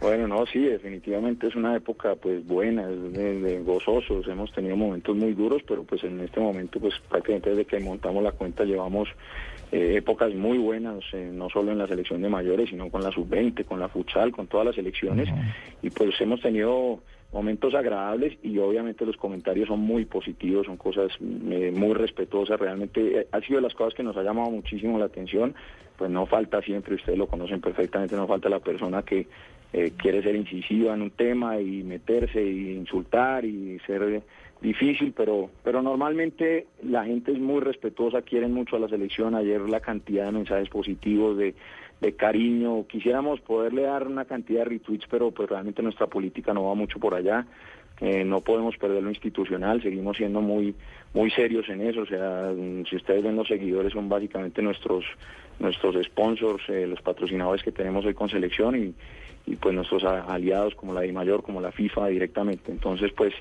Bueno, 0.01 0.27
no, 0.27 0.47
sí, 0.47 0.61
definitivamente 0.61 1.49
es 1.49 1.55
una 1.55 1.77
época 1.77 2.15
pues 2.15 2.47
buena, 2.47 2.89
es 2.91 3.13
de, 3.13 3.41
de 3.41 3.61
gozosos, 3.61 4.27
hemos 4.27 4.51
tenido 4.53 4.77
momentos 4.77 5.15
muy 5.15 5.35
duros, 5.35 5.61
pero 5.69 5.85
pues 5.85 6.03
en 6.05 6.21
este 6.21 6.41
momento 6.41 6.81
pues 6.81 6.95
prácticamente 7.09 7.51
desde 7.51 7.65
que 7.67 7.78
montamos 7.81 8.23
la 8.23 8.33
cuenta 8.33 8.65
llevamos 8.65 9.09
eh, 9.71 9.97
épocas 9.97 10.35
muy 10.35 10.59
buenas, 10.59 11.05
eh, 11.13 11.31
no 11.33 11.51
solo 11.51 11.73
en 11.73 11.79
la 11.79 11.87
selección 11.87 12.23
de 12.23 12.29
mayores, 12.29 12.71
sino 12.71 12.91
con 12.91 13.03
la 13.03 13.11
sub-20, 13.11 13.65
con 13.65 13.81
la 13.81 13.89
futsal, 13.89 14.33
con 14.33 14.47
todas 14.47 14.67
las 14.67 14.75
selecciones, 14.77 15.29
y 15.83 15.91
pues 15.91 16.19
hemos 16.21 16.41
tenido 16.41 17.01
momentos 17.33 17.75
agradables 17.75 18.39
y 18.43 18.57
obviamente 18.59 19.05
los 19.05 19.17
comentarios 19.17 19.69
son 19.69 19.81
muy 19.81 20.07
positivos, 20.07 20.67
son 20.67 20.77
cosas 20.77 21.13
eh, 21.21 21.73
muy 21.75 21.93
respetuosas, 21.95 22.59
realmente 22.59 23.21
eh, 23.21 23.27
ha 23.31 23.41
sido 23.41 23.57
de 23.57 23.63
las 23.63 23.75
cosas 23.75 23.95
que 23.95 24.03
nos 24.03 24.17
ha 24.17 24.23
llamado 24.23 24.51
muchísimo 24.51 24.99
la 24.99 25.07
atención, 25.07 25.55
pues 25.97 26.11
no 26.11 26.25
falta 26.27 26.63
siempre, 26.63 26.95
ustedes 26.95 27.19
lo 27.19 27.27
conocen 27.27 27.61
perfectamente, 27.61 28.17
no 28.17 28.27
falta 28.27 28.49
la 28.49 28.61
persona 28.61 29.03
que 29.03 29.27
eh, 29.75 29.93
quiere 29.99 30.23
ser 30.23 30.37
incisiva 30.37 30.95
en 30.95 31.03
un 31.03 31.11
tema 31.11 31.61
y 31.61 31.83
meterse 31.83 32.43
y 32.43 32.73
insultar 32.73 33.45
y 33.45 33.79
ser 33.87 34.23
difícil, 34.61 35.13
pero 35.17 35.51
pero 35.63 35.83
normalmente 35.83 36.67
la 36.83 37.05
gente 37.05 37.33
es 37.33 37.39
muy 37.39 37.61
respetuosa, 37.61 38.23
quieren 38.23 38.53
mucho 38.53 38.77
a 38.77 38.81
la 38.81 38.89
selección, 38.89 39.35
ayer 39.35 39.61
la 39.61 39.81
cantidad 39.81 40.27
de 40.27 40.33
mensajes 40.33 40.69
positivos 40.69 41.37
de 41.37 41.55
de 42.01 42.15
cariño, 42.15 42.87
quisiéramos 42.87 43.41
poderle 43.41 43.83
dar 43.83 44.07
una 44.07 44.25
cantidad 44.25 44.61
de 44.61 44.67
retweets, 44.67 45.07
pero 45.11 45.33
pues 45.33 45.49
realmente 45.49 45.83
nuestra 45.83 46.07
política 46.07 46.55
no 46.55 46.65
va 46.65 46.75
mucho 46.75 47.01
por 47.01 47.15
allá. 47.15 47.45
Eh, 48.01 48.25
no 48.25 48.41
podemos 48.41 48.77
perder 48.77 49.03
lo 49.03 49.11
institucional, 49.11 49.83
seguimos 49.83 50.17
siendo 50.17 50.41
muy 50.41 50.75
muy 51.15 51.31
serios 51.31 51.69
en 51.69 51.81
eso, 51.81 52.03
o 52.03 52.07
sea, 52.07 52.53
si 52.89 52.95
ustedes 52.95 53.25
ven 53.25 53.35
los 53.35 53.49
seguidores 53.49 53.93
son 53.93 54.09
básicamente 54.09 54.63
nuestros 54.63 55.05
nuestros 55.59 55.97
sponsors, 56.05 56.63
eh, 56.69 56.87
los 56.87 57.03
patrocinadores 57.03 57.65
que 57.65 57.73
tenemos 57.73 58.05
hoy 58.05 58.15
con 58.15 58.29
selección 58.29 58.77
y, 58.77 58.95
y 59.49 59.57
pues 59.57 59.75
nuestros 59.75 60.05
aliados 60.05 60.75
como 60.75 60.93
la 60.93 61.01
DIMAYOR, 61.01 61.43
como 61.43 61.61
la 61.61 61.73
FIFA 61.73 62.09
directamente. 62.09 62.71
Entonces, 62.71 63.13
pues 63.17 63.33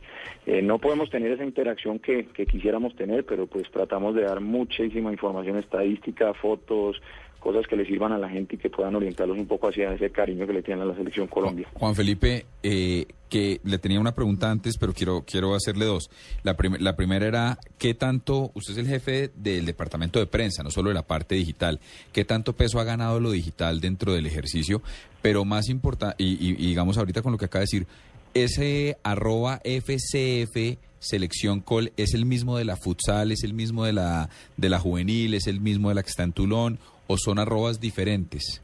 eh, 0.45 0.61
no 0.61 0.79
podemos 0.79 1.09
tener 1.09 1.31
esa 1.31 1.43
interacción 1.43 1.99
que, 1.99 2.27
que 2.27 2.45
quisiéramos 2.45 2.95
tener, 2.95 3.25
pero 3.25 3.47
pues 3.47 3.69
tratamos 3.71 4.15
de 4.15 4.23
dar 4.23 4.39
muchísima 4.39 5.11
información 5.11 5.57
estadística, 5.57 6.34
fotos, 6.34 7.01
cosas 7.47 7.65
que 7.67 7.77
le 7.77 7.85
sirvan 7.85 8.11
a 8.11 8.17
la 8.17 8.27
gente 8.29 8.55
y 8.55 8.57
que 8.59 8.69
puedan 8.69 8.93
orientarlos 8.95 9.37
un 9.37 9.47
poco 9.47 9.69
hacia 9.69 9.93
ese 9.93 10.09
cariño 10.09 10.45
que 10.45 10.51
le 10.53 10.61
tienen 10.61 10.83
a 10.83 10.85
la 10.85 10.95
selección 10.95 11.27
Colombia. 11.27 11.67
Juan 11.73 11.95
Felipe, 11.95 12.45
eh, 12.61 13.05
que 13.29 13.61
le 13.63 13.77
tenía 13.77 13.99
una 14.01 14.13
pregunta 14.13 14.51
antes, 14.51 14.77
pero 14.77 14.91
quiero, 14.93 15.23
quiero 15.25 15.55
hacerle 15.55 15.85
dos. 15.85 16.09
La, 16.43 16.55
prim- 16.57 16.75
la 16.79 16.95
primera 16.97 17.25
era, 17.25 17.57
¿qué 17.77 17.93
tanto, 17.93 18.51
usted 18.53 18.73
es 18.73 18.79
el 18.79 18.87
jefe 18.87 19.31
del 19.35 19.65
departamento 19.65 20.19
de 20.19 20.27
prensa, 20.27 20.61
no 20.61 20.71
solo 20.71 20.89
de 20.89 20.95
la 20.95 21.07
parte 21.07 21.35
digital, 21.35 21.79
qué 22.11 22.25
tanto 22.25 22.53
peso 22.53 22.79
ha 22.79 22.83
ganado 22.83 23.19
lo 23.21 23.31
digital 23.31 23.79
dentro 23.79 24.13
del 24.13 24.25
ejercicio? 24.25 24.81
Pero 25.21 25.45
más 25.45 25.69
importante, 25.69 26.15
y, 26.21 26.33
y- 26.33 26.51
y 26.57 26.67
digamos 26.67 26.97
ahorita 26.97 27.21
con 27.21 27.31
lo 27.31 27.37
que 27.37 27.45
acaba 27.45 27.61
de 27.61 27.67
decir, 27.71 27.87
ese 28.33 28.97
arroba 29.03 29.61
FCF 29.63 30.77
selección 30.99 31.61
col 31.61 31.91
es 31.95 32.13
el 32.13 32.25
mismo 32.25 32.57
de 32.57 32.65
la 32.65 32.75
futsal, 32.75 33.31
es 33.31 33.43
el 33.43 33.53
mismo 33.53 33.85
de 33.85 33.93
la, 33.93 34.29
de 34.57 34.69
la 34.69 34.79
juvenil, 34.79 35.33
es 35.35 35.47
el 35.47 35.61
mismo 35.61 35.89
de 35.89 35.95
la 35.95 36.03
que 36.03 36.09
está 36.09 36.23
en 36.23 36.33
Tulón, 36.33 36.79
o 37.07 37.17
son 37.17 37.39
arrobas 37.39 37.79
diferentes? 37.79 38.61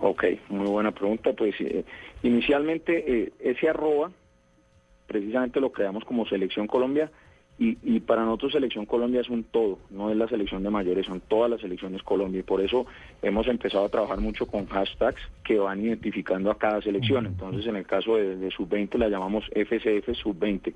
Ok, 0.00 0.24
muy 0.48 0.66
buena 0.66 0.90
pregunta. 0.90 1.32
Pues 1.32 1.54
eh, 1.60 1.84
inicialmente 2.22 3.04
eh, 3.06 3.32
ese 3.40 3.68
arroba 3.68 4.10
precisamente 5.06 5.60
lo 5.60 5.70
creamos 5.70 6.04
como 6.04 6.26
Selección 6.26 6.66
Colombia 6.66 7.10
y, 7.62 7.78
y 7.82 8.00
para 8.00 8.24
nosotros 8.24 8.52
Selección 8.52 8.86
Colombia 8.86 9.20
es 9.20 9.28
un 9.30 9.44
todo, 9.44 9.78
no 9.90 10.10
es 10.10 10.16
la 10.16 10.26
selección 10.28 10.62
de 10.62 10.70
mayores, 10.70 11.06
son 11.06 11.20
todas 11.20 11.50
las 11.50 11.60
selecciones 11.60 12.02
Colombia 12.02 12.40
y 12.40 12.42
por 12.42 12.60
eso 12.60 12.86
hemos 13.22 13.46
empezado 13.46 13.84
a 13.84 13.88
trabajar 13.88 14.20
mucho 14.20 14.46
con 14.46 14.66
hashtags 14.66 15.20
que 15.44 15.58
van 15.58 15.80
identificando 15.84 16.50
a 16.50 16.58
cada 16.58 16.80
selección. 16.82 17.26
Entonces 17.26 17.66
en 17.66 17.76
el 17.76 17.86
caso 17.86 18.16
de, 18.16 18.36
de 18.36 18.50
Sub-20 18.50 18.96
la 18.98 19.08
llamamos 19.08 19.44
FCF 19.54 20.14
Sub-20, 20.16 20.72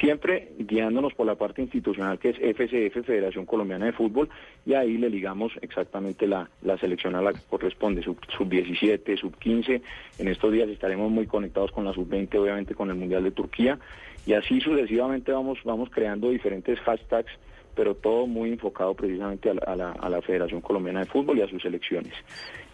siempre 0.00 0.52
guiándonos 0.58 1.14
por 1.14 1.26
la 1.26 1.34
parte 1.34 1.62
institucional 1.62 2.18
que 2.18 2.30
es 2.30 2.36
FCF 2.36 3.04
Federación 3.06 3.44
Colombiana 3.46 3.86
de 3.86 3.92
Fútbol 3.92 4.28
y 4.64 4.74
ahí 4.74 4.96
le 4.98 5.10
ligamos 5.10 5.52
exactamente 5.62 6.26
la, 6.26 6.48
la 6.62 6.78
selección 6.78 7.14
a 7.16 7.22
la 7.22 7.32
que 7.32 7.40
corresponde, 7.48 8.02
Sub- 8.02 8.20
Sub-17, 8.36 9.18
Sub-15. 9.18 9.82
En 10.18 10.28
estos 10.28 10.52
días 10.52 10.68
estaremos 10.68 11.10
muy 11.10 11.26
conectados 11.26 11.70
con 11.72 11.84
la 11.84 11.92
Sub-20, 11.92 12.34
obviamente 12.38 12.74
con 12.74 12.88
el 12.90 12.96
Mundial 12.96 13.24
de 13.24 13.30
Turquía 13.30 13.78
y 14.26 14.34
así 14.34 14.60
sucesivamente 14.60 15.32
vamos, 15.32 15.58
vamos 15.64 15.88
creando 15.90 16.29
diferentes 16.30 16.78
hashtags, 16.80 17.30
pero 17.74 17.94
todo 17.94 18.26
muy 18.26 18.50
enfocado 18.50 18.94
precisamente 18.94 19.50
a 19.50 19.54
la, 19.54 19.62
a 19.66 19.76
la- 19.76 19.92
a 19.92 20.08
la 20.08 20.20
Federación 20.22 20.60
Colombiana 20.60 21.00
de 21.00 21.06
Fútbol 21.06 21.38
y 21.38 21.42
a 21.42 21.48
sus 21.48 21.62
selecciones. 21.62 22.12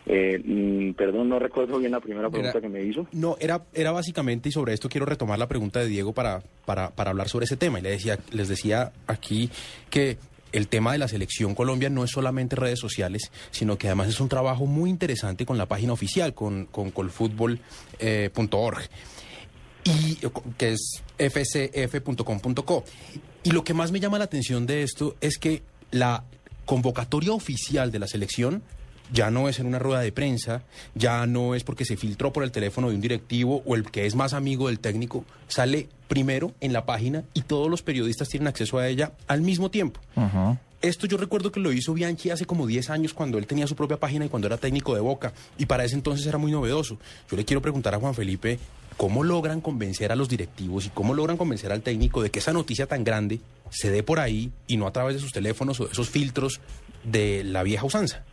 Eh, 0.07 0.41
mm, 0.43 0.93
perdón, 0.93 1.29
no 1.29 1.39
recuerdo 1.39 1.79
bien 1.79 1.91
la 1.93 2.01
primera 2.01 2.31
pregunta 2.31 2.61
que 2.61 2.69
me 2.69 2.83
hizo. 2.83 3.07
No, 3.13 3.37
era, 3.41 3.63
era 3.75 3.91
básicamente, 3.93 4.49
y 4.49 4.53
sobre 4.53 4.73
esto 4.73 4.89
quiero 4.89 5.05
retomar 5.05 5.39
la 5.39 5.49
pregunta 5.49 5.81
de 5.81 5.89
Diego 5.89 6.13
para, 6.13 6.43
para, 6.65 6.91
para 6.91 7.11
hablar 7.11 7.29
sobre 7.29 7.45
ese 7.45 7.57
tema. 7.57 7.79
Y 7.79 7.83
le 7.83 7.91
decía, 7.91 8.19
les 8.31 8.49
decía 8.49 8.93
aquí 9.09 9.51
que 9.91 10.17
el 10.53 10.69
tema 10.69 10.93
de 10.93 10.99
la 10.99 11.09
selección 11.09 11.55
Colombia 11.57 11.91
no 11.91 12.05
es 12.05 12.11
solamente 12.13 12.55
redes 12.57 12.79
sociales, 12.79 13.31
sino 13.51 13.77
que 13.77 13.89
además 13.89 14.09
es 14.09 14.21
un 14.21 14.29
trabajo 14.29 14.65
muy 14.65 14.89
interesante 14.91 15.45
con 15.45 15.59
la 15.59 15.67
página 15.67 15.93
oficial, 15.93 16.35
con, 16.35 16.67
con 16.67 16.93
colfutbol.org, 16.93 18.79
y 19.87 20.19
que 20.57 20.73
es 20.73 21.03
fcf.com.co. 21.19 22.85
Y 23.43 23.51
lo 23.51 23.65
que 23.65 23.75
más 23.75 23.93
me 23.93 24.01
llama 24.01 24.19
la 24.19 24.25
atención 24.25 24.67
de 24.67 24.83
esto 24.83 25.17
es 25.21 25.39
que 25.39 25.63
la 25.91 26.25
convocatoria 26.65 27.33
oficial 27.33 27.93
de 27.93 27.99
la 27.99 28.09
selección 28.09 28.63
ya 29.13 29.31
no 29.31 29.49
es 29.49 29.61
en 29.61 29.67
una 29.67 29.79
rueda 29.79 30.01
de 30.01 30.11
prensa, 30.11 30.63
ya 30.95 31.27
no 31.27 31.55
es 31.55 31.63
porque 31.63 31.85
se 31.85 31.97
filtró 31.97 32.33
por 32.33 32.43
el 32.43 32.51
teléfono 32.51 32.89
de 32.89 32.97
un 32.97 33.01
directivo 33.01 33.63
o 33.65 33.77
el 33.77 33.89
que 33.91 34.07
es 34.07 34.17
más 34.17 34.33
amigo 34.33 34.67
del 34.67 34.81
técnico, 34.81 35.25
sale 35.47 35.89
primero 36.09 36.53
en 36.61 36.73
la 36.73 36.87
página 36.87 37.25
y 37.35 37.43
todos 37.43 37.71
los 37.71 37.83
periodistas 37.83 38.29
tienen 38.29 38.49
acceso 38.49 38.79
a 38.79 38.89
ella 38.89 39.13
al 39.29 39.43
mismo 39.43 39.71
tiempo. 39.71 40.01
Esto 40.83 41.07
yo 41.07 41.17
recuerdo 41.17 41.53
que 41.53 41.61
lo 41.61 41.73
hizo 41.73 41.95
Bianchi 41.95 42.31
hace 42.31 42.47
como 42.47 42.67
10 42.67 42.91
años 42.91 43.15
cuando 43.15 43.39
él 43.39 43.47
tenía 43.47 43.67
su 43.67 43.77
propia 43.77 43.99
página 43.99 44.27
y 44.27 44.29
cuando 44.29 44.47
era 44.47 44.59
técnico 44.59 44.95
de 44.95 45.01
Boca 45.01 45.33
y 45.57 45.67
para 45.67 45.85
ese 45.85 45.95
entonces 45.95 46.27
era 46.27 46.39
muy 46.39 46.53
novedoso. 46.53 46.99
Yo 47.31 47.37
le 47.37 47.45
quiero 47.45 47.63
preguntar 47.63 47.95
a 47.95 47.99
Juan 47.99 48.15
Felipe 48.15 48.59
cómo 48.97 49.25
logran 49.25 49.61
convencer 49.61 50.13
a 50.13 50.17
los 50.17 50.29
directivos 50.29 50.87
y 50.87 50.91
cómo 50.91 51.15
logran 51.15 51.37
convencer 51.37 51.73
al 51.73 51.83
técnico 51.83 52.23
de 52.23 52.31
que 52.31 52.39
esa 52.39 52.53
noticia 52.53 52.87
tan 52.87 53.05
grande 53.05 53.41
se 53.71 53.91
dé 53.91 54.03
por 54.03 54.21
ahí 54.21 54.51
y 54.67 54.77
no 54.77 54.87
a 54.87 54.93
través 54.93 55.15
de 55.15 55.21
sus 55.21 55.33
teléfonos 55.33 55.81
o 55.81 55.87
de 55.87 55.93
esos 55.93 56.09
filtros 56.09 56.61
de 57.05 57.45
la 57.45 57.63
vieja 57.63 57.85
usanza. 57.85 58.25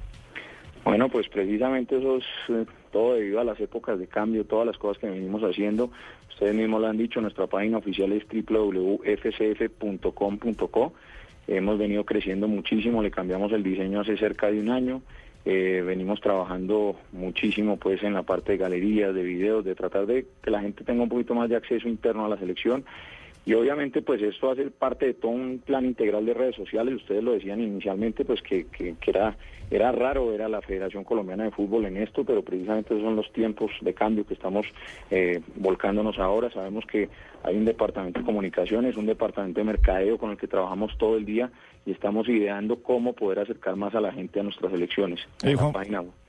Bueno, 0.83 1.09
pues 1.09 1.29
precisamente 1.29 1.97
esos 1.97 2.23
eh, 2.49 2.65
todo 2.91 3.15
debido 3.15 3.39
a 3.39 3.43
las 3.43 3.59
épocas 3.59 3.99
de 3.99 4.07
cambio, 4.07 4.45
todas 4.45 4.67
las 4.67 4.77
cosas 4.77 4.99
que 4.99 5.09
venimos 5.09 5.41
haciendo. 5.41 5.89
Ustedes 6.29 6.55
mismos 6.55 6.79
lo 6.81 6.87
han 6.87 6.97
dicho, 6.97 7.19
nuestra 7.21 7.47
página 7.47 7.77
oficial 7.77 8.11
es 8.11 8.23
www.fcf.com.co. 8.27 9.03
Hemos 11.47 11.77
venido 11.77 12.05
creciendo 12.05 12.47
muchísimo, 12.47 13.03
le 13.03 13.11
cambiamos 13.11 13.51
el 13.51 13.63
diseño 13.63 13.99
hace 14.01 14.15
cerca 14.17 14.49
de 14.51 14.59
un 14.59 14.69
año. 14.69 15.01
Eh, 15.45 15.83
venimos 15.85 16.21
trabajando 16.21 16.95
muchísimo 17.11 17.75
pues 17.77 18.01
en 18.03 18.13
la 18.13 18.23
parte 18.23 18.53
de 18.53 18.57
galerías, 18.57 19.13
de 19.13 19.23
videos, 19.23 19.65
de 19.65 19.75
tratar 19.75 20.05
de 20.05 20.25
que 20.41 20.51
la 20.51 20.61
gente 20.61 20.85
tenga 20.85 21.03
un 21.03 21.09
poquito 21.09 21.35
más 21.35 21.49
de 21.49 21.57
acceso 21.57 21.89
interno 21.89 22.25
a 22.25 22.29
la 22.29 22.37
selección. 22.37 22.85
Y 23.45 23.53
obviamente 23.55 24.01
pues 24.01 24.21
esto 24.21 24.51
hace 24.51 24.71
parte 24.71 25.07
de 25.07 25.13
todo 25.15 25.31
un 25.31 25.59
plan 25.59 25.83
integral 25.85 26.25
de 26.25 26.33
redes 26.33 26.55
sociales, 26.55 26.95
ustedes 26.95 27.21
lo 27.21 27.33
decían 27.33 27.59
inicialmente 27.59 28.23
pues 28.23 28.41
que, 28.41 28.67
que, 28.67 28.95
que 29.01 29.11
era, 29.11 29.35
era 29.69 29.91
raro 29.91 30.27
ver 30.27 30.43
a 30.43 30.47
la 30.47 30.61
Federación 30.61 31.03
Colombiana 31.03 31.43
de 31.43 31.51
Fútbol 31.51 31.85
en 31.85 31.97
esto, 31.97 32.23
pero 32.23 32.41
precisamente 32.41 32.93
esos 32.93 33.03
son 33.03 33.17
los 33.17 33.29
tiempos 33.33 33.71
de 33.81 33.93
cambio 33.93 34.25
que 34.25 34.35
estamos 34.35 34.65
eh, 35.11 35.41
volcándonos 35.57 36.19
ahora, 36.19 36.51
sabemos 36.51 36.85
que 36.85 37.09
hay 37.43 37.57
un 37.57 37.65
departamento 37.65 38.21
de 38.21 38.25
comunicaciones, 38.25 38.95
un 38.95 39.07
departamento 39.07 39.59
de 39.59 39.65
mercadeo 39.65 40.17
con 40.17 40.31
el 40.31 40.37
que 40.37 40.47
trabajamos 40.47 40.97
todo 40.97 41.17
el 41.17 41.25
día 41.25 41.51
y 41.85 41.91
estamos 41.91 42.27
ideando 42.29 42.81
cómo 42.81 43.13
poder 43.13 43.39
acercar 43.39 43.75
más 43.75 43.93
a 43.95 44.01
la 44.01 44.11
gente 44.11 44.39
a 44.39 44.43
nuestras 44.43 44.73
elecciones. 44.73 45.19
Eh, 45.43 45.55
Juan, 45.55 45.73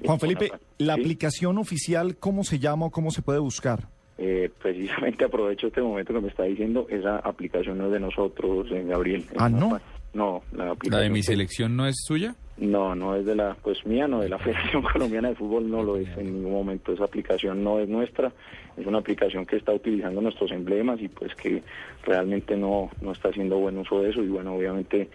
Juan 0.05 0.21
Felipe, 0.21 0.51
la 0.79 0.95
aplicación 0.95 1.59
oficial, 1.59 2.17
¿cómo 2.17 2.45
se 2.45 2.59
llama 2.59 2.87
o 2.87 2.91
cómo 2.91 3.11
se 3.11 3.23
puede 3.23 3.39
buscar? 3.39 3.89
Eh, 4.19 4.51
precisamente 4.61 5.25
aprovecho 5.25 5.69
este 5.69 5.83
momento 5.83 6.13
que 6.13 6.21
me 6.21 6.29
está 6.29 6.45
diciendo, 6.45 6.87
esa 6.89 7.19
aplicación 7.19 7.79
no 7.79 7.87
es 7.87 7.93
de 7.93 8.01
nosotros, 8.01 8.67
eh, 8.71 8.85
Gabriel. 8.87 9.25
Ah, 9.37 9.49
¿no? 9.49 9.81
No, 10.13 10.43
la 10.53 10.67
¿La 10.67 10.71
aplicación... 10.73 11.03
de 11.03 11.11
mi 11.11 11.23
selección 11.23 11.77
no 11.77 11.87
es 11.87 11.97
suya? 12.07 12.37
No, 12.57 12.95
no 12.95 13.17
es 13.17 13.27
de 13.27 13.35
la, 13.35 13.57
pues 13.61 13.85
mía, 13.85 14.07
no, 14.07 14.21
de 14.21 14.29
la 14.29 14.39
Federación 14.45 14.83
Colombiana 14.83 15.31
de 15.31 15.35
Fútbol 15.35 15.69
no 15.69 15.83
lo 15.83 15.97
es 15.97 16.09
en 16.17 16.27
ningún 16.27 16.53
momento. 16.53 16.93
Esa 16.93 17.05
aplicación 17.05 17.65
no 17.65 17.81
es 17.81 17.89
nuestra, 17.89 18.33
es 18.77 18.87
una 18.87 18.99
aplicación 18.99 19.45
que 19.45 19.57
está 19.57 19.73
utilizando 19.73 20.21
nuestros 20.21 20.53
emblemas 20.53 21.01
y 21.01 21.09
pues 21.09 21.35
que 21.35 21.63
realmente 22.05 22.57
no, 22.57 22.91
no 23.01 23.13
está 23.13 23.31
haciendo 23.31 23.59
buen 23.59 23.77
uso 23.79 24.01
de 24.01 24.11
eso 24.11 24.23
y 24.23 24.29
bueno, 24.29 24.55
obviamente 24.55 25.09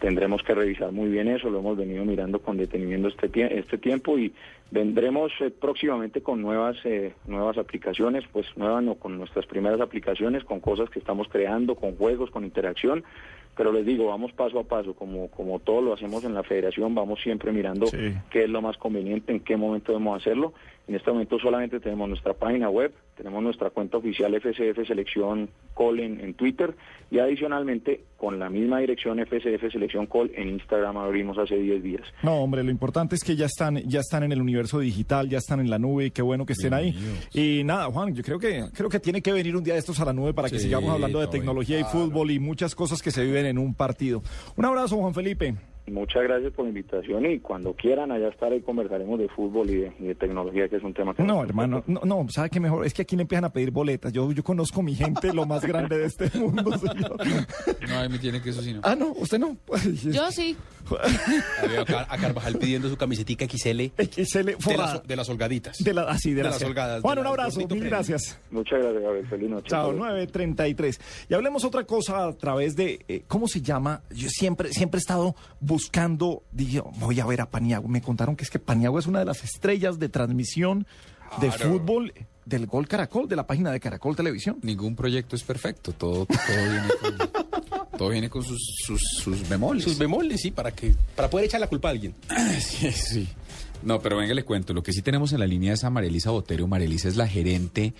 tendremos 0.00 0.42
que 0.42 0.54
revisar 0.54 0.92
muy 0.92 1.08
bien 1.08 1.28
eso, 1.28 1.48
lo 1.50 1.60
hemos 1.60 1.76
venido 1.76 2.04
mirando 2.04 2.38
con 2.40 2.56
detenimiento 2.56 3.08
este, 3.08 3.30
tie- 3.30 3.50
este 3.50 3.78
tiempo 3.78 4.18
y 4.18 4.32
vendremos 4.70 5.32
eh, 5.40 5.50
próximamente 5.50 6.20
con 6.22 6.42
nuevas 6.42 6.76
eh, 6.84 7.12
nuevas 7.26 7.56
aplicaciones, 7.58 8.24
pues 8.32 8.46
nuevas 8.56 8.82
no, 8.82 8.96
con 8.96 9.16
nuestras 9.18 9.46
primeras 9.46 9.80
aplicaciones, 9.80 10.44
con 10.44 10.60
cosas 10.60 10.90
que 10.90 10.98
estamos 10.98 11.28
creando, 11.28 11.74
con 11.76 11.96
juegos, 11.96 12.30
con 12.30 12.44
interacción, 12.44 13.04
pero 13.56 13.72
les 13.72 13.86
digo, 13.86 14.06
vamos 14.08 14.32
paso 14.32 14.58
a 14.58 14.64
paso, 14.64 14.94
como, 14.94 15.28
como 15.30 15.60
todo 15.60 15.80
lo 15.80 15.94
hacemos 15.94 16.24
en 16.24 16.34
la 16.34 16.42
federación, 16.42 16.94
vamos 16.94 17.20
siempre 17.22 17.52
mirando 17.52 17.86
Sí. 17.86 18.12
qué 18.30 18.44
es 18.44 18.50
lo 18.50 18.60
más 18.60 18.76
conveniente, 18.76 19.32
en 19.32 19.40
qué 19.40 19.56
momento 19.56 19.92
debemos 19.92 20.20
hacerlo. 20.20 20.52
En 20.88 20.94
este 20.94 21.10
momento 21.10 21.38
solamente 21.40 21.80
tenemos 21.80 22.08
nuestra 22.08 22.34
página 22.34 22.70
web, 22.70 22.92
tenemos 23.16 23.42
nuestra 23.42 23.70
cuenta 23.70 23.96
oficial 23.96 24.32
FCF 24.40 24.86
Selección 24.86 25.50
Call 25.76 25.98
en, 25.98 26.20
en 26.20 26.34
Twitter 26.34 26.76
y 27.10 27.18
adicionalmente 27.18 28.04
con 28.16 28.38
la 28.38 28.48
misma 28.48 28.78
dirección 28.78 29.18
FCF 29.18 29.72
Selección 29.72 30.06
Call 30.06 30.30
en 30.36 30.50
Instagram 30.50 30.96
abrimos 30.96 31.38
hace 31.38 31.56
10 31.56 31.82
días. 31.82 32.02
No, 32.22 32.36
hombre, 32.36 32.62
lo 32.62 32.70
importante 32.70 33.16
es 33.16 33.24
que 33.24 33.34
ya 33.34 33.46
están, 33.46 33.78
ya 33.88 33.98
están 33.98 34.22
en 34.22 34.30
el 34.30 34.40
universo 34.40 34.78
digital, 34.78 35.28
ya 35.28 35.38
están 35.38 35.58
en 35.58 35.70
la 35.70 35.78
nube, 35.78 36.06
y 36.06 36.10
qué 36.12 36.22
bueno 36.22 36.46
que 36.46 36.52
estén 36.52 36.72
ahí. 36.72 36.94
Y 37.34 37.64
nada, 37.64 37.86
Juan, 37.86 38.14
yo 38.14 38.22
creo 38.22 38.38
que 38.38 38.62
creo 38.72 38.88
que 38.88 39.00
tiene 39.00 39.20
que 39.22 39.32
venir 39.32 39.56
un 39.56 39.64
día 39.64 39.74
de 39.74 39.80
estos 39.80 39.98
a 40.00 40.04
la 40.04 40.12
nube 40.12 40.34
para 40.34 40.48
que 40.48 40.58
Sí, 40.58 40.66
sigamos 40.66 40.90
hablando 40.90 41.20
de 41.20 41.26
tecnología 41.26 41.80
y 41.80 41.84
fútbol 41.84 42.30
y 42.30 42.38
muchas 42.38 42.74
cosas 42.74 43.02
que 43.02 43.10
se 43.10 43.24
viven 43.24 43.46
en 43.46 43.58
un 43.58 43.74
partido. 43.74 44.22
Un 44.56 44.64
abrazo, 44.64 44.96
Juan 44.96 45.14
Felipe. 45.14 45.54
Muchas 45.88 46.24
gracias 46.24 46.52
por 46.52 46.64
la 46.64 46.70
invitación 46.70 47.26
y 47.26 47.38
cuando 47.38 47.72
quieran 47.74 48.10
allá 48.10 48.28
estaré 48.28 48.56
y 48.56 48.60
conversaremos 48.60 49.18
de 49.18 49.28
fútbol 49.28 49.70
y 49.70 49.76
de, 49.76 49.92
y 50.00 50.04
de 50.06 50.14
tecnología, 50.16 50.68
que 50.68 50.76
es 50.76 50.82
un 50.82 50.92
tema 50.92 51.14
que 51.14 51.22
No, 51.22 51.42
hermano, 51.44 51.84
no, 51.86 52.00
no, 52.04 52.26
¿sabe 52.28 52.50
qué 52.50 52.58
mejor? 52.60 52.84
Es 52.84 52.92
que 52.92 53.02
aquí 53.02 53.14
le 53.16 53.22
empiezan 53.22 53.44
a 53.44 53.50
pedir 53.52 53.70
boletas. 53.70 54.12
Yo, 54.12 54.30
yo 54.32 54.42
conozco 54.42 54.82
mi 54.82 54.94
gente, 54.94 55.32
lo 55.32 55.46
más 55.46 55.64
grande 55.64 55.98
de 55.98 56.06
este 56.06 56.30
mundo, 56.38 56.76
señor. 56.78 57.16
No, 57.88 57.98
a 57.98 58.08
mí 58.08 58.18
tiene 58.18 58.42
que 58.42 58.50
eso 58.50 58.62
sí 58.62 58.74
no. 58.74 58.80
Ah, 58.82 58.96
no, 58.96 59.12
usted 59.12 59.38
no. 59.38 59.56
Yo 60.04 60.30
sí. 60.32 60.56
A, 62.08 62.16
Carvajal 62.16 62.56
pidiendo 62.58 62.88
su 62.88 62.96
camisetica 62.96 63.44
XL. 63.46 63.92
XL 63.98 64.44
de, 64.44 64.56
de 65.06 65.16
las 65.16 65.28
holgaditas. 65.28 65.78
De 65.78 65.92
la, 65.94 66.02
así, 66.02 66.30
de, 66.30 66.36
de 66.36 66.42
las 66.44 66.60
las 66.60 66.68
holgadas. 66.68 67.02
Juan, 67.02 67.16
de 67.16 67.20
un 67.20 67.26
abrazo, 67.26 67.58
mil 67.58 67.68
premio. 67.68 67.86
gracias. 67.88 68.38
Muchas 68.50 68.80
gracias, 68.80 69.02
Gabriel. 69.02 69.26
Feliz 69.28 69.50
noche. 69.50 69.68
Chao, 69.68 69.90
Hasta 69.90 70.14
luego. 70.14 70.32
9.33. 70.32 71.00
Y 71.28 71.34
hablemos 71.34 71.64
otra 71.64 71.84
cosa 71.84 72.26
a 72.26 72.32
través 72.32 72.76
de, 72.76 73.04
eh, 73.08 73.22
¿cómo 73.26 73.48
se 73.48 73.60
llama? 73.60 74.02
Yo 74.10 74.28
siempre, 74.28 74.72
siempre 74.72 74.98
he 74.98 75.00
estado 75.00 75.34
buscando, 75.60 75.75
dije, 76.52 76.82
voy 76.98 77.20
a 77.20 77.26
ver 77.26 77.40
a 77.40 77.50
Paniagua. 77.50 77.88
Me 77.90 78.02
contaron 78.02 78.36
que 78.36 78.44
es 78.44 78.50
que 78.50 78.58
Paniagua 78.58 79.00
es 79.00 79.06
una 79.06 79.18
de 79.20 79.24
las 79.24 79.44
estrellas 79.44 79.98
de 79.98 80.08
transmisión 80.08 80.86
de 81.40 81.48
Claro. 81.48 81.72
fútbol 81.72 82.12
del 82.44 82.66
Gol 82.66 82.86
Caracol, 82.86 83.28
de 83.28 83.36
la 83.36 83.46
página 83.46 83.72
de 83.72 83.80
Caracol 83.80 84.14
Televisión. 84.14 84.58
Ningún 84.62 84.94
proyecto 84.94 85.34
es 85.36 85.42
perfecto, 85.42 85.92
todo, 85.92 86.26
todo 86.26 86.36
viene 86.70 86.88
con, 87.00 87.88
todo 87.98 88.08
viene 88.10 88.30
con 88.30 88.44
sus, 88.44 88.60
sus, 88.84 89.00
sus 89.18 89.48
bemoles. 89.48 89.82
Sus 89.84 89.98
bemoles, 89.98 90.40
sí, 90.40 90.50
para, 90.52 90.70
que, 90.70 90.94
para 91.16 91.28
poder 91.28 91.46
echar 91.46 91.60
la 91.60 91.66
culpa 91.66 91.88
a 91.88 91.90
alguien. 91.92 92.14
Sí, 92.60 92.92
sí. 92.92 93.28
No, 93.82 94.00
pero 94.00 94.16
venga, 94.16 94.32
le 94.34 94.42
cuento. 94.44 94.72
Lo 94.72 94.82
que 94.82 94.92
sí 94.92 95.02
tenemos 95.02 95.32
en 95.32 95.40
la 95.40 95.46
línea 95.46 95.74
es 95.74 95.84
a 95.84 95.90
Marelisa 95.90 96.30
Botero. 96.30 96.66
Marelisa 96.66 97.08
es 97.08 97.16
la 97.16 97.28
gerente 97.28 97.94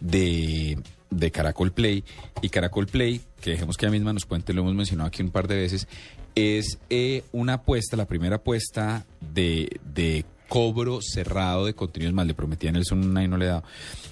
de, 0.00 0.78
de 1.10 1.30
Caracol 1.30 1.72
Play. 1.72 2.04
Y 2.42 2.48
Caracol 2.48 2.86
Play, 2.86 3.20
que 3.40 3.50
dejemos 3.50 3.76
que 3.76 3.86
ella 3.86 3.92
misma 3.92 4.12
nos 4.12 4.26
cuente, 4.26 4.52
lo 4.52 4.62
hemos 4.62 4.74
mencionado 4.74 5.08
aquí 5.08 5.22
un 5.22 5.30
par 5.30 5.48
de 5.48 5.56
veces, 5.56 5.88
es 6.34 6.78
eh, 6.90 7.24
una 7.32 7.54
apuesta, 7.54 7.96
la 7.96 8.06
primera 8.06 8.36
apuesta 8.36 9.06
de, 9.20 9.80
de 9.84 10.24
cobro 10.48 11.00
cerrado 11.02 11.66
de 11.66 11.74
contenidos 11.74 12.14
más. 12.14 12.26
Le 12.26 12.34
prometí 12.34 12.68
a 12.68 12.72
Nelson 12.72 13.10
una 13.10 13.22
y 13.22 13.28
no 13.28 13.36
le 13.36 13.46
he 13.46 13.48
dado. 13.48 13.64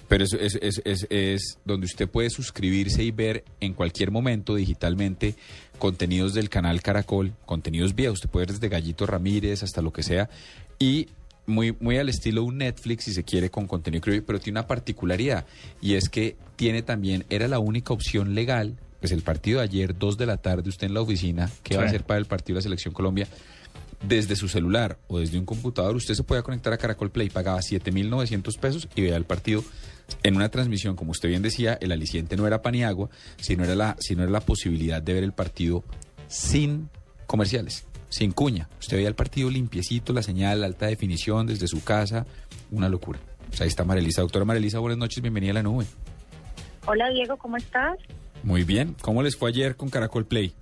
Pero 0.09 0.25
es, 0.25 0.33
es, 0.35 0.59
es, 0.61 0.83
es, 0.85 1.07
es 1.11 1.59
donde 1.65 1.87
usted 1.87 2.09
puede 2.09 2.31
suscribirse 2.31 3.03
y 3.03 3.11
ver 3.11 3.45
en 3.61 3.75
cualquier 3.75 4.11
momento 4.11 4.55
digitalmente 4.55 5.35
contenidos 5.79 6.35
del 6.35 6.49
canal 6.49 6.83
Caracol, 6.83 7.33
contenidos 7.45 7.95
viejos. 7.95 8.19
Usted 8.19 8.31
puede 8.31 8.47
ver 8.47 8.55
desde 8.55 8.69
Gallito 8.69 9.07
Ramírez 9.07 9.63
hasta 9.63 9.83
lo 9.83 9.93
que 9.93 10.03
sea. 10.03 10.29
Y 10.79 11.09
muy, 11.47 11.77
muy 11.81 11.99
al 11.99 12.09
estilo 12.09 12.45
un 12.45 12.59
Netflix, 12.59 13.05
si 13.05 13.13
se 13.13 13.25
quiere, 13.25 13.51
con 13.51 13.67
contenido 13.67 14.01
criollo, 14.01 14.25
pero 14.25 14.41
tiene 14.41 14.61
una 14.61 14.67
particularidad. 14.67 15.47
Y 15.81 15.95
es 15.95 16.09
que 16.09 16.37
tiene 16.57 16.83
también, 16.83 17.25
era 17.31 17.49
la 17.49 17.59
única 17.59 17.93
opción 17.93 18.35
legal. 18.35 18.77
Pues 19.01 19.13
el 19.13 19.23
partido 19.23 19.59
de 19.59 19.65
ayer, 19.65 19.97
2 19.97 20.17
de 20.17 20.27
la 20.27 20.39
tarde, 20.39 20.69
usted 20.69 20.87
en 20.87 20.95
la 20.95 21.03
oficina, 21.03 21.51
¿qué 21.63 21.77
va 21.77 21.85
a 21.85 21.87
hacer 21.87 22.05
para 22.05 22.19
el 22.19 22.25
partido 22.25 22.55
de 22.55 22.61
la 22.61 22.63
Selección 22.63 22.95
Colombia? 22.95 23.29
desde 24.03 24.37
su 24.37 24.49
celular 24.49 24.99
o 25.09 25.19
desde 25.19 25.39
un 25.39 25.45
computador, 25.45 25.97
usted 25.97 26.15
se 26.15 26.23
puede 26.23 26.43
conectar 26.43 26.73
a 26.73 26.79
Caracol 26.79 27.11
Play, 27.11 27.31
pagaba 27.31 27.61
7.900 27.61 28.59
pesos 28.59 28.89
y 28.95 29.03
veía 29.03 29.17
el 29.17 29.25
partido 29.25 29.65
en 30.23 30.37
una 30.37 30.49
transmisión, 30.49 30.97
como 30.97 31.11
usted 31.13 31.29
bien 31.29 31.43
decía, 31.43 31.79
el 31.81 31.93
aliciente 31.93 32.37
no 32.37 32.47
era 32.47 32.63
Paniagua, 32.63 33.09
sino 33.41 33.65
era 33.65 33.75
la, 33.75 33.97
sino 33.99 34.23
era 34.23 34.31
la 34.31 34.41
posibilidad 34.41 35.03
de 35.03 35.15
ver 35.15 35.25
el 35.25 35.33
partido 35.33 35.85
sin 36.29 36.89
comerciales, 37.27 37.85
sin 38.09 38.33
cuña. 38.33 38.69
Usted 38.81 38.97
veía 38.97 39.09
el 39.09 39.15
partido 39.15 39.51
limpiecito, 39.51 40.13
la 40.13 40.23
señal, 40.23 40.65
alta 40.65 40.87
definición 40.87 41.47
desde 41.47 41.67
su 41.67 41.83
casa, 41.85 42.27
una 42.71 42.89
locura. 42.89 43.19
Pues 43.49 43.61
ahí 43.61 43.69
está 43.69 43.85
Marelisa. 43.85 44.23
Doctora 44.23 44.45
Marelisa, 44.45 44.79
buenas 44.79 44.99
noches, 44.99 45.23
bienvenida 45.23 45.53
a 45.53 45.55
la 45.55 45.63
nube. 45.63 45.87
Hola 46.87 47.11
Diego, 47.11 47.37
¿cómo 47.37 47.57
estás? 47.57 47.99
Muy 48.43 48.65
bien, 48.65 48.95
¿cómo 49.01 49.23
les 49.23 49.37
fue 49.37 49.51
ayer 49.51 49.77
con 49.77 49.89
Caracol 49.89 50.25
Play? 50.25 50.55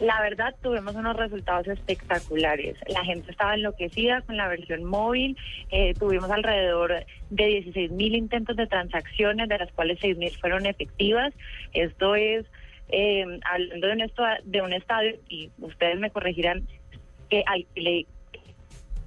La 0.00 0.20
verdad, 0.20 0.54
tuvimos 0.62 0.94
unos 0.94 1.16
resultados 1.16 1.66
espectaculares. 1.66 2.76
La 2.86 3.04
gente 3.04 3.32
estaba 3.32 3.54
enloquecida 3.54 4.20
con 4.20 4.36
la 4.36 4.46
versión 4.46 4.84
móvil. 4.84 5.36
Eh, 5.70 5.94
tuvimos 5.94 6.30
alrededor 6.30 7.04
de 7.30 7.46
16 7.46 7.90
mil 7.90 8.14
intentos 8.14 8.54
de 8.56 8.68
transacciones, 8.68 9.48
de 9.48 9.58
las 9.58 9.72
cuales 9.72 9.98
6 10.00 10.16
mil 10.16 10.30
fueron 10.36 10.66
efectivas. 10.66 11.34
Esto 11.72 12.14
es, 12.14 12.46
eh, 12.88 13.24
hablando 13.44 13.86
de 13.86 13.92
un, 13.92 14.00
esto- 14.00 14.22
de 14.44 14.62
un 14.62 14.72
estadio, 14.72 15.16
y 15.28 15.50
ustedes 15.58 15.98
me 15.98 16.10
corregirán, 16.10 16.66
que 17.30 17.42
hay, 17.46 17.66
le, 17.76 18.06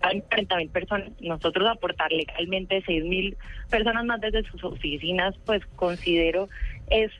hay 0.01 0.21
40 0.21 0.55
mil 0.57 0.69
personas. 0.69 1.09
Nosotros 1.21 1.67
aportar 1.69 2.11
legalmente 2.11 2.83
6 2.85 3.03
mil 3.05 3.37
personas 3.69 4.05
más 4.05 4.21
desde 4.21 4.43
sus 4.49 4.63
oficinas, 4.63 5.35
pues 5.45 5.65
considero 5.75 6.47
es 6.89 7.11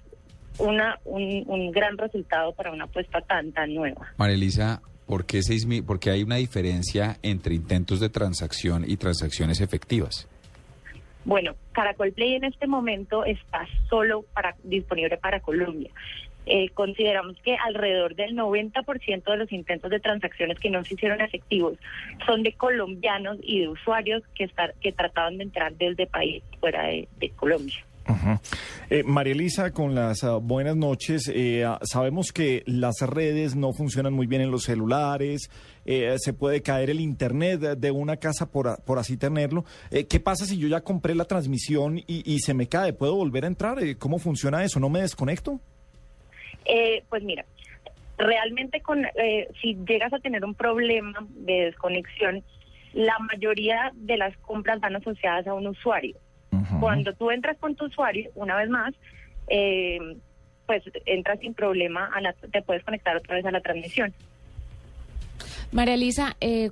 una 0.60 1.00
un, 1.06 1.44
un 1.48 1.72
gran 1.72 1.98
resultado 1.98 2.54
para 2.54 2.72
una 2.72 2.84
apuesta 2.84 3.22
tan 3.22 3.52
tan 3.54 3.74
nueva. 3.74 4.12
Marelisa, 4.18 4.82
¿por 5.08 5.26
qué, 5.26 5.42
seis 5.44 5.66
mil- 5.66 5.84
por 5.84 6.00
qué 6.00 6.12
hay 6.12 6.24
una 6.24 6.36
diferencia 6.36 7.18
entre 7.24 7.56
intentos 7.56 8.00
de 8.00 8.10
transacción 8.10 8.84
y 8.88 8.98
transacciones 8.98 9.62
efectivas? 9.62 10.28
Bueno, 11.24 11.54
Caracol 11.72 12.12
Play 12.14 12.34
en 12.36 12.44
este 12.46 12.68
momento 12.68 13.24
está 13.26 13.66
solo 13.90 14.24
para 14.34 14.56
disponible 14.64 15.18
para 15.18 15.40
Colombia. 15.40 15.92
Eh, 16.48 16.70
consideramos 16.74 17.38
que 17.44 17.56
alrededor 17.56 18.16
del 18.16 18.36
90% 18.36 19.24
de 19.24 19.38
los 19.38 19.52
intentos 19.52 19.92
de 19.92 20.00
transacciones 20.00 20.60
que 20.60 20.72
no 20.72 20.84
se 20.84 20.96
hicieron 20.96 21.22
efectivos 21.22 21.78
son 22.26 22.42
de 22.42 22.54
colombianos 22.54 23.38
y 23.44 23.60
de 23.62 23.68
usuarios 23.70 24.24
que, 24.36 24.46
estar, 24.46 24.74
que 24.82 24.92
trataban 24.92 25.38
de 25.38 25.44
entrar 25.44 25.74
desde 25.76 26.08
países 26.08 26.44
fuera 26.60 26.84
de, 26.88 27.08
Colombia. 27.36 27.76
Eh, 28.90 29.04
María 29.04 29.34
Elisa, 29.34 29.72
con 29.72 29.94
las 29.96 30.24
ah, 30.24 30.38
buenas 30.38 30.76
noches, 30.76 31.32
eh, 31.34 31.64
sabemos 31.84 32.32
que 32.34 32.64
las 32.66 32.96
redes 33.02 33.56
no 33.56 33.72
funcionan 33.72 34.12
muy 34.14 34.26
bien 34.28 34.42
en 34.42 34.52
los 34.52 34.64
celulares, 34.64 35.50
eh, 35.86 36.16
se 36.18 36.34
puede 36.34 36.62
caer 36.62 36.90
el 36.90 37.00
internet 37.00 37.60
de- 37.62 37.92
una 37.92 38.18
casa 38.18 38.52
por, 38.52 38.82
por 38.84 38.98
así 39.00 39.16
tenerlo. 39.18 39.64
Eh, 39.92 40.08
¿Qué 40.08 40.20
pasa 40.20 40.46
si 40.46 40.58
yo 40.58 40.68
ya 40.68 40.82
compré 40.82 41.14
la 41.16 41.26
transmisión 41.26 42.00
y, 42.00 42.06
y 42.26 42.40
se 42.40 42.54
me 42.54 42.68
cae? 42.68 42.94
¿Puedo 42.94 43.16
volver 43.16 43.46
a 43.46 43.48
entrar? 43.48 43.82
Eh, 43.82 43.96
¿Cómo 43.96 44.18
funciona 44.18 44.64
eso? 44.64 44.80
¿No 44.80 44.90
me 44.90 45.02
desconecto? 45.02 45.62
Eh, 46.66 47.04
pues 47.10 47.24
mira, 47.24 47.46
realmente 48.18 48.82
con, 48.82 49.06
eh, 49.06 49.48
si 49.62 49.76
llegas 49.88 50.14
a 50.14 50.20
tener 50.20 50.46
un 50.46 50.54
problema 50.56 51.26
de 51.30 51.66
desconexión, 51.66 52.44
la 52.94 53.18
mayoría 53.20 53.92
de 53.96 54.18
las 54.18 54.36
compras 54.38 54.80
van 54.80 54.96
asociadas 54.96 55.48
a 55.48 55.54
un 55.54 55.68
usuario. 55.68 56.16
Cuando 56.80 57.14
tú 57.14 57.32
entras 57.32 57.58
con 57.58 57.76
tu 57.76 57.86
usuario, 57.86 58.30
una 58.36 58.56
vez 58.58 58.70
más, 58.70 58.94
eh, 59.48 59.98
pues 60.66 60.84
entras 61.06 61.40
sin 61.40 61.54
problema, 61.54 62.10
a 62.14 62.22
la- 62.22 62.34
te 62.34 62.62
puedes 62.62 62.84
conectar 62.84 63.16
otra 63.16 63.36
vez 63.36 63.46
a 63.46 63.52
la 63.52 63.62
transmisión. 63.62 64.14
María 65.72 65.94
Elisa, 65.96 66.36
eh, 66.42 66.72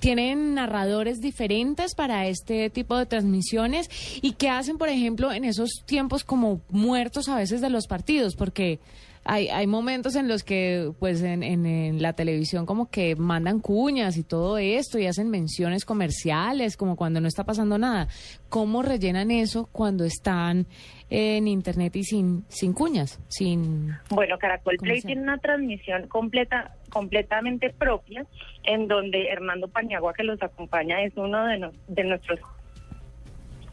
¿tienen 0.00 0.54
narradores 0.54 1.20
diferentes 1.20 1.94
para 1.94 2.26
este 2.26 2.68
tipo 2.70 2.96
de 2.98 3.06
transmisiones? 3.06 3.88
¿Y 4.22 4.32
qué 4.32 4.50
hacen, 4.50 4.76
por 4.76 4.88
ejemplo, 4.90 5.32
en 5.32 5.44
esos 5.44 5.82
tiempos 5.86 6.24
como 6.24 6.60
muertos 6.68 7.28
a 7.28 7.36
veces 7.36 7.60
de 7.62 7.70
los 7.70 7.86
partidos? 7.86 8.36
Porque 8.36 8.78
hay, 9.24 9.48
hay 9.48 9.66
momentos 9.66 10.16
en 10.16 10.28
los 10.28 10.42
que, 10.44 10.92
pues, 10.98 11.22
en, 11.22 11.42
en- 11.42 11.66
en 11.66 12.02
la 12.02 12.12
televisión 12.12 12.66
como 12.66 12.90
que 12.90 13.16
mandan 13.16 13.60
cuñas 13.60 14.16
y 14.16 14.22
todo 14.22 14.58
esto 14.58 14.98
y 14.98 15.06
hacen 15.06 15.30
menciones 15.30 15.84
comerciales, 15.84 16.76
como 16.76 16.96
cuando 16.96 17.20
no 17.20 17.28
está 17.28 17.44
pasando 17.44 17.78
nada. 17.78 18.08
¿Cómo 18.48 18.82
rellenan 18.82 19.30
eso 19.30 19.68
cuando 19.72 20.04
están 20.04 20.66
en 21.10 21.48
internet 21.48 21.96
y 21.96 22.04
sin, 22.04 22.44
sin 22.48 22.72
cuñas? 22.72 23.18
Sin... 23.28 23.92
Bueno, 24.10 24.36
Caracol 24.38 24.76
Play 24.78 25.00
tiene 25.02 25.22
una 25.22 25.38
transmisión 25.38 26.06
completa, 26.08 26.74
completamente 26.90 27.70
propia, 27.70 28.26
en 28.62 28.86
donde 28.88 29.28
Hernando 29.28 29.68
Paniagua, 29.68 30.12
que 30.14 30.22
los 30.22 30.40
acompaña, 30.42 31.02
es 31.02 31.12
uno 31.16 31.46
de, 31.46 31.58
no- 31.58 31.72
de 31.88 32.04
nuestros, 32.04 32.40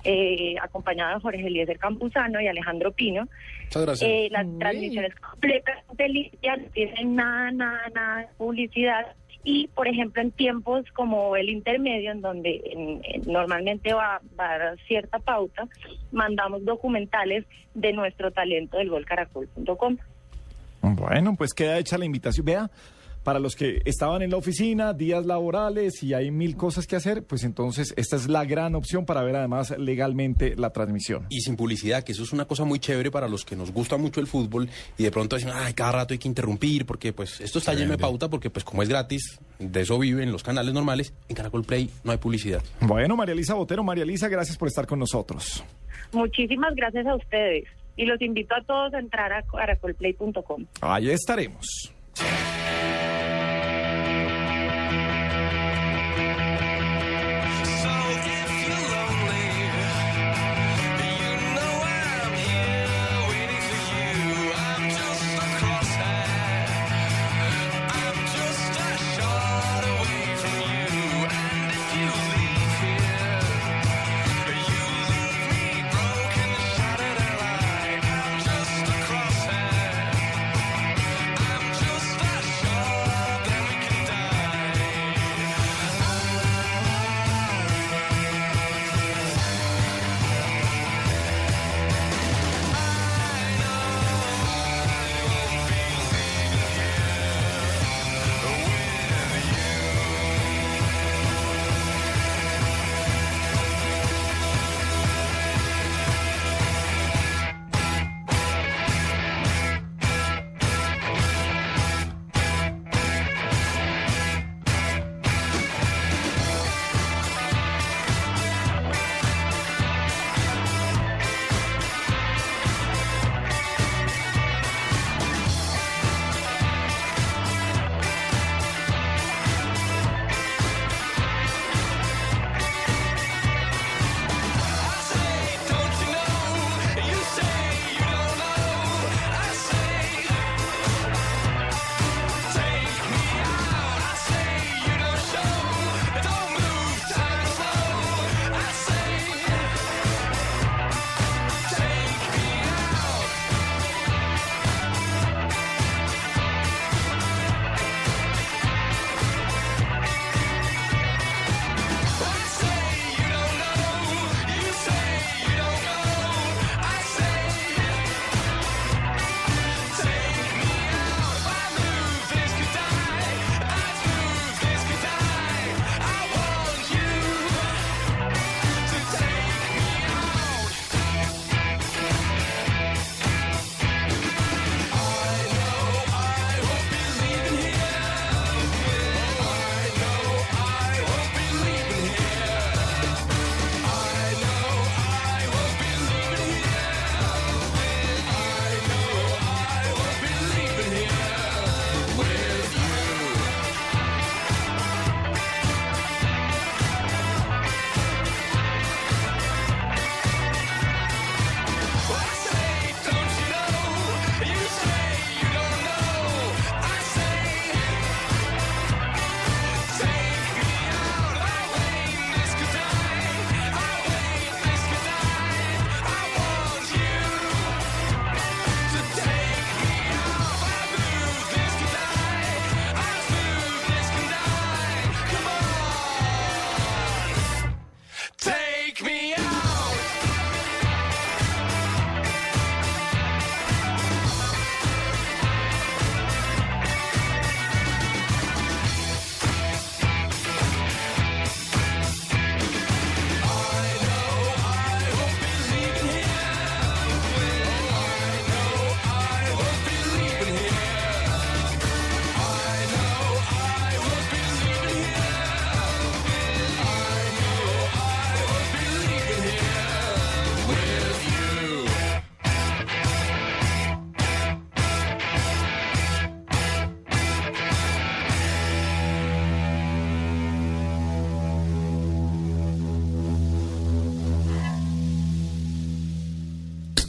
eh, 0.04 0.56
acompañado 0.62 1.16
de 1.16 1.22
Jorge 1.22 1.48
Eliezer 1.48 1.78
Campuzano 1.80 2.40
y 2.42 2.48
Alejandro 2.48 2.92
Pino. 2.92 3.28
Muchas 3.66 3.82
gracias. 3.84 4.10
Eh, 4.10 4.28
la 4.32 4.46
transmisión 4.60 5.06
es 5.06 5.16
completamente 5.16 6.10
limpia, 6.10 6.56
no 6.58 6.66
tiene 6.74 7.06
nada, 7.06 7.52
nada, 7.52 7.82
nada 7.94 8.18
de 8.22 8.28
publicidad. 8.38 9.08
Y, 9.44 9.68
por 9.70 9.88
ejemplo, 9.88 10.22
en 10.22 10.30
tiempos 10.32 10.86
como 10.94 11.36
el 11.36 11.50
intermedio, 11.50 12.12
en 12.12 12.22
donde 12.22 12.62
en- 12.66 13.02
en- 13.04 13.32
normalmente 13.32 13.92
va, 13.94 14.22
va 14.40 14.52
a 14.52 14.58
dar 14.60 14.78
cierta 14.88 15.18
pauta, 15.18 15.68
mandamos 16.12 16.64
documentales 16.64 17.46
de 17.74 17.92
nuestro 17.94 18.30
talento 18.32 18.78
del 18.78 18.90
golcaracol.com. 18.90 19.98
Bueno, 20.84 21.36
pues 21.36 21.54
queda 21.54 21.78
hecha 21.80 21.98
la 21.98 22.06
invitación. 22.06 22.46
Vea, 22.46 22.70
para 23.24 23.40
los 23.40 23.56
que 23.56 23.82
estaban 23.86 24.22
en 24.22 24.32
la 24.32 24.38
oficina, 24.38 24.94
días 24.94 25.26
laborales 25.26 26.02
y 26.04 26.14
hay 26.14 26.32
mil 26.32 26.56
cosas 26.56 26.88
que 26.88 26.96
hacer, 26.96 27.24
pues 27.24 27.44
entonces 27.44 27.94
esta 27.98 28.16
es 28.16 28.28
la 28.28 28.46
gran 28.46 28.76
opción 28.76 29.06
para 29.06 29.24
ver 29.24 29.36
además 29.36 29.76
legalmente 29.78 30.56
la 30.56 30.72
transmisión. 30.72 31.28
Y 31.30 31.42
sin 31.42 31.56
publicidad, 31.56 32.04
que 32.04 32.12
eso 32.14 32.24
es 32.24 32.34
una 32.34 32.46
cosa 32.46 32.64
muy 32.64 32.80
chévere 32.80 33.12
para 33.12 33.28
los 33.28 33.46
que 33.46 33.56
nos 33.56 33.72
gusta 33.72 33.98
mucho 33.98 34.20
el 34.20 34.28
fútbol 34.28 34.70
y 34.98 35.04
de 35.04 35.12
pronto 35.12 35.36
dicen, 35.36 35.52
ay, 35.54 35.74
cada 35.74 35.92
rato 35.92 36.14
hay 36.14 36.18
que 36.18 36.28
interrumpir 36.28 36.86
porque 36.86 37.14
pues 37.14 37.40
esto 37.42 37.60
está 37.60 37.74
lleno 37.74 37.92
de 37.92 37.98
pauta 37.98 38.30
porque 38.30 38.50
pues 38.50 38.64
como 38.64 38.84
es 38.84 38.90
gratis, 38.90 39.40
de 39.60 39.82
eso 39.82 40.00
viven 40.00 40.32
los 40.32 40.44
canales 40.44 40.74
normales, 40.74 41.14
en 41.30 41.36
Caracol 41.36 41.64
Play 41.64 41.90
no 42.04 42.12
hay 42.12 42.18
publicidad. 42.18 42.64
Bueno, 42.82 43.16
María 43.16 43.34
Elisa 43.34 43.54
Botero, 43.54 43.84
María 43.84 44.04
Elisa, 44.04 44.28
gracias 44.28 44.58
por 44.58 44.68
estar 44.68 44.88
con 44.88 45.00
nosotros. 45.00 45.64
Muchísimas 46.12 46.76
gracias 46.76 47.06
a 47.06 47.16
ustedes 47.16 47.66
y 47.96 48.06
los 48.06 48.22
invito 48.22 48.56
a 48.56 48.64
todos 48.64 48.94
a 48.94 49.00
entrar 49.00 49.32
a 49.32 49.44
caracolplay.com. 49.44 50.66
Ahí 50.82 51.10
estaremos. 51.10 51.94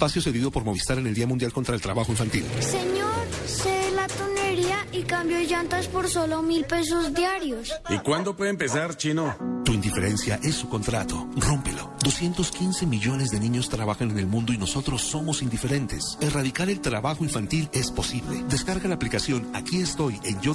Espacio 0.02 0.20
cedido 0.20 0.50
por 0.50 0.64
Movistar 0.64 0.98
en 0.98 1.06
el 1.06 1.14
Día 1.14 1.28
Mundial 1.28 1.52
contra 1.52 1.76
el 1.76 1.80
Trabajo 1.80 2.10
Infantil. 2.10 2.44
Señor, 2.58 3.12
sé 3.46 3.92
la 3.94 4.08
tunería 4.08 4.84
y 4.90 5.02
cambio 5.02 5.38
llantas 5.42 5.86
por 5.86 6.08
solo 6.08 6.42
mil 6.42 6.64
pesos 6.64 7.14
diarios. 7.14 7.72
¿Y 7.88 7.98
cuándo 7.98 8.34
puede 8.34 8.50
empezar, 8.50 8.96
chino? 8.96 9.36
Tu 9.64 9.72
indiferencia 9.72 10.40
es 10.42 10.56
su 10.56 10.68
contrato. 10.68 11.28
Rómpelo. 11.36 11.91
215 12.02 12.86
millones 12.86 13.30
de 13.30 13.40
niños 13.40 13.68
trabajan 13.68 14.10
en 14.10 14.18
el 14.18 14.26
mundo 14.26 14.52
y 14.52 14.58
nosotros 14.58 15.02
somos 15.02 15.42
indiferentes. 15.42 16.18
Erradicar 16.20 16.68
el 16.70 16.80
trabajo 16.80 17.24
infantil 17.24 17.68
es 17.72 17.90
posible. 17.90 18.44
Descarga 18.48 18.88
la 18.88 18.94
aplicación 18.94 19.50
Aquí 19.54 19.80
estoy 19.80 20.20
en 20.24 20.40
yo 20.40 20.52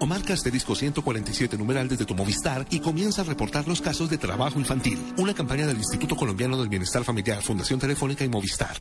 o 0.00 0.06
marca 0.06 0.34
asterisco 0.34 0.74
147 0.74 1.56
numeral 1.56 1.88
desde 1.88 2.04
tu 2.04 2.14
Movistar 2.14 2.66
y 2.70 2.80
comienza 2.80 3.22
a 3.22 3.24
reportar 3.24 3.66
los 3.68 3.80
casos 3.80 4.10
de 4.10 4.18
trabajo 4.18 4.58
infantil. 4.58 4.98
Una 5.18 5.34
campaña 5.34 5.66
del 5.66 5.78
Instituto 5.78 6.16
Colombiano 6.16 6.56
del 6.56 6.68
Bienestar 6.68 7.04
Familiar, 7.04 7.42
Fundación 7.42 7.78
Telefónica 7.80 8.24
y 8.24 8.28
Movistar. 8.28 8.76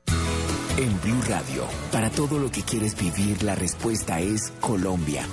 En 0.77 1.01
Blue 1.01 1.21
Radio, 1.27 1.65
para 1.91 2.09
todo 2.09 2.39
lo 2.39 2.49
que 2.49 2.63
quieres 2.63 2.95
vivir, 2.97 3.43
la 3.43 3.55
respuesta 3.55 4.19
es 4.19 4.51
Colombia. 4.59 5.25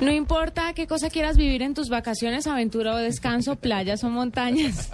No 0.00 0.10
importa 0.10 0.72
qué 0.72 0.86
cosa 0.86 1.10
quieras 1.10 1.36
vivir 1.36 1.62
en 1.62 1.74
tus 1.74 1.90
vacaciones, 1.90 2.46
aventura 2.46 2.94
o 2.94 2.96
descanso, 2.96 3.56
playas 3.56 4.02
o 4.02 4.08
montañas, 4.08 4.90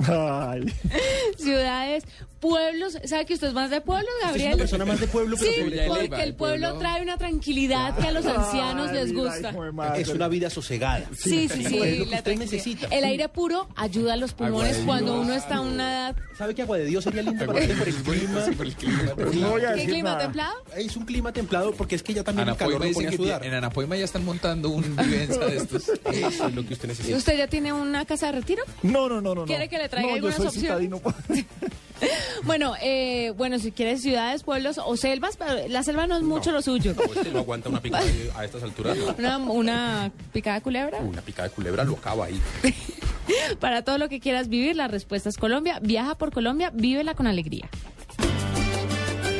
ciudades, 1.38 2.04
pueblos. 2.40 2.98
¿Sabe 3.04 3.26
que 3.26 3.34
usted 3.34 3.48
es 3.48 3.54
más 3.54 3.70
de 3.70 3.80
pueblo, 3.80 4.08
Gabriel? 4.22 4.48
una 4.48 4.56
persona 4.56 4.84
más 4.84 5.00
de 5.00 5.06
pueblo, 5.06 5.36
pero 5.38 5.52
sí, 5.52 5.60
porque 5.88 6.04
el 6.04 6.30
el 6.30 6.34
pueblo 6.34 6.78
trae 6.78 7.02
una 7.02 7.16
tranquilidad 7.18 7.96
que 7.98 8.08
a 8.08 8.12
los 8.12 8.24
ancianos 8.26 8.92
les 8.92 9.12
gusta. 9.12 9.52
Es 9.96 10.08
una 10.08 10.28
vida 10.28 10.50
sosegada. 10.50 11.04
Sí, 11.16 11.48
sí, 11.48 11.62
Es 11.62 11.68
sí. 11.68 11.78
lo 11.98 12.04
que 12.04 12.10
la 12.10 12.16
usted 12.18 12.36
necesita. 12.38 12.86
El 12.90 13.04
aire 13.04 13.28
puro 13.28 13.68
ayuda 13.76 14.14
a 14.14 14.16
los 14.16 14.32
pulmones 14.32 14.78
cuando 14.86 15.20
uno 15.20 15.34
está 15.34 15.56
a 15.56 15.60
una 15.60 15.90
edad. 15.90 16.16
¿Sabe 16.38 16.54
que 16.54 16.62
agua 16.62 16.78
de 16.78 16.86
Dios 16.86 17.04
sería 17.04 17.22
lindo 17.22 17.44
para 17.44 17.58
usted 17.60 17.76
por 17.78 17.88
el 17.88 17.94
clima? 17.94 18.44
Por 18.56 18.66
el 18.66 18.74
clima. 18.74 19.74
¿Qué 19.76 19.84
clima 19.84 20.18
templado? 20.18 20.54
Es 20.76 20.96
un 20.96 21.04
clima 21.04 21.32
templado 21.32 21.72
porque 21.72 21.96
es 21.96 22.02
que 22.02 22.14
ya 22.14 22.24
también 22.24 22.48
el 22.48 22.54
Anapoima 22.54 22.68
calor 22.78 22.80
lo 22.80 22.86
dicen 22.86 23.04
pone 23.04 23.14
a 23.14 23.16
sudar. 23.18 23.44
en 23.46 23.54
Anapoima 23.54 23.96
ya 23.96 24.04
están 24.04 24.24
montando 24.24 24.70
un 24.70 24.96
vivenza 24.96 25.40
de 25.44 25.56
estos. 25.58 25.88
Eso 25.88 26.46
es 26.48 26.54
lo 26.54 26.66
que 26.66 26.72
usted 26.74 26.88
necesita. 26.88 27.16
¿Usted 27.18 27.36
ya 27.36 27.46
tiene 27.48 27.72
una 27.72 28.04
casa 28.06 28.26
de 28.26 28.32
retiro? 28.32 28.62
No, 28.82 29.08
no, 29.08 29.20
no, 29.20 29.34
no. 29.34 29.44
¿Quiere 29.44 29.68
que 29.68 29.76
le 29.78 29.88
traiga 29.90 30.08
no, 30.08 30.14
algunas 30.14 30.36
yo 30.38 30.44
soy 30.44 30.46
opciones? 30.48 30.88
citadino. 30.88 31.00
Bueno, 32.44 32.74
eh, 32.82 33.32
bueno, 33.36 33.58
si 33.58 33.70
quieres 33.70 34.00
ciudades, 34.02 34.42
pueblos 34.42 34.78
o 34.84 34.96
selvas, 34.96 35.36
pero 35.36 35.68
la 35.68 35.82
selva 35.82 36.06
no 36.06 36.16
es 36.16 36.22
mucho 36.22 36.50
lo 36.52 36.62
suyo. 36.62 36.94
No, 36.94 37.02
este 37.12 37.30
no 37.30 37.40
aguanta 37.40 37.68
una 37.68 37.80
picada 37.80 38.04
de- 38.04 38.30
a 38.36 38.44
estas 38.44 38.62
alturas. 38.62 38.96
no. 38.96 39.14
Una, 39.18 39.38
una 39.48 40.12
picada 40.32 40.56
de 40.56 40.62
culebra. 40.62 40.98
Una 41.00 41.20
picada 41.22 41.48
de 41.48 41.54
culebra 41.54 41.84
lo 41.84 41.94
acaba 41.96 42.26
ahí. 42.26 42.40
Para 43.60 43.82
todo 43.82 43.98
lo 43.98 44.08
que 44.08 44.18
quieras 44.20 44.48
vivir, 44.48 44.74
la 44.76 44.88
respuesta 44.88 45.28
es 45.28 45.36
Colombia. 45.36 45.78
Viaja 45.82 46.16
por 46.16 46.32
Colombia, 46.32 46.70
vívela 46.74 47.14
con 47.14 47.26
alegría. 47.26 47.68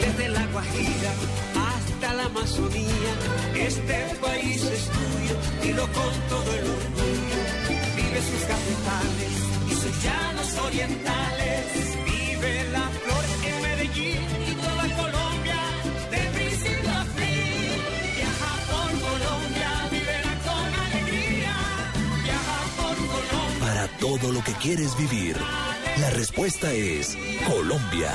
Desde 0.01 0.29
la 0.29 0.47
Guajira 0.47 1.13
hasta 1.57 2.15
la 2.15 2.25
Amazonía, 2.27 2.89
este 3.57 4.07
país 4.21 4.63
es 4.63 4.85
tuyo, 4.85 5.37
dilo 5.63 5.83
con 5.85 6.29
todo 6.29 6.55
el 6.55 6.65
orgullo. 6.65 7.41
Vive 7.97 8.21
sus 8.21 8.45
cafetales 8.47 9.33
y 9.71 9.75
sus 9.75 10.05
llanos 10.05 10.59
orientales. 10.67 11.90
Vive 12.41 12.71
la 12.73 12.89
flor 12.89 13.25
en 13.45 13.63
Medellín 13.63 14.21
y 14.49 14.53
toda 14.55 14.83
Colombia, 14.97 15.61
de 16.11 16.19
principio 16.39 16.91
a 16.91 17.05
fin. 17.05 17.77
Viaja 18.17 18.53
por 18.71 18.91
Colombia, 19.09 19.71
vívela 19.91 20.35
con 20.47 20.69
alegría. 20.87 21.55
Viaja 22.25 22.59
por 22.77 22.97
Colombia. 22.97 23.61
Para 23.61 23.89
todo 23.99 24.33
lo 24.33 24.43
que 24.43 24.53
quieres 24.55 24.97
vivir, 24.97 25.37
la 25.99 26.11
respuesta 26.11 26.73
es 26.73 27.17
Colombia. 27.47 28.13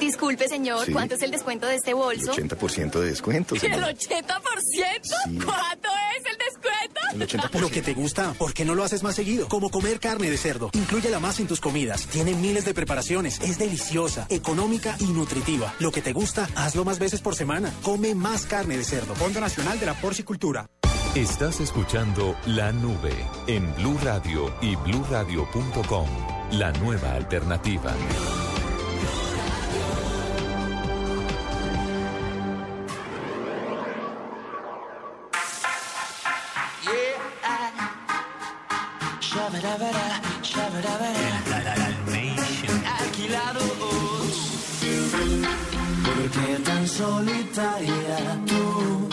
Disculpe, 0.00 0.46
señor, 0.48 0.84
Sí. 0.84 0.92
¿cuánto 0.92 1.14
es 1.14 1.22
el 1.22 1.30
descuento 1.30 1.66
de 1.66 1.76
este 1.76 1.94
bolso? 1.94 2.32
80% 2.32 3.00
de 3.00 3.06
descuento. 3.10 3.54
¿El 3.54 3.60
señor. 3.62 3.80
80%? 3.80 5.44
¿Cuánto 5.44 5.88
es 6.16 6.26
el 6.30 6.38
descuento? 6.38 7.00
El 7.14 7.22
80%. 7.22 7.60
Lo 7.60 7.70
que 7.70 7.82
te 7.82 7.94
gusta, 7.94 8.32
¿por 8.34 8.52
qué 8.52 8.64
no 8.64 8.74
lo 8.74 8.84
haces 8.84 9.02
más 9.02 9.14
seguido? 9.14 9.48
Como 9.48 9.70
comer 9.70 9.98
carne 10.00 10.30
de 10.30 10.36
cerdo. 10.36 10.70
Inclúyela 10.74 11.18
más 11.18 11.40
en 11.40 11.46
tus 11.46 11.60
comidas. 11.60 12.06
Tiene 12.08 12.34
miles 12.34 12.64
de 12.64 12.74
preparaciones. 12.74 13.40
Es 13.40 13.58
deliciosa, 13.58 14.26
económica 14.28 14.96
y 15.00 15.06
nutritiva. 15.06 15.74
Lo 15.78 15.90
que 15.90 16.02
te 16.02 16.12
gusta, 16.12 16.48
hazlo 16.56 16.84
más 16.84 16.98
veces 16.98 17.20
por 17.20 17.34
semana. 17.34 17.72
Come 17.82 18.14
más 18.14 18.44
carne 18.46 18.76
de 18.76 18.84
cerdo. 18.84 19.14
Fondo 19.14 19.40
Nacional 19.40 19.80
de 19.80 19.86
la 19.86 19.94
Porcicultura. 19.94 20.66
Estás 21.14 21.60
escuchando 21.60 22.36
La 22.44 22.72
Nube 22.72 23.14
en 23.46 23.74
Blue 23.76 23.98
Radio 24.02 24.54
y 24.60 24.76
bluradio.com. 24.76 26.08
La 26.52 26.70
nueva 26.72 27.14
alternativa. 27.14 27.94
Shabadabada, 39.28 40.20
shabadabada. 40.42 41.86
Alquilados. 42.98 44.36
¿Por 46.06 46.22
qué 46.34 46.50
tan 46.64 46.86
solitaria 46.86 48.18
tú? 48.46 49.08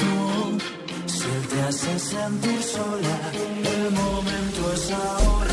Tú 0.00 0.58
se 1.06 1.34
te 1.50 1.62
hace 1.68 1.98
sentir 1.98 2.62
sola. 2.62 3.16
El 3.74 3.90
momento 3.92 4.72
es 4.72 4.90
ahora. 4.90 5.51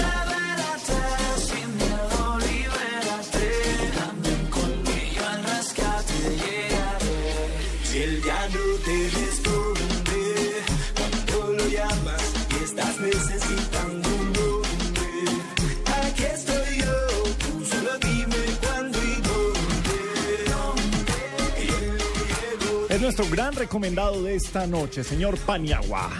Nuestro 23.09 23.27
gran 23.27 23.55
recomendado 23.55 24.21
de 24.21 24.35
esta 24.35 24.67
noche, 24.67 25.03
señor 25.03 25.35
Paniagua. 25.39 26.11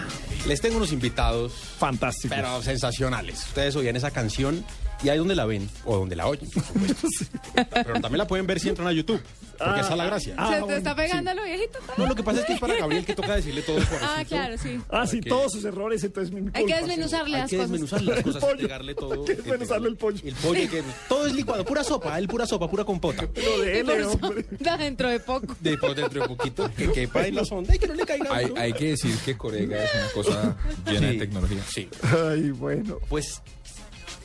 Les 0.44 0.60
tengo 0.60 0.76
unos 0.76 0.90
invitados. 0.90 1.52
Fantásticos. 1.78 2.36
Pero 2.36 2.62
sensacionales. 2.62 3.46
Ustedes 3.46 3.76
oían 3.76 3.94
esa 3.94 4.10
canción 4.10 4.64
y 5.02 5.08
ahí 5.08 5.18
donde 5.18 5.34
la 5.34 5.46
ven 5.46 5.68
o 5.84 5.96
donde 5.98 6.16
la 6.16 6.26
oyen, 6.26 6.48
por 6.50 6.62
supuesto. 6.62 7.08
Pero 7.72 7.92
también 8.00 8.18
la 8.18 8.26
pueden 8.26 8.46
ver 8.46 8.60
si 8.60 8.68
entran 8.68 8.88
a 8.88 8.92
YouTube. 8.92 9.20
Porque 9.58 9.80
esa 9.80 9.90
es 9.90 9.96
la 9.98 10.04
gracia. 10.06 10.36
¿Se 10.48 10.62
te 10.66 10.76
está 10.78 10.96
pegando 10.96 11.34
lo 11.34 11.44
viejito? 11.44 11.78
No, 11.98 12.06
lo 12.06 12.14
que 12.14 12.22
pasa 12.22 12.40
es 12.40 12.46
que 12.46 12.54
es 12.54 12.60
para 12.60 12.76
Gabriel 12.76 13.04
que 13.04 13.14
toca 13.14 13.36
decirle 13.36 13.60
todo 13.60 13.76
por 13.76 13.98
Ah, 14.02 14.24
claro, 14.26 14.56
sí. 14.56 14.80
Ah, 14.88 15.06
sí, 15.06 15.20
que- 15.20 15.28
todos 15.28 15.52
sus 15.52 15.64
errores, 15.66 16.02
entonces 16.02 16.32
mi 16.32 16.40
Hay 16.54 16.64
que 16.64 16.72
culpa, 16.72 16.76
desmenuzarle 16.78 17.34
Hay 17.36 17.40
las 17.42 17.50
que 17.50 17.56
cosas. 17.56 17.70
desmenuzar 17.70 18.02
las 18.02 18.16
El 18.18 18.24
cosas, 18.24 18.40
pollo. 18.44 18.56
pegarle 18.66 18.94
todo. 18.94 19.12
Hay 19.20 19.24
que 19.26 19.34
desmenuzarle 19.34 19.88
el 19.90 19.96
pollo. 19.96 20.20
El 20.24 20.34
pollo, 20.34 20.60
hay 20.60 20.68
que, 20.68 20.82
todo 21.10 21.26
es 21.26 21.34
licuado, 21.34 21.64
pura 21.66 21.84
sopa, 21.84 22.18
el 22.18 22.26
pura 22.26 22.46
sopa, 22.46 22.70
pura 22.70 22.84
compota. 22.84 23.28
Pero 23.34 23.58
dele, 23.60 23.84
por 23.84 24.00
eso, 24.00 24.18
hombre. 24.22 24.46
dentro 24.78 25.08
de 25.10 25.20
poco. 25.20 25.54
Después 25.60 25.94
dentro 25.94 26.22
de 26.22 26.28
poquito, 26.28 26.70
que 26.74 26.90
quepa 26.92 27.26
en 27.26 27.34
la 27.34 27.44
sonda 27.44 27.74
y 27.74 27.78
que 27.78 27.86
no 27.86 27.92
le 27.94 28.06
caiga. 28.06 28.34
Hay, 28.34 28.52
hay 28.56 28.72
que 28.72 28.86
decir 28.92 29.14
que 29.26 29.36
Corega 29.36 29.84
es 29.84 29.90
una 29.94 30.08
cosa 30.14 30.56
llena 30.86 31.06
de 31.08 31.12
Sí. 31.12 31.18
tecnología. 31.18 31.62
Sí. 31.68 31.88
Ay, 32.30 32.50
bueno. 32.50 32.98
Pues 33.10 33.42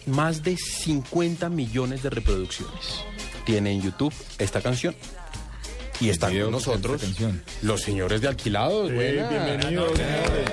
más 0.08 0.44
de 0.44 0.58
50 0.58 1.50
millones 1.50 2.04
de 2.04 2.10
reproducciones 2.10 3.04
tiene 3.46 3.72
en 3.72 3.82
YouTube 3.82 4.14
esta 4.40 4.62
canción. 4.62 4.96
Y 6.02 6.10
están 6.10 6.38
con 6.38 6.52
nosotros 6.52 7.02
esta 7.02 7.06
canción. 7.08 7.42
los 7.62 7.82
señores 7.82 8.20
de 8.22 8.28
alquilados. 8.28 8.92
Buena. 8.92 9.30
bienvenidos, 9.30 9.98
señores. 9.98 10.52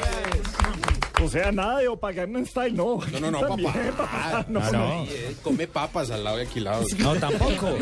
O 1.20 1.29
sea, 1.29 1.53
nada 1.53 1.79
de 1.79 1.89
Opagarna 1.89 2.45
Style, 2.45 2.74
no. 2.74 2.99
No, 3.12 3.20
no, 3.20 3.31
no, 3.31 3.41
También, 3.47 3.73
papá. 3.97 4.45
No, 4.49 4.61
Sí, 5.07 5.11
eh, 5.12 5.37
come 5.43 5.66
papas 5.69 6.11
al 6.11 6.24
lado 6.24 6.37
de 6.37 6.43
alquilados. 6.45 6.87
No, 6.99 7.15
tampoco. 7.16 7.77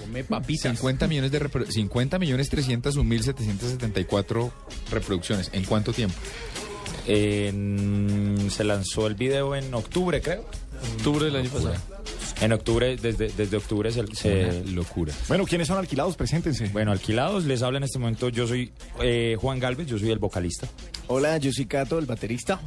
Come 0.00 0.24
papitas. 0.24 0.76
50 0.76 1.06
millones 1.08 1.32
de 1.32 1.40
repro- 1.40 1.66
50 1.70 2.18
millones 2.20 2.48
301 2.48 3.02
mil 3.08 3.22
774 3.22 4.52
reproducciones. 4.92 5.50
¿En 5.52 5.64
cuánto 5.64 5.92
tiempo? 5.92 6.14
En- 7.06 8.48
se 8.50 8.64
lanzó 8.64 9.06
el 9.06 9.14
video 9.14 9.54
en 9.54 9.72
octubre, 9.74 10.20
creo. 10.20 10.44
Octubre 10.96 11.24
del 11.26 11.36
año 11.36 11.50
pasado. 11.50 11.74
En 12.40 12.52
octubre, 12.52 12.96
desde, 12.96 13.28
desde 13.28 13.56
octubre 13.56 13.90
se, 13.90 14.06
se- 14.14 14.64
locura. 14.66 15.12
Bueno, 15.28 15.46
¿quiénes 15.46 15.68
son 15.68 15.78
alquilados? 15.78 16.16
Preséntense. 16.16 16.68
Bueno, 16.68 16.92
alquilados, 16.92 17.44
les 17.44 17.62
habla 17.62 17.78
en 17.78 17.84
este 17.84 17.98
momento. 17.98 18.28
Yo 18.28 18.46
soy 18.46 18.72
eh, 19.00 19.36
Juan 19.40 19.58
Galvez, 19.58 19.86
yo 19.86 19.98
soy 19.98 20.10
el 20.10 20.18
vocalista. 20.18 20.68
Hola, 21.06 21.38
yo 21.38 21.50
soy 21.52 21.66
Cato, 21.66 21.98
el 21.98 22.06
baterista. 22.06 22.60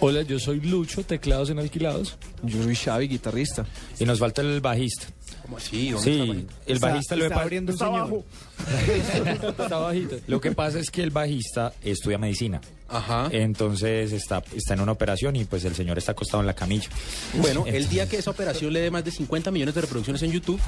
Hola, 0.00 0.22
yo 0.22 0.38
soy 0.40 0.60
Lucho, 0.60 1.04
teclados 1.04 1.50
en 1.50 1.60
alquilados. 1.60 2.18
Yo 2.42 2.62
soy 2.62 2.74
Xavi, 2.74 3.06
guitarrista. 3.08 3.64
Y 4.00 4.04
nos 4.04 4.18
falta 4.18 4.42
el 4.42 4.60
bajista. 4.60 5.06
¿Cómo 5.44 5.58
así? 5.58 5.90
¿Dónde 5.90 6.10
está 6.10 6.24
Sí, 6.24 6.30
el 6.30 6.30
bajista? 6.30 6.54
el 6.66 6.74
Está- 6.76 6.88
bajista 6.88 7.16
lo 7.16 7.24
está 7.26 7.40
abriendo 7.42 7.72
un 7.72 7.74
Está 7.74 7.86
señor. 7.86 8.24
Está 9.62 9.76
bajito. 9.78 10.16
Lo 10.26 10.40
que 10.40 10.52
pasa 10.52 10.78
es 10.78 10.90
que 10.90 11.02
el 11.02 11.10
bajista 11.10 11.72
estudia 11.82 12.16
medicina. 12.18 12.60
Ajá. 12.88 13.28
Entonces 13.32 14.12
está, 14.12 14.42
está 14.54 14.74
en 14.74 14.80
una 14.80 14.92
operación 14.92 15.34
y 15.36 15.44
pues 15.44 15.64
el 15.64 15.74
señor 15.74 15.98
está 15.98 16.12
acostado 16.12 16.40
en 16.42 16.46
la 16.46 16.54
camilla. 16.54 16.88
Bueno, 17.34 17.64
el 17.66 17.88
día 17.88 18.08
que 18.08 18.18
esa 18.18 18.30
operación 18.30 18.72
le 18.72 18.80
dé 18.80 18.90
más 18.90 19.04
de 19.04 19.10
50 19.10 19.50
millones 19.50 19.74
de 19.74 19.80
reproducciones 19.82 20.22
en 20.22 20.32
YouTube, 20.32 20.60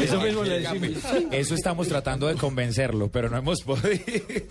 Eso 0.00 0.20
mismo 0.22 0.42
le 0.44 0.60
decimos. 0.60 1.02
Eso 1.30 1.54
estamos 1.54 1.88
tratando 1.88 2.26
de 2.26 2.34
convencerlo, 2.34 3.08
pero 3.10 3.30
no 3.30 3.36
hemos 3.38 3.60
podido. 3.62 3.98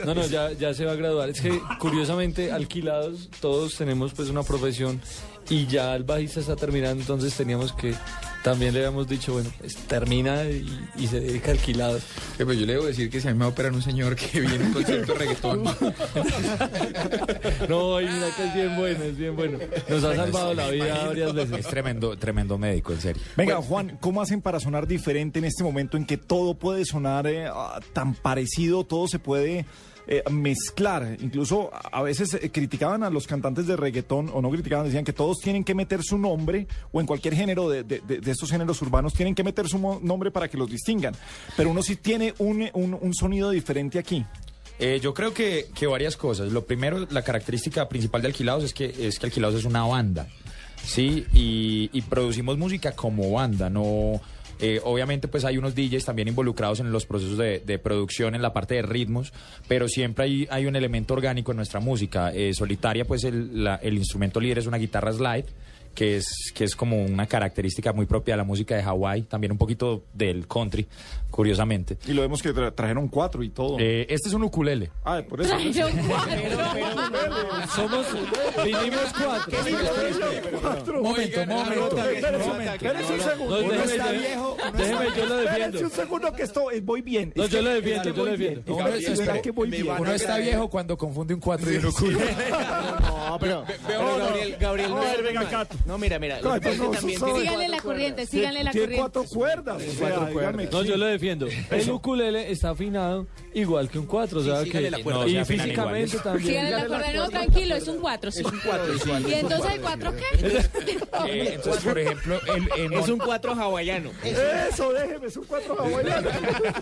No, 0.06 0.16
no, 0.16 0.26
ya, 0.28 0.52
ya 0.54 0.74
se 0.74 0.86
va 0.86 0.94
a 0.94 0.96
graduar. 0.96 1.30
Es 1.30 1.42
que 1.42 1.60
curiosamente 1.80 2.52
alquilados 2.52 3.30
todos 3.42 3.76
tenemos 3.76 4.14
pues 4.14 4.30
una 4.30 4.44
profesión 4.44 5.02
y 5.50 5.66
ya 5.68 5.96
el 5.96 6.04
bajista 6.04 6.40
está 6.40 6.56
terminando, 6.56 7.02
entonces 7.02 7.34
teníamos 7.34 7.74
que 7.74 7.94
también 8.43 8.73
le 8.73 8.80
habíamos 8.80 9.07
dicho, 9.07 9.34
bueno, 9.34 9.49
pues 9.59 9.76
termina 9.76 10.43
y, 10.45 10.65
y 10.97 11.07
se 11.07 11.19
dedica 11.19 11.49
a 11.49 11.53
alquilados. 11.53 12.03
Eh, 12.39 12.45
pues 12.45 12.57
yo 12.59 12.65
le 12.65 12.73
debo 12.73 12.85
decir 12.85 13.09
que 13.09 13.22
si 13.22 13.27
a 13.27 13.31
mí 13.31 13.38
me 13.38 13.45
va 13.45 13.49
a 13.49 13.53
operar 13.53 13.72
un 13.72 13.81
señor 13.81 14.15
que 14.15 14.39
viene 14.39 14.55
en 14.55 14.61
un 14.63 14.73
concierto 14.73 15.13
de 15.13 15.19
reggaetón. 15.19 15.63
No, 17.69 18.01
y 18.01 18.05
mira 18.05 18.27
que 18.35 18.43
es 18.45 18.53
bien 18.53 18.76
bueno, 18.76 19.03
es 19.03 19.18
bien 19.18 19.35
bueno. 19.35 19.57
Nos 19.88 20.03
ha 20.03 20.15
salvado 20.15 20.53
la 20.53 20.69
vida 20.69 21.05
varias 21.07 21.34
veces. 21.34 21.59
Es 21.59 21.68
tremendo, 21.68 22.18
tremendo 22.18 22.57
médico, 22.57 22.93
en 22.93 23.01
serio. 23.01 23.22
Venga, 23.38 23.57
Juan, 23.61 23.97
¿cómo 23.99 24.22
hacen 24.22 24.41
para 24.41 24.59
sonar 24.59 24.88
diferente 24.88 25.39
en 25.39 25.45
este 25.45 25.63
momento 25.63 25.97
en 25.97 26.05
que 26.05 26.18
todo 26.18 26.55
puede 26.55 26.85
sonar 26.85 27.27
eh, 27.27 27.47
ah, 27.47 27.80
tan 27.93 28.13
parecido, 28.13 28.84
todo 28.84 29.07
se 29.07 29.19
puede 29.19 29.65
eh, 30.07 30.23
mezclar? 30.30 31.18
Incluso 31.22 31.69
a 31.73 32.02
veces 32.02 32.34
eh, 32.34 32.49
criticaban 32.52 33.03
a 33.03 33.10
los 33.10 33.28
cantantes 33.28 33.68
de 33.68 33.76
reggaetón, 33.76 34.30
o 34.34 34.41
no 34.41 34.49
criticaban, 34.49 34.86
decían 34.86 35.06
que 35.06 35.14
todos 35.14 35.40
tienen 35.40 35.64
que 35.64 35.76
meter 35.76 36.03
su 36.03 36.18
nombre, 36.18 36.68
o 36.91 36.99
en 36.99 37.07
cualquier 37.07 37.36
género 37.36 37.69
de, 37.69 38.02
estos 38.26 38.49
géneros 38.52 38.82
urbanos, 38.82 39.14
tienen 39.14 39.36
que 39.36 39.44
meter 39.44 39.68
su 39.68 39.80
nombre 40.02 40.32
para 40.32 40.48
que 40.48 40.57
los 40.57 40.69
distingan. 40.69 41.14
Pero 41.56 41.69
uno 41.69 41.82
sí 41.84 41.95
tiene 41.95 42.34
un, 42.40 42.69
un- 42.73 43.14
sonido 43.14 43.49
diferente 43.52 43.99
aquí. 43.99 44.26
Eh, 44.80 44.99
yo 45.02 45.14
creo 45.14 45.34
que, 45.34 45.68
varias 45.90 46.18
cosas. 46.18 46.52
Lo 46.52 46.65
primero, 46.65 47.06
la 47.10 47.22
característica 47.23 47.88
principal 47.90 48.22
de 48.22 48.30
Alquilados 48.30 48.64
es 48.64 48.73
que, 48.73 48.86
es 49.07 49.19
que 49.19 49.28
Alquilados 49.28 49.56
es 49.60 49.65
una 49.65 49.86
banda, 49.86 50.28
¿sí? 50.84 51.26
Y 51.34 52.02
producimos 52.03 52.57
música 52.57 52.94
como 52.94 53.32
banda, 53.32 53.69
no... 53.69 54.19
eh, 54.62 54.80
obviamente 54.84 55.28
pues 55.28 55.44
hay 55.46 55.58
unos 55.58 55.76
DJs 55.76 56.06
también 56.06 56.28
involucrados 56.28 56.80
en 56.80 56.92
los 56.92 57.06
procesos 57.06 57.38
de, 57.38 57.80
producción, 57.80 58.36
en 58.36 58.42
la 58.42 58.54
parte 58.54 58.76
de 58.76 58.84
ritmos, 58.84 59.34
pero 59.68 59.88
siempre 59.88 60.26
hay, 60.26 60.48
hay 60.50 60.66
un 60.66 60.76
elemento 60.76 61.14
orgánico 61.14 61.52
en 61.52 61.58
nuestra 61.58 61.80
música. 61.80 62.32
Eh, 62.34 62.54
solitaria 62.54 63.06
pues 63.06 63.24
el, 63.24 63.68
el 63.82 63.98
instrumento 63.98 64.40
líder 64.40 64.60
es 64.60 64.68
una 64.68 64.78
guitarra 64.78 65.12
slide, 65.12 65.46
que 65.94 66.18
es, 66.18 66.52
que 66.54 66.64
es 66.64 66.76
como 66.76 67.04
una 67.04 67.26
característica 67.26 67.94
muy 67.94 68.06
propia 68.06 68.34
de 68.34 68.38
la 68.38 68.44
música 68.44 68.76
de 68.76 68.84
Hawái, 68.84 69.24
también 69.24 69.52
un 69.52 69.58
poquito 69.58 70.04
del 70.14 70.48
country, 70.48 70.88
curiosamente. 71.32 71.98
Y 72.08 72.14
lo 72.14 72.22
vemos 72.22 72.41
que 72.41 72.53
tra- 72.53 72.74
trajeron 72.76 73.08
cuatro 73.08 73.41
y 73.44 73.49
todo. 73.49 73.78
Eh, 73.80 74.06
este 74.10 74.28
es 74.30 74.34
un 74.36 74.44
ukulele. 74.44 74.91
Ah, 75.03 75.22
por 75.28 75.41
eso. 75.41 75.49
Trajeron 75.49 75.91
Somos, 77.76 78.06
vinimos 78.64 79.14
cuatro. 79.24 79.58
Cuatro. 80.62 81.02
Momento, 81.03 81.45
momento. 81.45 81.98
Espérese 81.98 83.14
un 83.14 83.20
segundo. 83.22 83.62
No, 83.62 83.66
Uno 83.66 83.72
déjeme, 83.74 83.91
está 83.95 84.12
viejo. 84.12 84.58
déjeme, 84.78 85.08
está- 85.08 85.18
yo 85.18 85.26
lo 85.26 85.36
defiendo. 85.38 85.66
Espérese 85.66 85.86
un 85.86 85.91
segundo 85.91 86.34
que 86.34 86.44
esto 86.44 86.72
eh, 86.72 86.82
voy 86.82 87.02
bien. 87.02 87.34
No, 87.36 87.45
yo 87.45 87.62
lo 87.62 87.70
defiendo, 87.70 88.03
yo 88.14 88.26
lo 88.26 88.32
defiendo. 88.32 88.76
Uno 89.98 90.12
está 90.14 90.38
viejo 90.38 90.70
cuando 90.70 90.98
confunde 90.98 91.34
un 91.34 91.40
cuatro 91.40 91.72
y 91.72 91.78
un 91.78 91.86
ukulele. 91.86 92.22
No, 93.32 93.40
pero, 93.40 93.64
Gabriel, 93.88 94.58
Gabriel 94.60 94.91
No, 95.86 95.98
mira, 95.98 96.20
mira. 96.20 96.40
Tiene 96.60 96.98
Síganle 96.99 97.68
la 97.70 97.78
cuatro 97.78 97.84
corriente, 97.84 98.14
cuerdas. 98.26 98.30
síganle 98.30 98.64
la 98.66 98.72
Tiene 98.72 98.86
corriente. 98.98 98.98
cuatro 98.98 99.24
cuerdas. 99.34 99.76
o 99.78 99.91
sea, 99.94 100.26
dígame 100.28 100.66
No, 100.66 100.84
yo 100.84 100.98
lo 100.98 101.06
defiendo. 101.06 101.20
El 101.22 101.91
ukulele 101.91 102.52
está 102.52 102.72
afinado 102.72 103.27
igual 103.53 103.89
que 103.89 103.99
un 103.99 104.06
4, 104.06 104.39
o 104.39 104.43
sea 104.43 104.64
Sí, 104.64 104.69
que 104.69 104.89
la 104.91 104.99
cuerda. 105.03 105.27
y 105.27 105.34
No, 105.34 105.35
se 105.35 105.39
afinan 105.41 105.65
físicamente 105.68 105.99
iguales. 106.18 106.23
también. 106.23 106.48
Síganle 106.48 106.72
la 106.72 106.88
corriente. 106.88 107.18
No, 107.18 107.30
tranquilo, 107.30 107.76
es 107.76 107.88
un 107.88 107.98
4. 107.99 108.31
Sí. 108.31 108.43
¿Y 109.27 109.34
entonces 109.34 109.72
el 109.73 109.81
4 109.81 110.14
qué? 110.15 110.61
Eh, 111.27 111.52
entonces, 111.56 111.84
por 111.84 111.99
ejemplo, 111.99 112.39
el, 112.56 112.69
en 112.85 112.93
Es 112.93 113.07
un 113.10 113.19
4 113.19 113.53
hawaiano. 113.53 114.11
Eso, 114.23 114.91
déjeme, 114.93 115.27
es 115.27 115.38
un 115.38 115.45
cuatro 115.45 115.77
hawaiano. 115.80 116.30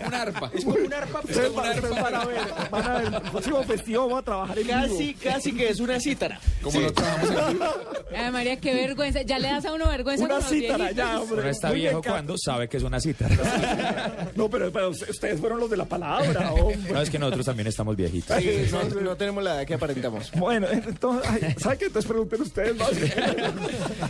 Un 0.06 0.14
arpa. 0.14 0.50
es 0.54 0.64
como 0.64 0.76
un 0.76 0.94
arpa, 0.94 1.20
pero 1.26 1.34
Ustedes 1.48 1.54
van, 1.54 1.74
ustedes 1.76 2.02
van 2.02 2.14
a 2.14 2.24
ver, 2.24 2.38
van 2.70 2.84
a 2.90 2.98
ver, 2.98 3.14
el 3.14 3.30
próximo 3.30 3.62
festival 3.64 4.00
vamos 4.06 4.18
a 4.20 4.22
trabajar 4.24 4.58
en 4.58 4.66
Casi, 4.68 4.98
vivo. 4.98 5.18
casi 5.22 5.52
que 5.52 5.68
es 5.68 5.80
una 5.80 6.00
cítara. 6.00 6.40
Como 6.62 6.80
no 6.80 6.92
trabajamos 6.92 7.30
en 8.10 8.16
Ay, 8.16 8.30
María, 8.32 8.56
qué 8.60 8.74
vergüenza. 8.74 9.22
Ya 9.22 9.38
le 9.38 9.48
das 9.48 9.64
a 9.66 9.72
uno 9.74 9.88
vergüenza 9.88 10.24
Una 10.24 10.40
cítara, 10.40 10.92
ya, 10.92 11.20
hombre. 11.20 11.40
uno 11.42 11.50
está 11.50 11.70
viejo 11.72 12.02
cuando 12.02 12.36
sabe 12.38 12.68
que 12.68 12.76
es 12.78 12.82
una 12.82 13.00
cita. 13.00 13.26
No, 14.36 14.48
pero, 14.48 14.70
pero 14.72 14.90
ustedes 14.90 15.40
fueron 15.40 15.60
los 15.60 15.70
de 15.70 15.76
la 15.76 15.84
palabra, 15.84 16.52
hombre. 16.52 16.92
No, 16.92 17.00
es 17.00 17.10
que 17.10 17.18
nosotros 17.18 17.46
también 17.46 17.66
estamos 17.66 17.96
viejitos. 17.96 18.36
no, 18.72 19.00
no 19.00 19.16
tenemos 19.16 19.42
la 19.42 19.56
edad 19.56 19.66
que 19.66 19.74
aparentamos. 19.74 20.30
Bueno, 20.32 20.66
entonces, 20.70 21.30
ay, 21.30 21.54
¿sabe 21.58 21.78
qué? 21.78 21.86
Entonces 21.86 22.08
pregunten 22.08 22.42
ustedes 22.42 22.76
más. 22.76 22.90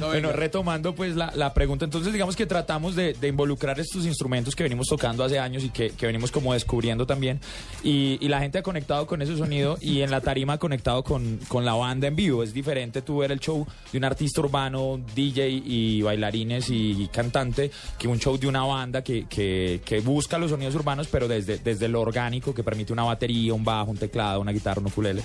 Bueno, 0.00 0.32
retomando 0.32 0.94
pues 0.94 1.14
la, 1.14 1.32
la 1.34 1.52
pregunta, 1.52 1.84
entonces 1.84 2.12
digamos 2.12 2.34
que 2.34 2.46
tratamos 2.46 2.96
de, 2.96 3.12
de 3.14 3.28
involucrar 3.28 3.78
estos 3.78 4.06
instrumentos 4.06 4.56
que 4.56 4.62
venimos 4.62 4.88
tocando 4.88 5.22
hace 5.24 5.38
años 5.38 5.62
y 5.62 5.70
que, 5.70 5.90
que 5.90 6.06
venimos 6.06 6.30
como 6.30 6.52
descubriendo 6.52 7.06
también 7.06 7.40
y, 7.82 8.18
y 8.20 8.28
la 8.28 8.40
gente 8.40 8.58
ha 8.58 8.62
conectado 8.62 9.06
con 9.06 9.22
ese 9.22 9.36
sonido 9.36 9.76
y 9.80 10.00
en 10.00 10.10
la 10.10 10.20
tarima 10.20 10.54
ha 10.54 10.58
conectado 10.58 11.02
con, 11.04 11.38
con 11.48 11.64
la 11.64 11.74
banda 11.74 12.08
en 12.08 12.16
vivo. 12.16 12.42
Es 12.42 12.52
diferente 12.52 13.02
tú 13.02 13.18
ver 13.18 13.32
el 13.32 13.40
show 13.40 13.66
de 13.92 13.98
un 13.98 14.04
artista 14.04 14.40
urbano, 14.40 15.00
DJ 15.14 15.48
y 15.48 16.02
bailarines 16.02 16.70
y, 16.70 17.08
cantante 17.12 17.70
que 17.98 18.08
un 18.08 18.18
show 18.18 18.38
de 18.38 18.46
una 18.46 18.64
banda 18.64 19.02
que, 19.02 19.26
que, 19.26 19.80
que 19.84 20.00
busca 20.10 20.38
los 20.38 20.50
sonidos 20.50 20.74
urbanos 20.74 21.08
pero 21.08 21.28
desde, 21.28 21.58
desde 21.58 21.88
lo 21.88 22.00
orgánico 22.00 22.54
que 22.54 22.62
permite 22.62 22.92
una 22.92 23.04
batería, 23.04 23.54
un 23.54 23.64
bajo, 23.64 23.90
un 23.90 23.96
teclado, 23.96 24.40
una 24.40 24.52
guitarra, 24.52 24.80
un 24.80 24.88
ukulele. 24.88 25.22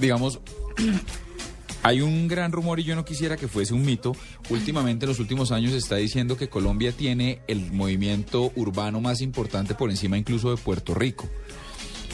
digamos, 0.00 0.40
hay 1.82 2.00
un 2.00 2.28
gran 2.28 2.52
rumor 2.52 2.80
y 2.80 2.84
yo 2.84 2.94
no 2.96 3.04
quisiera 3.04 3.36
que 3.36 3.48
fuese 3.48 3.74
un 3.74 3.84
mito. 3.84 4.14
Últimamente, 4.50 5.04
en 5.04 5.10
los 5.10 5.20
últimos 5.20 5.52
años, 5.52 5.72
se 5.72 5.78
está 5.78 5.96
diciendo 5.96 6.36
que 6.36 6.48
Colombia 6.48 6.92
tiene 6.92 7.40
el 7.46 7.72
movimiento 7.72 8.52
urbano 8.56 9.00
más 9.00 9.20
importante 9.20 9.74
por 9.74 9.90
encima 9.90 10.18
incluso 10.18 10.50
de 10.50 10.56
Puerto 10.56 10.94
Rico. 10.94 11.28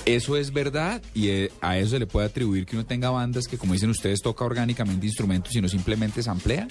Eso 0.04 0.36
es 0.36 0.52
verdad 0.52 1.00
y 1.14 1.28
eh, 1.28 1.52
a 1.60 1.78
eso 1.78 1.90
se 1.90 2.00
le 2.00 2.06
puede 2.06 2.26
atribuir 2.26 2.66
que 2.66 2.74
uno 2.74 2.84
tenga 2.84 3.10
bandas 3.10 3.46
que, 3.46 3.56
como 3.56 3.72
dicen 3.72 3.88
ustedes, 3.88 4.20
toca 4.20 4.44
orgánicamente 4.44 5.06
instrumentos 5.06 5.54
y 5.54 5.60
no 5.60 5.68
simplemente 5.68 6.22
samplea. 6.24 6.66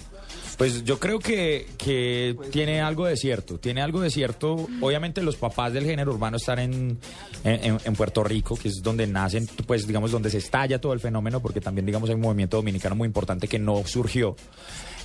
Pues 0.62 0.84
yo 0.84 1.00
creo 1.00 1.18
que, 1.18 1.66
que 1.76 2.38
tiene 2.52 2.82
algo 2.82 3.08
de 3.08 3.18
cierto, 3.18 3.58
tiene 3.58 3.82
algo 3.82 4.00
de 4.00 4.12
cierto. 4.12 4.68
Obviamente 4.80 5.24
los 5.24 5.36
papás 5.36 5.74
del 5.74 5.86
género 5.86 6.14
urbano 6.14 6.38
están 6.38 6.60
en, 6.60 7.00
en, 7.44 7.80
en 7.84 7.94
Puerto 7.96 8.24
Rico, 8.24 8.56
que 8.56 8.68
es 8.68 8.84
donde 8.84 9.08
nacen, 9.08 9.50
pues 9.66 9.88
digamos, 9.88 10.12
donde 10.12 10.30
se 10.30 10.38
estalla 10.38 10.80
todo 10.80 10.94
el 10.94 11.00
fenómeno, 11.00 11.40
porque 11.40 11.62
también 11.62 11.88
digamos 11.88 12.12
hay 12.12 12.16
un 12.16 12.22
movimiento 12.22 12.58
dominicano 12.58 12.94
muy 12.94 13.08
importante 13.08 13.48
que 13.48 13.58
no 13.58 13.84
surgió. 13.88 14.36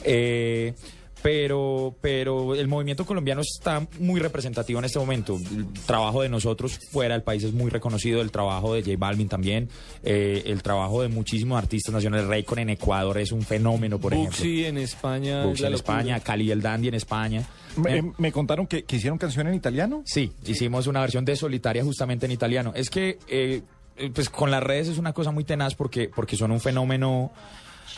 Eh, 0.04 0.74
pero, 1.22 1.96
pero 2.00 2.54
el 2.54 2.68
movimiento 2.68 3.04
colombiano 3.04 3.40
está 3.40 3.86
muy 3.98 4.20
representativo 4.20 4.78
en 4.78 4.84
este 4.84 4.98
momento. 4.98 5.36
El 5.36 5.66
trabajo 5.86 6.22
de 6.22 6.28
nosotros 6.28 6.78
fuera 6.90 7.14
del 7.14 7.22
país 7.22 7.42
es 7.42 7.52
muy 7.52 7.70
reconocido, 7.70 8.20
el 8.20 8.30
trabajo 8.30 8.74
de 8.74 8.82
J 8.82 8.94
Balvin 8.98 9.28
también, 9.28 9.68
eh, 10.02 10.42
el 10.46 10.62
trabajo 10.62 11.02
de 11.02 11.08
muchísimos 11.08 11.58
artistas 11.58 11.92
nacionales. 11.94 12.26
Raycon 12.26 12.60
en 12.60 12.70
Ecuador 12.70 13.18
es 13.18 13.32
un 13.32 13.42
fenómeno, 13.42 13.98
por 13.98 14.12
ejemplo. 14.12 14.36
Buxi 14.36 14.64
en 14.66 14.78
España. 14.78 15.44
Buxi 15.44 15.64
en. 15.64 15.74
España, 15.74 16.20
Cali 16.20 16.50
el 16.50 16.62
Dandy 16.62 16.88
en 16.88 16.94
España. 16.94 17.46
Me, 17.76 17.98
Eh, 17.98 18.02
me 18.18 18.32
contaron 18.32 18.66
que, 18.66 18.84
que 18.84 18.96
hicieron 18.96 19.18
canción 19.18 19.46
en 19.48 19.54
italiano. 19.54 20.02
Sí, 20.06 20.32
hicimos 20.46 20.86
una 20.86 21.00
versión 21.00 21.24
de 21.24 21.36
Solitaria 21.36 21.82
justamente 21.84 22.26
en 22.26 22.32
italiano. 22.32 22.72
Es 22.74 22.88
que, 22.88 23.18
eh, 23.28 23.62
eh, 23.96 24.10
pues 24.14 24.30
con 24.30 24.50
las 24.50 24.62
redes 24.62 24.88
es 24.88 24.98
una 24.98 25.12
cosa 25.12 25.30
muy 25.30 25.44
tenaz 25.44 25.74
porque, 25.74 26.10
porque 26.14 26.36
son 26.36 26.50
un 26.52 26.60
fenómeno, 26.60 27.32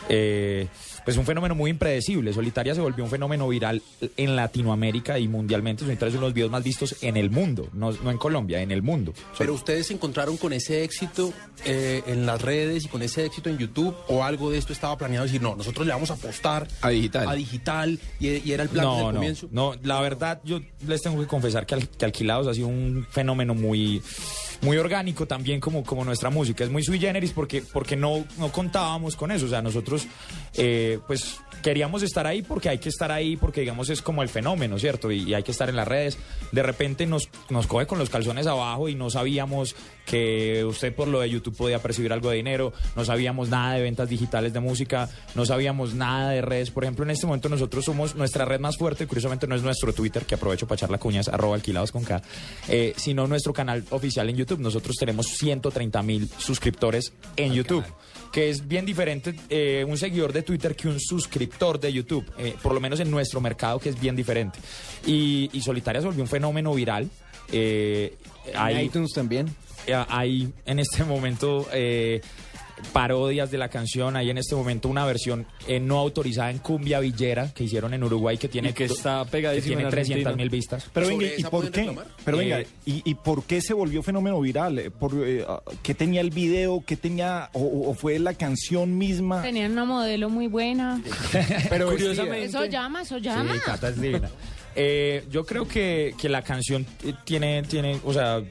eh, 0.09 0.67
pues 1.05 1.17
un 1.17 1.25
fenómeno 1.25 1.55
muy 1.55 1.71
impredecible. 1.71 2.33
Solitaria 2.33 2.75
se 2.75 2.81
volvió 2.81 3.03
un 3.03 3.09
fenómeno 3.09 3.47
viral 3.47 3.81
en 4.17 4.35
Latinoamérica 4.35 5.17
y 5.19 5.27
mundialmente. 5.27 5.83
Solitaria 5.83 6.09
es 6.09 6.15
uno 6.15 6.25
de 6.25 6.29
los 6.29 6.33
videos 6.35 6.51
más 6.51 6.63
vistos 6.63 6.95
en 7.01 7.17
el 7.17 7.29
mundo, 7.29 7.69
no, 7.73 7.91
no 7.91 8.11
en 8.11 8.17
Colombia, 8.17 8.61
en 8.61 8.71
el 8.71 8.81
mundo. 8.81 9.13
Pero 9.37 9.53
ustedes 9.53 9.87
se 9.87 9.93
encontraron 9.93 10.37
con 10.37 10.53
ese 10.53 10.83
éxito 10.83 11.33
eh, 11.65 12.03
en 12.07 12.25
las 12.25 12.41
redes 12.41 12.85
y 12.85 12.87
con 12.87 13.01
ese 13.01 13.25
éxito 13.25 13.49
en 13.49 13.57
YouTube 13.57 13.95
o 14.07 14.23
algo 14.23 14.51
de 14.51 14.57
esto 14.57 14.73
estaba 14.73 14.97
planeado 14.97 15.25
decir, 15.25 15.41
no, 15.41 15.55
nosotros 15.55 15.85
le 15.87 15.93
vamos 15.93 16.11
a 16.11 16.13
apostar 16.13 16.67
A 16.81 16.89
digital. 16.89 17.27
a 17.27 17.33
digital 17.35 17.99
y, 18.19 18.27
y 18.47 18.51
era 18.51 18.63
el 18.63 18.69
plan 18.69 18.85
desde 18.85 18.97
No, 19.01 19.07
el 19.09 19.13
no, 19.13 19.19
comienzo. 19.19 19.47
no, 19.51 19.73
la 19.83 20.01
verdad 20.01 20.41
yo 20.43 20.59
les 20.87 21.01
tengo 21.01 21.19
que 21.19 21.27
confesar 21.27 21.65
que, 21.65 21.75
Al- 21.75 21.87
que 21.89 22.05
Alquilados 22.05 22.47
ha 22.47 22.53
sido 22.53 22.67
un 22.67 23.05
fenómeno 23.09 23.55
muy, 23.55 24.01
muy 24.61 24.77
orgánico 24.77 25.25
también 25.25 25.59
como, 25.59 25.83
como 25.83 26.03
nuestra 26.03 26.29
música. 26.29 26.63
Es 26.63 26.69
muy 26.69 26.83
sui 26.83 26.99
generis 26.99 27.31
porque, 27.31 27.61
porque 27.61 27.95
no, 27.95 28.25
no 28.37 28.51
contábamos 28.51 29.15
con 29.15 29.31
eso. 29.31 29.45
O 29.45 29.49
sea, 29.49 29.61
nosotros 29.61 30.07
eh, 30.55 30.99
pues 31.07 31.39
queríamos 31.63 32.03
estar 32.03 32.27
ahí 32.27 32.41
porque 32.41 32.69
hay 32.69 32.77
que 32.77 32.89
estar 32.89 33.11
ahí, 33.11 33.37
porque 33.37 33.61
digamos 33.61 33.89
es 33.89 34.01
como 34.01 34.21
el 34.21 34.29
fenómeno, 34.29 34.79
¿cierto? 34.79 35.11
Y, 35.11 35.23
y 35.23 35.33
hay 35.33 35.43
que 35.43 35.51
estar 35.51 35.69
en 35.69 35.75
las 35.75 35.87
redes. 35.87 36.17
De 36.51 36.63
repente 36.63 37.05
nos, 37.05 37.29
nos 37.49 37.67
coge 37.67 37.85
con 37.87 37.99
los 37.99 38.09
calzones 38.09 38.47
abajo 38.47 38.89
y 38.89 38.95
no 38.95 39.09
sabíamos 39.09 39.75
que 40.09 40.65
usted 40.65 40.93
por 40.93 41.07
lo 41.07 41.19
de 41.19 41.29
YouTube 41.29 41.55
podía 41.55 41.79
percibir 41.79 42.11
algo 42.11 42.29
de 42.29 42.37
dinero, 42.37 42.73
no 42.95 43.05
sabíamos 43.05 43.49
nada 43.49 43.75
de 43.75 43.81
ventas 43.81 44.09
digitales 44.09 44.53
de 44.53 44.59
música, 44.59 45.07
no 45.35 45.45
sabíamos 45.45 45.93
nada 45.93 46.31
de 46.31 46.41
redes. 46.41 46.71
Por 46.71 46.83
ejemplo, 46.83 47.05
en 47.05 47.11
este 47.11 47.27
momento 47.27 47.47
nosotros 47.47 47.85
somos 47.85 48.15
nuestra 48.15 48.45
red 48.45 48.59
más 48.59 48.77
fuerte, 48.77 49.05
curiosamente 49.05 49.45
no 49.45 49.55
es 49.55 49.61
nuestro 49.61 49.93
Twitter, 49.93 50.25
que 50.25 50.35
aprovecho 50.35 50.67
para 50.67 50.77
echar 50.77 50.89
la 50.89 50.97
cuña, 50.97 51.21
es 51.21 51.27
arroba 51.27 51.55
alquilados 51.55 51.91
con 51.91 52.03
K, 52.03 52.21
eh, 52.69 52.93
sino 52.97 53.27
nuestro 53.27 53.53
canal 53.53 53.85
oficial 53.91 54.29
en 54.29 54.37
YouTube. 54.37 54.59
Nosotros 54.59 54.95
tenemos 54.95 55.27
130 55.27 56.01
mil 56.01 56.29
suscriptores 56.37 57.13
en 57.35 57.53
YouTube 57.53 57.85
que 58.31 58.49
es 58.49 58.67
bien 58.67 58.85
diferente 58.85 59.33
eh, 59.49 59.83
un 59.87 59.97
seguidor 59.97 60.33
de 60.33 60.43
Twitter 60.43 60.75
que 60.75 60.87
un 60.87 60.99
suscriptor 60.99 61.79
de 61.79 61.91
YouTube, 61.91 62.25
eh, 62.37 62.55
por 62.61 62.73
lo 62.73 62.79
menos 62.79 62.99
en 62.99 63.09
nuestro 63.09 63.41
mercado 63.41 63.79
que 63.79 63.89
es 63.89 63.99
bien 63.99 64.15
diferente. 64.15 64.59
Y, 65.05 65.49
y 65.51 65.61
Solitaria 65.61 66.01
se 66.01 66.07
volvió 66.07 66.23
un 66.23 66.29
fenómeno 66.29 66.73
viral. 66.73 67.09
Eh, 67.51 68.15
En 68.53 68.79
iTunes 68.81 69.11
también. 69.13 69.47
Eh, 69.87 70.03
hay 70.09 70.51
en 70.65 70.79
este 70.79 71.03
momento 71.03 71.67
eh, 71.73 72.21
parodias 72.93 73.51
de 73.51 73.57
la 73.57 73.67
canción, 73.67 74.15
hay 74.15 74.29
en 74.29 74.37
este 74.37 74.55
momento 74.55 74.87
una 74.87 75.05
versión 75.05 75.45
eh, 75.67 75.81
no 75.81 75.97
autorizada 75.99 76.49
en 76.49 76.59
Cumbia 76.59 77.01
Villera 77.01 77.53
que 77.53 77.65
hicieron 77.65 77.93
en 77.93 78.03
Uruguay 78.03 78.37
que 78.37 78.47
tiene 78.47 78.69
Y 78.69 78.73
que 78.73 78.85
está 78.85 79.23
que 79.25 79.31
pegadísima 79.31 79.67
tiene 79.67 79.83
en 79.83 79.89
300 79.89 80.25
Argentina. 80.25 80.35
mil 80.43 80.49
vistas. 80.49 80.89
Pero 80.93 81.07
¿Sobre 81.07 81.25
venga, 81.29 81.39
¿y 81.39 81.43
por 81.51 81.71
qué? 81.71 81.77
reclamar? 81.81 82.05
Pero 82.23 82.37
venga, 82.37 82.59
Eh, 82.61 82.67
¿y, 82.85 83.01
y 83.03 83.15
por 83.15 83.43
qué 83.43 83.59
se 83.61 83.73
volvió 83.73 84.01
fenómeno 84.01 84.39
viral? 84.39 84.91
Por, 84.97 85.11
eh, 85.27 85.43
ah, 85.47 85.61
¿Qué 85.83 85.93
tenía 85.93 86.21
el 86.21 86.29
video? 86.29 86.81
¿Qué 86.85 86.95
tenía? 86.95 87.49
O, 87.53 87.89
o 87.89 87.93
fue 87.95 88.17
la 88.17 88.33
canción 88.33 88.97
misma? 88.97 89.41
Tenían 89.41 89.73
una 89.73 89.83
modelo 89.85 90.29
muy 90.29 90.47
buena. 90.47 91.01
Pero 91.69 91.89
Curiosamente- 91.91 92.45
Eso 92.45 92.63
llama, 92.65 93.01
eso 93.01 93.17
llama. 93.17 93.53
Sí, 93.55 93.59
Cata 93.65 93.89
es 93.89 93.99
divina. 93.99 94.29
Eh, 94.75 95.25
yo 95.29 95.45
creo 95.45 95.67
que, 95.67 96.13
que 96.17 96.29
la 96.29 96.43
canción 96.43 96.85
tiene, 97.25 97.63
tiene, 97.63 97.99
o 98.05 98.13
sea, 98.13 98.41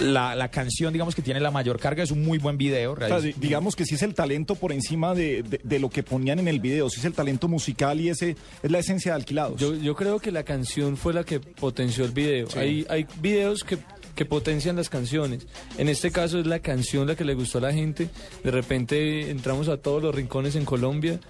la, 0.00 0.34
la 0.34 0.48
canción, 0.50 0.92
digamos 0.92 1.14
que 1.14 1.22
tiene 1.22 1.40
la 1.40 1.50
mayor 1.50 1.78
carga, 1.78 2.02
es 2.02 2.10
un 2.10 2.24
muy 2.24 2.38
buen 2.38 2.56
video. 2.58 2.92
O 2.92 2.96
sea, 2.96 3.08
digamos 3.36 3.76
que 3.76 3.84
sí 3.84 3.94
es 3.94 4.02
el 4.02 4.14
talento 4.14 4.54
por 4.54 4.72
encima 4.72 5.14
de, 5.14 5.42
de- 5.42 5.60
de 5.62 5.78
lo 5.78 5.88
que 5.90 6.02
ponían 6.02 6.38
en 6.38 6.48
el 6.48 6.60
video, 6.60 6.88
sí 6.90 6.98
es 7.00 7.04
el 7.06 7.12
talento 7.14 7.48
musical 7.48 8.00
y 8.00 8.08
ese 8.08 8.36
es 8.62 8.70
la 8.70 8.78
esencia 8.78 9.12
de 9.12 9.16
Alquilados. 9.16 9.60
Yo, 9.60 9.74
yo 9.74 9.94
creo 9.94 10.18
que 10.18 10.30
la 10.30 10.42
canción 10.44 10.96
fue 10.96 11.12
la 11.14 11.24
que 11.24 11.40
potenció 11.40 12.04
el 12.04 12.12
video. 12.12 12.46
Hay, 12.56 12.86
hay 12.88 13.06
videos 13.20 13.64
que, 13.64 13.78
que 14.16 14.24
potencian 14.24 14.74
las 14.74 14.88
canciones. 14.88 15.46
En 15.78 15.88
este 15.88 16.10
caso 16.10 16.40
es 16.40 16.46
la 16.46 16.58
canción 16.58 17.06
la 17.06 17.14
que 17.14 17.24
le 17.24 17.34
gustó 17.34 17.58
a 17.58 17.60
la 17.60 17.72
gente. 17.72 18.08
De 18.42 18.50
repente 18.50 19.30
entramos 19.30 19.68
a 19.68 19.76
todos 19.76 20.02
los 20.02 20.14
rincones 20.14 20.56
en 20.56 20.64
Colombia. 20.64 21.20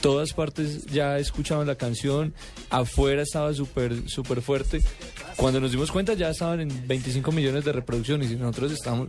Todas 0.00 0.34
partes 0.34 0.84
ya 0.86 1.18
escuchaban 1.18 1.66
la 1.66 1.74
canción. 1.74 2.34
Afuera 2.70 3.22
estaba 3.22 3.52
súper 3.54 4.08
súper 4.08 4.42
fuerte. 4.42 4.80
Cuando 5.36 5.60
nos 5.60 5.72
dimos 5.72 5.90
cuenta 5.90 6.14
ya 6.14 6.30
estaban 6.30 6.60
en 6.60 6.86
25 6.86 7.32
millones 7.32 7.64
de 7.64 7.72
reproducciones 7.72 8.30
y 8.30 8.36
nosotros 8.36 8.72
estamos... 8.72 9.08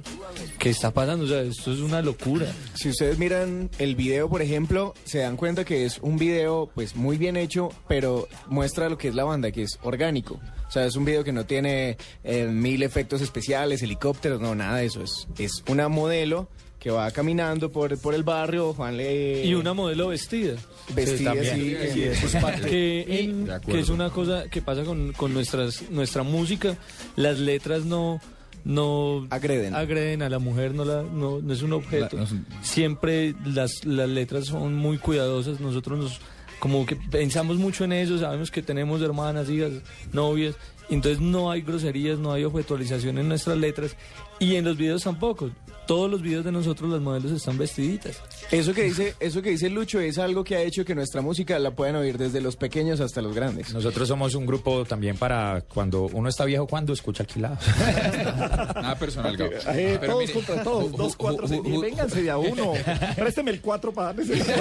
¿Qué 0.58 0.70
está 0.70 0.92
pasando? 0.92 1.26
O 1.26 1.28
sea, 1.28 1.42
esto 1.42 1.74
es 1.74 1.80
una 1.80 2.02
locura. 2.02 2.48
Si 2.74 2.90
ustedes 2.90 3.20
miran 3.20 3.70
el 3.78 3.96
video, 3.96 4.30
por 4.30 4.42
ejemplo, 4.42 4.94
se 5.04 5.20
dan 5.20 5.36
cuenta 5.36 5.66
que 5.66 5.86
es 5.86 6.00
un 6.02 6.18
video 6.18 6.72
pues 6.74 6.96
muy 6.96 7.18
bien 7.18 7.36
hecho, 7.36 7.70
pero 7.88 8.28
muestra 8.48 8.90
lo 8.90 8.98
que 8.98 9.10
es 9.10 9.16
la 9.16 9.26
banda, 9.26 9.52
que 9.52 9.64
es 9.64 9.78
orgánico. 9.84 10.40
O 10.68 10.72
sea, 10.72 10.86
es 10.86 10.96
un 10.96 11.06
video 11.06 11.24
que 11.24 11.32
no 11.32 11.46
tiene 11.46 11.98
eh, 12.24 12.48
mil 12.48 12.84
efectos 12.84 13.22
especiales, 13.22 13.82
helicópteros, 13.84 14.42
no, 14.42 14.56
nada 14.56 14.78
de 14.78 14.86
eso. 14.86 15.02
Es, 15.04 15.28
es 15.38 15.64
una 15.70 15.88
modelo 15.90 16.50
que 16.80 16.92
va 16.92 17.10
caminando 17.12 17.72
por, 17.72 17.98
por 18.00 18.14
el 18.14 18.24
barrio, 18.24 18.74
Juan 18.74 18.98
le... 18.98 19.44
Y 19.46 19.56
una 19.56 19.74
modelo 19.74 20.10
vestida. 20.10 20.56
Vestida, 20.94 21.34
Sí, 21.44 21.76
sí, 21.94 22.28
Sí, 22.28 22.38
en 22.38 22.62
que, 22.66 23.20
en- 23.20 23.62
que 23.66 23.80
es 23.80 23.90
una 23.90 24.10
cosa 24.12 24.44
que 24.52 24.62
pasa 24.62 24.84
con, 24.84 25.12
con 25.14 25.34
nuestras, 25.34 25.90
nuestra 25.90 26.22
música. 26.24 26.78
Las 27.16 27.40
letras 27.40 27.86
no 27.86 28.20
no 28.64 29.28
agreden, 29.30 29.76
agreden 29.76 30.24
a 30.24 30.30
la 30.30 30.40
mujer, 30.40 30.74
no, 30.74 30.86
la, 30.86 31.04
no, 31.04 31.40
no 31.40 31.54
es 31.54 31.62
un 31.62 31.74
objeto. 31.74 32.18
La- 32.18 32.24
no 32.24 32.46
Siempre 32.64 33.36
las, 33.46 33.86
las 33.86 34.10
letras 34.10 34.46
son 34.46 34.74
muy 34.76 34.98
cuidadosas. 34.98 35.60
Nosotros 35.60 36.00
nos 36.00 36.20
como 36.60 36.86
que 36.86 36.96
pensamos 36.96 37.58
mucho 37.58 37.84
en 37.84 37.94
eso, 37.94 38.18
sabemos 38.18 38.52
que 38.52 38.62
tenemos 38.62 39.02
hermanas, 39.02 39.50
hijas, 39.50 39.72
novias. 40.14 40.56
Entonces 40.90 41.20
no 41.20 41.50
hay 41.50 41.62
groserías, 41.62 42.20
no 42.20 42.32
hay 42.32 42.44
objetualización 42.44 43.18
en 43.18 43.28
nuestras 43.28 43.58
letras 43.58 43.96
y 44.40 44.56
en 44.56 44.66
los 44.66 44.78
videos 44.78 45.04
tampoco. 45.04 45.50
Todos 45.88 46.10
los 46.10 46.22
videos 46.22 46.44
de 46.44 46.52
nosotros 46.52 46.90
las 46.90 47.02
modelos 47.02 47.32
están 47.32 47.58
vestiditas. 47.58 48.20
Eso 48.52 48.74
que 48.74 48.84
dice, 48.84 49.16
eso 49.20 49.42
que 49.42 49.52
dice 49.52 49.70
Lucho 49.70 50.00
es 50.00 50.18
algo 50.18 50.44
que 50.44 50.56
ha 50.56 50.62
hecho 50.62 50.84
que 50.84 50.96
nuestra 50.96 51.22
música 51.22 51.60
la 51.60 51.72
puedan 51.72 51.96
oír 51.96 52.18
desde 52.18 52.42
los 52.42 52.56
pequeños 52.56 53.00
hasta 53.00 53.22
los 53.22 53.36
grandes. 53.36 53.74
Nosotros 53.74 54.08
somos 54.08 54.34
un 54.36 54.46
grupo 54.46 54.86
también 54.86 55.18
para 55.18 55.62
cuando 55.62 56.08
uno 56.14 56.30
está 56.30 56.46
viejo, 56.46 56.66
cuando 56.68 56.94
escucha 56.94 57.24
alquilado. 57.24 57.58
Nada 58.76 58.96
personal, 58.98 59.38
Gabo. 59.38 59.52
Eh, 59.74 60.00
todos 60.04 60.20
mire, 60.22 60.34
contra 60.34 60.64
todos, 60.64 60.92
dos, 60.92 61.16
cuatro, 61.16 61.48
seis, 61.48 61.62
vénganse 61.64 62.24
de 62.24 62.32
a 62.32 62.38
uno. 62.38 62.74
Présteme 63.16 63.52
el 63.52 63.62
cuatro 63.62 63.92
para 63.94 64.14
darles 64.14 64.30
el... 64.30 64.42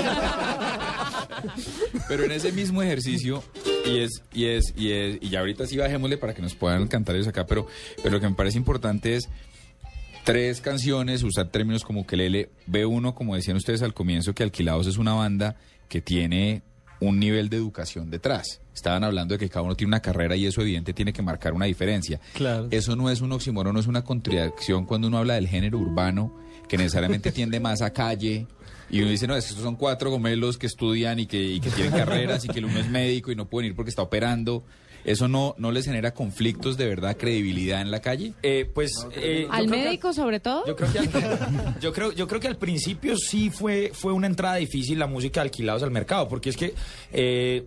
Pero 2.09 2.24
en 2.24 2.32
ese 2.32 2.52
mismo 2.52 2.82
ejercicio, 2.82 3.42
y 3.86 3.98
es, 3.98 4.22
y 4.32 4.46
es, 4.46 4.74
y 4.76 4.92
es, 4.92 5.18
y 5.20 5.30
ya 5.30 5.40
ahorita 5.40 5.66
sí 5.66 5.76
bajémosle 5.76 6.18
para 6.18 6.34
que 6.34 6.42
nos 6.42 6.55
puedan 6.55 6.86
cantar 6.88 7.14
ellos 7.16 7.28
acá, 7.28 7.46
pero, 7.46 7.66
pero 8.02 8.10
lo 8.14 8.20
que 8.20 8.28
me 8.28 8.34
parece 8.34 8.59
importante 8.59 9.16
es 9.16 9.28
tres 10.24 10.60
canciones, 10.60 11.22
usar 11.22 11.48
términos 11.48 11.84
como 11.84 12.06
que 12.06 12.16
lele, 12.16 12.51
ve 12.66 12.86
uno, 12.86 13.14
como 13.14 13.36
decían 13.36 13.56
ustedes 13.56 13.82
al 13.82 13.94
comienzo, 13.94 14.34
que 14.34 14.42
Alquilados 14.42 14.86
es 14.86 14.96
una 14.96 15.12
banda 15.12 15.56
que 15.88 16.01
tiene 16.01 16.62
un 17.01 17.20
nivel 17.20 17.51
de 17.51 17.59
educación 17.59 18.10
detrás. 18.10 18.60
Estaban 18.74 19.05
hablando 19.05 19.34
de 19.34 19.38
que 19.38 19.48
cada 19.48 19.62
uno 19.62 19.76
tiene 19.76 19.88
una 19.88 20.01
carrera 20.01 20.34
y 20.34 20.46
eso 20.46 20.62
evidente 20.62 20.92
tiene 20.92 21.12
que 21.12 21.22
marcar 21.22 21.52
una 21.52 21.66
diferencia. 21.66 22.20
Claro. 22.32 22.68
Eso 22.70 22.96
no 22.96 23.10
es 23.10 23.20
un 23.20 23.32
oxímoron, 23.32 23.74
no 23.74 23.80
es 23.80 23.86
una 23.86 24.02
contradicción 24.02 24.86
cuando 24.86 25.09
uno 25.09 25.18
habla 25.18 25.34
del 25.34 25.46
género 25.46 25.78
urbano, 25.78 26.34
que 26.68 26.78
necesariamente 26.78 27.30
tiende 27.30 27.60
más 27.60 27.82
a 27.82 27.92
calle. 27.92 28.46
Y 28.90 29.01
uno 29.01 29.10
dice, 29.10 29.26
no, 29.26 29.36
estos 29.36 29.59
son 29.59 29.76
cuatro 29.76 30.10
gomelos 30.10 30.56
que 30.56 30.66
estudian 30.66 31.18
y 31.18 31.26
que, 31.26 31.42
y 31.42 31.60
que 31.60 31.70
tienen 31.70 31.92
carreras 31.92 32.44
y 32.44 32.48
que 32.48 32.59
el 32.59 32.66
uno 32.66 32.78
es 32.78 32.88
médico 32.88 33.30
y 33.30 33.36
no 33.36 33.46
pueden 33.46 33.70
ir 33.70 33.76
porque 33.76 33.90
está 33.90 34.02
operando. 34.02 34.64
¿Eso 35.05 35.28
no, 35.28 35.55
no 35.59 35.70
les 35.70 35.85
genera 35.85 36.12
conflictos 36.14 36.76
de 36.76 36.86
verdad, 36.89 37.16
credibilidad 37.16 37.81
en 37.82 37.90
la 37.90 38.01
calle? 38.01 38.32
Eh, 38.43 38.70
pues 38.74 38.90
eh, 39.14 39.47
Al 39.51 39.66
que- 39.66 39.70
médico, 39.70 40.12
sobre 40.12 40.40
todo. 40.40 40.64
Yo 40.66 40.74
creo 40.76 40.93
que 40.93 40.98
al, 40.98 41.76
yo 41.81 41.93
creo, 41.93 42.12
yo 42.12 42.26
creo 42.26 42.40
que 42.40 42.48
al 42.48 42.56
principio 42.56 43.16
sí 43.16 43.51
fue, 43.51 43.90
fue 43.94 44.12
una 44.12 44.26
entrada 44.26 44.56
difícil 44.56 44.98
la 44.98 45.06
música 45.06 45.40
de 45.40 45.47
alquilados 45.48 45.82
al 45.82 45.90
mercado, 45.90 46.26
porque 46.28 46.48
es 46.51 46.56
que 46.56 46.74
eh, 47.12 47.64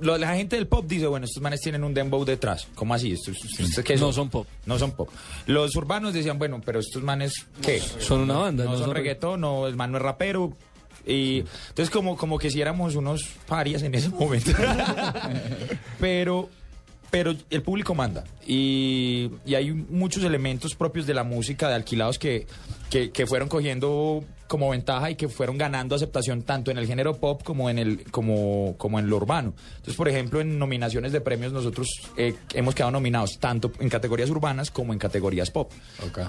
lo- 0.00 0.18
la 0.18 0.34
gente 0.36 0.56
del 0.56 0.66
pop 0.66 0.84
dice, 0.86 1.06
bueno, 1.06 1.24
estos 1.24 1.42
manes 1.42 1.60
tienen 1.62 1.84
un 1.84 1.94
dembow 1.94 2.24
detrás. 2.24 2.68
¿Cómo 2.74 2.92
así? 2.92 3.12
¿Estos, 3.12 3.36
estos 3.58 3.82
qué 3.84 3.96
No 3.96 4.12
son 4.12 4.28
pop. 4.28 4.46
No 4.66 4.78
son 4.78 4.92
pop. 4.92 5.08
Los 5.46 5.74
urbanos 5.76 6.12
decían, 6.12 6.38
bueno, 6.38 6.60
pero 6.64 6.80
estos 6.80 7.02
manes, 7.02 7.32
¿qué? 7.62 7.80
Son 7.80 8.20
una 8.20 8.34
banda, 8.36 8.64
No, 8.64 8.72
no 8.72 8.76
son 8.76 8.86
son 8.88 8.94
reggaetón, 8.94 9.40
no, 9.40 9.66
el 9.66 9.76
man 9.76 9.90
no 9.92 9.98
es 9.98 10.02
rapero. 10.02 10.54
Y 11.06 11.40
entonces 11.68 11.90
como, 11.90 12.16
como 12.16 12.38
que 12.38 12.50
si 12.50 12.60
éramos 12.60 12.94
unos 12.94 13.24
parias 13.46 13.82
en 13.82 13.94
ese 13.94 14.08
momento. 14.08 14.52
pero 16.00 16.48
pero 17.14 17.32
el 17.48 17.62
público 17.62 17.94
manda 17.94 18.24
y, 18.46 19.30
y 19.44 19.54
hay 19.54 19.72
muchos 19.72 20.24
elementos 20.24 20.74
propios 20.74 21.06
de 21.06 21.14
la 21.14 21.24
música 21.24 21.68
de 21.68 21.74
alquilados 21.74 22.18
que, 22.18 22.46
que, 22.90 23.10
que 23.10 23.26
fueron 23.26 23.48
cogiendo 23.48 24.24
como 24.46 24.70
ventaja 24.70 25.10
y 25.10 25.14
que 25.14 25.28
fueron 25.28 25.58
ganando 25.58 25.94
aceptación 25.94 26.42
tanto 26.42 26.70
en 26.70 26.78
el 26.78 26.86
género 26.86 27.14
pop 27.14 27.42
como 27.42 27.70
en 27.70 27.78
el 27.78 28.10
como, 28.10 28.74
como 28.78 28.98
en 28.98 29.08
lo 29.08 29.16
urbano. 29.16 29.54
Entonces, 29.68 29.96
por 29.96 30.08
ejemplo, 30.08 30.40
en 30.40 30.58
nominaciones 30.58 31.12
de 31.12 31.20
premios 31.20 31.52
nosotros 31.52 31.88
eh, 32.16 32.34
hemos 32.52 32.74
quedado 32.74 32.92
nominados 32.92 33.38
tanto 33.38 33.72
en 33.80 33.88
categorías 33.88 34.30
urbanas 34.30 34.70
como 34.70 34.92
en 34.92 34.98
categorías 34.98 35.50
pop. 35.50 35.72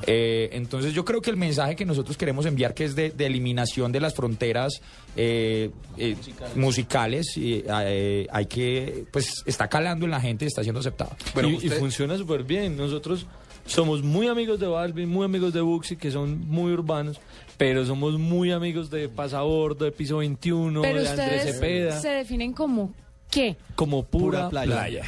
Eh, 0.07 0.49
entonces, 0.53 0.93
yo 0.93 1.03
creo 1.05 1.21
que 1.21 1.29
el 1.29 1.37
mensaje 1.37 1.75
que 1.75 1.85
nosotros 1.85 2.17
queremos 2.17 2.45
enviar 2.45 2.73
que 2.73 2.85
es 2.85 2.95
de, 2.95 3.11
de 3.11 3.25
eliminación 3.25 3.91
de 3.91 3.99
las 3.99 4.13
fronteras 4.13 4.81
eh, 5.17 5.71
eh, 5.97 6.15
musicales, 6.55 7.37
y, 7.37 7.63
eh, 7.67 8.27
hay 8.31 8.45
que 8.47 9.05
pues 9.11 9.43
está 9.45 9.67
calando 9.67 10.05
en 10.05 10.11
la 10.11 10.21
gente 10.21 10.45
y 10.45 10.47
está 10.47 10.63
siendo 10.63 10.79
aceptado. 10.79 11.15
y, 11.41 11.67
y 11.67 11.69
funciona 11.69 12.04
súper 12.17 12.43
bien. 12.43 12.77
Nosotros 12.77 13.25
somos 13.65 14.03
muy 14.03 14.27
amigos 14.27 14.59
de 14.59 14.67
Balvin, 14.67 15.09
muy 15.09 15.25
amigos 15.25 15.53
de 15.53 15.61
Buxi, 15.61 15.95
que 15.95 16.11
son 16.11 16.47
muy 16.47 16.71
urbanos, 16.71 17.19
pero 17.57 17.85
somos 17.85 18.17
muy 18.19 18.51
amigos 18.51 18.89
de 18.89 19.09
Pasabordo, 19.09 19.85
de 19.85 19.91
Piso 19.91 20.17
21, 20.17 20.81
Pero 20.81 21.01
de 21.01 21.09
Andrés 21.09 21.43
Cepeda, 21.43 21.99
se 21.99 22.09
definen 22.09 22.53
como 22.53 22.93
¿qué? 23.29 23.55
como 23.75 24.05
pura, 24.05 24.49
Pura 24.49 24.65
playa. 24.65 24.73
playa. 24.75 25.03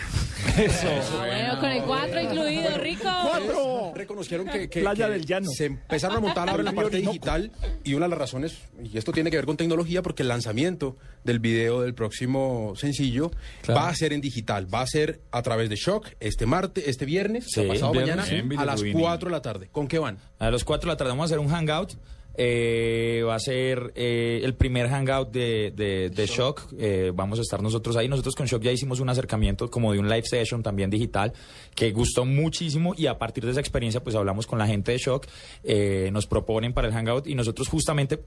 Eso. 0.58 0.88
Bueno, 1.20 1.60
con 1.60 1.70
el 1.72 1.84
4 1.84 2.22
incluido, 2.22 2.78
rico. 2.80 3.04
¡Cuatro! 3.04 3.92
Reconocieron 3.96 4.48
que, 4.48 4.70
que- 4.70 4.82
Playa 4.82 5.06
que 5.08 5.12
del 5.14 5.26
Llano. 5.26 5.48
se 5.50 5.66
empezaron 5.66 6.18
a 6.18 6.20
montar 6.20 6.50
ahora 6.50 6.62
en 6.62 6.66
la 6.66 6.72
parte 6.74 6.98
digital 6.98 7.52
y 7.84 7.94
una 7.94 8.06
de 8.06 8.10
las 8.10 8.20
razones, 8.20 8.58
y 8.84 8.98
esto 8.98 9.12
tiene 9.12 9.32
que 9.32 9.38
ver 9.38 9.46
con 9.46 9.56
tecnología, 9.58 10.02
porque 10.02 10.24
el 10.24 10.30
lanzamiento 10.30 10.98
del 11.24 11.40
video 11.40 11.82
del 11.82 11.94
próximo 11.94 12.74
sencillo 12.76 13.32
Claro. 13.62 13.82
va 13.82 13.90
a 13.90 13.96
ser 13.96 14.14
en 14.14 14.22
digital, 14.22 14.72
va 14.74 14.82
a 14.82 14.88
ser 14.88 15.22
a 15.32 15.42
través 15.42 15.70
de 15.70 15.76
Shock 15.76 16.10
este 16.20 16.46
martes, 16.46 16.84
este 16.88 17.06
viernes, 17.06 17.46
Sí, 17.48 17.62
pasado 17.64 17.92
viernes, 17.94 18.16
mañana, 18.32 18.62
a 18.62 18.66
las 18.66 18.82
Videotuning. 18.82 19.02
4 19.08 19.30
de 19.30 19.32
la 19.32 19.42
tarde. 19.42 19.70
¿Con 19.72 19.88
qué 19.88 20.00
van? 20.00 20.18
A 20.40 20.52
las 20.52 20.64
4 20.64 20.88
de 20.90 20.94
la 20.94 20.98
tarde 20.98 21.12
vamos 21.12 21.24
a 21.24 21.26
hacer 21.28 21.40
un 21.40 21.50
hangout. 21.50 21.94
Eh, 22.40 23.24
va 23.28 23.36
a 23.36 23.40
ser 23.40 23.92
eh, 23.96 24.42
el 24.44 24.54
primer 24.54 24.88
hangout 24.88 25.32
de, 25.32 25.74
de, 25.76 26.12
de 26.12 26.26
Shock. 26.28 26.74
Eh, 26.78 27.12
vamos 27.14 27.40
a 27.40 27.42
estar 27.42 27.62
nosotros 27.62 27.98
ahí. 27.98 28.08
Nosotros 28.08 28.36
con 28.36 28.46
Shock 28.46 28.62
ya 28.62 28.72
hicimos 28.72 29.00
un 29.00 29.10
acercamiento 29.10 29.70
como 29.70 29.92
de 29.92 30.00
un 30.00 30.08
live 30.08 30.24
session 30.24 30.62
también 30.62 30.90
digital 30.90 31.34
que 31.74 31.92
gustó 31.92 32.26
muchísimo 32.26 32.94
y 32.96 33.08
a 33.08 33.18
partir 33.18 33.44
de 33.44 33.52
esa 33.52 33.60
experiencia 33.60 34.04
pues 34.04 34.16
hablamos 34.16 34.46
con 34.46 34.60
la 34.60 34.68
gente 34.68 34.92
de 34.92 35.00
Shock. 35.00 35.26
Eh, 35.64 36.10
nos 36.14 36.28
proponen 36.28 36.74
para 36.74 36.88
el 36.88 36.94
hangout 36.94 37.28
y 37.28 37.34
nosotros 37.34 37.68
justamente 37.68 38.20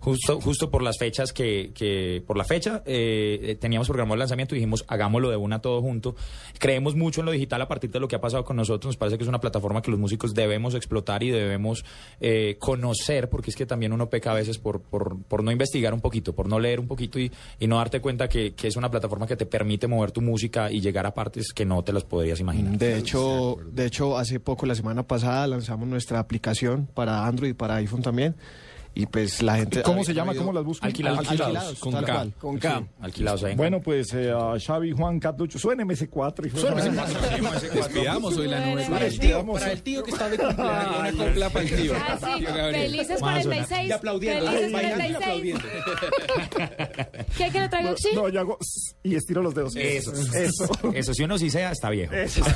Justo, 0.00 0.40
justo 0.40 0.70
por 0.70 0.82
las 0.82 0.96
fechas 0.96 1.32
que, 1.32 1.72
que 1.74 2.22
por 2.26 2.36
la 2.36 2.44
fecha 2.44 2.82
eh, 2.86 3.40
eh, 3.42 3.54
teníamos 3.56 3.88
programado 3.88 4.14
el 4.14 4.20
lanzamiento 4.20 4.54
y 4.54 4.58
dijimos 4.58 4.84
hagámoslo 4.86 5.28
de 5.28 5.36
una 5.36 5.60
todo 5.60 5.82
junto. 5.82 6.14
Creemos 6.58 6.94
mucho 6.94 7.20
en 7.20 7.26
lo 7.26 7.32
digital 7.32 7.60
a 7.62 7.68
partir 7.68 7.90
de 7.90 7.98
lo 7.98 8.06
que 8.06 8.14
ha 8.16 8.20
pasado 8.20 8.44
con 8.44 8.56
nosotros. 8.56 8.90
Nos 8.90 8.96
parece 8.96 9.18
que 9.18 9.24
es 9.24 9.28
una 9.28 9.40
plataforma 9.40 9.82
que 9.82 9.90
los 9.90 9.98
músicos 9.98 10.34
debemos 10.34 10.74
explotar 10.74 11.22
y 11.24 11.30
debemos 11.30 11.84
eh, 12.20 12.56
conocer, 12.60 13.28
porque 13.28 13.50
es 13.50 13.56
que 13.56 13.66
también 13.66 13.92
uno 13.92 14.08
peca 14.08 14.30
a 14.30 14.34
veces 14.34 14.58
por, 14.58 14.80
por, 14.80 15.20
por 15.22 15.42
no 15.42 15.50
investigar 15.50 15.92
un 15.92 16.00
poquito, 16.00 16.32
por 16.32 16.48
no 16.48 16.60
leer 16.60 16.78
un 16.78 16.86
poquito 16.86 17.18
y, 17.18 17.32
y 17.58 17.66
no 17.66 17.76
darte 17.76 18.00
cuenta 18.00 18.28
que, 18.28 18.54
que 18.54 18.68
es 18.68 18.76
una 18.76 18.90
plataforma 18.90 19.26
que 19.26 19.36
te 19.36 19.46
permite 19.46 19.88
mover 19.88 20.12
tu 20.12 20.20
música 20.20 20.70
y 20.70 20.80
llegar 20.80 21.06
a 21.06 21.14
partes 21.14 21.52
que 21.52 21.64
no 21.64 21.82
te 21.82 21.92
las 21.92 22.04
podrías 22.04 22.38
imaginar. 22.38 22.78
De 22.78 22.98
hecho, 22.98 23.56
de 23.72 23.86
hecho, 23.86 24.16
hace 24.16 24.38
poco, 24.38 24.64
la 24.66 24.74
semana 24.74 25.02
pasada, 25.02 25.46
lanzamos 25.46 25.88
nuestra 25.88 26.20
aplicación 26.20 26.88
para 26.94 27.26
Android 27.26 27.50
y 27.50 27.54
para 27.54 27.76
iPhone 27.76 28.02
también. 28.02 28.36
Y 28.98 29.06
pues 29.06 29.40
la 29.44 29.54
gente... 29.54 29.80
¿Cómo 29.82 30.02
se 30.02 30.12
llama? 30.12 30.34
¿Cómo 30.34 30.52
las 30.52 30.64
buscan? 30.64 30.88
Alquilados. 30.88 31.20
Alquilados, 31.30 31.78
Con 31.78 31.92
K. 31.92 32.00
cual. 32.02 32.34
Con 32.36 32.58
K. 32.58 32.78
Sí, 32.80 32.86
alquilados 33.00 33.44
ahí. 33.44 33.54
Bueno, 33.54 33.80
pues 33.80 34.12
eh, 34.12 34.32
a 34.32 34.58
Xavi, 34.58 34.90
Juan, 34.90 35.20
Carlucho, 35.20 35.56
suene 35.56 35.84
MS4. 35.84 36.46
y 36.46 36.48
Despidamos 37.76 38.36
hoy 38.36 38.48
la 38.48 38.66
nube. 38.66 38.84
Para 38.90 39.06
el 39.06 39.20
tío, 39.20 39.46
para 39.46 39.70
el 39.70 39.82
tío 39.82 40.02
que 40.02 40.10
está 40.10 40.28
de 40.28 40.36
cumpleaños, 40.38 40.98
una 40.98 41.12
copla 41.12 41.48
para 41.50 41.64
el 41.64 41.76
tío. 41.76 41.92
Ah, 41.94 42.18
felices 42.72 43.20
Vamos 43.20 43.38
a 43.38 43.42
sonar. 43.42 43.66
46. 43.68 43.88
Y 43.88 43.92
aplaudiendo, 43.92 44.46
Felices 44.46 44.72
bailando 44.72 45.04
y 45.04 45.12
46. 45.12 45.14
aplaudiendo. 45.14 45.64
¿Qué, 47.36 47.50
que 47.52 47.60
le 47.60 47.68
traigo? 47.68 47.94
No, 48.16 48.28
yo 48.30 48.40
hago 48.40 48.58
y 49.04 49.14
estiro 49.14 49.42
los 49.42 49.54
dedos. 49.54 49.76
Eso, 49.76 50.12
Eso. 50.12 50.68
eso. 50.92 51.14
Si 51.14 51.22
uno 51.22 51.38
sí 51.38 51.50
sea, 51.50 51.70
está 51.70 51.88
viejo. 51.90 52.12
Eso. 52.14 52.42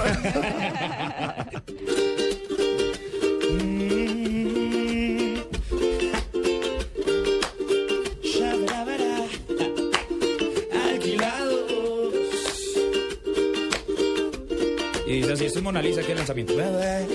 Y 15.12 15.16
dice 15.16 15.32
así, 15.34 15.44
esto 15.44 15.59
es 15.59 15.62
Mona 15.62 15.82
Lisa, 15.82 16.01
que 16.01 16.12
el 16.12 16.16
lanzamiento. 16.16 16.56
Bebé, 16.56 17.06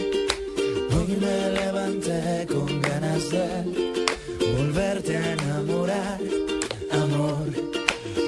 hoy 0.94 1.18
me 1.20 1.50
levanté 1.50 2.46
con 2.48 2.80
ganas 2.80 3.32
de 3.32 4.56
volverte 4.56 5.18
a 5.18 5.34
enamorar, 5.34 6.20
amor. 6.92 7.48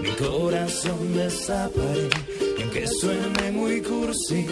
Mi 0.02 0.10
corazón 0.14 1.16
destaparé, 1.16 2.10
y 2.58 2.62
aunque 2.64 2.88
suene 2.88 3.52
muy 3.52 3.80
cursi, 3.84 4.48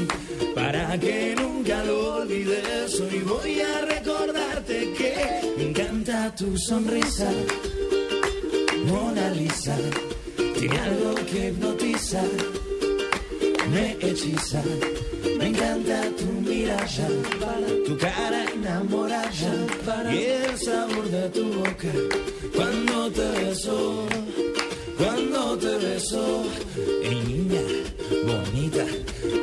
para 0.53 0.99
que 0.99 1.35
nunca 1.35 1.83
lo 1.83 2.17
olvides, 2.17 2.99
hoy 2.99 3.19
voy 3.21 3.59
a 3.59 3.85
recordarte 3.85 4.93
que 4.93 5.15
me 5.57 5.63
encanta 5.69 6.35
tu 6.35 6.55
sonrisa, 6.59 7.31
Mona 8.85 9.31
Lisa, 9.31 9.75
tiene 10.59 10.77
algo 10.77 11.15
que 11.25 11.47
hipnotiza 11.47 12.21
me 13.77 13.97
hechiza. 14.01 14.61
Me 15.37 15.45
encanta 15.47 16.01
tu 16.17 16.25
mirada, 16.47 17.07
tu 17.85 17.97
cara 17.97 18.41
enamorada 18.53 20.11
y 20.11 20.23
el 20.45 20.57
sabor 20.57 21.05
de 21.09 21.29
tu 21.29 21.43
boca 21.59 21.93
cuando 22.55 23.11
te 23.11 23.27
beso, 23.39 24.07
cuando 24.97 25.57
te 25.57 25.73
beso. 25.85 26.43
Niña 27.03 27.65
bonita, 28.29 28.85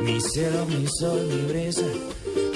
mi 0.03 0.21
cielo, 0.21 0.67
mi 0.67 0.87
sol, 0.99 1.21
mi 1.31 1.41
brisa. 1.51 1.89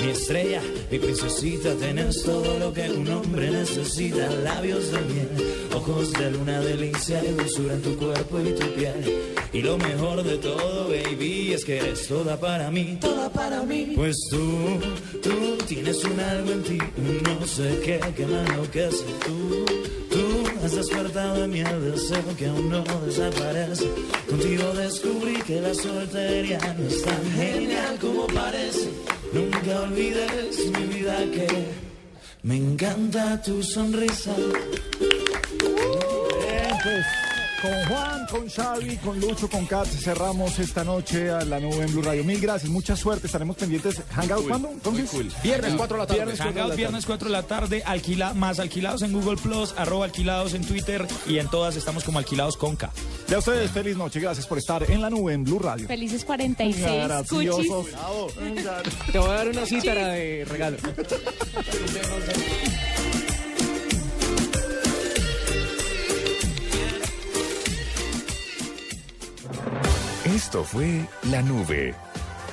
Mi 0.00 0.10
estrella, 0.10 0.62
mi 0.90 0.98
princesita, 0.98 1.74
tenés 1.74 2.22
todo 2.22 2.58
lo 2.58 2.72
que 2.72 2.90
un 2.90 3.08
hombre 3.08 3.50
necesita. 3.50 4.28
Labios 4.44 4.92
de 4.92 5.00
miel, 5.00 5.28
ojos 5.74 6.12
de 6.12 6.30
luna, 6.30 6.60
delicia 6.60 7.22
y 7.24 7.32
dulzura 7.32 7.74
en 7.74 7.82
tu 7.82 7.96
cuerpo 7.96 8.40
y 8.40 8.52
tu 8.52 8.66
piel. 8.74 9.28
Y 9.52 9.62
lo 9.62 9.78
mejor 9.78 10.22
de 10.24 10.36
todo, 10.38 10.88
baby, 10.88 11.52
es 11.54 11.64
que 11.64 11.78
eres 11.78 12.06
toda 12.06 12.38
para 12.38 12.70
mí. 12.70 12.98
Toda 13.00 13.30
para 13.30 13.62
mí. 13.62 13.92
Pues 13.96 14.16
tú, 14.30 14.78
tú 15.22 15.56
tienes 15.66 16.04
un 16.04 16.20
algo 16.20 16.52
en 16.52 16.62
ti, 16.62 16.78
un 16.96 17.22
no 17.22 17.46
sé 17.46 17.80
qué, 17.84 17.98
que 18.14 18.26
me 18.26 18.40
enloquece. 18.40 19.04
Tú, 19.24 19.64
tú 20.10 20.64
has 20.64 20.74
despertado 20.74 21.44
en 21.44 21.50
mí 21.50 21.60
el 21.60 21.92
deseo 21.92 22.36
que 22.36 22.46
aún 22.46 22.68
no 22.68 22.84
desaparece. 23.06 23.88
Contigo 24.28 24.72
descubrí 24.74 25.36
que 25.46 25.60
la 25.60 25.74
soltería 25.74 26.58
no 26.78 26.86
es 26.86 27.02
tan 27.02 27.32
genial 27.32 27.98
como 28.00 28.26
parece. 28.26 28.90
Nunca 29.32 29.80
olvides 29.82 30.56
mi 30.72 30.86
vida 30.86 31.16
que 31.30 31.48
me 32.42 32.56
encanta 32.56 33.40
tu 33.42 33.62
sonrisa. 33.62 34.34
Con 38.30 38.48
Xavi, 38.48 38.96
con 38.98 39.18
Lucho, 39.20 39.48
con 39.48 39.66
Kat 39.66 39.86
cerramos 39.86 40.58
esta 40.58 40.84
noche 40.84 41.30
a 41.30 41.44
la 41.44 41.58
nube 41.58 41.84
en 41.84 41.92
Blue 41.92 42.02
Radio. 42.02 42.24
Mil 42.24 42.40
gracias, 42.40 42.70
mucha 42.70 42.96
suerte. 42.96 43.26
Estaremos 43.26 43.56
pendientes. 43.56 44.00
¿Hangout 44.14 44.46
cuándo? 44.46 44.68
Entonces, 44.70 45.10
Viernes 45.42 45.74
4 45.76 45.96
de 45.96 46.00
la 46.02 46.06
tarde. 46.06 46.24
Viernes, 46.24 46.38
cuatro 46.38 46.38
de 46.38 46.40
la 46.42 46.44
Hangout 46.44 46.68
tarde. 46.68 46.76
viernes 46.76 47.06
4 47.06 47.28
de 47.28 47.32
la 47.32 47.42
tarde, 47.42 47.82
alquila, 47.84 48.34
más 48.34 48.58
alquilados 48.60 49.02
en 49.02 49.12
Google 49.12 49.36
Plus, 49.36 49.74
arroba 49.76 50.04
alquilados 50.04 50.54
en 50.54 50.64
Twitter 50.64 51.06
y 51.26 51.38
en 51.38 51.48
todas 51.48 51.76
estamos 51.76 52.04
como 52.04 52.18
alquilados 52.18 52.56
con 52.56 52.76
K. 52.76 52.90
Ya 53.28 53.36
a 53.36 53.38
ustedes, 53.38 53.70
feliz 53.70 53.96
noche. 53.96 54.20
Gracias 54.20 54.46
por 54.46 54.58
estar 54.58 54.88
en 54.90 55.00
la 55.00 55.10
nube 55.10 55.32
en 55.32 55.44
Blue 55.44 55.58
Radio. 55.58 55.86
Felices 55.86 56.24
46. 56.24 56.86
Graciosos. 57.04 57.66
Cuchis. 57.66 58.64
Te 59.12 59.18
voy 59.18 59.30
a 59.30 59.32
dar 59.32 59.48
una 59.48 59.66
cítara 59.66 60.08
de 60.08 60.44
regalo. 60.48 60.76
Esto 70.34 70.62
fue 70.62 71.06
La 71.30 71.40
Nube. 71.40 71.94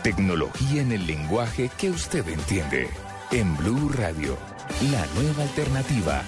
Tecnología 0.02 0.82
en 0.82 0.94
el 0.94 1.06
lenguaje 1.06 1.70
que 1.78 1.90
usted 1.90 2.26
entiende. 2.30 2.88
En 3.32 3.58
Blue 3.58 3.90
Radio, 3.90 4.38
la 4.92 5.06
nueva 5.22 5.44
alternativa. 5.44 6.24